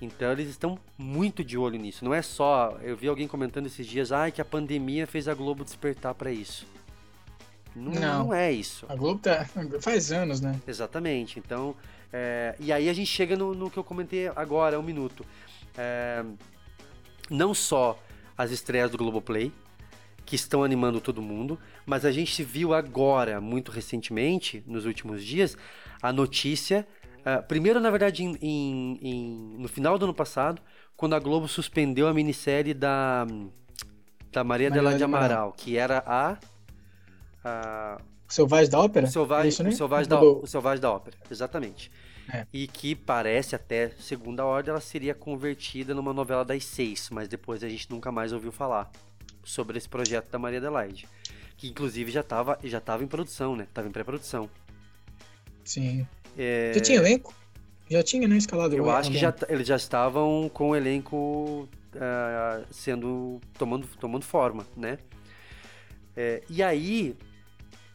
Então 0.00 0.30
eles 0.32 0.48
estão 0.48 0.78
muito 0.98 1.44
de 1.44 1.56
olho 1.56 1.78
nisso. 1.78 2.04
Não 2.04 2.12
é 2.12 2.22
só, 2.22 2.76
eu 2.82 2.96
vi 2.96 3.06
alguém 3.08 3.28
comentando 3.28 3.66
esses 3.66 3.86
dias, 3.86 4.10
ai 4.12 4.32
que 4.32 4.40
a 4.40 4.44
pandemia 4.44 5.06
fez 5.06 5.28
a 5.28 5.34
Globo 5.34 5.64
despertar 5.64 6.14
para 6.14 6.30
isso. 6.32 6.66
Não, 7.74 7.92
Não. 7.92 8.24
não 8.26 8.34
é 8.34 8.52
isso. 8.52 8.84
A 8.88 8.94
Globo 8.94 9.20
tá. 9.20 9.46
Faz 9.80 10.12
anos, 10.12 10.40
né? 10.40 10.60
Exatamente. 10.66 11.38
Então, 11.38 11.74
é, 12.12 12.54
e 12.60 12.72
aí 12.72 12.88
a 12.88 12.92
gente 12.92 13.06
chega 13.08 13.36
no, 13.36 13.54
no 13.54 13.70
que 13.70 13.78
eu 13.78 13.84
comentei 13.84 14.28
agora, 14.36 14.78
um 14.78 14.82
minuto. 14.82 15.24
É, 15.76 16.24
não 17.30 17.54
só 17.54 17.98
as 18.36 18.50
estreias 18.50 18.90
do 18.90 18.98
Globoplay, 18.98 19.52
que 20.24 20.36
estão 20.36 20.62
animando 20.62 21.00
todo 21.00 21.20
mundo, 21.20 21.58
mas 21.84 22.04
a 22.04 22.12
gente 22.12 22.42
viu 22.44 22.72
agora, 22.74 23.40
muito 23.40 23.70
recentemente, 23.72 24.62
nos 24.66 24.84
últimos 24.86 25.24
dias, 25.24 25.56
a 26.00 26.12
notícia. 26.12 26.86
é, 27.24 27.36
primeiro, 27.40 27.78
na 27.78 27.88
verdade, 27.88 28.24
em- 28.24 28.36
em- 28.42 28.98
em- 29.00 29.56
no 29.58 29.68
final 29.68 29.96
do 29.96 30.04
ano 30.06 30.14
passado, 30.14 30.60
quando 30.96 31.14
a 31.14 31.20
Globo 31.20 31.46
suspendeu 31.46 32.08
a 32.08 32.12
minissérie 32.14 32.74
da, 32.74 33.24
da 34.32 34.42
Maria 34.42 34.68
Maria 34.68 34.68
Adelaide 34.68 34.98
de 34.98 35.04
Amaral. 35.04 35.26
Amaral, 35.30 35.52
que 35.52 35.76
era 35.76 36.02
a. 36.04 36.36
a 37.44 38.00
Selvagem 38.28 38.70
da 38.70 38.78
Ópera? 38.80 39.06
o 39.06 39.10
Selvagem, 39.10 39.46
É 39.46 39.48
isso, 39.48 39.62
né? 39.62 39.70
o, 39.70 39.72
Selvagem 39.76 40.08
da, 40.08 40.22
o 40.22 40.46
Selvagem 40.46 40.80
da 40.80 40.90
Ópera, 40.90 41.16
exatamente. 41.30 41.90
É. 42.32 42.46
E 42.52 42.66
que 42.66 42.94
parece 42.94 43.54
até 43.54 43.90
segunda 43.98 44.44
ordem 44.44 44.70
ela 44.70 44.80
seria 44.80 45.14
convertida 45.14 45.94
numa 45.94 46.12
novela 46.12 46.44
das 46.44 46.64
seis, 46.64 47.10
mas 47.10 47.28
depois 47.28 47.62
a 47.64 47.68
gente 47.68 47.90
nunca 47.90 48.12
mais 48.12 48.32
ouviu 48.32 48.52
falar 48.52 48.90
sobre 49.42 49.76
esse 49.76 49.88
projeto 49.88 50.30
da 50.30 50.38
Maria 50.38 50.58
Adelaide. 50.58 51.08
Que 51.56 51.68
inclusive 51.68 52.10
já 52.10 52.20
estava 52.20 52.58
já 52.62 52.80
tava 52.80 53.04
em 53.04 53.06
produção, 53.06 53.56
né? 53.56 53.66
Tava 53.74 53.88
em 53.88 53.90
pré-produção. 53.90 54.48
Sim. 55.64 56.06
É, 56.38 56.72
Já 56.74 56.80
tinha 56.80 56.98
elenco? 56.98 57.34
Já 57.90 58.02
tinha, 58.02 58.26
né? 58.26 58.36
Escalado. 58.36 58.74
eu 58.74 58.84
o 58.84 58.90
acho 58.90 59.10
que 59.10 59.18
já, 59.18 59.34
eles 59.48 59.66
já 59.66 59.76
estavam 59.76 60.48
com 60.48 60.70
o 60.70 60.76
elenco 60.76 61.68
ah, 61.96 62.62
sendo 62.70 63.40
tomando, 63.58 63.86
tomando 64.00 64.24
forma, 64.24 64.66
né? 64.76 64.98
É, 66.16 66.42
e 66.48 66.62
aí 66.62 67.16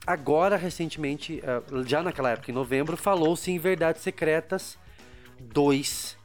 agora, 0.08 0.56
recentemente, 0.56 1.42
eh, 1.44 1.84
já 1.86 2.02
naquela 2.02 2.32
época, 2.32 2.50
em 2.50 2.54
novembro, 2.54 2.96
falou-se 2.96 3.52
em 3.52 3.60
Verdades 3.60 4.02
Secretas 4.02 4.80
2, 5.42 6.18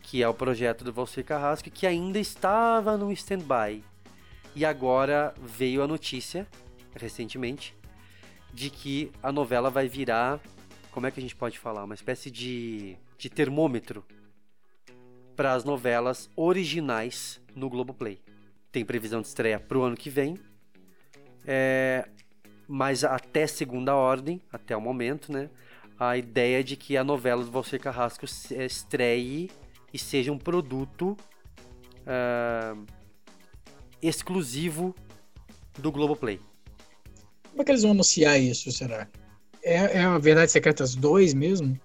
que 0.00 0.22
é 0.22 0.28
o 0.28 0.32
projeto 0.32 0.84
do 0.84 0.92
Valcir 0.92 1.24
Carrasco, 1.24 1.68
que 1.68 1.88
ainda 1.88 2.20
estava 2.20 2.96
no 2.96 3.10
stand-by. 3.10 3.82
E 4.54 4.64
agora 4.64 5.34
veio 5.42 5.82
a 5.82 5.88
notícia, 5.88 6.46
recentemente, 6.94 7.74
de 8.54 8.70
que 8.70 9.10
a 9.20 9.32
novela 9.32 9.68
vai 9.68 9.88
virar, 9.88 10.40
como 10.92 11.06
é 11.06 11.10
que 11.10 11.18
a 11.18 11.22
gente 11.22 11.34
pode 11.34 11.58
falar? 11.58 11.82
Uma 11.82 11.94
espécie 11.94 12.30
de, 12.30 12.96
de 13.18 13.28
termômetro 13.28 14.04
para 15.34 15.52
as 15.52 15.64
novelas 15.64 16.30
originais 16.36 17.40
no 17.54 17.68
Globoplay. 17.68 18.22
Tem 18.70 18.84
previsão 18.84 19.20
de 19.20 19.26
estreia 19.26 19.58
para 19.58 19.76
o 19.76 19.82
ano 19.82 19.96
que 19.96 20.08
vem, 20.08 20.38
é, 21.44 22.08
mas 22.68 23.04
até 23.04 23.46
segunda 23.46 23.94
ordem, 23.94 24.40
até 24.52 24.76
o 24.76 24.80
momento, 24.80 25.32
né? 25.32 25.48
A 25.98 26.16
ideia 26.16 26.62
de 26.62 26.76
que 26.76 26.96
a 26.96 27.04
novela 27.04 27.44
do 27.44 27.50
Valcir 27.50 27.80
Carrasco 27.80 28.26
se- 28.26 28.54
estreie 28.64 29.50
e 29.92 29.98
seja 29.98 30.30
um 30.32 30.38
produto 30.38 31.16
ah, 32.06 32.76
exclusivo 34.02 34.94
do 35.78 35.90
Globoplay. 35.90 36.40
Como 37.50 37.62
é 37.62 37.64
que 37.64 37.70
eles 37.70 37.82
vão 37.82 37.92
anunciar 37.92 38.38
isso, 38.38 38.70
será? 38.70 39.08
É, 39.62 39.98
é 39.98 40.04
a 40.04 40.18
Verdades 40.18 40.52
Secretas 40.52 40.94
2 40.94 41.34
mesmo? 41.34 41.78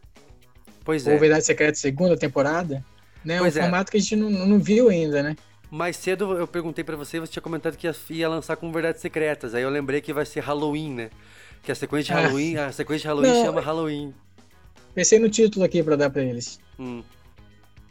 Pois 0.83 1.07
Ou 1.07 1.13
é. 1.13 1.17
Verdades 1.17 1.45
Secretas 1.45 1.79
segunda 1.79 2.17
temporada? 2.17 2.83
Né? 3.23 3.37
Pois 3.39 3.55
um 3.55 3.59
é. 3.59 3.61
formato 3.63 3.91
que 3.91 3.97
a 3.97 3.99
gente 3.99 4.15
não, 4.15 4.29
não 4.29 4.59
viu 4.59 4.89
ainda, 4.89 5.23
né? 5.23 5.35
Mais 5.71 5.95
cedo 5.95 6.37
eu 6.37 6.45
perguntei 6.45 6.83
pra 6.83 6.97
você, 6.97 7.17
você 7.19 7.31
tinha 7.31 7.41
comentado 7.41 7.77
que 7.77 7.87
ia, 7.87 7.95
ia 8.09 8.27
lançar 8.29 8.57
com 8.57 8.69
Verdades 8.73 9.01
Secretas. 9.01 9.55
Aí 9.55 9.63
eu 9.63 9.69
lembrei 9.69 10.01
que 10.01 10.11
vai 10.11 10.25
ser 10.25 10.41
Halloween, 10.41 10.93
né? 10.93 11.09
Que 11.63 11.71
a 11.71 11.75
sequência 11.75 12.13
de 12.13 12.19
Ah. 12.19 12.23
Halloween, 12.23 12.57
a 12.57 12.71
sequência 12.73 13.03
de 13.03 13.07
Halloween 13.07 13.29
Não, 13.31 13.45
chama 13.45 13.61
é- 13.61 13.63
Halloween. 13.63 14.13
Pensei 14.93 15.17
no 15.17 15.29
título 15.29 15.63
aqui 15.63 15.81
pra 15.81 15.95
dar 15.95 16.09
pra 16.09 16.21
eles. 16.21 16.59
Hum, 16.77 17.01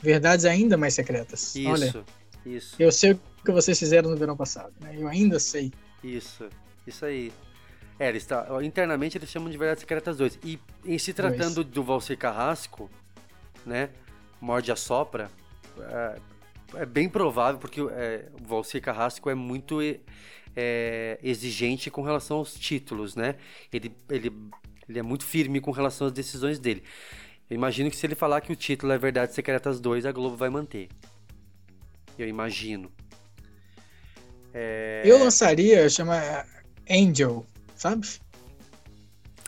Verdades 0.02 0.44
ainda 0.44 0.76
mais 0.76 0.92
secretas. 0.94 1.54
Olha, 1.66 1.86
isso, 1.86 2.04
isso, 2.44 2.76
eu 2.78 2.92
sei 2.92 3.12
o 3.12 3.20
que 3.44 3.52
vocês 3.52 3.78
fizeram 3.78 4.10
no 4.10 4.16
verão 4.16 4.36
passado, 4.36 4.72
né? 4.80 4.94
Eu 4.98 5.08
ainda 5.08 5.38
sei. 5.38 5.72
isso, 6.04 6.48
isso 6.86 7.04
aí. 7.04 7.32
É, 7.98 8.08
eles 8.08 8.24
tá, 8.26 8.46
internamente 8.62 9.16
eles 9.18 9.28
chamam 9.30 9.50
de 9.50 9.56
Verdades 9.58 9.80
Secretas 9.82 10.16
2. 10.16 10.38
E 10.44 10.58
em 10.86 10.98
se 10.98 11.12
tratando 11.12 11.62
do 11.64 11.82
Valcir 11.82 12.16
Carrasco, 12.18 12.90
né? 13.64 13.90
Morde 14.40 14.72
a 14.72 14.76
sopra, 14.76 15.30
é, 16.74 16.82
é 16.82 16.86
bem 16.86 17.08
provável, 17.08 17.58
porque 17.60 17.80
é, 17.80 18.28
o 18.40 18.46
Valcir 18.46 18.80
Carrasco 18.80 19.28
é 19.30 19.34
muito 19.34 19.82
e- 19.82 20.00
é, 20.56 21.18
exigente 21.22 21.90
com 21.90 22.02
relação 22.02 22.38
aos 22.38 22.54
títulos, 22.54 23.14
né? 23.14 23.36
Ele, 23.72 23.94
ele, 24.08 24.32
ele 24.88 24.98
é 24.98 25.02
muito 25.02 25.24
firme 25.24 25.60
com 25.60 25.70
relação 25.70 26.06
às 26.06 26.12
decisões 26.12 26.58
dele. 26.58 26.82
Eu 27.48 27.54
imagino 27.56 27.90
que 27.90 27.96
se 27.96 28.06
ele 28.06 28.14
falar 28.14 28.40
que 28.40 28.52
o 28.52 28.56
título 28.56 28.92
é 28.92 28.98
Verdades 28.98 29.34
Secretas 29.34 29.80
2, 29.80 30.06
a 30.06 30.12
Globo 30.12 30.36
vai 30.36 30.48
manter. 30.50 30.88
Eu 32.18 32.28
imagino. 32.28 32.90
É... 34.52 35.02
Eu 35.04 35.18
lançaria, 35.18 35.88
chama 35.88 36.44
Angel, 36.88 37.46
sabe? 37.76 38.06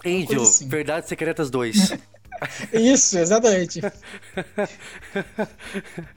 Angel, 0.04 0.42
assim. 0.42 0.68
Verdades 0.68 1.08
Secretas 1.08 1.50
2. 1.50 1.92
Isso, 2.72 3.18
exatamente. 3.18 3.80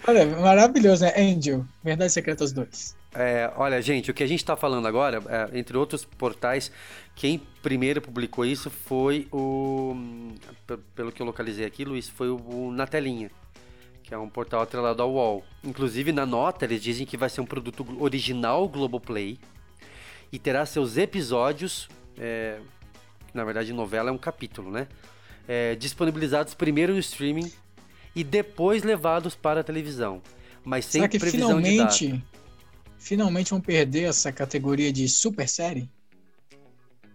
Olha, 0.08 0.26
maravilhoso, 0.26 1.04
né? 1.04 1.14
Angel, 1.18 1.66
Verdades 1.84 2.14
Secretas 2.14 2.52
2. 2.52 2.96
É, 3.14 3.50
olha, 3.56 3.82
gente, 3.82 4.12
o 4.12 4.14
que 4.14 4.24
a 4.24 4.28
gente 4.28 4.42
está 4.42 4.58
falando 4.58 4.88
agora, 4.88 5.22
é, 5.30 5.58
entre 5.58 5.78
outros 5.78 6.04
portais, 6.04 6.72
quem 7.16 7.42
primeiro 7.62 8.02
publicou 8.02 8.46
isso 8.46 8.70
foi 8.70 9.28
o. 9.32 9.96
Pelo 10.94 11.12
que 11.12 11.22
eu 11.22 11.26
localizei 11.26 11.66
aqui, 11.66 11.86
Luiz, 11.86 12.10
foi 12.10 12.30
o, 12.30 12.36
o 12.36 12.72
Na 12.72 12.86
Telinha, 12.86 13.32
que 14.04 14.14
é 14.14 14.18
um 14.18 14.30
portal 14.30 14.62
atrelado 14.62 15.02
ao 15.02 15.14
UOL. 15.14 15.46
Inclusive, 15.64 16.12
na 16.12 16.26
nota, 16.26 16.66
eles 16.66 16.82
dizem 16.82 17.06
que 17.06 17.16
vai 17.16 17.30
ser 17.30 17.40
um 17.40 17.46
produto 17.46 17.86
original 18.00 18.68
Globoplay 18.68 19.40
e 20.32 20.38
terá 20.38 20.66
seus 20.66 20.98
episódios. 20.98 21.88
é, 22.18 22.60
na 23.34 23.44
verdade, 23.44 23.72
novela 23.74 24.10
é 24.10 24.14
um 24.14 24.18
capítulo, 24.18 24.72
né? 24.72 24.88
É, 25.48 25.76
disponibilizados 25.76 26.54
primeiro 26.54 26.94
no 26.94 27.00
streaming 27.00 27.52
e 28.16 28.24
depois 28.24 28.84
levados 28.84 29.36
para 29.36 29.60
a 29.62 29.64
televisão. 29.64 30.22
Mas 30.64 30.86
sem 30.86 31.02
Será 31.02 31.10
que 31.10 31.20
previsão 31.20 31.62
de 31.62 31.78
data. 31.78 31.92
finalmente, 31.94 32.26
finalmente 32.98 33.50
vão 33.52 33.62
perder 33.62 34.04
essa 34.10 34.32
categoria 34.32 34.92
de 34.92 35.08
super 35.08 35.48
série? 35.48 35.88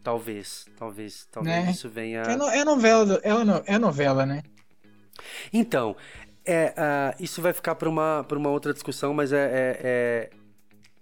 Talvez, 0.03 0.67
talvez, 0.79 1.27
talvez 1.31 1.65
Né? 1.65 1.71
isso 1.73 1.89
venha. 1.89 2.21
É, 2.23 2.37
no- 2.37 2.49
é 2.49 2.65
novela, 2.65 3.21
é, 3.23 3.33
no- 3.45 3.63
é 3.67 3.79
novela, 3.79 4.25
né? 4.25 4.43
Então, 5.53 5.95
é, 6.45 6.73
ah, 6.77 7.15
isso 7.21 7.43
vai 7.43 7.53
ficar 7.53 7.75
para 7.75 7.89
uma, 7.89 8.25
pra 8.27 8.39
uma 8.39 8.49
outra 8.49 8.73
discussão, 8.73 9.13
mas 9.13 9.33
é, 9.33 9.37
é- 9.45 9.81
é- 9.83 10.31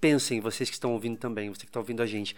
Pensem, 0.01 0.39
vocês 0.41 0.69
que 0.71 0.77
estão 0.77 0.93
ouvindo 0.93 1.17
também, 1.19 1.49
você 1.49 1.63
que 1.63 1.67
está 1.67 1.81
ouvindo 1.81 2.01
a 2.03 2.07
gente. 2.07 2.37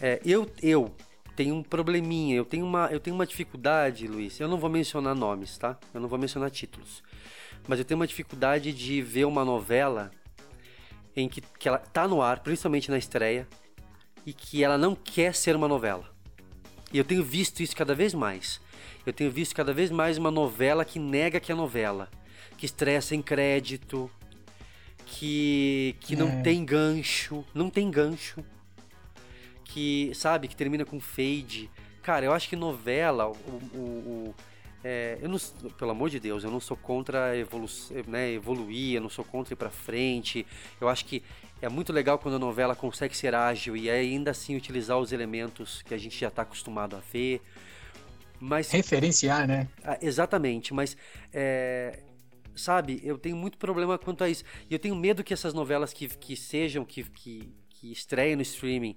É, 0.00 0.20
eu, 0.24 0.50
eu 0.60 0.92
tenho 1.38 1.54
um 1.54 1.62
probleminha, 1.62 2.34
eu 2.34 2.44
tenho, 2.44 2.66
uma, 2.66 2.88
eu 2.90 2.98
tenho 2.98 3.14
uma 3.14 3.24
dificuldade, 3.24 4.08
Luiz. 4.08 4.40
Eu 4.40 4.48
não 4.48 4.58
vou 4.58 4.68
mencionar 4.68 5.14
nomes, 5.14 5.56
tá? 5.56 5.78
Eu 5.94 6.00
não 6.00 6.08
vou 6.08 6.18
mencionar 6.18 6.50
títulos. 6.50 7.00
Mas 7.68 7.78
eu 7.78 7.84
tenho 7.84 8.00
uma 8.00 8.08
dificuldade 8.08 8.72
de 8.72 9.00
ver 9.00 9.24
uma 9.24 9.44
novela 9.44 10.10
em 11.14 11.28
que, 11.28 11.40
que 11.40 11.68
ela 11.68 11.78
tá 11.78 12.08
no 12.08 12.20
ar, 12.20 12.40
principalmente 12.40 12.90
na 12.90 12.98
estreia, 12.98 13.46
e 14.26 14.32
que 14.32 14.64
ela 14.64 14.76
não 14.76 14.96
quer 14.96 15.32
ser 15.32 15.54
uma 15.54 15.68
novela. 15.68 16.10
E 16.92 16.98
eu 16.98 17.04
tenho 17.04 17.22
visto 17.22 17.60
isso 17.62 17.76
cada 17.76 17.94
vez 17.94 18.12
mais. 18.12 18.60
Eu 19.06 19.12
tenho 19.12 19.30
visto 19.30 19.54
cada 19.54 19.72
vez 19.72 19.92
mais 19.92 20.18
uma 20.18 20.32
novela 20.32 20.84
que 20.84 20.98
nega 20.98 21.38
que 21.38 21.52
é 21.52 21.54
novela, 21.54 22.10
que 22.56 22.66
estreia 22.66 23.00
sem 23.00 23.22
crédito, 23.22 24.10
que 25.06 25.94
que 26.00 26.16
não 26.16 26.30
É. 26.30 26.42
tem 26.42 26.64
gancho, 26.64 27.44
não 27.54 27.70
tem 27.70 27.88
gancho, 27.92 28.44
que 29.78 30.12
sabe 30.14 30.48
que 30.48 30.56
termina 30.56 30.84
com 30.84 31.00
fade. 31.00 31.70
Cara, 32.02 32.24
eu 32.26 32.32
acho 32.32 32.48
que 32.48 32.56
novela, 32.56 33.28
o, 33.28 33.32
o- 33.74 34.30
o- 34.30 34.34
é, 34.82 35.18
eu 35.20 35.28
não, 35.28 35.38
pelo 35.76 35.90
amor 35.90 36.08
de 36.10 36.20
Deus, 36.20 36.44
eu 36.44 36.50
não 36.50 36.60
sou 36.60 36.76
contra 36.76 37.36
evolu 37.36 37.66
né, 38.06 38.30
evoluir, 38.32 38.96
eu 38.96 39.00
não 39.02 39.08
sou 39.10 39.24
contra 39.24 39.54
ir 39.54 39.56
pra 39.56 39.70
frente. 39.70 40.46
Eu 40.80 40.88
acho 40.88 41.04
que 41.04 41.22
é 41.60 41.68
muito 41.68 41.92
legal 41.92 42.18
quando 42.18 42.36
a 42.36 42.38
novela 42.38 42.76
consegue 42.76 43.16
ser 43.16 43.34
ágil 43.34 43.76
e 43.76 43.90
ainda 43.90 44.30
assim 44.30 44.56
utilizar 44.56 44.98
os 44.98 45.12
elementos 45.12 45.82
que 45.82 45.94
a 45.94 45.98
gente 45.98 46.18
já 46.18 46.28
está 46.28 46.42
acostumado 46.42 46.96
a 46.96 47.00
ver. 47.00 47.42
Mas 48.40 48.76
Referenciar, 48.76 49.46
né? 49.46 49.68
ah, 49.82 49.98
exatamente, 50.00 50.74
mas 50.74 50.96
é, 51.32 52.02
sabe, 52.56 53.00
eu 53.04 53.18
tenho 53.18 53.36
muito 53.36 53.58
problema 53.58 53.98
quanto 53.98 54.24
a 54.24 54.28
isso. 54.28 54.44
E 54.68 54.74
eu 54.74 54.78
tenho 54.78 54.96
medo 54.96 55.24
que 55.24 55.32
essas 55.34 55.54
novelas 55.54 55.92
que, 55.92 56.08
que 56.08 56.36
sejam, 56.36 56.84
que, 56.84 57.04
que, 57.04 57.54
que 57.70 57.92
estreiem 57.92 58.36
no 58.36 58.42
streaming, 58.42 58.96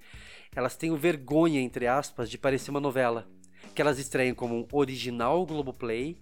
elas 0.55 0.75
tenham 0.75 0.95
vergonha, 0.97 1.59
entre 1.61 1.87
aspas, 1.87 2.29
de 2.29 2.37
parecer 2.37 2.71
uma 2.71 2.79
novela. 2.79 3.27
Que 3.73 3.81
elas 3.81 3.99
estreiem 3.99 4.33
como 4.33 4.55
um 4.55 4.67
original 4.71 5.45
Globoplay 5.45 6.17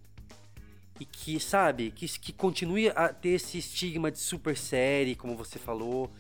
e 1.00 1.06
que, 1.06 1.40
sabe, 1.40 1.92
que, 1.92 2.08
que 2.20 2.32
continue 2.34 2.90
a 2.90 3.10
ter 3.10 3.30
esse 3.30 3.58
estigma 3.58 4.12
de 4.12 4.20
super 4.20 4.56
série, 4.58 5.16
como 5.16 5.36
você 5.36 5.58
falou. 5.58 6.12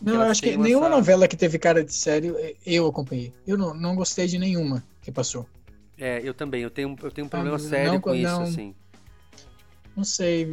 Não, 0.00 0.14
eu 0.14 0.20
acho 0.22 0.42
que 0.42 0.56
nenhuma 0.56 0.86
essa- 0.86 0.94
novela 0.96 1.26
que 1.26 1.36
teve 1.36 1.58
cara 1.58 1.82
de 1.82 1.92
sério 1.92 2.36
eu 2.64 2.86
acompanhei. 2.86 3.32
Eu 3.46 3.56
não, 3.56 3.74
não 3.74 3.96
gostei 3.96 4.26
de 4.26 4.38
nenhuma 4.38 4.84
que 5.02 5.10
passou. 5.10 5.46
É, 5.98 6.20
eu 6.22 6.34
também, 6.34 6.62
eu 6.62 6.70
tenho, 6.70 6.94
eu 7.02 7.10
tenho 7.10 7.26
um 7.26 7.30
problema 7.30 7.56
Ah, 7.56 7.58
sério 7.58 7.92
não, 7.94 8.00
com 8.00 8.14
isso, 8.14 8.30
não. 8.30 8.42
assim. 8.42 8.74
Não 9.96 10.04
sei. 10.04 10.46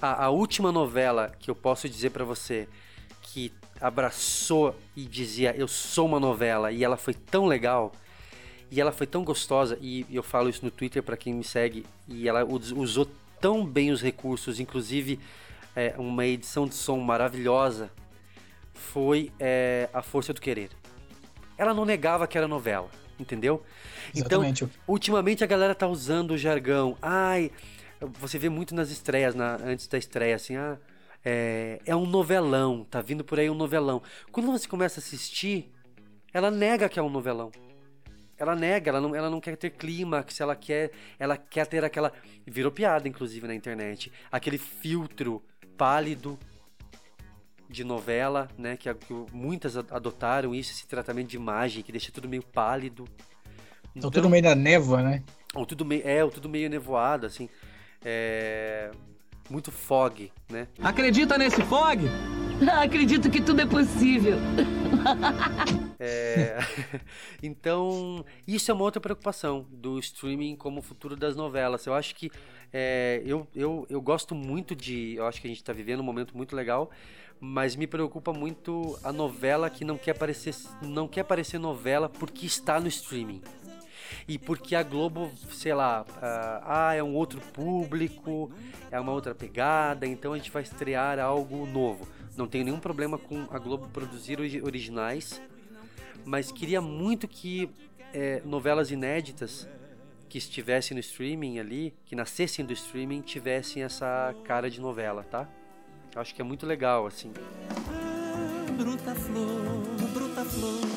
A, 0.00 0.26
a 0.26 0.30
última 0.30 0.70
novela 0.70 1.32
que 1.38 1.50
eu 1.50 1.54
posso 1.54 1.88
dizer 1.88 2.10
pra 2.10 2.24
você 2.24 2.68
abraçou 3.82 4.74
e 4.96 5.04
dizia 5.04 5.54
eu 5.56 5.66
sou 5.68 6.06
uma 6.06 6.20
novela 6.20 6.70
e 6.72 6.84
ela 6.84 6.96
foi 6.96 7.12
tão 7.14 7.46
legal 7.46 7.92
e 8.70 8.80
ela 8.80 8.92
foi 8.92 9.06
tão 9.06 9.24
gostosa 9.24 9.76
e 9.80 10.06
eu 10.10 10.22
falo 10.22 10.48
isso 10.48 10.64
no 10.64 10.70
Twitter 10.70 11.02
pra 11.02 11.16
quem 11.16 11.34
me 11.34 11.44
segue 11.44 11.84
e 12.08 12.28
ela 12.28 12.44
us- 12.44 12.72
usou 12.72 13.06
tão 13.40 13.66
bem 13.66 13.90
os 13.90 14.00
recursos, 14.00 14.60
inclusive 14.60 15.18
é, 15.74 15.94
uma 15.98 16.24
edição 16.24 16.66
de 16.66 16.74
som 16.74 16.96
maravilhosa 16.98 17.90
foi 18.72 19.30
é, 19.38 19.88
A 19.92 20.02
Força 20.02 20.32
do 20.32 20.40
Querer. 20.40 20.70
Ela 21.58 21.74
não 21.74 21.84
negava 21.84 22.26
que 22.26 22.36
era 22.38 22.48
novela, 22.48 22.88
entendeu? 23.18 23.62
Então, 24.14 24.42
Exatamente. 24.42 24.68
Ultimamente 24.86 25.44
a 25.44 25.46
galera 25.46 25.74
tá 25.74 25.86
usando 25.86 26.32
o 26.32 26.38
jargão. 26.38 26.96
Ai, 27.00 27.50
você 28.18 28.38
vê 28.38 28.48
muito 28.48 28.74
nas 28.74 28.90
estreias, 28.90 29.34
na- 29.34 29.56
antes 29.64 29.86
da 29.86 29.98
estreia, 29.98 30.34
assim, 30.36 30.56
ah, 30.56 30.76
é, 31.24 31.80
é 31.86 31.94
um 31.94 32.06
novelão, 32.06 32.84
tá 32.84 33.00
vindo 33.00 33.24
por 33.24 33.38
aí 33.38 33.48
um 33.48 33.54
novelão. 33.54 34.02
Quando 34.30 34.50
você 34.50 34.66
começa 34.66 34.98
a 34.98 35.02
assistir, 35.02 35.72
ela 36.32 36.50
nega 36.50 36.88
que 36.88 36.98
é 36.98 37.02
um 37.02 37.10
novelão. 37.10 37.50
Ela 38.36 38.56
nega, 38.56 38.90
ela 38.90 39.00
não, 39.00 39.14
ela 39.14 39.30
não 39.30 39.40
quer 39.40 39.56
ter 39.56 39.70
clímax, 39.70 40.40
ela 40.40 40.56
quer, 40.56 40.90
ela 41.18 41.36
quer 41.36 41.66
ter 41.66 41.84
aquela. 41.84 42.12
Virou 42.44 42.72
piada, 42.72 43.08
inclusive, 43.08 43.46
na 43.46 43.54
internet. 43.54 44.10
Aquele 44.32 44.58
filtro 44.58 45.40
pálido 45.76 46.36
de 47.68 47.84
novela, 47.84 48.48
né? 48.58 48.76
Que, 48.76 48.92
que 48.92 49.14
muitas 49.32 49.76
adotaram 49.76 50.52
isso, 50.54 50.72
esse 50.72 50.88
tratamento 50.88 51.28
de 51.28 51.36
imagem 51.36 51.84
que 51.84 51.92
deixa 51.92 52.10
tudo 52.10 52.28
meio 52.28 52.42
pálido. 52.42 53.06
Estão 53.94 54.10
tudo 54.10 54.28
meio 54.28 54.42
da 54.42 54.56
névoa, 54.56 55.02
né? 55.02 55.22
Ou 55.54 55.64
tudo 55.64 55.84
meio, 55.84 56.02
é, 56.04 56.24
ou 56.24 56.30
tudo 56.30 56.48
meio 56.48 56.68
nevoado, 56.68 57.26
assim. 57.26 57.48
É, 58.04 58.90
muito 59.50 59.70
fog, 59.70 60.30
né? 60.48 60.68
Acredita 60.82 61.36
nesse 61.36 61.62
fog? 61.62 62.04
Acredito 62.82 63.30
que 63.30 63.40
tudo 63.40 63.60
é 63.60 63.66
possível. 63.66 64.38
É, 65.98 66.58
então, 67.42 68.24
isso 68.46 68.70
é 68.70 68.74
uma 68.74 68.84
outra 68.84 69.00
preocupação 69.00 69.66
do 69.70 69.98
streaming 69.98 70.56
como 70.56 70.80
o 70.80 70.82
futuro 70.82 71.16
das 71.16 71.34
novelas. 71.36 71.86
Eu 71.86 71.94
acho 71.94 72.14
que 72.14 72.30
é, 72.72 73.22
eu, 73.24 73.46
eu, 73.54 73.86
eu 73.90 74.00
gosto 74.00 74.34
muito 74.34 74.74
de. 74.74 75.14
Eu 75.16 75.26
acho 75.26 75.40
que 75.40 75.46
a 75.46 75.50
gente 75.50 75.60
está 75.60 75.72
vivendo 75.72 76.00
um 76.00 76.04
momento 76.04 76.36
muito 76.36 76.56
legal, 76.56 76.90
mas 77.40 77.76
me 77.76 77.86
preocupa 77.86 78.32
muito 78.32 78.98
a 79.02 79.12
novela 79.12 79.68
que 79.68 79.84
não 79.84 79.98
quer 79.98 80.14
parecer, 80.14 80.54
não 80.80 81.06
quer 81.06 81.24
parecer 81.24 81.58
novela 81.58 82.08
porque 82.08 82.46
está 82.46 82.80
no 82.80 82.88
streaming. 82.88 83.42
E 84.28 84.38
porque 84.38 84.74
a 84.74 84.82
Globo, 84.82 85.30
sei 85.52 85.74
lá, 85.74 86.04
ah, 86.20 86.62
ah, 86.88 86.94
é 86.94 87.02
um 87.02 87.14
outro 87.14 87.40
público, 87.52 88.50
é 88.90 88.98
uma 88.98 89.12
outra 89.12 89.34
pegada, 89.34 90.06
então 90.06 90.32
a 90.32 90.36
gente 90.36 90.50
vai 90.50 90.62
estrear 90.62 91.18
algo 91.18 91.66
novo. 91.66 92.06
Não 92.36 92.46
tenho 92.46 92.64
nenhum 92.64 92.80
problema 92.80 93.18
com 93.18 93.46
a 93.50 93.58
Globo 93.58 93.88
produzir 93.92 94.40
ori- 94.40 94.62
originais, 94.62 95.40
mas 96.24 96.50
queria 96.52 96.80
muito 96.80 97.28
que 97.28 97.68
é, 98.14 98.40
novelas 98.44 98.90
inéditas 98.90 99.68
que 100.28 100.38
estivessem 100.38 100.94
no 100.94 101.00
streaming 101.00 101.58
ali, 101.58 101.94
que 102.06 102.16
nascessem 102.16 102.64
do 102.64 102.72
streaming, 102.72 103.20
tivessem 103.20 103.82
essa 103.82 104.34
cara 104.44 104.70
de 104.70 104.80
novela, 104.80 105.22
tá? 105.24 105.46
Acho 106.16 106.34
que 106.34 106.40
é 106.40 106.44
muito 106.44 106.64
legal, 106.66 107.06
assim. 107.06 107.32
Bruta 108.78 109.14
flor, 109.14 109.82
bruta 110.12 110.44
flor. 110.44 110.91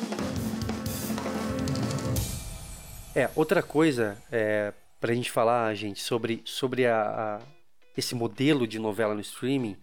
É, 3.16 3.30
outra 3.34 3.62
coisa 3.62 4.22
é, 4.30 4.74
pra 5.00 5.14
gente 5.14 5.30
falar, 5.30 5.74
gente, 5.74 6.02
sobre, 6.02 6.42
sobre 6.44 6.84
a, 6.86 7.38
a- 7.40 7.40
esse 7.96 8.14
modelo 8.14 8.66
de 8.66 8.78
novela 8.78 9.14
no 9.14 9.22
streaming, 9.22 9.74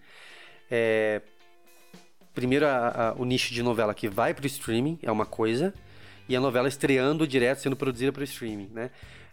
é, 0.69 1.19
primeiro 2.31 2.67
a- 2.67 3.09
a- 3.09 3.13
o 3.13 3.25
nicho 3.25 3.51
de 3.51 3.63
novela 3.63 3.91
que 3.95 4.07
vai 4.07 4.35
pro 4.35 4.45
streaming 4.45 4.99
é 5.01 5.11
uma 5.11 5.25
coisa, 5.25 5.73
e 6.29 6.35
a 6.35 6.39
novela 6.39 6.67
estreando 6.67 7.25
direto, 7.27 7.57
sendo 7.61 7.75
produzida 7.75 8.11
para 8.13 8.21
o 8.21 8.23
streaming, 8.23 8.69
né? 8.71 8.91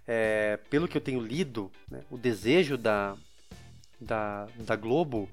É, 0.09 0.59
pelo 0.71 0.89
que 0.89 0.97
eu 0.97 1.01
tenho 1.03 1.21
lido, 1.21 1.71
né, 1.91 2.01
o 2.11 2.17
desejo 2.17 2.79
da, 2.79 3.15
da, 4.01 4.49
da 4.57 4.77
Globo 4.77 5.29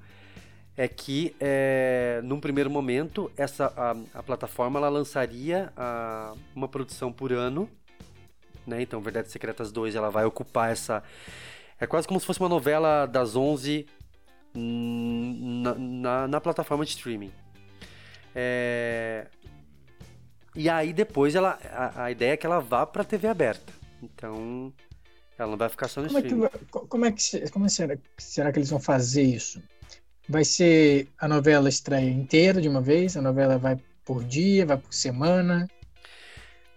é 0.75 0.89
que, 0.89 1.33
é, 1.39 2.19
num 2.21 2.39
primeiro 2.41 2.69
momento, 2.69 3.31
essa, 3.37 3.73
a, 3.77 4.19
a 4.19 4.21
plataforma 4.21 4.77
ela 4.77 4.89
lançaria 4.89 5.71
a- 5.77 6.33
uma 6.53 6.67
produção 6.67 7.13
por 7.13 7.31
ano, 7.31 7.69
né? 8.67 8.81
Então, 8.81 9.01
Verdades 9.01 9.31
Secretas 9.31 9.71
2, 9.71 9.95
ela 9.95 10.09
vai 10.11 10.25
ocupar 10.25 10.71
essa... 10.71 11.01
É 11.79 11.87
quase 11.87 12.07
como 12.07 12.19
se 12.19 12.25
fosse 12.25 12.39
uma 12.39 12.49
novela 12.49 13.05
das 13.05 13.35
11 13.35 13.85
hum, 14.55 15.61
na, 15.63 15.75
na, 15.75 16.27
na 16.27 16.41
plataforma 16.41 16.83
de 16.83 16.91
streaming. 16.91 17.31
É, 18.35 19.27
E 20.55 20.69
aí, 20.69 20.91
depois, 20.93 21.35
ela, 21.35 21.59
a, 21.71 22.05
a 22.05 22.11
ideia 22.11 22.31
é 22.33 22.37
que 22.37 22.45
ela 22.45 22.59
vá 22.59 22.85
pra 22.85 23.03
TV 23.03 23.27
aberta. 23.27 23.71
Então, 24.01 24.73
ela 25.37 25.51
não 25.51 25.57
vai 25.57 25.69
ficar 25.69 25.87
só 25.87 26.01
no 26.01 26.07
Como 26.07 26.17
é 26.17 26.21
que, 26.21 26.27
streaming. 26.27 26.49
vai- 26.49 26.61
co- 26.71 26.87
como 26.87 27.05
é 27.05 27.11
que 27.11 27.49
como 27.51 27.69
será, 27.69 27.97
será 28.17 28.51
que 28.51 28.59
eles 28.59 28.69
vão 28.69 28.79
fazer 28.79 29.23
isso? 29.23 29.61
Vai 30.27 30.43
ser 30.43 31.07
a 31.19 31.27
novela 31.27 31.69
estreia 31.69 32.09
inteira 32.09 32.59
de 32.61 32.67
uma 32.67 32.81
vez? 32.81 33.15
A 33.15 33.21
novela 33.21 33.57
vai 33.57 33.79
por 34.03 34.23
dia, 34.23 34.65
vai 34.65 34.77
por 34.77 34.93
semana, 34.93 35.67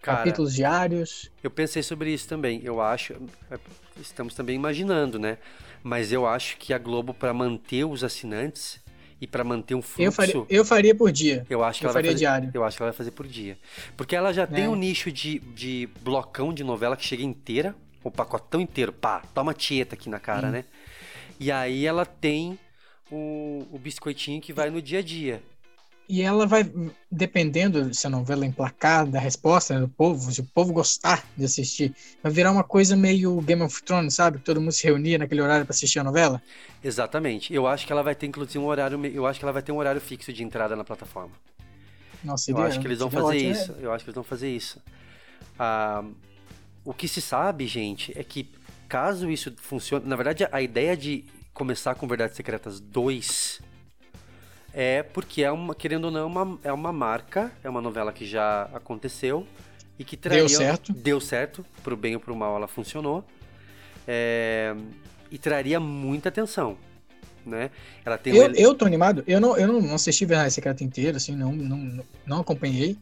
Cara, 0.02 0.18
capítulos 0.18 0.54
diários? 0.54 1.30
Eu 1.42 1.50
pensei 1.50 1.82
sobre 1.82 2.12
isso 2.12 2.26
também. 2.28 2.60
Eu 2.64 2.80
acho. 2.80 3.14
é, 3.50 3.58
Estamos 4.00 4.34
também 4.34 4.56
imaginando, 4.56 5.18
né? 5.18 5.36
Mas 5.82 6.10
eu 6.12 6.26
acho 6.26 6.56
que 6.56 6.72
a 6.72 6.78
Globo, 6.78 7.12
para 7.12 7.34
manter 7.34 7.84
os 7.84 8.02
assinantes 8.02 8.80
e 9.20 9.26
para 9.26 9.44
manter 9.44 9.74
um 9.74 9.82
fluxo. 9.82 10.02
Eu 10.02 10.12
faria, 10.12 10.44
eu 10.48 10.64
faria 10.64 10.94
por 10.94 11.12
dia. 11.12 11.44
Eu 11.50 11.62
acho 11.62 11.80
que 11.80 11.84
eu 11.84 11.88
ela 11.88 11.92
vai 11.94 12.02
faria 12.02 12.12
fazer, 12.12 12.18
diário. 12.24 12.50
Eu 12.54 12.64
acho 12.64 12.76
que 12.76 12.82
ela 12.82 12.90
vai 12.90 12.96
fazer 12.96 13.10
por 13.10 13.26
dia. 13.26 13.58
Porque 13.96 14.16
ela 14.16 14.32
já 14.32 14.46
tem 14.46 14.64
É. 14.64 14.68
um 14.68 14.74
nicho 14.74 15.12
de, 15.12 15.38
de 15.38 15.88
blocão 16.00 16.52
de 16.54 16.64
novela 16.64 16.96
que 16.96 17.04
chega 17.04 17.22
inteira, 17.22 17.74
o 18.02 18.10
pacotão 18.10 18.60
inteiro, 18.60 18.92
pá, 18.92 19.22
toma 19.34 19.52
tieta 19.52 19.94
aqui 19.94 20.08
na 20.08 20.18
cara, 20.18 20.46
Sim. 20.46 20.52
né? 20.54 20.64
E 21.38 21.52
aí 21.52 21.84
ela 21.84 22.06
tem 22.06 22.58
o, 23.10 23.66
o 23.70 23.78
biscoitinho 23.78 24.40
que 24.40 24.52
vai 24.52 24.70
no 24.70 24.80
dia 24.80 25.00
a 25.00 25.02
dia. 25.02 25.42
E 26.12 26.22
ela 26.22 26.44
vai, 26.44 26.68
dependendo 27.10 27.94
se 27.94 28.04
a 28.06 28.10
novela 28.10 28.44
emplacar 28.44 29.06
da 29.06 29.20
resposta 29.20 29.74
né, 29.74 29.80
do 29.80 29.88
povo, 29.88 30.32
se 30.32 30.40
o 30.40 30.44
povo 30.44 30.72
gostar 30.72 31.24
de 31.36 31.44
assistir, 31.44 31.94
vai 32.20 32.32
virar 32.32 32.50
uma 32.50 32.64
coisa 32.64 32.96
meio 32.96 33.40
Game 33.42 33.62
of 33.62 33.80
Thrones, 33.84 34.14
sabe? 34.14 34.38
Que 34.38 34.44
todo 34.44 34.60
mundo 34.60 34.72
se 34.72 34.82
reunia 34.84 35.18
naquele 35.18 35.40
horário 35.40 35.64
para 35.64 35.72
assistir 35.72 36.00
a 36.00 36.04
novela. 36.04 36.42
Exatamente. 36.82 37.54
Eu 37.54 37.66
acho 37.68 37.86
que 37.86 37.92
ela 37.92 38.02
vai 38.02 38.16
ter, 38.16 38.26
inclusive, 38.26 38.58
um 38.58 38.66
horário. 38.66 38.98
Eu 39.06 39.24
acho 39.24 39.38
que 39.38 39.44
ela 39.44 39.52
vai 39.52 39.62
ter 39.62 39.70
um 39.70 39.76
horário 39.76 40.00
fixo 40.00 40.32
de 40.32 40.42
entrada 40.42 40.74
na 40.74 40.82
plataforma. 40.82 41.30
Nossa, 42.24 42.50
Eu 42.50 42.56
seria- 42.56 42.68
acho 42.70 42.80
que 42.80 42.86
eles 42.88 42.98
vão 42.98 43.10
fazer 43.10 43.24
ótimo, 43.26 43.52
isso. 43.52 43.72
né? 43.72 43.78
Eu 43.82 43.92
acho 43.92 44.04
que 44.04 44.10
eles 44.10 44.14
vão 44.16 44.24
fazer 44.24 44.50
isso. 44.50 44.82
Ah, 45.58 46.04
o 46.84 46.92
que 46.92 47.06
se 47.06 47.20
sabe, 47.20 47.66
gente, 47.68 48.12
é 48.18 48.24
que 48.24 48.50
caso 48.88 49.30
isso 49.30 49.54
funcione. 49.58 50.06
Na 50.06 50.16
verdade, 50.16 50.46
a 50.50 50.60
ideia 50.60 50.96
de 50.96 51.24
começar 51.54 51.94
com 51.94 52.08
Verdades 52.08 52.36
Secretas 52.36 52.80
2 52.80 53.60
é 54.72 55.02
porque 55.02 55.42
é 55.42 55.50
uma, 55.50 55.74
querendo 55.74 56.06
ou 56.06 56.10
não, 56.10 56.26
uma, 56.26 56.58
é 56.64 56.72
uma 56.72 56.92
marca, 56.92 57.52
é 57.62 57.68
uma 57.68 57.80
novela 57.80 58.12
que 58.12 58.24
já 58.24 58.62
aconteceu 58.72 59.46
e 59.98 60.04
que 60.04 60.16
traria, 60.16 60.40
Deu 60.40 60.48
certo. 60.48 60.92
Deu 60.92 61.20
certo, 61.20 61.64
pro 61.82 61.96
bem 61.96 62.14
ou 62.14 62.20
pro 62.20 62.34
mal 62.36 62.56
ela 62.56 62.68
funcionou. 62.68 63.24
É, 64.06 64.74
e 65.30 65.38
traria 65.38 65.78
muita 65.78 66.28
atenção. 66.28 66.76
Né? 67.44 67.70
Ela 68.04 68.18
tem 68.18 68.34
Eu, 68.34 68.52
eu 68.54 68.74
tô 68.74 68.84
animado. 68.84 69.24
Eu 69.26 69.40
não, 69.40 69.56
eu 69.56 69.66
não, 69.66 69.80
não 69.80 69.94
assisti 69.94 70.24
Verdade 70.26 70.52
Secreta 70.52 70.84
inteira, 70.84 71.16
assim, 71.16 71.34
não, 71.34 71.52
não, 71.52 72.04
não 72.26 72.40
acompanhei. 72.40 72.96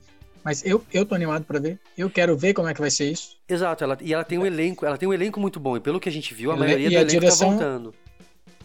Mas 0.44 0.64
eu, 0.64 0.82
eu 0.92 1.04
tô 1.04 1.14
animado 1.14 1.44
para 1.44 1.58
ver. 1.58 1.78
Eu 1.96 2.08
quero 2.08 2.36
ver 2.36 2.54
como 2.54 2.68
é 2.68 2.74
que 2.74 2.80
vai 2.80 2.90
ser 2.90 3.10
isso. 3.10 3.36
Exato, 3.48 3.82
ela, 3.82 3.98
e 4.00 4.14
ela 4.14 4.24
tem 4.24 4.38
um 4.38 4.46
elenco, 4.46 4.86
ela 4.86 4.96
tem 4.96 5.08
um 5.08 5.12
elenco 5.12 5.40
muito 5.40 5.58
bom, 5.58 5.76
e 5.76 5.80
pelo 5.80 5.98
que 5.98 6.08
a 6.08 6.12
gente 6.12 6.32
viu, 6.32 6.50
a 6.52 6.54
Ele- 6.54 6.64
maioria 6.64 6.88
do 6.90 6.96
a 6.96 7.00
elenco 7.00 7.10
direção- 7.10 7.48
tá 7.58 7.64
voltando. 7.64 7.94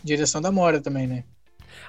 Direção 0.03 0.39
da 0.41 0.51
Mora 0.51 0.79
também, 0.79 1.07
né? 1.07 1.23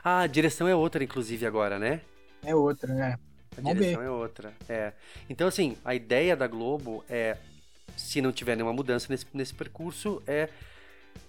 Ah, 0.05 0.21
a 0.21 0.27
direção 0.27 0.69
é 0.69 0.75
outra, 0.75 1.03
inclusive, 1.03 1.47
agora, 1.47 1.79
né? 1.79 2.03
É 2.45 2.55
outra, 2.55 2.93
né? 2.93 3.19
A 3.57 3.61
Vamos 3.61 3.79
direção 3.79 4.01
ver. 4.01 4.07
é 4.07 4.11
outra. 4.11 4.53
É. 4.69 4.93
Então, 5.31 5.49
assim, 5.49 5.79
a 5.85 5.95
ideia 5.95 6.37
da 6.37 6.47
Globo 6.47 7.03
é, 7.09 7.39
se 7.97 8.21
não 8.21 8.33
tiver 8.33 8.57
nenhuma 8.57 8.73
mudança 8.73 9.07
nesse, 9.09 9.27
nesse 9.33 9.55
percurso, 9.55 10.23
é 10.27 10.49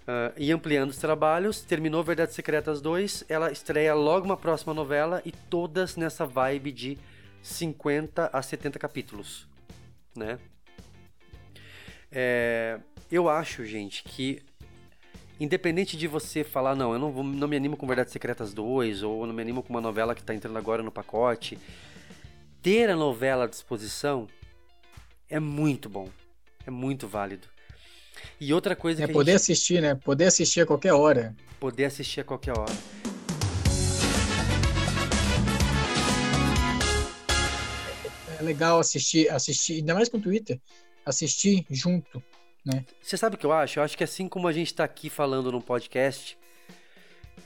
ah, 0.06 0.32
ir 0.36 0.52
ampliando 0.52 0.90
os 0.90 0.98
trabalhos. 0.98 1.60
Terminou 1.60 2.02
Verdades 2.02 2.34
Secretas 2.34 2.80
2, 2.80 3.24
ela 3.28 3.50
estreia 3.50 3.94
logo 3.94 4.24
uma 4.26 4.36
próxima 4.36 4.74
novela 4.74 5.22
e 5.24 5.32
todas 5.32 5.96
nessa 5.96 6.26
vibe 6.26 6.72
de 6.72 6.98
50 7.42 8.30
a 8.32 8.42
70 8.42 8.78
capítulos, 8.78 9.46
né? 10.16 10.38
É, 12.10 12.78
eu 13.10 13.28
acho, 13.28 13.64
gente, 13.64 14.02
que 14.04 14.42
independente 15.38 15.96
de 15.96 16.06
você 16.06 16.42
falar, 16.44 16.74
não, 16.74 16.92
eu 16.92 16.98
não, 16.98 17.12
vou- 17.12 17.24
não 17.24 17.46
me 17.48 17.56
animo 17.56 17.76
com 17.76 17.86
Verdades 17.86 18.12
Secretas 18.12 18.52
2, 18.54 19.02
ou 19.02 19.26
não 19.26 19.34
me 19.34 19.42
animo 19.42 19.62
com 19.62 19.70
uma 19.70 19.80
novela 19.80 20.14
que 20.14 20.22
tá 20.22 20.34
entrando 20.34 20.56
agora 20.58 20.82
no 20.82 20.90
pacote, 20.90 21.58
ter 22.62 22.88
a 22.90 22.96
novela 22.96 23.44
à 23.44 23.46
disposição 23.46 24.26
é 25.28 25.38
muito 25.40 25.88
bom. 25.88 26.08
É 26.66 26.70
muito 26.70 27.06
válido. 27.06 27.46
E 28.40 28.52
outra 28.52 28.74
coisa 28.74 29.04
É 29.04 29.06
que 29.06 29.12
poder 29.12 29.32
a 29.32 29.34
gente 29.34 29.42
assistir, 29.42 29.80
né? 29.82 29.94
Poder 29.94 30.24
assistir 30.26 30.60
a 30.62 30.66
qualquer 30.66 30.92
hora. 30.92 31.34
poder 31.60 31.84
assistir 31.86 32.20
a 32.20 32.24
qualquer 32.24 32.56
hora. 32.58 32.72
É 38.38 38.42
legal 38.42 38.78
assistir, 38.78 39.30
assistir, 39.30 39.74
ainda 39.76 39.94
mais 39.94 40.08
com 40.08 40.18
o 40.18 40.20
Twitter, 40.20 40.60
assistir 41.04 41.64
junto. 41.70 42.22
Você 43.02 43.16
sabe 43.16 43.36
o 43.36 43.38
que 43.38 43.46
eu 43.46 43.52
acho? 43.52 43.78
Eu 43.78 43.82
acho 43.84 43.96
que 43.96 44.04
assim 44.04 44.28
como 44.28 44.48
a 44.48 44.52
gente 44.52 44.74
tá 44.74 44.84
aqui 44.84 45.08
falando 45.08 45.52
num 45.52 45.60
podcast 45.60 46.36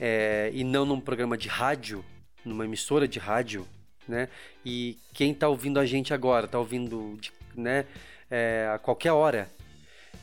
é, 0.01 0.51
e 0.53 0.65
não 0.65 0.85
num 0.85 1.01
programa 1.01 1.37
de 1.37 1.49
rádio, 1.49 2.05
numa 2.45 2.65
emissora 2.65 3.07
de 3.07 3.19
rádio, 3.19 3.67
né? 4.09 4.29
E 4.65 4.99
quem 5.13 5.35
tá 5.35 5.49
ouvindo 5.49 5.79
a 5.79 5.85
gente 5.87 6.15
agora, 6.15 6.49
tá 6.49 6.59
ouvindo, 6.59 7.19
de- 7.21 7.33
né? 7.55 7.85
é, 8.31 8.71
a 8.73 8.79
qualquer 8.79 9.13
hora. 9.13 9.51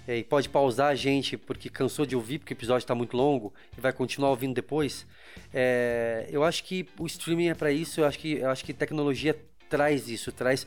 É, 0.08 0.18
e 0.18 0.24
pode 0.24 0.48
pausar 0.48 0.88
a 0.88 0.96
gente 0.96 1.38
porque 1.38 1.70
cansou 1.70 2.06
de 2.06 2.16
ouvir, 2.16 2.40
porque 2.40 2.54
o 2.54 2.56
episódio 2.56 2.84
está 2.84 2.96
muito 2.96 3.18
longo 3.18 3.54
e 3.78 3.82
vai 3.82 3.92
continuar 3.92 4.30
ouvindo 4.30 4.54
depois. 4.54 5.06
É, 5.54 6.28
eu 6.32 6.44
acho 6.46 6.64
que 6.64 6.88
o 6.98 7.06
streaming 7.06 7.50
é 7.50 7.54
para 7.54 7.72
isso. 7.72 8.00
Eu 8.00 8.06
acho 8.06 8.18
que 8.18 8.34
eu 8.38 8.50
acho 8.50 8.64
que 8.64 8.74
tecnologia 8.74 9.38
traz 9.70 10.08
isso, 10.08 10.32
traz 10.32 10.66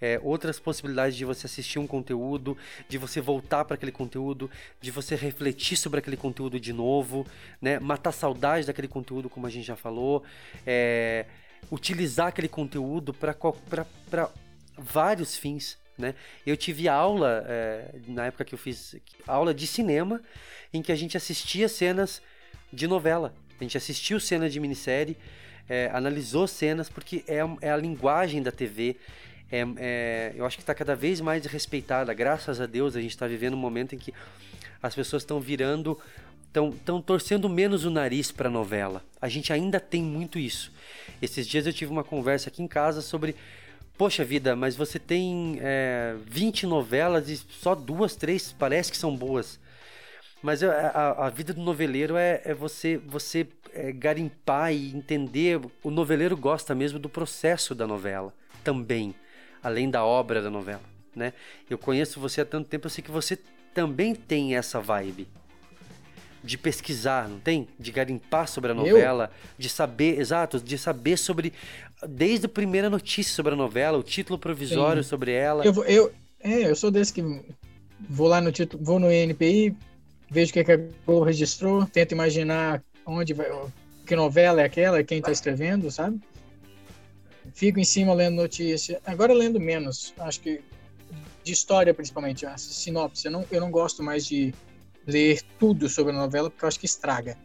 é, 0.00 0.20
outras 0.22 0.58
possibilidades 0.58 1.16
de 1.16 1.24
você 1.24 1.46
assistir 1.46 1.78
um 1.78 1.86
conteúdo, 1.86 2.56
de 2.88 2.98
você 2.98 3.20
voltar 3.20 3.64
para 3.64 3.74
aquele 3.74 3.92
conteúdo, 3.92 4.50
de 4.80 4.90
você 4.90 5.14
refletir 5.14 5.76
sobre 5.76 5.98
aquele 5.98 6.16
conteúdo 6.16 6.58
de 6.60 6.72
novo, 6.72 7.26
né? 7.60 7.78
Matar 7.78 8.12
saudade 8.12 8.66
daquele 8.66 8.88
conteúdo, 8.88 9.28
como 9.28 9.46
a 9.46 9.50
gente 9.50 9.66
já 9.66 9.76
falou, 9.76 10.22
é, 10.66 11.26
utilizar 11.70 12.28
aquele 12.28 12.48
conteúdo 12.48 13.12
para 13.12 14.30
vários 14.76 15.36
fins, 15.36 15.76
né? 15.96 16.14
Eu 16.46 16.56
tive 16.56 16.88
aula, 16.88 17.44
é, 17.48 17.94
na 18.06 18.26
época 18.26 18.44
que 18.44 18.54
eu 18.54 18.58
fiz 18.58 18.96
aula 19.26 19.52
de 19.52 19.66
cinema, 19.66 20.22
em 20.72 20.80
que 20.80 20.92
a 20.92 20.96
gente 20.96 21.16
assistia 21.16 21.68
cenas 21.68 22.22
de 22.72 22.86
novela. 22.86 23.34
A 23.58 23.64
gente 23.64 23.76
assistiu 23.76 24.20
cenas 24.20 24.52
de 24.52 24.60
minissérie, 24.60 25.16
é, 25.68 25.90
analisou 25.92 26.46
cenas, 26.46 26.88
porque 26.88 27.24
é, 27.26 27.38
é 27.60 27.70
a 27.70 27.76
linguagem 27.76 28.42
da 28.42 28.52
TV. 28.52 28.96
É, 29.50 29.64
é, 29.76 30.32
eu 30.36 30.44
acho 30.44 30.56
que 30.56 30.62
está 30.62 30.74
cada 30.74 30.94
vez 30.94 31.20
mais 31.20 31.44
respeitada. 31.46 32.12
Graças 32.12 32.60
a 32.60 32.66
Deus, 32.66 32.96
a 32.96 33.00
gente 33.00 33.10
está 33.10 33.26
vivendo 33.26 33.54
um 33.54 33.58
momento 33.58 33.94
em 33.94 33.98
que 33.98 34.12
as 34.82 34.94
pessoas 34.94 35.22
estão 35.22 35.40
virando, 35.40 35.98
estão 36.46 37.00
torcendo 37.00 37.48
menos 37.48 37.84
o 37.84 37.90
nariz 37.90 38.30
para 38.30 38.48
a 38.48 38.52
novela. 38.52 39.02
A 39.20 39.28
gente 39.28 39.52
ainda 39.52 39.80
tem 39.80 40.02
muito 40.02 40.38
isso. 40.38 40.72
Esses 41.20 41.46
dias 41.46 41.66
eu 41.66 41.72
tive 41.72 41.90
uma 41.90 42.04
conversa 42.04 42.48
aqui 42.48 42.62
em 42.62 42.68
casa 42.68 43.00
sobre 43.00 43.34
Poxa 43.98 44.24
vida, 44.24 44.54
mas 44.54 44.76
você 44.76 44.96
tem 44.96 45.58
é, 45.60 46.14
20 46.24 46.68
novelas 46.68 47.28
e 47.28 47.36
só 47.36 47.74
duas, 47.74 48.14
três 48.14 48.54
parece 48.56 48.92
que 48.92 48.96
são 48.96 49.16
boas. 49.16 49.58
Mas 50.40 50.62
a, 50.62 51.26
a, 51.26 51.28
vida 51.28 51.52
do 51.52 51.60
noveleiro 51.60 52.16
é, 52.16 52.40
é 52.44 52.54
você, 52.54 52.96
você 52.96 53.44
é, 53.74 53.90
garimpar 53.90 54.72
e 54.72 54.94
entender. 54.94 55.60
O 55.82 55.90
noveleiro 55.90 56.36
gosta 56.36 56.76
mesmo 56.76 56.96
do 57.00 57.08
processo 57.08 57.74
da 57.74 57.88
novela 57.88 58.32
também, 58.62 59.16
além 59.62 59.90
da 59.90 60.04
obra 60.04 60.42
da 60.42 60.50
novela. 60.50 60.82
Né? 61.14 61.32
Eu 61.68 61.78
conheço 61.78 62.20
você 62.20 62.40
há 62.40 62.44
tanto 62.44 62.68
tempo, 62.68 62.86
eu 62.86 62.90
sei 62.90 63.02
que 63.02 63.10
você 63.10 63.38
também 63.74 64.14
tem 64.14 64.56
essa 64.56 64.80
vibe 64.80 65.26
de 66.42 66.56
pesquisar, 66.56 67.28
não 67.28 67.40
tem? 67.40 67.68
De 67.78 67.90
garimpar 67.90 68.46
sobre 68.46 68.70
a 68.70 68.74
novela, 68.74 69.30
eu? 69.32 69.54
de 69.58 69.68
saber, 69.68 70.20
exato, 70.20 70.60
de 70.60 70.78
saber 70.78 71.16
sobre 71.16 71.52
desde 72.08 72.46
a 72.46 72.48
primeira 72.48 72.88
notícia 72.88 73.34
sobre 73.34 73.54
a 73.54 73.56
novela, 73.56 73.98
o 73.98 74.02
título 74.02 74.38
provisório 74.38 75.02
Sim. 75.02 75.08
sobre 75.08 75.32
ela. 75.32 75.64
Eu, 75.64 75.84
eu, 75.84 76.12
é, 76.40 76.70
eu 76.70 76.76
sou 76.76 76.90
desse 76.90 77.12
que 77.12 77.42
vou 78.08 78.28
lá 78.28 78.40
no 78.40 78.52
título, 78.52 78.82
vou 78.82 79.00
no 79.00 79.12
INPI, 79.12 79.76
vejo 80.30 80.50
o 80.50 80.52
que, 80.52 80.60
é 80.60 80.64
que 80.64 80.72
a 80.72 80.80
Globo 81.04 81.24
registrou, 81.24 81.84
tento 81.86 82.12
imaginar 82.12 82.82
onde 83.04 83.34
vai, 83.34 83.50
que 84.06 84.14
novela 84.14 84.60
é 84.60 84.64
aquela, 84.64 85.02
quem 85.02 85.18
está 85.18 85.32
escrevendo, 85.32 85.90
sabe? 85.90 86.20
Fico 87.54 87.78
em 87.78 87.84
cima 87.84 88.14
lendo 88.14 88.36
notícia. 88.36 89.00
Agora 89.04 89.32
lendo 89.32 89.60
menos, 89.60 90.12
acho 90.18 90.40
que 90.40 90.60
de 91.48 91.52
história 91.52 91.94
principalmente, 91.94 92.44
a 92.46 92.56
sinopse. 92.58 93.26
Eu 93.26 93.32
não, 93.32 93.44
eu 93.50 93.60
não 93.60 93.70
gosto 93.70 94.02
mais 94.02 94.26
de 94.26 94.54
ler 95.06 95.40
tudo 95.58 95.88
sobre 95.88 96.12
a 96.12 96.16
novela 96.16 96.50
porque 96.50 96.64
eu 96.64 96.68
acho 96.68 96.78
que 96.78 96.86
estraga. 96.86 97.36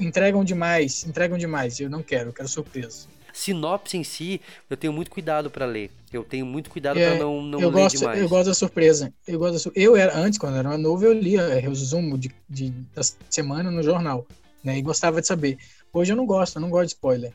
Entregam 0.00 0.42
demais, 0.42 1.04
entregam 1.04 1.38
demais. 1.38 1.78
Eu 1.78 1.88
não 1.88 2.02
quero, 2.02 2.30
eu 2.30 2.32
quero 2.32 2.48
surpresa. 2.48 3.06
Sinopse 3.32 3.98
em 3.98 4.02
si, 4.02 4.40
eu 4.68 4.76
tenho 4.76 4.92
muito 4.92 5.10
cuidado 5.10 5.50
para 5.50 5.66
ler. 5.66 5.90
Eu 6.10 6.24
tenho 6.24 6.46
muito 6.46 6.70
cuidado 6.70 6.98
é, 6.98 7.10
para 7.10 7.18
não, 7.18 7.42
não 7.42 7.60
eu 7.60 7.68
ler 7.68 7.82
gosto, 7.82 7.98
demais. 7.98 8.20
Eu 8.20 8.28
gosto 8.28 8.46
da 8.46 8.54
surpresa. 8.54 9.12
Eu 9.26 9.38
gosto 9.38 9.70
eu 9.74 9.94
era 9.94 10.16
antes 10.16 10.38
quando 10.38 10.56
era 10.56 10.76
novo, 10.78 11.04
eu 11.04 11.12
lia 11.12 11.60
resumo 11.60 12.16
de, 12.16 12.34
de, 12.48 12.70
da 12.94 13.02
semana 13.28 13.70
no 13.70 13.82
jornal, 13.82 14.26
né? 14.64 14.78
E 14.78 14.82
gostava 14.82 15.20
de 15.20 15.26
saber. 15.26 15.58
Hoje 15.92 16.12
eu 16.12 16.16
não 16.16 16.24
gosto, 16.24 16.56
eu 16.56 16.62
não 16.62 16.70
gosto 16.70 16.86
de 16.86 16.94
spoiler. 16.94 17.32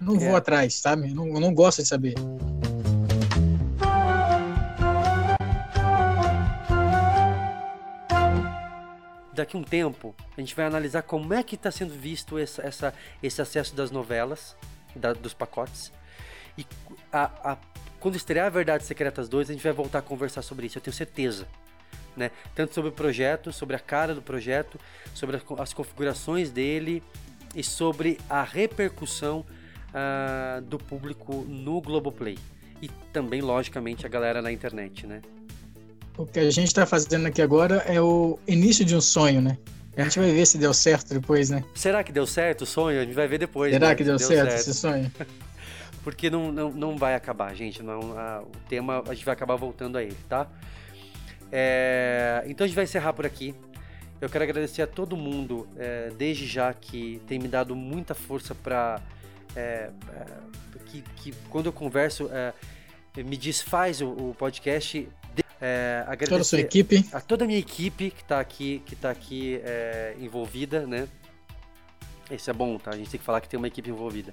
Não 0.00 0.16
é. 0.16 0.18
vou 0.18 0.36
atrás, 0.36 0.74
sabe? 0.74 1.10
Eu 1.10 1.14
não, 1.14 1.26
eu 1.28 1.40
não 1.40 1.52
gosto 1.52 1.82
de 1.82 1.88
saber. 1.88 2.14
daqui 9.40 9.56
a 9.56 9.58
um 9.58 9.64
tempo 9.64 10.14
a 10.36 10.40
gente 10.40 10.54
vai 10.54 10.66
analisar 10.66 11.02
como 11.02 11.32
é 11.32 11.42
que 11.42 11.54
está 11.54 11.70
sendo 11.70 11.94
visto 11.94 12.38
essa, 12.38 12.62
essa, 12.62 12.94
esse 13.22 13.40
acesso 13.40 13.74
das 13.74 13.90
novelas, 13.90 14.56
da, 14.94 15.12
dos 15.12 15.34
pacotes. 15.34 15.92
E 16.56 16.66
a, 17.12 17.52
a, 17.52 17.58
quando 17.98 18.16
estrear 18.16 18.46
a 18.46 18.50
Verdades 18.50 18.86
Secretas 18.86 19.28
2, 19.28 19.50
a 19.50 19.52
gente 19.52 19.62
vai 19.62 19.72
voltar 19.72 20.00
a 20.00 20.02
conversar 20.02 20.42
sobre 20.42 20.66
isso, 20.66 20.78
eu 20.78 20.82
tenho 20.82 20.94
certeza. 20.94 21.46
Né? 22.16 22.30
Tanto 22.54 22.74
sobre 22.74 22.90
o 22.90 22.92
projeto, 22.92 23.52
sobre 23.52 23.76
a 23.76 23.78
cara 23.78 24.14
do 24.14 24.22
projeto, 24.22 24.78
sobre 25.14 25.36
as, 25.36 25.42
as 25.58 25.72
configurações 25.72 26.50
dele 26.50 27.02
e 27.54 27.62
sobre 27.62 28.18
a 28.28 28.42
repercussão 28.42 29.44
uh, 29.90 30.60
do 30.62 30.78
público 30.78 31.44
no 31.48 31.80
Globoplay. 31.80 32.38
E 32.82 32.88
também, 33.12 33.40
logicamente, 33.40 34.06
a 34.06 34.08
galera 34.08 34.40
na 34.40 34.50
internet, 34.50 35.06
né? 35.06 35.20
O 36.16 36.26
que 36.26 36.38
a 36.38 36.50
gente 36.50 36.68
está 36.68 36.86
fazendo 36.86 37.26
aqui 37.26 37.42
agora 37.42 37.76
é 37.86 38.00
o 38.00 38.38
início 38.46 38.84
de 38.84 38.96
um 38.96 39.00
sonho, 39.00 39.40
né? 39.40 39.58
A 39.96 40.04
gente 40.04 40.18
vai 40.18 40.32
ver 40.32 40.46
se 40.46 40.56
deu 40.56 40.72
certo 40.72 41.12
depois, 41.12 41.50
né? 41.50 41.64
Será 41.74 42.02
que 42.02 42.12
deu 42.12 42.26
certo 42.26 42.62
o 42.62 42.66
sonho? 42.66 43.00
A 43.00 43.04
gente 43.04 43.14
vai 43.14 43.28
ver 43.28 43.38
depois. 43.38 43.72
Será 43.72 43.88
né? 43.88 43.94
que 43.94 44.04
deu, 44.04 44.16
deu 44.16 44.26
certo, 44.26 44.50
certo, 44.50 44.60
esse 44.60 44.74
sonho? 44.74 45.10
Porque 46.02 46.30
não, 46.30 46.50
não, 46.50 46.70
não 46.70 46.96
vai 46.96 47.14
acabar, 47.14 47.54
gente. 47.54 47.82
Não, 47.82 48.18
a, 48.18 48.42
o 48.42 48.50
tema 48.68 49.02
a 49.06 49.14
gente 49.14 49.24
vai 49.24 49.34
acabar 49.34 49.56
voltando 49.56 49.98
a 49.98 50.02
ele, 50.02 50.16
tá? 50.28 50.48
É, 51.52 52.42
então 52.46 52.64
a 52.64 52.68
gente 52.68 52.76
vai 52.76 52.84
encerrar 52.84 53.12
por 53.12 53.26
aqui. 53.26 53.54
Eu 54.20 54.28
quero 54.28 54.44
agradecer 54.44 54.82
a 54.82 54.86
todo 54.86 55.16
mundo, 55.16 55.66
é, 55.76 56.10
desde 56.16 56.46
já, 56.46 56.72
que 56.72 57.20
tem 57.26 57.38
me 57.38 57.48
dado 57.48 57.74
muita 57.74 58.14
força 58.14 58.54
para. 58.54 59.00
É, 59.56 59.90
é, 60.12 60.26
que, 60.86 61.02
que 61.16 61.32
quando 61.48 61.66
eu 61.66 61.72
converso, 61.72 62.28
é, 62.32 62.52
me 63.22 63.36
desfaz 63.36 64.00
o, 64.00 64.08
o 64.08 64.34
podcast 64.38 65.08
é, 65.60 66.02
agradecer 66.06 66.30
toda 66.30 66.40
a 66.40 66.44
sua 66.44 66.60
equipe. 66.60 67.08
A 67.12 67.20
toda 67.20 67.44
a 67.44 67.46
minha 67.46 67.58
equipe 67.58 68.10
que 68.10 68.22
está 68.22 68.40
aqui, 68.40 68.82
que 68.86 68.96
tá 68.96 69.10
aqui 69.10 69.60
envolvida, 70.18 70.86
né? 70.86 71.08
Isso 72.30 72.48
é 72.48 72.52
bom, 72.52 72.78
tá? 72.78 72.92
A 72.92 72.96
gente 72.96 73.10
tem 73.10 73.18
que 73.18 73.26
falar 73.26 73.40
que 73.40 73.48
tem 73.48 73.58
uma 73.58 73.66
equipe 73.66 73.90
envolvida. 73.90 74.32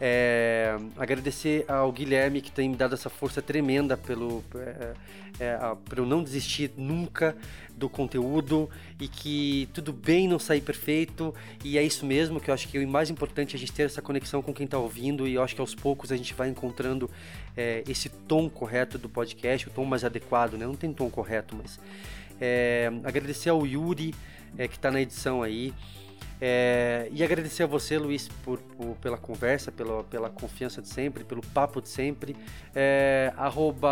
É, 0.00 0.76
agradecer 0.96 1.64
ao 1.66 1.90
Guilherme 1.90 2.40
que 2.40 2.52
tem 2.52 2.68
me 2.68 2.76
dado 2.76 2.94
essa 2.94 3.10
força 3.10 3.42
tremenda 3.42 3.96
pelo 3.96 4.44
é, 4.54 4.94
é, 5.40 5.58
para 5.84 6.00
eu 6.00 6.06
não 6.06 6.22
desistir 6.22 6.70
nunca 6.76 7.36
do 7.76 7.88
conteúdo 7.88 8.70
e 9.00 9.08
que 9.08 9.68
tudo 9.74 9.92
bem 9.92 10.28
não 10.28 10.38
sair 10.38 10.60
perfeito 10.60 11.34
e 11.64 11.76
é 11.78 11.82
isso 11.82 12.06
mesmo 12.06 12.40
que 12.40 12.48
eu 12.48 12.54
acho 12.54 12.68
que 12.68 12.78
o 12.78 12.88
mais 12.88 13.10
importante 13.10 13.54
é 13.54 13.56
a 13.56 13.58
gente 13.58 13.72
ter 13.72 13.84
essa 13.84 14.00
conexão 14.00 14.40
com 14.40 14.54
quem 14.54 14.66
está 14.66 14.78
ouvindo 14.78 15.26
e 15.26 15.34
eu 15.34 15.42
acho 15.42 15.54
que 15.54 15.60
aos 15.60 15.74
poucos 15.74 16.12
a 16.12 16.16
gente 16.16 16.32
vai 16.32 16.48
encontrando 16.48 17.10
é, 17.56 17.82
esse 17.88 18.08
tom 18.08 18.48
correto 18.48 18.98
do 18.98 19.08
podcast, 19.08 19.68
o 19.68 19.70
tom 19.70 19.84
mais 19.84 20.04
adequado, 20.04 20.54
né? 20.54 20.64
Não 20.64 20.76
tem 20.76 20.92
tom 20.92 21.10
correto, 21.10 21.56
mas 21.56 21.78
é, 22.40 22.90
agradecer 23.02 23.50
ao 23.50 23.66
Yuri 23.66 24.14
é, 24.56 24.68
que 24.68 24.76
está 24.76 24.90
na 24.90 25.00
edição 25.00 25.42
aí. 25.42 25.72
É, 26.40 27.08
e 27.10 27.22
agradecer 27.24 27.64
a 27.64 27.66
você, 27.66 27.98
Luiz, 27.98 28.28
por, 28.44 28.58
por, 28.58 28.96
pela 28.96 29.18
conversa, 29.18 29.72
pela, 29.72 30.04
pela 30.04 30.30
confiança 30.30 30.80
de 30.80 30.88
sempre, 30.88 31.24
pelo 31.24 31.42
papo 31.42 31.80
de 31.80 31.88
sempre. 31.88 32.36
É, 32.74 33.32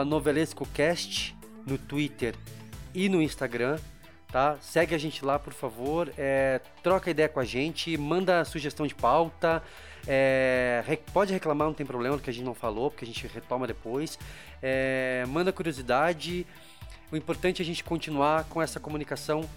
novelescocast 0.07 1.37
no 1.67 1.77
Twitter 1.77 2.35
e 2.95 3.09
no 3.09 3.21
Instagram. 3.21 3.79
Tá? 4.31 4.57
Segue 4.61 4.95
a 4.95 4.99
gente 4.99 5.25
lá, 5.25 5.39
por 5.39 5.53
favor. 5.53 6.13
É, 6.17 6.61
troca 6.83 7.11
ideia 7.11 7.29
com 7.29 7.41
a 7.41 7.45
gente, 7.45 7.97
manda 7.97 8.45
sugestão 8.45 8.87
de 8.87 8.95
pauta. 8.95 9.63
É, 10.07 10.99
pode 11.13 11.33
reclamar, 11.33 11.67
não 11.67 11.75
tem 11.75 11.87
problema, 11.87 12.19
que 12.19 12.31
a 12.31 12.33
gente 12.33 12.45
não 12.45 12.55
falou, 12.55 12.91
porque 12.91 13.05
a 13.05 13.09
gente 13.09 13.27
retoma 13.27 13.67
depois. 13.67 14.19
É, 14.63 15.25
manda 15.29 15.53
curiosidade. 15.53 16.47
O 17.11 17.17
importante 17.17 17.61
é 17.61 17.65
a 17.65 17.67
gente 17.67 17.83
continuar 17.83 18.45
com 18.45 18.61
essa 18.61 18.79
comunicação. 18.79 19.49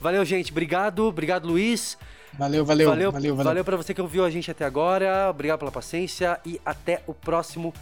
Valeu, 0.00 0.24
gente. 0.24 0.50
Obrigado. 0.50 1.04
Obrigado, 1.04 1.46
Luiz. 1.46 1.98
Valeu, 2.38 2.64
valeu, 2.64 2.88
valeu, 2.88 3.12
valeu, 3.12 3.34
valeu. 3.36 3.44
Valeu 3.50 3.64
para 3.64 3.76
você 3.76 3.94
que 3.94 4.00
ouviu 4.00 4.24
a 4.24 4.30
gente 4.30 4.50
até 4.50 4.64
agora. 4.64 5.28
Obrigado 5.30 5.60
pela 5.60 5.72
paciência 5.72 6.40
e 6.44 6.60
até 6.64 7.02
o 7.06 7.14
próximo 7.14 7.72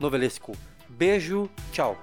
Novelesco. 0.00 0.56
Beijo, 0.88 1.48
tchau. 1.72 1.96